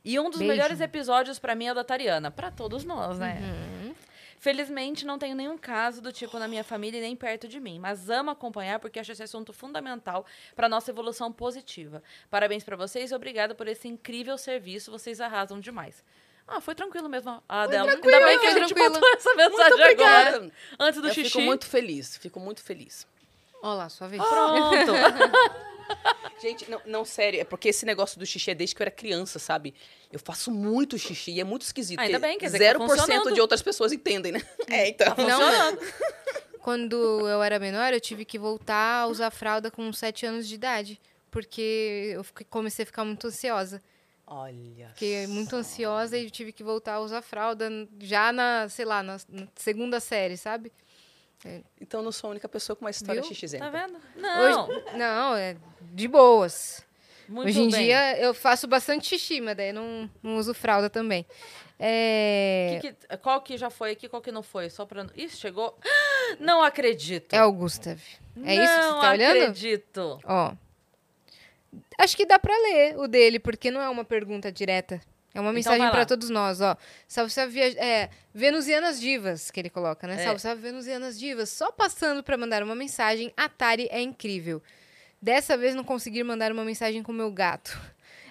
[0.03, 0.53] E um dos Beijo.
[0.53, 2.29] melhores episódios pra mim é o da Tariana.
[2.29, 3.39] Pra todos nós, né?
[3.41, 3.95] Uhum.
[4.37, 7.79] Felizmente, não tenho nenhum caso do tipo na minha família e nem perto de mim,
[7.79, 10.23] mas amo acompanhar porque acho esse assunto fundamental
[10.55, 12.03] para nossa evolução positiva.
[12.29, 16.03] Parabéns para vocês e obrigada por esse incrível serviço, vocês arrasam demais.
[16.47, 17.91] Ah, foi tranquilo mesmo a dela.
[17.91, 18.93] tranquilo, Ainda bem que a foi gente tranquilo.
[18.93, 21.29] botou essa mensagem agora, antes do eu xixi.
[21.31, 23.07] fico muito feliz, fico muito feliz.
[23.63, 24.21] Olha lá, sua vez.
[24.23, 24.91] Pronto.
[26.41, 28.91] Gente, não, não, sério, é porque esse negócio do xixi é desde que eu era
[28.91, 29.73] criança, sabe?
[30.11, 31.99] Eu faço muito xixi e é muito esquisito.
[31.99, 33.33] Ainda bem, quer dizer que tá 0% funcionando.
[33.33, 34.41] de outras pessoas entendem, né?
[34.67, 35.07] É, então.
[35.07, 35.79] Tá funcionando.
[36.61, 36.95] Quando
[37.27, 40.99] eu era menor, eu tive que voltar a usar fralda com 7 anos de idade.
[41.29, 43.81] Porque eu comecei a ficar muito ansiosa.
[44.27, 44.89] Olha.
[44.93, 47.69] Fiquei muito ansiosa e tive que voltar a usar fralda
[47.99, 49.17] já na, sei lá, na,
[49.55, 50.71] segunda série, sabe?
[51.79, 53.59] Então eu não sou a única pessoa com uma história Viu?
[53.59, 53.99] Tá vendo?
[54.15, 54.67] Não.
[54.67, 56.83] Hoje, não, é de boas.
[57.27, 57.85] Muito Hoje em bem.
[57.85, 61.25] dia eu faço bastante xixi, mas daí não, não uso fralda também.
[61.79, 64.69] É, Que que- qual que já foi aqui, qual que não foi?
[64.69, 65.05] Só pra...
[65.15, 65.77] Ih, chegou...
[66.39, 67.33] Não acredito.
[67.33, 67.99] é o Gustav.
[68.43, 69.41] É isso que não você tá olhando?
[69.41, 70.19] acredito.
[70.23, 70.53] Ó.
[71.97, 75.01] Acho que dá pra ler o dele, porque não é uma pergunta direta.
[75.33, 76.05] É uma mensagem Então vai pra lá.
[76.05, 76.77] todos nós, ó.
[77.07, 77.67] Salve, salve, via...
[77.83, 80.15] é, venusianas divas, que ele coloca, né?
[80.15, 80.23] É.
[80.23, 81.49] Salve, salve, venusianas divas.
[81.49, 84.61] Só passando pra mandar uma mensagem, Atari é incrível.
[85.21, 87.77] Dessa vez não consegui mandar uma mensagem com o meu gato.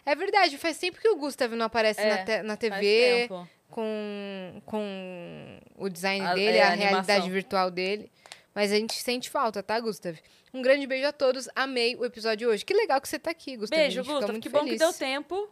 [0.07, 3.27] É verdade, faz tempo que o Gustav não aparece É, na, te- na TV
[3.70, 8.11] com, com o design A- dele, é, a, a realidade virtual dele.
[8.55, 10.16] Mas a gente sente falta, tá, Gustav?
[10.52, 11.48] Um grande beijo a todos.
[11.56, 12.64] Amei o episódio hoje.
[12.64, 13.76] Que legal que você tá aqui, Gustav.
[13.81, 14.72] Beijo, muito Que bom feliz.
[14.74, 15.48] que deu tempo,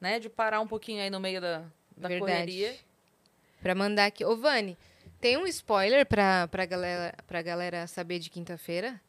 [0.00, 0.18] né?
[0.20, 1.58] De parar um pouquinho aí no meio da,
[1.96, 2.20] da Verdade.
[2.32, 2.76] correria.
[3.62, 4.22] Pra mandar aqui.
[4.24, 4.76] Ô, Vani,
[5.18, 9.00] tem um spoiler pra, pra, galera, pra galera saber de quinta-feira?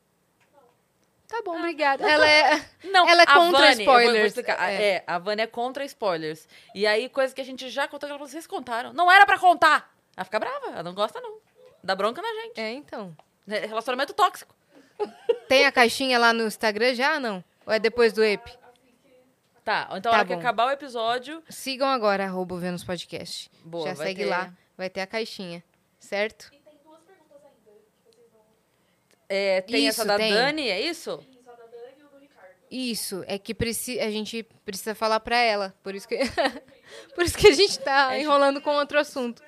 [1.28, 2.10] Tá bom, obrigada.
[2.10, 2.66] Ela é.
[2.86, 4.38] Não, Ela é a contra Vani, eu vou- vou spoilers.
[4.38, 4.84] É.
[4.98, 5.04] É.
[5.06, 6.48] a Vani é contra spoilers.
[6.74, 8.94] E aí, coisa que a gente já contou, que ela falou, vocês contaram.
[8.94, 9.94] Não era pra contar.
[10.16, 11.40] Ela fica brava, ela não gosta, não.
[11.86, 12.60] Dá bronca na gente.
[12.60, 13.16] É, então.
[13.48, 14.54] É Relacionamento tóxico.
[15.48, 17.44] Tem a caixinha lá no Instagram já, não?
[17.66, 18.46] Ou é depois do EP?
[19.64, 20.40] Tá, então Tá a hora que bom.
[20.40, 21.42] acabar o episódio.
[21.50, 23.50] Sigam agora, arroba o Vênus Podcast.
[23.64, 24.54] Boa, já vai segue ter- lá.
[24.78, 25.64] Vai ter a caixinha.
[26.00, 26.52] Certo?
[26.54, 28.42] E tem duas perguntas ainda que vocês vão.
[29.30, 30.32] É, tem Isso, essa da tem.
[30.34, 31.24] Dani, é isso?
[31.32, 32.50] Isso, a da Dani e o do Ricardo.
[32.70, 35.74] Isso, é que preci a gente precisa falar pra ela.
[35.82, 36.18] Por isso que,
[37.16, 39.42] por isso que a gente tá É, enrolando com outro assunto.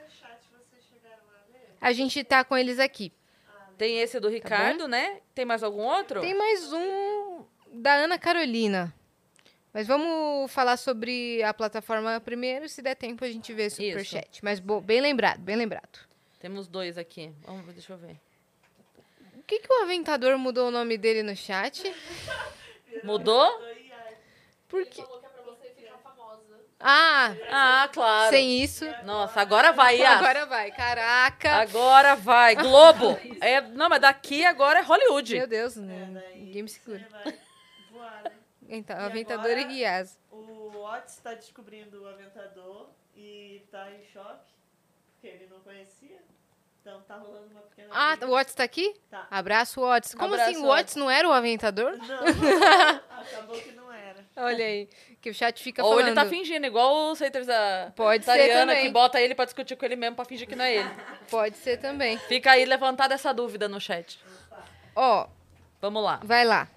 [1.80, 3.12] A gente tá com eles aqui.
[3.78, 5.22] Tem esse do Ricardo, né?
[5.36, 6.20] Tem mais algum outro?
[6.22, 8.94] Tem mais um da Ana Carolina.
[9.72, 12.68] Mas vamos falar sobre a plataforma primeiro.
[12.68, 14.44] Se der tempo, a gente vê superchat.
[14.44, 16.00] Mas bo- bem lembrado, bem lembrado.
[16.40, 17.32] Temos dois aqui.
[17.44, 18.20] Vamos deixa eu ver.
[19.36, 21.94] O que, que o Aventador mudou o nome dele no chat?
[23.04, 23.48] Mudou?
[24.68, 25.02] Por Ele quê?
[25.04, 26.60] falou que é pra você ficar famosa.
[26.80, 28.30] Ah, Ah, claro.
[28.30, 28.86] sem isso.
[29.04, 30.18] Nossa, agora vai, Yas.
[30.20, 30.72] Agora vai.
[30.72, 31.52] Caraca.
[31.56, 32.56] Agora vai.
[32.56, 33.18] Globo.
[33.42, 35.36] É, não, mas daqui agora é Hollywood.
[35.36, 37.08] Meu Deus, É, daí ninguém me segura.
[37.26, 37.34] Né?
[38.70, 39.62] Então, E Aventador agora?
[39.62, 40.20] e Yas.
[40.32, 44.54] O Otis está descobrindo o Aventador e tá em choque,
[45.14, 46.18] porque ele não conhecia.
[46.82, 47.88] Então tá rolando uma pequena.
[47.92, 48.28] Ah, briga.
[48.32, 48.94] o Otis tá aqui?
[49.10, 49.26] Tá.
[49.32, 50.14] Abraço, Otis.
[50.16, 50.62] Como Abraço, assim?
[50.64, 51.98] O Otis não era o Aventador?
[51.98, 52.20] Não,
[53.20, 53.87] acabou que não.
[54.38, 54.88] Olha aí,
[55.20, 56.08] que o chat fica Ou falando.
[56.08, 59.84] ele tá fingindo, igual os haters da Pode Tariana, que bota ele pra discutir com
[59.84, 60.90] ele mesmo pra fingir que não é ele.
[61.30, 62.18] Pode ser também.
[62.20, 64.20] Fica aí levantada essa dúvida no chat.
[64.96, 65.28] Ó,
[65.82, 66.20] Vamos lá.
[66.24, 66.68] vai lá.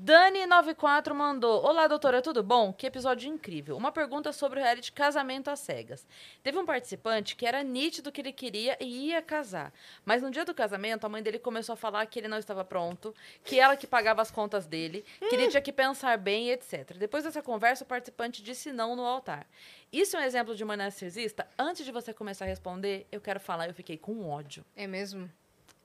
[0.00, 2.72] Dani94 mandou: Olá, doutora, tudo bom?
[2.72, 3.76] Que episódio incrível.
[3.76, 6.06] Uma pergunta sobre o reality Casamento às Cegas.
[6.42, 9.72] Teve um participante que era nítido que ele queria e ia casar.
[10.04, 12.64] Mas no dia do casamento, a mãe dele começou a falar que ele não estava
[12.64, 13.14] pronto,
[13.44, 16.96] que ela que pagava as contas dele, que ele tinha que pensar bem, etc.
[16.96, 19.46] Depois dessa conversa, o participante disse não no altar.
[19.92, 21.46] Isso é um exemplo de uma narcisista?
[21.58, 24.64] Antes de você começar a responder, eu quero falar, eu fiquei com ódio.
[24.74, 25.30] É mesmo?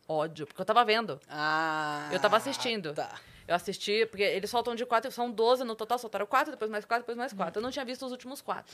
[0.08, 1.20] Ódio, porque eu tava vendo.
[1.30, 2.10] Ah.
[2.12, 2.94] Eu tava assistindo.
[2.94, 3.20] Tá.
[3.48, 6.86] Eu assisti, porque eles soltam de quatro, são 12 no total, soltaram quatro, depois mais
[6.86, 7.38] quatro, depois mais Uhum.
[7.38, 7.60] quatro.
[7.60, 8.74] Eu não tinha visto os últimos quatro.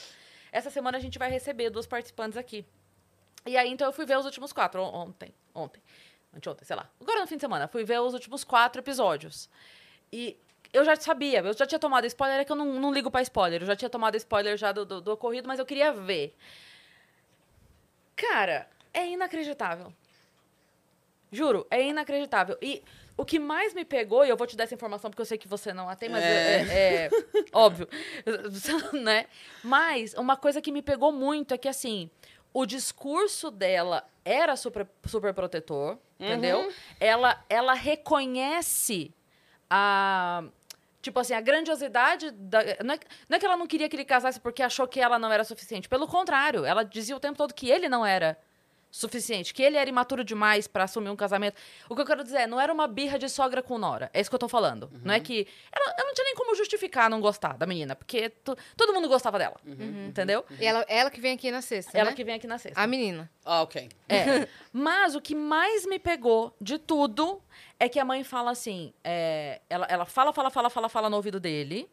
[0.51, 2.65] Essa semana a gente vai receber duas participantes aqui.
[3.45, 5.33] E aí, então, eu fui ver os últimos quatro on- ontem.
[5.53, 5.81] Ontem.
[6.35, 6.89] Anteontem, sei lá.
[7.01, 7.67] Agora no fim de semana.
[7.67, 9.49] Fui ver os últimos quatro episódios.
[10.11, 10.37] E
[10.71, 13.21] eu já sabia, eu já tinha tomado spoiler, é que eu não, não ligo pra
[13.21, 13.61] spoiler.
[13.61, 16.35] Eu já tinha tomado spoiler já do, do, do ocorrido, mas eu queria ver.
[18.15, 19.93] Cara, é inacreditável.
[21.33, 22.57] Juro, é inacreditável.
[22.61, 22.83] E
[23.17, 25.37] o que mais me pegou, e eu vou te dar essa informação porque eu sei
[25.37, 26.61] que você não a tem, mas É.
[26.61, 27.09] é, é
[27.51, 27.87] óbvio,
[28.93, 29.25] né?
[29.63, 32.09] Mas uma coisa que me pegou muito é que, assim,
[32.53, 36.71] o discurso dela era super, super protetor, entendeu?
[36.99, 39.13] Ela, ela reconhece
[39.69, 40.43] a...
[41.01, 42.59] Tipo assim, a grandiosidade da.
[42.81, 45.19] Não é, não é que ela não queria que ele casasse porque achou que ela
[45.19, 45.89] não era suficiente.
[45.89, 48.39] Pelo contrário, ela dizia o tempo todo que ele não era
[48.95, 51.55] suficiente, que ele era imaturo demais pra assumir um casamento.
[51.89, 54.07] O que eu quero dizer é, não era uma birra de sogra com nora.
[54.13, 54.87] É isso que eu tô falando.
[55.03, 55.47] Não é que.
[55.71, 59.07] Ela, ela não tinha nem como justificar não gostar da menina, porque to- todo mundo
[59.07, 59.55] gostava dela.
[59.65, 60.45] Entendeu?
[60.59, 62.15] E ela, ela que vem aqui na sexta, Ela né?
[62.15, 62.79] que vem aqui na sexta.
[62.79, 63.27] A menina.
[63.43, 63.89] Ah, ok.
[64.07, 64.47] É.
[64.71, 67.41] Mas o que mais me pegou de tudo
[67.79, 71.15] é que a mãe fala assim: é, ela, ela fala, fala, fala, fala, fala no
[71.15, 71.89] ouvido dele.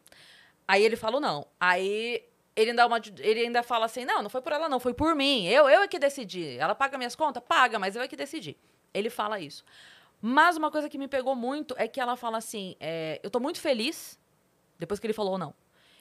[0.67, 1.47] Aí ele fala o não.
[1.59, 2.23] Aí
[2.55, 5.15] ele ainda, uma, ele ainda fala assim: não, não foi por ela, não, foi por
[5.15, 5.45] mim.
[5.47, 6.57] Eu, eu é que decidi.
[6.57, 7.43] Ela paga minhas contas?
[7.47, 8.57] Paga, mas eu é que decidi.
[8.93, 9.63] Ele fala isso.
[10.21, 13.39] Mas uma coisa que me pegou muito é que ela fala assim: é, eu tô
[13.39, 14.19] muito feliz,
[14.77, 15.53] depois que ele falou não.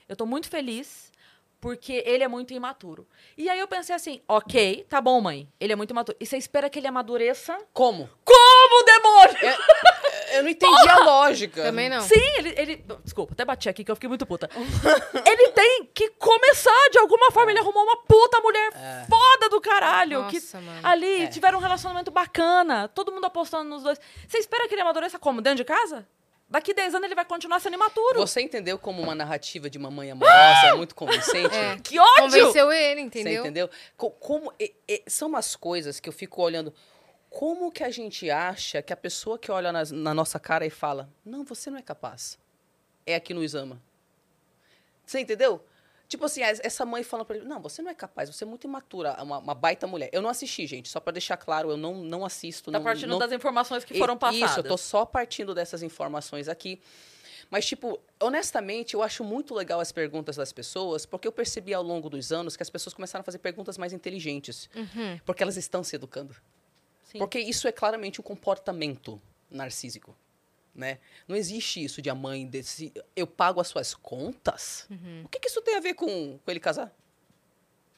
[0.08, 1.12] Eu tô muito feliz
[1.60, 3.06] porque ele é muito imaturo.
[3.36, 5.46] E aí eu pensei assim, ok, tá bom, mãe.
[5.60, 6.16] Ele é muito imaturo.
[6.18, 7.56] E você espera que ele amadureça?
[7.72, 8.08] Como?
[8.24, 9.36] Como, demônio?
[9.42, 9.54] Eu
[10.42, 11.62] não entendi a lógica.
[11.62, 12.00] Também não.
[12.02, 12.84] Sim, ele, ele.
[13.04, 14.48] Desculpa, até bati aqui que eu fiquei muito puta.
[15.26, 17.50] ele tem que começar de alguma forma.
[17.50, 19.06] Ele arrumou uma puta mulher É.
[19.08, 20.26] foda do caralho.
[20.28, 20.80] que Nossa, mano.
[20.86, 21.26] ali É.
[21.28, 22.88] tiveram um relacionamento bacana.
[22.88, 23.98] Todo mundo apostando nos dois.
[24.26, 25.40] Você espera que ele amadureça como?
[25.40, 26.06] Dentro de casa?
[26.48, 28.18] Daqui 10 anos ele vai continuar sendo imaturo.
[28.18, 31.54] Você entendeu como uma narrativa de mamãe amorosa é muito convincente?
[31.54, 31.76] É.
[31.80, 32.22] Que ódio!
[32.24, 33.40] Convenceu ele, Você entendeu?
[33.42, 33.70] entendeu?
[33.96, 36.74] Co- Como, e- e- são umas coisas que eu fico olhando.
[37.30, 40.70] Como que a gente acha que a pessoa que olha nas- na, nossa cara e
[40.70, 42.38] fala, não, você não é capaz,
[43.06, 43.80] é a que nos ama?
[45.06, 45.64] Você entendeu?
[46.08, 48.46] Tipo assim, as- essa mãe falando pra ele, não, você não é capaz, você é
[48.46, 50.10] muito imatura, uma, uma baita mulher.
[50.12, 52.72] Eu não assisti, gente, só pra deixar claro, eu não, não assisto.
[52.72, 54.50] Tá não, partindo não, das informações que foram passadas.
[54.50, 56.80] Isso, eu tô só partindo dessas informações aqui.
[57.48, 61.82] Mas, tipo, honestamente, eu acho muito legal as perguntas das pessoas, porque eu percebi ao
[61.82, 64.68] longo dos anos que as pessoas começaram a fazer perguntas mais inteligentes.
[64.74, 65.18] Uhum.
[65.24, 66.34] Porque elas estão se educando.
[67.10, 67.18] Sim.
[67.18, 70.16] Porque isso é claramente um comportamento narcísico.
[70.74, 70.98] Né?
[71.26, 72.92] Não existe isso de a mãe desse.
[73.16, 74.86] Eu pago as suas contas?
[74.88, 75.22] Uhum.
[75.24, 76.94] O que, que isso tem a ver com, com ele casar?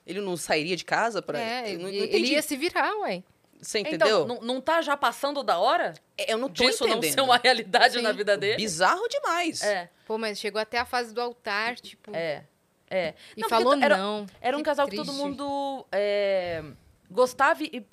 [0.07, 1.39] Ele não sairia de casa para.
[1.39, 3.23] É, não, não ele ia se virar, ué.
[3.61, 4.27] Você Então, entendeu?
[4.27, 7.15] não, não tá já passando da hora eu não tô disso não entendendo.
[7.15, 8.03] ser uma realidade Sim.
[8.03, 8.57] na vida dele?
[8.57, 9.63] Bizarro demais.
[9.63, 12.11] É, Pô, mas chegou até a fase do altar, tipo.
[12.13, 12.45] é,
[12.91, 13.15] é.
[13.37, 14.27] E Não, falou era- não.
[14.41, 15.07] Era um Que casal que triste.
[15.07, 16.65] todo mundo é,
[17.09, 17.87] gostava e...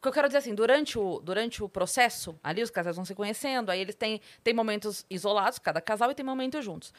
[0.00, 3.04] O que eu quero dizer assim, durante o, durante o processo, ali os casais vão
[3.04, 6.90] se conhecendo, aí eles têm, têm momentos isolados, cada casal, e tem momentos juntos.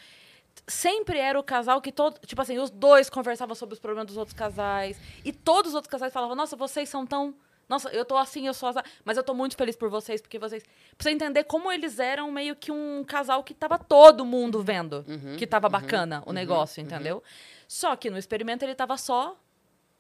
[0.67, 2.19] Sempre era o casal que todo.
[2.19, 5.01] Tipo assim, os dois conversavam sobre os problemas dos outros casais.
[5.25, 7.33] E todos os outros casais falavam, nossa, vocês são tão.
[7.67, 8.85] Nossa, eu tô assim, eu sou azar.
[9.03, 10.61] Mas eu tô muito feliz por vocês, porque vocês.
[10.95, 15.03] Pra você entender como eles eram meio que um casal que tava todo mundo vendo
[15.07, 16.87] Uhum, que tava uhum, bacana o uhum, negócio, uhum.
[16.87, 17.23] entendeu?
[17.67, 19.35] Só que no experimento ele tava só.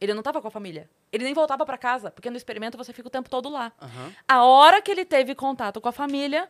[0.01, 0.89] Ele não tava com a família.
[1.11, 3.71] Ele nem voltava pra casa, porque no experimento você fica o tempo todo lá.
[3.79, 4.11] Aham.
[4.27, 6.49] A hora que ele teve contato com a família,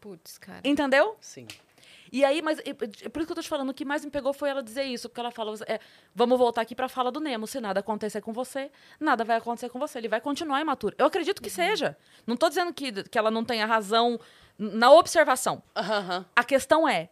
[0.00, 0.60] Putz, cara.
[0.64, 1.16] entendeu?
[1.20, 1.46] Sim.
[2.10, 4.32] E aí, mas por isso que eu tô te falando, o que mais me pegou
[4.34, 5.78] foi ela dizer isso, porque ela fala, é,
[6.14, 9.70] vamos voltar aqui pra fala do Nemo, se nada acontecer com você, nada vai acontecer
[9.70, 10.94] com você, ele vai continuar imaturo.
[10.98, 11.96] Eu acredito que seja.
[12.26, 14.20] Não tô dizendo que, que ela não tenha razão
[14.58, 15.62] na observação.
[15.74, 16.26] Aham.
[16.36, 17.08] A questão é,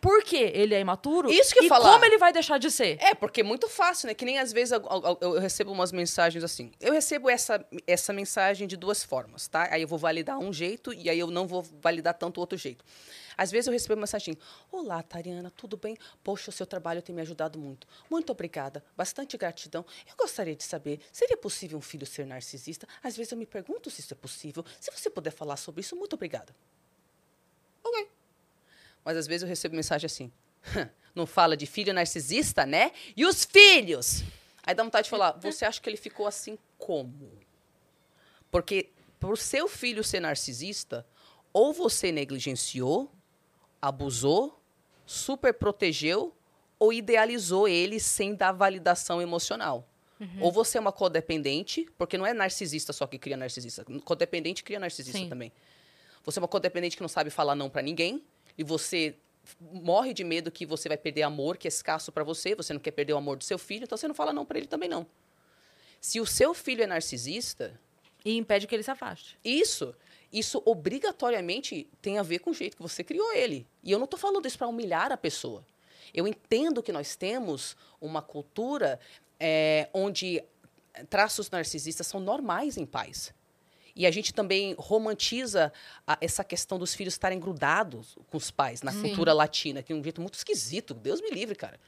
[0.00, 1.92] por que ele é imaturo Isso que eu e falar.
[1.92, 2.98] como ele vai deixar de ser?
[3.02, 4.14] É, porque é muito fácil, né?
[4.14, 6.70] Que nem às vezes eu, eu- eu recebo umas mensagens assim.
[6.80, 9.68] Eu recebo essa, essa mensagem de duas formas, tá?
[9.72, 12.84] Aí eu vou validar um jeito e aí eu não vou validar tanto outro jeito.
[13.36, 14.36] Às vezes eu recebo uma mensagem:
[14.70, 15.96] Olá, Tariana, tudo bem?
[16.24, 17.86] Poxa, o seu trabalho tem me ajudado muito.
[18.10, 18.84] Muito obrigada.
[18.96, 19.84] Bastante gratidão.
[20.08, 22.86] Eu gostaria de saber: seria possível um filho ser narcisista?
[23.02, 24.64] Às vezes eu me pergunto se isso é possível.
[24.80, 26.52] Se você puder falar sobre isso, muito obrigada.
[29.04, 30.32] Mas às vezes eu recebo mensagem assim:
[31.14, 32.92] não fala de filho narcisista, né?
[33.16, 34.22] E os filhos?
[34.62, 37.30] Aí dá vontade de falar: você acha que ele ficou assim como?
[38.50, 41.06] Porque por seu filho ser narcisista,
[41.52, 43.10] ou você negligenciou,
[43.80, 44.62] abusou,
[45.04, 46.34] super protegeu
[46.78, 49.88] ou idealizou ele sem dar validação emocional.
[50.40, 53.84] Ou você é uma codependente, porque não é narcisista só que cria narcisista.
[54.04, 55.28] Codependente cria narcisista Sim.
[55.28, 55.52] também.
[56.24, 58.24] Você é uma codependente que não sabe falar não pra ninguém
[58.58, 59.16] e você
[59.60, 62.80] morre de medo que você vai perder amor, que é escasso pra você, você não
[62.80, 64.88] quer perder o amor do seu filho, então você não fala não pra ele também
[64.88, 65.06] não.
[66.00, 67.80] Se o seu filho é narcisista,
[68.24, 69.38] E impede que ele se afaste.
[69.44, 69.94] isso,
[70.30, 73.66] isso obrigatoriamente tem a ver com o jeito que você criou ele.
[73.82, 75.64] E eu não estou falando isso para humilhar a pessoa.
[76.12, 78.98] Eu entendo que nós temos uma cultura
[79.38, 80.42] é, onde
[81.08, 83.32] traços narcisistas são normais em pais.
[83.98, 85.72] E a gente também romantiza
[86.06, 89.02] a- essa questão dos filhos estarem grudados com os pais na Sim.
[89.02, 90.94] cultura latina, que é um jeito muito esquisito.
[90.94, 91.80] Deus me livre, cara.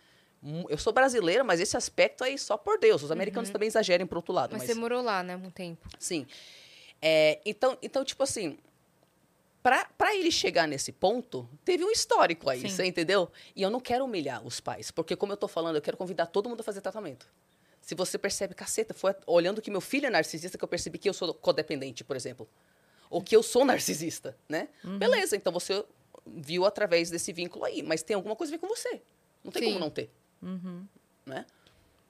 [0.68, 3.02] Eu sou brasileira, mas esse aspecto aí só por Deus.
[3.04, 4.50] Os americanos também exagerem pro outro lado.
[4.52, 5.86] Mas, mas- você morou lá, né, um tempo.
[6.00, 6.26] Sim.
[7.00, 8.58] É, então, então, tipo assim,
[9.62, 12.68] pra ele chegar nesse ponto, teve um histórico aí, Sim.
[12.70, 13.30] você entendeu?
[13.54, 16.26] E eu não quero humilhar os pais, porque como eu tô falando, eu quero convidar
[16.26, 17.26] todo mundo a fazer tratamento.
[17.90, 21.08] Se você percebe, caceta, foi olhando que meu filho é narcisista que eu percebi que
[21.08, 22.48] eu sou codependente, por exemplo.
[23.10, 24.68] Ou que eu sou narcisista, né?
[24.84, 24.96] Uhum.
[24.96, 25.84] Beleza, então você
[26.24, 29.02] viu através desse vínculo aí, mas tem alguma coisa a ver com você.
[29.42, 29.68] Não tem Sim.
[29.70, 30.08] como não ter,
[30.40, 30.86] Uhum.
[31.26, 31.44] né?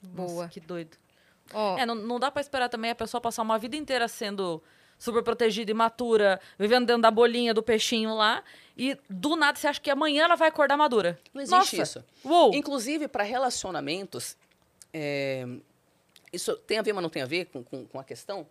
[0.03, 0.43] Boa.
[0.43, 0.95] Nossa, que doido.
[1.51, 4.61] Ó, É, não, não dá pra esperar também a pessoa passar uma vida inteira sendo
[4.99, 8.43] super protegida, imatura, vivendo dentro da bolinha do peixinho lá,
[8.77, 11.19] e do nada você acha que amanhã ela vai acordar madura.
[11.33, 11.81] Não existe Nossa.
[11.99, 12.05] isso.
[12.23, 12.53] Uou!
[12.53, 14.37] Inclusive, para relacionamentos,
[14.93, 15.47] é,
[16.31, 18.47] isso tem a ver, mas não tem a ver com, com, com a questão.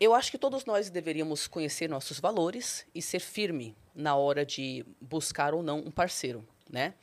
[0.00, 4.84] Eu acho que todos nós deveríamos conhecer nossos valores e ser firme na hora de
[5.00, 6.94] buscar ou não um parceiro, né?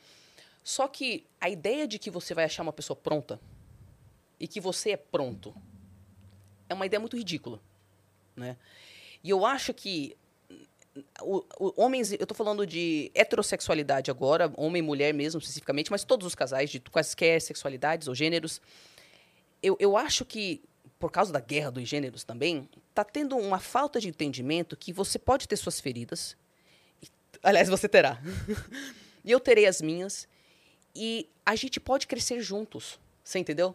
[0.64, 3.38] Só que a ideia de que você vai achar uma pessoa pronta
[4.40, 5.54] e que você é pronto
[6.68, 7.60] é uma ideia muito ridícula,
[8.34, 8.56] né?
[9.22, 10.16] E eu acho que
[11.20, 16.02] o, o- homens, eu tô falando de heterossexualidade agora, homem e mulher mesmo especificamente, mas
[16.02, 18.60] todos os casais de quaisquer sexualidades ou gêneros.
[19.62, 20.62] Eu, eu acho que,
[20.98, 25.18] por causa da guerra dos gêneros também, tá tendo uma falta de entendimento que você
[25.18, 26.36] pode ter suas feridas.
[27.02, 27.08] e-
[27.42, 28.20] Aliás, você terá.
[29.24, 30.28] e eu terei as minhas.
[30.94, 32.98] E a gente pode crescer juntos.
[33.22, 33.74] Você entendeu?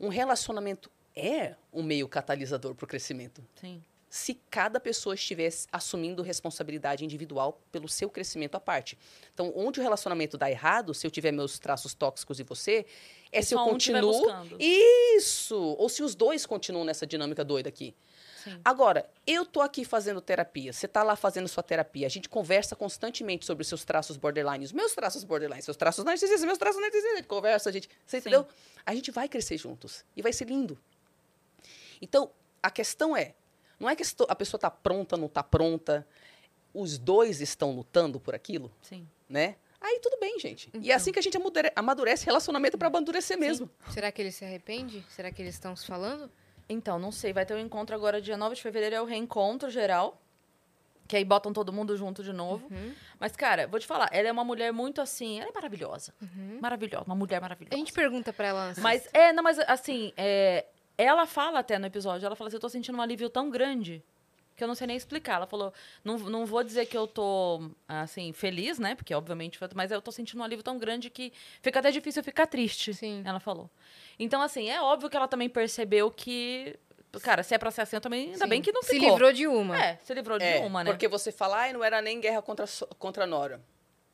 [0.00, 3.82] Um relacionamento é um meio catalisador para o crescimento Sim.
[4.12, 8.98] Se cada pessoa estivesse assumindo responsabilidade individual pelo seu crescimento à parte.
[9.32, 12.84] Então, onde o relacionamento dá errado, se eu tiver meus traços tóxicos e você,
[13.32, 14.12] é E se eu continuo.
[14.58, 15.56] Isso!
[15.56, 17.94] Ou se os dois continuam nessa dinâmica doida aqui.
[18.44, 18.60] Sim.
[18.62, 22.76] Agora, eu tô aqui fazendo terapia, você tá lá fazendo sua terapia, a gente conversa
[22.76, 26.82] constantemente sobre os seus traços borderline, os meus traços borderline, seus traços narcisistas, meus traços
[26.82, 28.28] narcisistas, a gente conversa, a gente, você Sim.
[28.28, 28.46] entendeu?
[28.84, 30.78] A gente vai crescer juntos e vai ser lindo.
[32.02, 32.30] Então,
[32.62, 33.34] a questão é,
[33.82, 36.06] não é que a pessoa tá pronta, não tá pronta,
[36.72, 39.06] os dois estão lutando por aquilo, Sim.
[39.28, 39.56] né?
[39.80, 40.70] Aí tudo bem, gente.
[40.72, 40.96] E é Então.
[40.96, 43.68] assim que a gente amadure- amadurece relacionamento para amadurecer mesmo.
[43.90, 45.04] Será que ele se arrepende?
[45.10, 46.30] Será que eles estão se falando?
[46.68, 47.32] Então, não sei.
[47.32, 50.18] Vai ter um encontro agora, dia 9 de fevereiro, é o reencontro geral.
[51.08, 52.64] Que aí botam todo mundo junto de novo.
[52.70, 52.94] Uhum.
[53.18, 55.40] Mas, cara, vou te falar, ela é uma mulher muito assim.
[55.40, 56.14] Ela é maravilhosa.
[56.60, 57.04] Maravilhosa.
[57.04, 57.74] Uma mulher maravilhosa.
[57.74, 58.72] A gente pergunta pra ela.
[58.78, 60.64] Mas, é, não, mas assim, é,
[60.96, 64.02] ela fala até no episódio, ela fala assim, eu tô sentindo um alívio tão grande
[64.54, 65.36] que eu não sei nem explicar.
[65.36, 65.72] Ela falou,
[66.04, 68.94] não, não vou dizer que eu tô, assim, feliz, né?
[68.94, 72.24] Porque, obviamente, mas eu tô sentindo um alívio tão grande que fica até difícil eu
[72.24, 72.92] ficar triste.
[72.92, 73.22] Sim.
[73.24, 73.70] Ela falou.
[74.18, 76.78] Então, assim, é óbvio que ela também percebeu que,
[77.22, 78.48] cara, se é pra ser assim, eu também, ainda Sim.
[78.48, 79.08] bem que não Se ficou.
[79.08, 79.82] livrou de uma.
[79.82, 80.90] É, se livrou de É, uma, né?
[80.90, 82.66] Porque você fala, ai, não era nem guerra contra,
[82.98, 83.60] contra a Nora.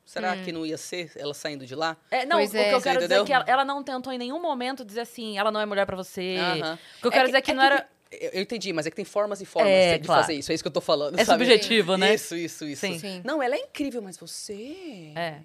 [0.09, 0.43] Será Hum.
[0.43, 1.95] que não ia ser ela saindo de lá?
[2.09, 2.73] É, não, Pois o que é.
[2.73, 5.37] eu quero Você dizer é que ela, ela não tentou em nenhum momento dizer assim,
[5.37, 6.35] ela não é mulher pra você.
[6.39, 6.79] Aham.
[6.97, 7.87] O que eu quero dizer é que, não era...
[8.11, 10.23] eu eu entendi, mas é que tem formas e formas É, de claro.
[10.23, 10.51] fazer isso.
[10.51, 11.19] É isso que eu tô falando.
[11.19, 11.45] É sabe?
[11.45, 12.15] subjetivo, né?
[12.15, 12.81] Isso, isso, isso.
[12.81, 12.97] Sim.
[12.97, 13.21] Sim.
[13.23, 15.13] Não, ela é incrível, mas você.
[15.15, 15.41] É.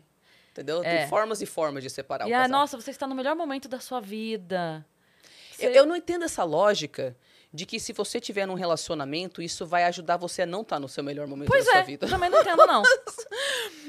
[0.53, 0.83] Entendeu?
[0.83, 1.01] É.
[1.01, 2.49] Tem formas e formas de separar E, o ah, casal.
[2.59, 4.83] nossa, você está no melhor momento da sua vida.
[5.59, 7.15] Eu, Você- eu não entendo essa lógica
[7.55, 10.89] de que se você tiver num relacionamento, isso vai ajudar você a não estar no
[10.89, 12.09] seu melhor momento Pois da sua é, vida.
[12.09, 12.83] também não entendo, não.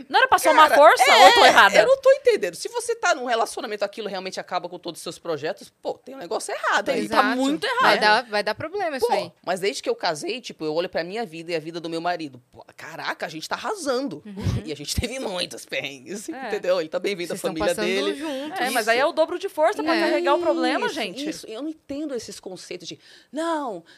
[0.10, 1.76] Não era pra somar Cara, força ou eu tô É, errada?
[1.78, 2.54] Eu não tô entendendo.
[2.56, 6.14] Se você tá num relacionamento, aquilo realmente acaba com todos os seus projetos, pô, tem
[6.14, 7.08] um negócio errado aí.
[7.08, 7.82] Tá muito errado.
[7.82, 9.32] Vai dar, vai dar problema isso Pô, aí.
[9.44, 11.90] mas desde que eu casei, tipo, eu olho pra minha vida e a vida do
[11.90, 12.42] meu marido.
[12.52, 14.22] Pô, caraca, a gente tá arrasando.
[14.66, 16.48] E a gente teve muitas perrengues, É.
[16.50, 16.80] entendeu?
[16.82, 18.16] Ele tá bem-vindo à família passando dele.
[18.16, 18.60] juntos.
[18.60, 20.00] É, mas aí é o dobro de força pra É.
[20.02, 21.30] carregar o problema, Isso, gente.
[21.30, 23.00] Isso, eu não entendo esses conceitos de,
[23.32, 23.55] não,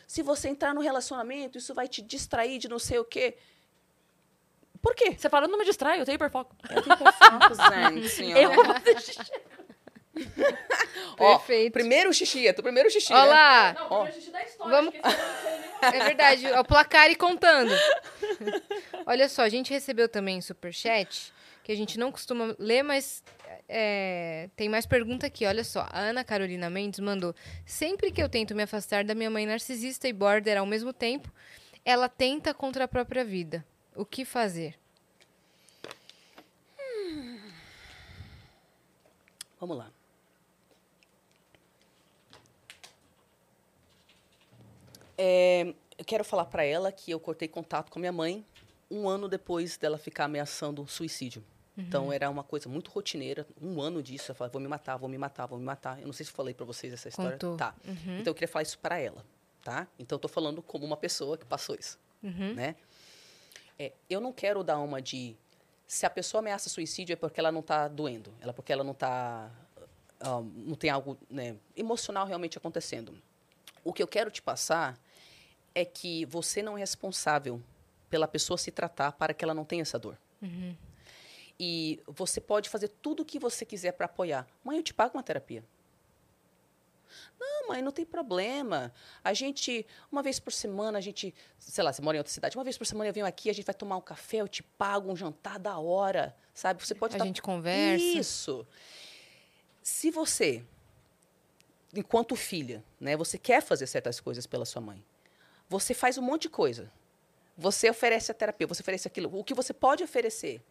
[0.07, 3.37] se você entrar no relacionamento, isso vai te distrair de não sei o quê.
[4.81, 5.15] Por quê?
[5.17, 6.55] Você fala, não me distrai, eu tenho hiperfoco.
[6.69, 7.55] Eu tenho hiperfoco,
[8.09, 8.33] gente.
[8.33, 8.37] ó.
[8.37, 9.31] Eu vou fazer xixi.
[11.19, 11.73] Ó, Perfeito.
[11.73, 13.29] primeiro xixi, é tu primeiro xixi, Olha né?
[13.29, 13.73] lá.
[13.73, 14.03] Não, Ó.
[14.05, 14.75] primeiro a gente dá história.
[14.75, 17.71] Vamos- não É verdade, é o placar e contando.
[19.05, 21.31] Olha só, a gente recebeu também superchat,
[21.63, 23.23] que a gente não costuma ler, mas
[23.67, 25.45] é, tem mais pergunta aqui.
[25.45, 29.29] Olha só, a Ana Carolina Mendes mandou: Sempre que eu tento me afastar da minha
[29.29, 31.31] mãe narcisista e border ao mesmo tempo,
[31.83, 33.65] ela tenta contra a própria vida.
[33.95, 34.77] O que fazer?
[39.59, 39.91] Vamos lá.
[45.17, 48.45] É, eu quero falar pra ela que eu cortei contato com a minha mãe
[48.89, 51.43] um ano depois dela ficar ameaçando suicídio.
[51.77, 54.31] Então era uma coisa muito rotineira, um ano disso.
[54.31, 55.99] Eu falei, vou me matar, vou me matar, vou me matar.
[55.99, 57.33] Eu não sei se eu falei pra vocês essa história.
[57.33, 57.55] Contou.
[57.55, 57.75] Tá.
[57.85, 59.23] Então eu queria falar isso pra ela,
[59.63, 59.87] tá?
[59.99, 62.55] Então eu tô falando como uma pessoa que passou isso, Uhum.
[62.55, 62.75] né?
[63.77, 65.35] É, eu não quero dar uma de
[65.85, 68.95] se a pessoa ameaça suicídio é porque ela não tá doendo, ela porque ela não
[68.95, 69.51] tá
[70.19, 73.15] ah, não tem algo né, emocional realmente acontecendo.
[73.83, 74.99] O que eu quero te passar
[75.75, 77.61] é que você não é responsável
[78.09, 80.17] pela pessoa se tratar para que ela não tenha essa dor.
[81.59, 84.47] E você pode fazer tudo o que você quiser para apoiar.
[84.63, 85.63] Mãe, eu te pago uma terapia.
[87.39, 88.93] Não, mãe, não tem problema.
[89.23, 92.57] A gente, uma vez por semana, a gente, sei lá, você mora em outra cidade,
[92.57, 94.61] uma vez por semana eu venho aqui, a gente vai tomar um café, eu te
[94.61, 96.85] pago um jantar da hora, sabe?
[96.85, 98.03] Você pode A tá- gente conversa.
[98.03, 98.67] Isso.
[99.81, 100.63] Se você,
[101.95, 105.03] enquanto filha, né, você quer fazer certas coisas pela sua mãe,
[105.69, 106.91] você faz um monte de coisa.
[107.57, 110.61] Você oferece a terapia, você oferece aquilo, o que você pode oferecer.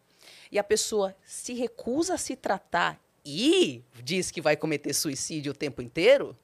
[0.51, 5.55] E a pessoa se recusa a se tratar e diz que vai cometer suicídio o
[5.55, 6.37] tempo inteiro.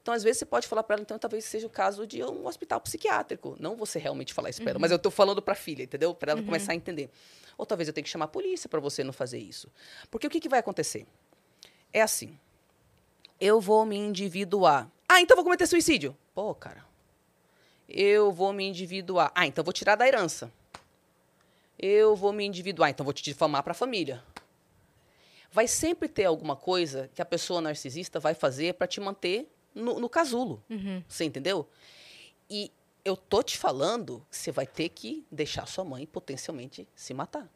[0.00, 2.46] Então, às vezes, você pode falar para ela, então, talvez seja o caso de um
[2.46, 3.56] hospital psiquiátrico.
[3.60, 6.14] Não você realmente falar isso para ela, mas eu estou falando para a filha, entendeu?
[6.14, 7.10] Para ela começar a entender.
[7.58, 9.70] Ou talvez eu tenha que chamar a polícia para você não fazer isso.
[10.10, 11.06] Porque o que, que vai acontecer?
[11.92, 12.38] É assim.
[13.38, 14.90] Eu vou me individuar.
[15.06, 16.16] Ah, então vou cometer suicídio.
[16.34, 16.84] Pô, cara.
[17.88, 19.30] Eu vou me individuar.
[19.34, 20.50] Ah, então vou tirar da herança.
[21.82, 24.22] Eu vou me individuar, então vou te difamar para a família.
[25.50, 29.98] Vai sempre ter alguma coisa que a pessoa narcisista vai fazer para te manter no,
[29.98, 30.62] no casulo.
[30.68, 31.02] Uhum.
[31.08, 31.66] Você entendeu?
[32.48, 32.70] E
[33.04, 37.50] eu tô te falando que você vai ter que deixar sua mãe potencialmente se matar.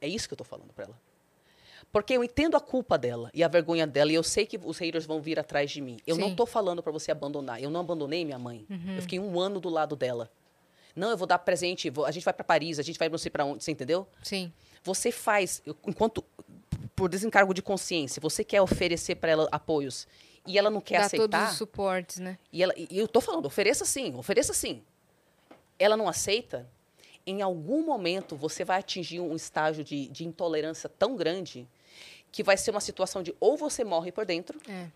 [0.00, 1.00] É isso que eu tô falando para ela.
[1.92, 4.78] Porque eu entendo a culpa dela e a vergonha dela e eu sei que os
[4.78, 5.98] haters vão vir atrás de mim.
[6.06, 6.34] Eu não Sim.
[6.34, 7.62] tô falando para você abandonar.
[7.62, 8.66] Eu não abandonei minha mãe.
[8.96, 10.30] Eu fiquei um ano do lado dela.
[10.94, 13.18] Não, eu vou dar presente, vou- a gente vai para Paris, a gente vai não
[13.18, 14.06] sei para onde, você entendeu?
[14.22, 14.52] Sim.
[14.82, 16.24] Você faz, enquanto
[16.94, 20.06] por desencargo de consciência, você quer oferecer para ela apoios
[20.46, 21.28] e ela não quer Dá aceitar.
[21.38, 22.38] todos os suportes, né?
[22.52, 24.82] E, ela, e eu tô falando, ofereça sim, ofereça sim.
[25.78, 26.70] Ela não aceita,
[27.26, 31.66] em algum momento você vai atingir um estágio de, de intolerância tão grande
[32.30, 34.88] que vai ser uma situação de ou você morre por dentro É.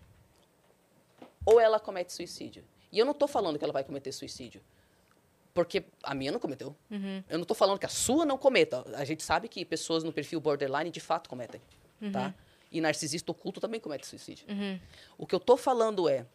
[1.45, 2.63] ou ela comete suicídio.
[2.91, 4.61] E eu não tô falando que ela vai cometer suicídio.
[5.53, 6.75] Porque a minha não cometeu.
[6.89, 7.23] Uhum.
[7.29, 8.83] Eu não tô falando que a sua não cometa.
[8.95, 11.61] A gente sabe que pessoas no perfil borderline de fato cometem,
[12.11, 12.33] tá?
[12.71, 14.45] E narcisista oculto também comete suicídio.
[14.47, 14.79] Uhum.
[15.17, 16.25] O que eu tô falando é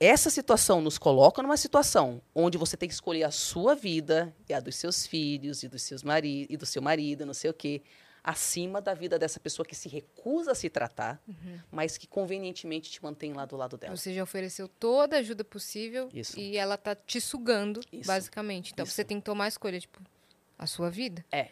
[0.00, 4.52] essa situação nos coloca numa situação onde você tem que escolher a sua vida e
[4.52, 7.54] a dos seus filhos e dos seus mari e do seu marido, não sei o
[7.54, 7.80] quê,
[8.22, 11.20] acima da vida dessa pessoa que se recusa a se tratar,
[11.70, 13.96] mas que convenientemente te mantém lá do lado dela.
[13.96, 16.38] Você já ofereceu toda a ajuda possível Isso.
[16.38, 18.06] e ela tá te sugando, Isso.
[18.06, 18.72] basicamente.
[18.72, 18.94] Então Isso.
[18.94, 20.00] você tem que tomar a escolha, tipo,
[20.62, 21.24] a sua vida.
[21.32, 21.48] É,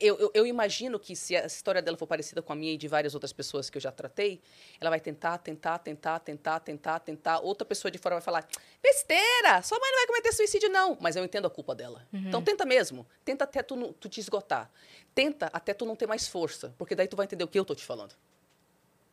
[0.00, 2.78] eu, eu, eu imagino que se a história dela for parecida com a minha e
[2.78, 4.40] de várias outras pessoas que eu já tratei,
[4.80, 7.38] ela vai tentar, tentar, tentar, tentar, tentar, tentar.
[7.40, 8.48] Outra pessoa de fora vai falar:
[8.82, 10.96] besteira, sua mãe não vai cometer suicídio, não.
[10.98, 12.06] Mas eu entendo a culpa dela.
[12.12, 13.06] Então tenta mesmo.
[13.22, 14.70] Tenta até tu, tu te esgotar.
[15.14, 16.74] Tenta até tu não ter mais força.
[16.76, 18.14] Porque daí tu vai entender o que eu tô te falando.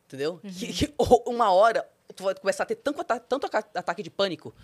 [0.06, 0.40] Entendeu?
[0.58, 0.94] Que, que
[1.26, 4.54] uma hora tu vai começar a ter tanto, tanto ataque de pânico,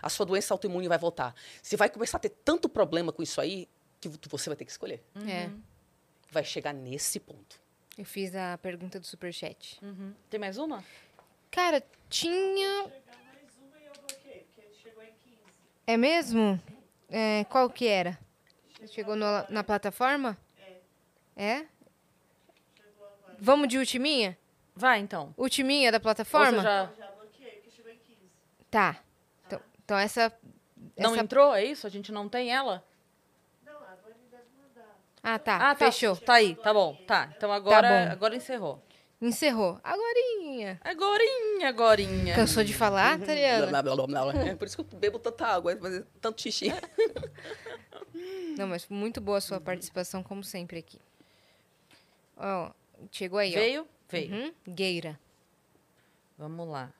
[0.00, 1.34] a sua doença autoimune vai voltar.
[1.62, 3.68] Você vai começar a ter tanto problema com isso aí
[4.00, 5.50] que você vai ter que escolher É.
[6.30, 7.60] vai chegar nesse ponto.
[7.98, 9.78] Eu fiz a pergunta do superchat.
[9.82, 10.12] Uhum.
[10.30, 10.82] Tem mais uma?
[11.50, 12.84] Cara, tinha.
[12.88, 15.38] Pegar mais uma eu bloqueei, porque chegou em 15.
[15.86, 16.60] É mesmo?
[17.10, 18.18] É, qual que era?
[18.86, 20.36] Chegou no- na plataforma?
[21.36, 21.64] É?
[23.38, 24.38] Vamos de ultiminha?
[24.74, 25.34] Vai, então.
[25.36, 26.58] Ultiminha da Ou plataforma?
[26.58, 28.20] você já Já bloqueei, porque chegou em 15.
[28.70, 29.00] Tá.
[29.46, 30.32] Então, então essa.
[30.96, 31.20] não essa...
[31.20, 31.54] entrou?
[31.54, 31.86] É isso?
[31.86, 32.84] A gente não tem ela?
[33.64, 34.96] Não, a Vani deve mandar.
[35.22, 35.56] Ah, tá.
[35.56, 35.86] Ah, tá.
[35.86, 36.16] Fechou.
[36.16, 36.96] Tá aí, tá bom.
[37.06, 37.32] Tá.
[37.36, 38.12] Então agora, bom.
[38.12, 38.82] agora encerrou.
[39.20, 39.80] Encerrou.
[39.82, 40.78] Agorinha.
[40.82, 42.34] Agorinha, agorinha.
[42.34, 43.66] Cansou de falar, Tariana?
[43.68, 44.44] Blá, blá, blá, blá, blá.
[44.44, 46.66] É por isso que eu bebo tanta água, fazer tanto xixi.
[48.58, 50.98] Não, mas muito boa a sua participação, como sempre, aqui.
[52.36, 52.70] Ó,
[53.10, 53.82] chegou aí, Veio?
[53.82, 53.94] ó.
[54.08, 54.34] Veio.
[54.34, 54.54] Uhum.
[54.66, 55.18] Gueira.
[56.36, 56.92] Vamos lá.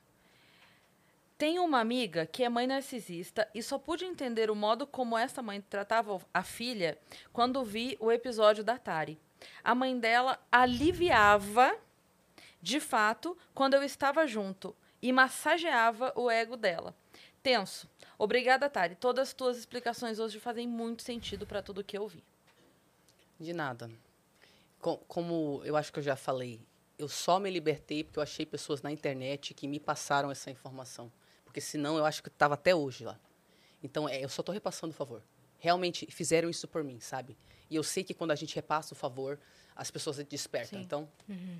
[1.37, 5.41] Tenho uma amiga que é mãe narcisista e só pude entender o modo como essa
[5.41, 6.97] mãe tratava a filha
[7.33, 9.19] quando vi o episódio da Tari.
[9.61, 11.77] A mãe dela aliviava,
[12.61, 16.95] de fato, quando eu estava junto e massageava o ego dela.
[17.43, 17.87] Tenso.
[18.17, 18.95] Obrigada, Tari.
[18.95, 22.23] Todas as tuas explicações hoje fazem muito sentido para tudo que eu vi.
[23.37, 23.91] De nada.
[24.85, 26.61] Co- Como eu acho que eu já falei,
[26.99, 31.11] eu só me libertei porque eu achei pessoas na internet que me passaram essa informação.
[31.43, 33.19] Porque senão eu acho que estava até hoje lá.
[33.81, 35.23] Então, é, eu só estou repassando o favor.
[35.57, 37.35] Realmente fizeram isso por mim, sabe?
[37.67, 39.39] E eu sei que quando a gente repassa o favor,
[39.75, 40.77] as pessoas despertam.
[40.77, 40.85] Sim.
[40.85, 41.09] Então,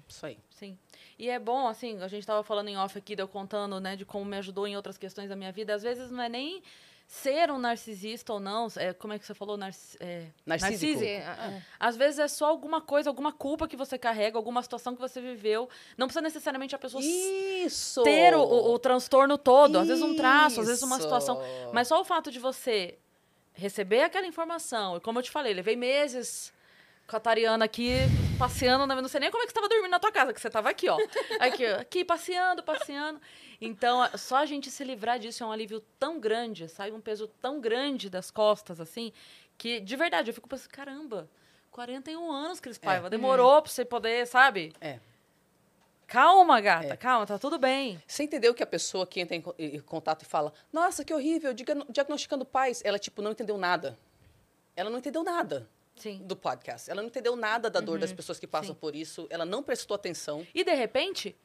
[0.08, 0.38] isso aí.
[0.52, 0.78] Sim.
[1.18, 4.06] E é bom, assim, a gente estava falando em off aqui, deu contando, né, de
[4.06, 5.74] como me ajudou em outras questões da minha vida.
[5.74, 6.62] Às vezes não é nem
[7.08, 8.68] ser um narcisista ou não.
[8.78, 9.56] É, como é que você falou?
[9.58, 11.00] Narci é, Narcísico.
[11.00, 14.96] Sim, ah, Às vezes é só alguma coisa, alguma culpa que você carrega, alguma situação
[14.96, 15.70] que você viveu.
[15.98, 18.02] Não precisa necessariamente a pessoa Isso!
[18.04, 19.78] ter o, o- o transtorno todo.
[19.78, 21.40] Às vezes um traço, às vezes uma situação.
[21.72, 22.98] Mas só o fato de você
[23.54, 26.52] receber aquela informação, e como eu te falei, levei meses
[27.08, 27.92] com a Tariana aqui,
[28.38, 30.40] passeando, na- não sei nem como é que você estava dormindo na tua casa, que
[30.42, 30.98] você estava aqui, ó.
[31.40, 33.20] Aqui, ó, aqui, passeando, passeando.
[33.62, 37.28] Então, só a gente se livrar disso é um alívio tão grande, sai um peso
[37.42, 39.12] tão grande das costas, assim,
[39.58, 41.30] que, de verdade, eu fico pensando, caramba,
[41.72, 44.74] 41 anos, Cris Paiva, demorou pra você poder, sabe?
[44.82, 45.00] É.
[46.08, 46.98] Calma, gata, É.
[46.98, 48.02] calma, tá tudo bem.
[48.06, 51.12] Você entendeu que a pessoa que entra em, co- em contato e fala, nossa, que
[51.14, 53.98] horrível, diagno- diagnosticando pais, ela, tipo, não entendeu nada.
[54.76, 56.22] Ela não entendeu nada Sim.
[56.24, 56.90] do podcast.
[56.92, 58.80] Ela não entendeu nada da dor das pessoas que passam Sim.
[58.80, 59.28] por isso.
[59.30, 60.46] Ela não prestou atenção.
[60.54, 61.36] E de repente,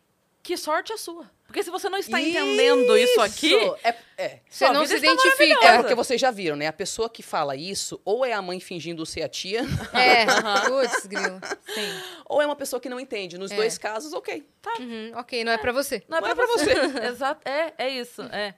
[0.42, 1.30] que sorte a sua.
[1.46, 3.54] Porque se você não está entendendo isso aqui,
[3.84, 4.40] É, é.
[4.48, 5.66] Você não se identifica.
[5.66, 6.66] É porque vocês já viram, né?
[6.66, 9.62] A pessoa que fala isso, ou é a mãe fingindo ser a tia,
[9.92, 10.24] É,
[10.68, 11.40] putz, grilo.
[11.74, 12.02] sim.
[12.26, 13.36] ou é uma pessoa que não entende.
[13.38, 13.56] Nos É.
[13.56, 14.46] dois casos, ok.
[14.78, 16.02] Uhum, ok, não é pra você.
[16.08, 16.70] Não é Não pra é pra você.
[17.08, 18.54] Exato, é, é isso, é.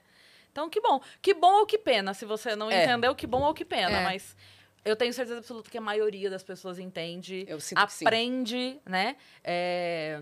[0.51, 1.01] Então, que bom.
[1.21, 2.13] Que bom ou que pena.
[2.13, 2.83] Se você não É.
[2.83, 3.99] entendeu, que bom ou que pena.
[4.01, 4.03] É.
[4.03, 4.35] Mas
[4.85, 9.15] eu tenho certeza absoluta que a maioria das pessoas entende, aprende, né?
[9.43, 10.21] É,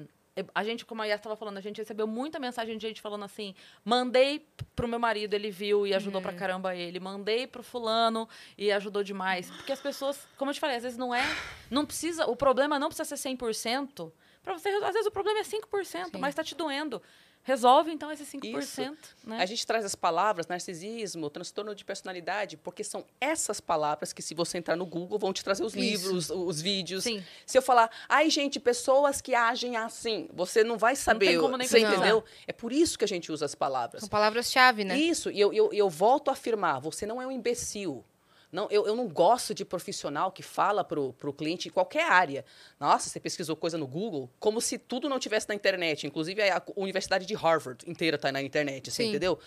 [0.56, 3.26] A gente, como a Yas estava falando, a gente recebeu muita mensagem de gente falando
[3.26, 7.00] assim: mandei pro meu marido, ele viu e ajudou pra caramba ele.
[7.00, 9.52] Mandei pro fulano e ajudou demais.
[9.52, 11.24] Porque as pessoas, como eu te falei, às vezes não é.
[11.70, 12.26] Não precisa.
[12.28, 14.12] O problema não precisa ser 100%.
[14.42, 16.12] Pra você, às vezes o problema é 5%, Sim.
[16.18, 17.02] mas tá te doendo.
[17.44, 18.98] Resolve então esse 5%.
[19.24, 19.38] Né?
[19.40, 24.36] A gente traz as palavras narcisismo, transtorno de personalidade, porque são essas palavras que, se
[24.36, 25.82] você entrar no Google, vão te trazer os Isso.
[25.82, 27.04] livros, os vídeos.
[27.04, 27.24] Sim.
[27.46, 31.28] Se eu falar, ai, gente, pessoas que agem assim, você não vai saber.
[31.28, 31.98] tem como nem você pesquisar.
[31.98, 32.24] entendeu?
[32.46, 34.02] É por isso que a gente usa as palavras.
[34.02, 34.98] São palavras-chave, né?
[34.98, 38.06] Isso, e eu, eu, eu volto a afirmar, você não é um imbecil.
[38.52, 42.44] Não, eu, eu não gosto de profissional que fala para o cliente em qualquer área.
[42.80, 46.06] Nossa, você pesquisou coisa no Google, como se tudo não tivesse na internet.
[46.06, 49.10] Inclusive, a Universidade de Harvard inteira está na internet, você Sim.
[49.10, 49.40] entendeu?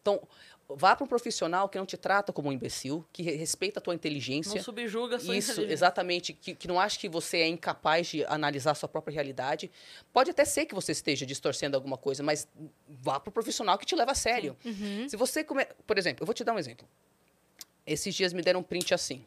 [0.00, 0.20] Então,
[0.68, 3.82] vá para um profissional que não te trata como um imbecil, que re- respeita a
[3.82, 4.54] tua inteligência.
[4.54, 5.74] Não subjuga a sua Isso, inteligência.
[5.74, 6.32] exatamente.
[6.32, 9.70] Que, que não acha que você é incapaz de analisar a sua própria realidade.
[10.12, 12.48] Pode até ser que você esteja distorcendo alguma coisa, mas
[12.88, 14.56] vá para o profissional que te leva a sério.
[14.64, 15.08] Uhum.
[15.08, 15.66] Se você come...
[15.86, 16.88] Por exemplo, eu vou te dar um exemplo.
[17.86, 19.24] Esses dias me deram um print assim.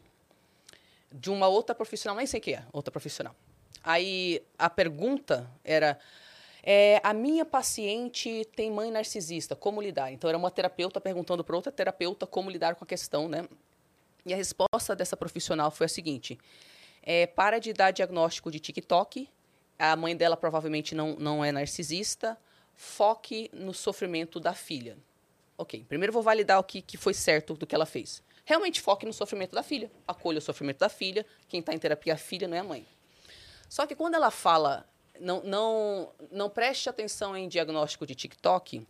[1.12, 3.34] De uma outra profissional, nem sei quem é, outra profissional.
[3.82, 5.98] Aí a pergunta era.
[6.62, 10.10] é, a minha paciente tem mãe narcisista, como lidar?
[10.12, 13.48] Então era uma terapeuta perguntando para outra terapeuta como lidar com a questão, né?
[14.24, 16.36] E a resposta dessa profissional foi a seguinte:
[17.02, 19.28] é, para de dar diagnóstico de TikTok,
[19.78, 22.36] a mãe dela provavelmente não, não é narcisista,
[22.74, 24.98] foque no sofrimento da filha.
[25.56, 28.22] Ok, primeiro vou validar o que, que foi certo do que ela fez.
[28.48, 32.12] Realmente foque no sofrimento da filha, acolha o sofrimento da filha, quem está em terapia
[32.12, 32.86] é a filha, não é a mãe.
[33.68, 34.88] Só que quando ela fala,
[35.20, 38.86] não, não, não preste atenção em diagnóstico de TikTok,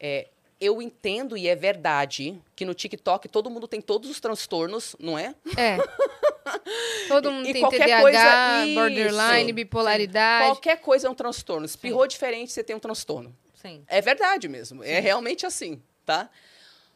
[0.00, 0.26] é,
[0.60, 5.16] eu entendo e é verdade que no TikTok todo mundo tem todos os transtornos, não
[5.16, 5.32] é?
[5.56, 5.78] É.
[7.06, 9.54] Todo mundo E tem qualquer TDAH, coisa- borderline, Isso.
[9.54, 10.46] bipolaridade.
[10.48, 11.64] Qualquer coisa é um transtorno.
[11.64, 13.34] Espirrou diferente, você tem um transtorno.
[13.54, 13.84] Sim.
[13.86, 14.82] É verdade mesmo.
[14.82, 16.28] É realmente assim, tá?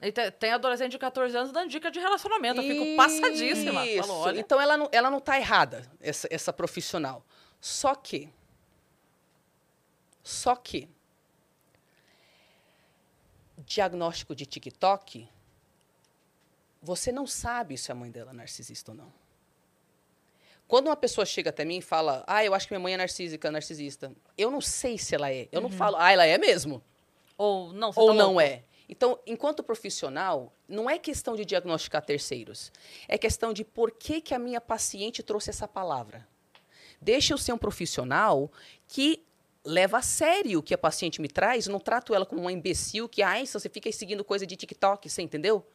[0.01, 2.61] E te- tem adolescente de 14 anos dando dica de relacionamento.
[2.61, 3.87] Eu fico passadíssima.
[3.87, 4.07] Isso.
[4.07, 7.25] Falo, olha, Então ela não, ela não tá errada, essa, essa profissional.
[7.61, 8.31] Só que.
[10.23, 10.89] Só que.
[13.59, 15.29] Diagnóstico de TikTok.
[16.83, 19.13] Você não sabe se a mãe dela é narcisista ou não.
[20.69, 22.97] Quando uma pessoa chega até mim e fala, ah, eu acho que minha mãe é
[22.97, 25.49] narcísica, narcisista, eu não sei se ela é.
[25.53, 26.83] Eu não falo, ah, ela é mesmo
[27.39, 28.65] ou não, ou tá não é.
[28.89, 32.71] Então, enquanto profissional, não é questão de diagnosticar terceiros.
[33.09, 36.27] É questão de por que, que a minha paciente trouxe essa palavra.
[37.01, 38.51] Deixa eu ser um profissional
[38.87, 39.25] que
[39.65, 43.09] leva a sério o que a paciente me traz, não trato ela como uma imbecil
[43.09, 45.67] que, ai, você fica seguindo coisa de TikTok, você entendeu?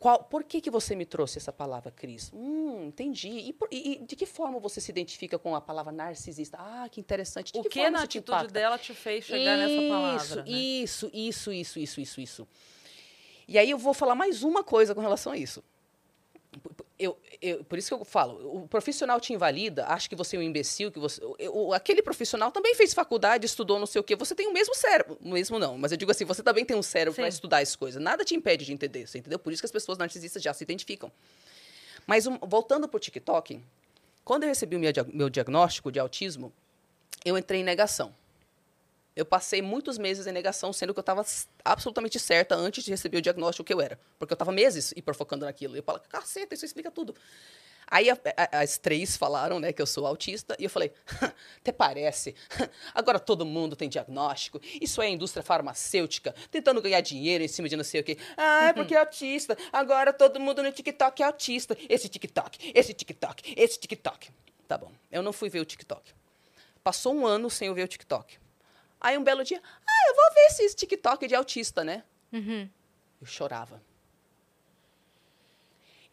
[0.00, 2.32] Qual, por que, que você me trouxe essa palavra, Cris?
[2.34, 3.28] Hum, entendi.
[3.28, 6.56] E, por- e- de que forma você se identifica com a palavra narcisista?
[6.58, 7.52] Ah, que interessante.
[7.52, 8.52] De O que, que na isso atitude impacta?
[8.52, 10.36] dela te fez chegar nessa palavra?
[10.42, 10.50] né?
[10.50, 12.48] Isso, isso, isso, isso, isso, isso.
[13.46, 15.62] E aí eu vou falar mais uma coisa com relação a isso.
[17.02, 20.38] Eu, eu- por isso que eu falo, o profissional te invalida, acha que você é
[20.38, 24.14] um imbecil, que você, eu- aquele profissional também fez faculdade, estudou não sei o quê,
[24.14, 26.82] você tem o mesmo cérebro, mesmo não, mas eu digo assim, você também tem um
[26.82, 29.38] cérebro para estudar as coisas, nada te impede de entender, você entendeu?
[29.38, 31.10] Por isso que as pessoas narcisistas já se identificam.
[32.06, 33.58] Mas um- voltando para o TikTok,
[34.22, 36.52] quando eu recebi o meu, meu diagnóstico de autismo,
[37.24, 38.14] eu entrei em negação.
[39.16, 41.24] Eu passei muitos meses em negação, sendo que eu estava
[41.64, 43.98] absolutamente certa antes de receber o diagnóstico que eu era.
[44.18, 45.74] Porque eu estava meses hiperfocando naquilo.
[45.76, 47.14] E eu falava, caceta, isso explica tudo.
[47.92, 50.92] Aí a- a- as três falaram, né, que eu sou autista, e eu falei,
[51.60, 52.36] até parece.
[52.94, 54.60] Agora todo mundo tem diagnóstico.
[54.80, 58.16] Isso é indústria farmacêutica, tentando ganhar dinheiro em cima de não sei o quê.
[58.36, 59.58] Ah, é porque é autista.
[59.72, 61.76] Agora todo mundo no TikTok é autista.
[61.88, 64.30] Esse TikTok, esse TikTok, esse TikTok.
[64.68, 66.12] Tá bom, eu não fui ver o TikTok.
[66.84, 68.38] Passou um ano sem eu ver o TikTok.
[69.00, 72.04] Aí um belo dia, ah, eu vou ver esse TikTok de autista, né?
[72.32, 72.68] Uhum.
[73.20, 73.82] Eu chorava.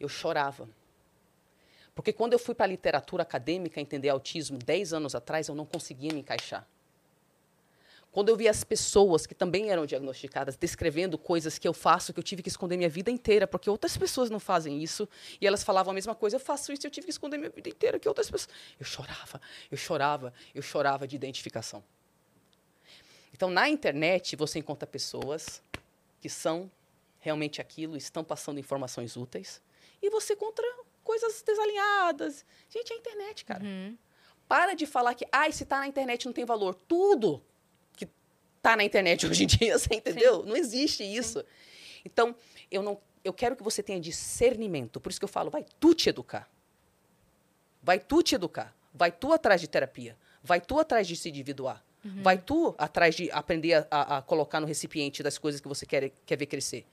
[0.00, 0.68] Eu chorava.
[1.94, 5.66] Porque quando eu fui para a literatura acadêmica entender autismo 10 anos atrás, eu não
[5.66, 6.66] conseguia me encaixar.
[8.10, 12.18] Quando eu vi as pessoas que também eram diagnosticadas descrevendo coisas que eu faço, que
[12.18, 15.08] eu tive que esconder minha vida inteira, porque outras pessoas não fazem isso,
[15.40, 17.68] e elas falavam a mesma coisa, eu faço isso, eu tive que esconder minha vida
[17.68, 18.48] inteira, que outras pessoas.
[18.80, 21.84] Eu chorava, eu chorava, eu chorava de identificação.
[23.38, 25.62] Então, na internet, você encontra pessoas
[26.20, 26.68] que são
[27.20, 29.62] realmente aquilo, estão passando informações úteis,
[30.02, 30.66] e você encontra
[31.04, 32.44] coisas desalinhadas.
[32.68, 33.62] Gente, é a internet, cara.
[33.62, 33.96] Uhum.
[34.48, 36.74] Para de falar que, ai, se tá na internet não tem valor.
[36.74, 37.40] Tudo
[37.92, 38.08] que
[38.60, 40.42] tá na internet hoje em dia, você entendeu?
[40.42, 41.44] Não existe isso.
[42.04, 42.34] Então,
[42.68, 45.00] eu não eu quero que você tenha discernimento.
[45.00, 46.50] Por isso que eu falo, vai tu te educar.
[47.80, 48.74] Vai tu te educar.
[48.92, 50.16] Vai tu atrás de terapia.
[50.42, 51.84] Vai tu atrás de se individuar.
[52.22, 55.84] Vai tu atrás de aprender a, a- a colocar no recipiente das coisas que você
[55.86, 56.84] quer, quer ver crescer.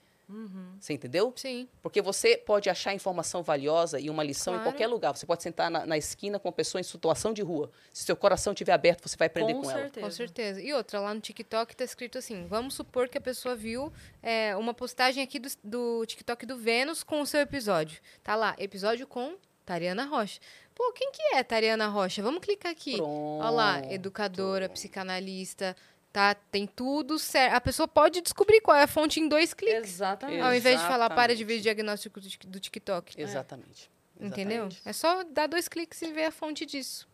[0.80, 1.32] Você entendeu?
[1.36, 1.68] Sim.
[1.80, 4.68] Porque você pode achar informação valiosa e uma lição Claro.
[4.68, 5.16] em qualquer lugar.
[5.16, 7.70] Você pode sentar na, na esquina com uma pessoa em situação de rua.
[7.92, 9.82] Se seu coração estiver aberto, você vai aprender com, Com ela.
[9.82, 10.04] certeza.
[10.06, 10.60] Com certeza.
[10.60, 14.56] E outra, lá no TikTok tá escrito assim: vamos supor que a pessoa viu é,
[14.56, 18.00] uma postagem aqui do, do TikTok do Vênus com o seu episódio.
[18.24, 20.40] Tá lá, episódio com Tariana Rocha.
[20.76, 22.22] Pô, quem que é Tariana Rocha?
[22.22, 23.00] Vamos clicar aqui.
[23.00, 23.94] Olha lá, Pronto.
[23.94, 25.74] educadora, psicanalista,
[26.12, 26.34] tá?
[26.34, 27.54] Tem tudo certo.
[27.54, 29.88] A pessoa pode descobrir qual é a fonte em dois cliques.
[29.90, 30.40] Exatamente.
[30.42, 33.18] Ao invés de falar, para de ver o diagnóstico do Tik- do TikTok.
[33.20, 33.90] Exatamente.
[34.20, 34.66] Entendeu?
[34.66, 34.82] Exatamente.
[34.84, 37.08] É só dar dois cliques e ver a fonte disso.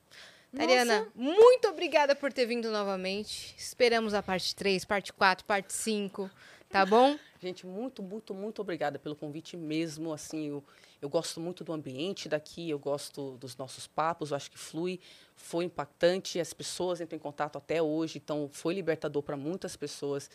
[0.54, 3.54] Tariana, muito obrigada por ter vindo novamente.
[3.56, 6.28] Esperamos a parte 3, parte 4, parte 5.
[6.68, 7.16] Tá bom?
[7.40, 10.12] Gente, muito, muito, muito obrigada pelo convite mesmo.
[10.12, 10.62] Assim, eu,
[11.02, 15.00] eu gosto muito do ambiente daqui, eu gosto dos nossos papos, eu acho que flui,
[15.34, 20.30] foi impactante, as pessoas entram em contato até hoje, então foi libertador para muitas pessoas.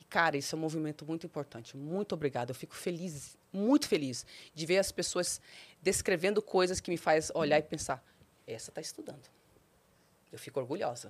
[0.00, 1.76] E, cara, isso é um movimento muito importante.
[1.76, 2.52] Muito obrigada.
[2.52, 5.40] Eu fico feliz, muito feliz, de ver as pessoas
[5.82, 8.00] descrevendo coisas que me faz olhar e pensar,
[8.46, 9.28] essa está estudando.
[10.30, 11.08] Eu fico orgulhosa.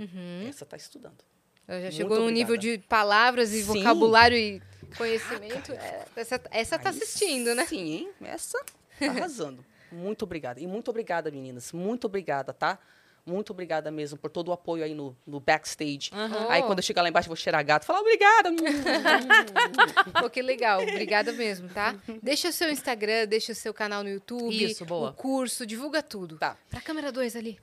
[0.49, 1.23] Essa está estudando.
[1.69, 3.65] Ela já chegou num nível de palavras e Sim.
[3.65, 4.61] vocabulário e
[4.97, 5.73] conhecimento.
[5.73, 7.67] É, essa, essa tá assistindo, né?
[7.67, 8.11] Sim, hein?
[8.23, 8.59] Essa
[8.99, 9.65] tá arrasando.
[9.91, 10.61] muito obrigada.
[10.61, 11.73] E muito obrigada, meninas.
[11.73, 12.79] Muito obrigada, tá?
[13.25, 16.11] Muito obrigada mesmo por todo o apoio aí no, no backstage.
[16.49, 16.67] Aí Oh.
[16.67, 17.85] quando eu chegar lá embaixo, eu vou cheirar gato.
[17.85, 18.51] Falar obrigada.
[20.21, 20.83] Pô, que legal.
[20.83, 21.95] Obrigada mesmo, tá?
[22.21, 24.51] Deixa o seu Instagram, deixa o seu canal no YouTube.
[24.65, 25.11] Isso, boa.
[25.11, 26.37] O curso, divulga tudo.
[26.37, 26.57] tá.
[26.69, 27.61] Pra câmera 2 ali.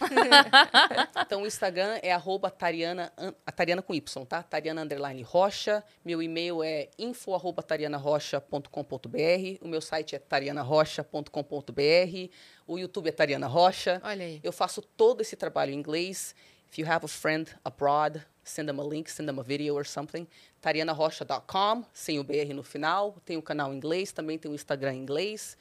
[1.24, 3.12] Então o Instagram é arroba Tariana,
[3.46, 4.42] a Tariana com Y, tá?
[4.42, 5.84] Tariana Underline Rocha.
[6.04, 9.58] Meu e-mail é info arroba tarianarocha.com.br.
[9.60, 12.30] O meu site é tarianarocha.com.br.
[12.66, 14.00] O YouTube é Tariana Rocha.
[14.04, 14.40] Olha aí.
[14.42, 16.34] Eu faço todo esse trabalho em inglês.
[16.70, 19.86] If you have a friend abroad, send them a link, send them a video or
[19.86, 20.26] something.
[20.60, 23.16] tarianarocha.com, sem o BR no final.
[23.24, 25.56] Tem o canal em inglês, também tem o Instagram em inglês.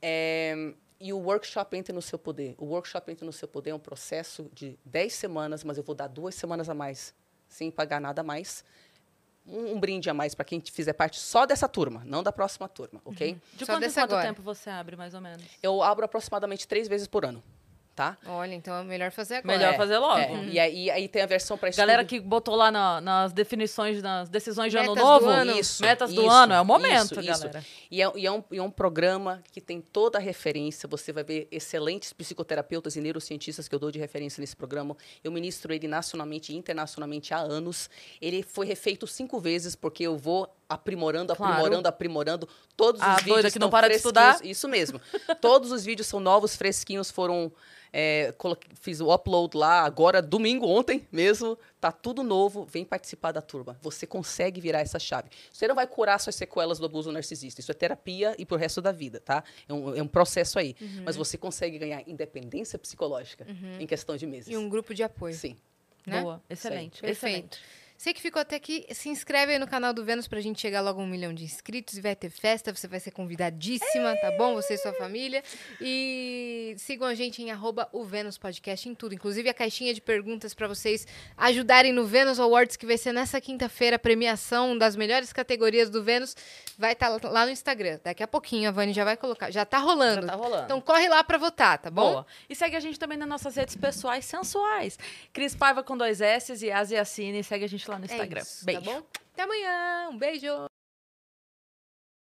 [0.00, 2.54] É, e o workshop Entre no Seu Poder.
[2.58, 5.94] O workshop Entre no Seu Poder é um processo de 10 semanas, mas eu vou
[5.94, 7.14] dar duas semanas a mais,
[7.48, 8.64] sem pagar nada a mais.
[9.46, 12.68] Um, um brinde a mais para quem fizer parte só dessa turma, não da próxima
[12.68, 13.34] turma, ok?
[13.54, 14.26] De Só quanto quanto agora.
[14.26, 15.44] tempo você abre, mais ou menos?
[15.62, 17.42] Eu abro aproximadamente três vezes por ano,
[17.96, 18.16] tá?
[18.26, 19.56] Olha, então é melhor fazer agora.
[19.58, 20.18] Melhor fazer logo.
[20.18, 24.02] É, e aí, aí tem a versão para Galera que botou lá na- nas definições,
[24.02, 25.58] nas decisões de ano Metas do novo, ano.
[25.58, 27.40] Isso, metas do isso, ano, é o momento, isso, isso.
[27.40, 27.64] galera.
[27.90, 30.86] E é, e é um, e é um programa que tem toda a referência.
[30.88, 34.94] Você vai ver excelentes psicoterapeutas e neurocientistas que eu dou de referência nesse programa.
[35.24, 37.88] Eu ministro ele nacionalmente e internacionalmente há anos.
[38.20, 41.52] Ele foi refeito cinco vezes, porque eu vou aprimorando, Claro.
[41.54, 42.48] aprimorando, aprimorando.
[42.76, 44.44] Todos A os vídeos doida que não para de estudar.
[44.44, 45.00] Isso mesmo.
[45.40, 47.52] Todos os vídeos são novos, fresquinhos, foram...
[47.92, 51.56] é, coloquei- fiz o upload lá agora, domingo, ontem mesmo.
[51.80, 52.64] Tá tudo novo.
[52.66, 53.78] Vem participar da turma.
[53.80, 55.30] Você consegue virar essa chave.
[55.52, 57.60] Você não vai curar suas sequelas do abuso narcisista.
[57.60, 59.42] Isso é terapia e pro resto da vida, tá?
[59.68, 60.74] É um, é um processo aí.
[60.80, 61.02] Uhum.
[61.04, 63.46] Mas você consegue ganhar independência psicológica
[63.78, 64.48] em questão de meses.
[64.52, 65.34] E um grupo de apoio.
[65.34, 65.56] Sim.
[66.04, 66.20] né?
[66.22, 67.26] Boa, excelente, Perfeito.
[67.36, 67.60] excelente.
[67.96, 70.82] Você que ficou até aqui, se inscreve aí no canal do Vênus pra gente chegar
[70.82, 74.30] logo a um milhão de inscritos e vai ter festa, você vai ser convidadíssima, tá
[74.32, 74.54] bom?
[74.54, 75.42] Você e sua família.
[75.80, 80.00] E sigam a gente em arroba o Vênus Podcast em tudo, inclusive a caixinha de
[80.00, 84.94] perguntas pra vocês ajudarem no Vênus Awards, que vai ser nessa quinta-feira, a premiação das
[84.94, 86.36] melhores categorias do Vênus,
[86.78, 87.98] vai estar lá no Instagram.
[88.04, 90.26] Daqui a pouquinho a Vani já vai colocar, já tá rolando.
[90.26, 90.64] Já tá rolando.
[90.64, 92.12] Então corre lá pra votar, tá bom?
[92.12, 92.26] Boa.
[92.48, 94.98] E segue a gente também nas nossas redes pessoais sensuais.
[95.32, 97.42] Cris Paiva com dois S e Asiacine.
[97.42, 98.40] Segue a gente lá no É Instagram.
[98.42, 98.80] isso, Beijo.
[98.82, 99.06] tá bom?
[99.32, 100.46] Até amanhã, um beijo!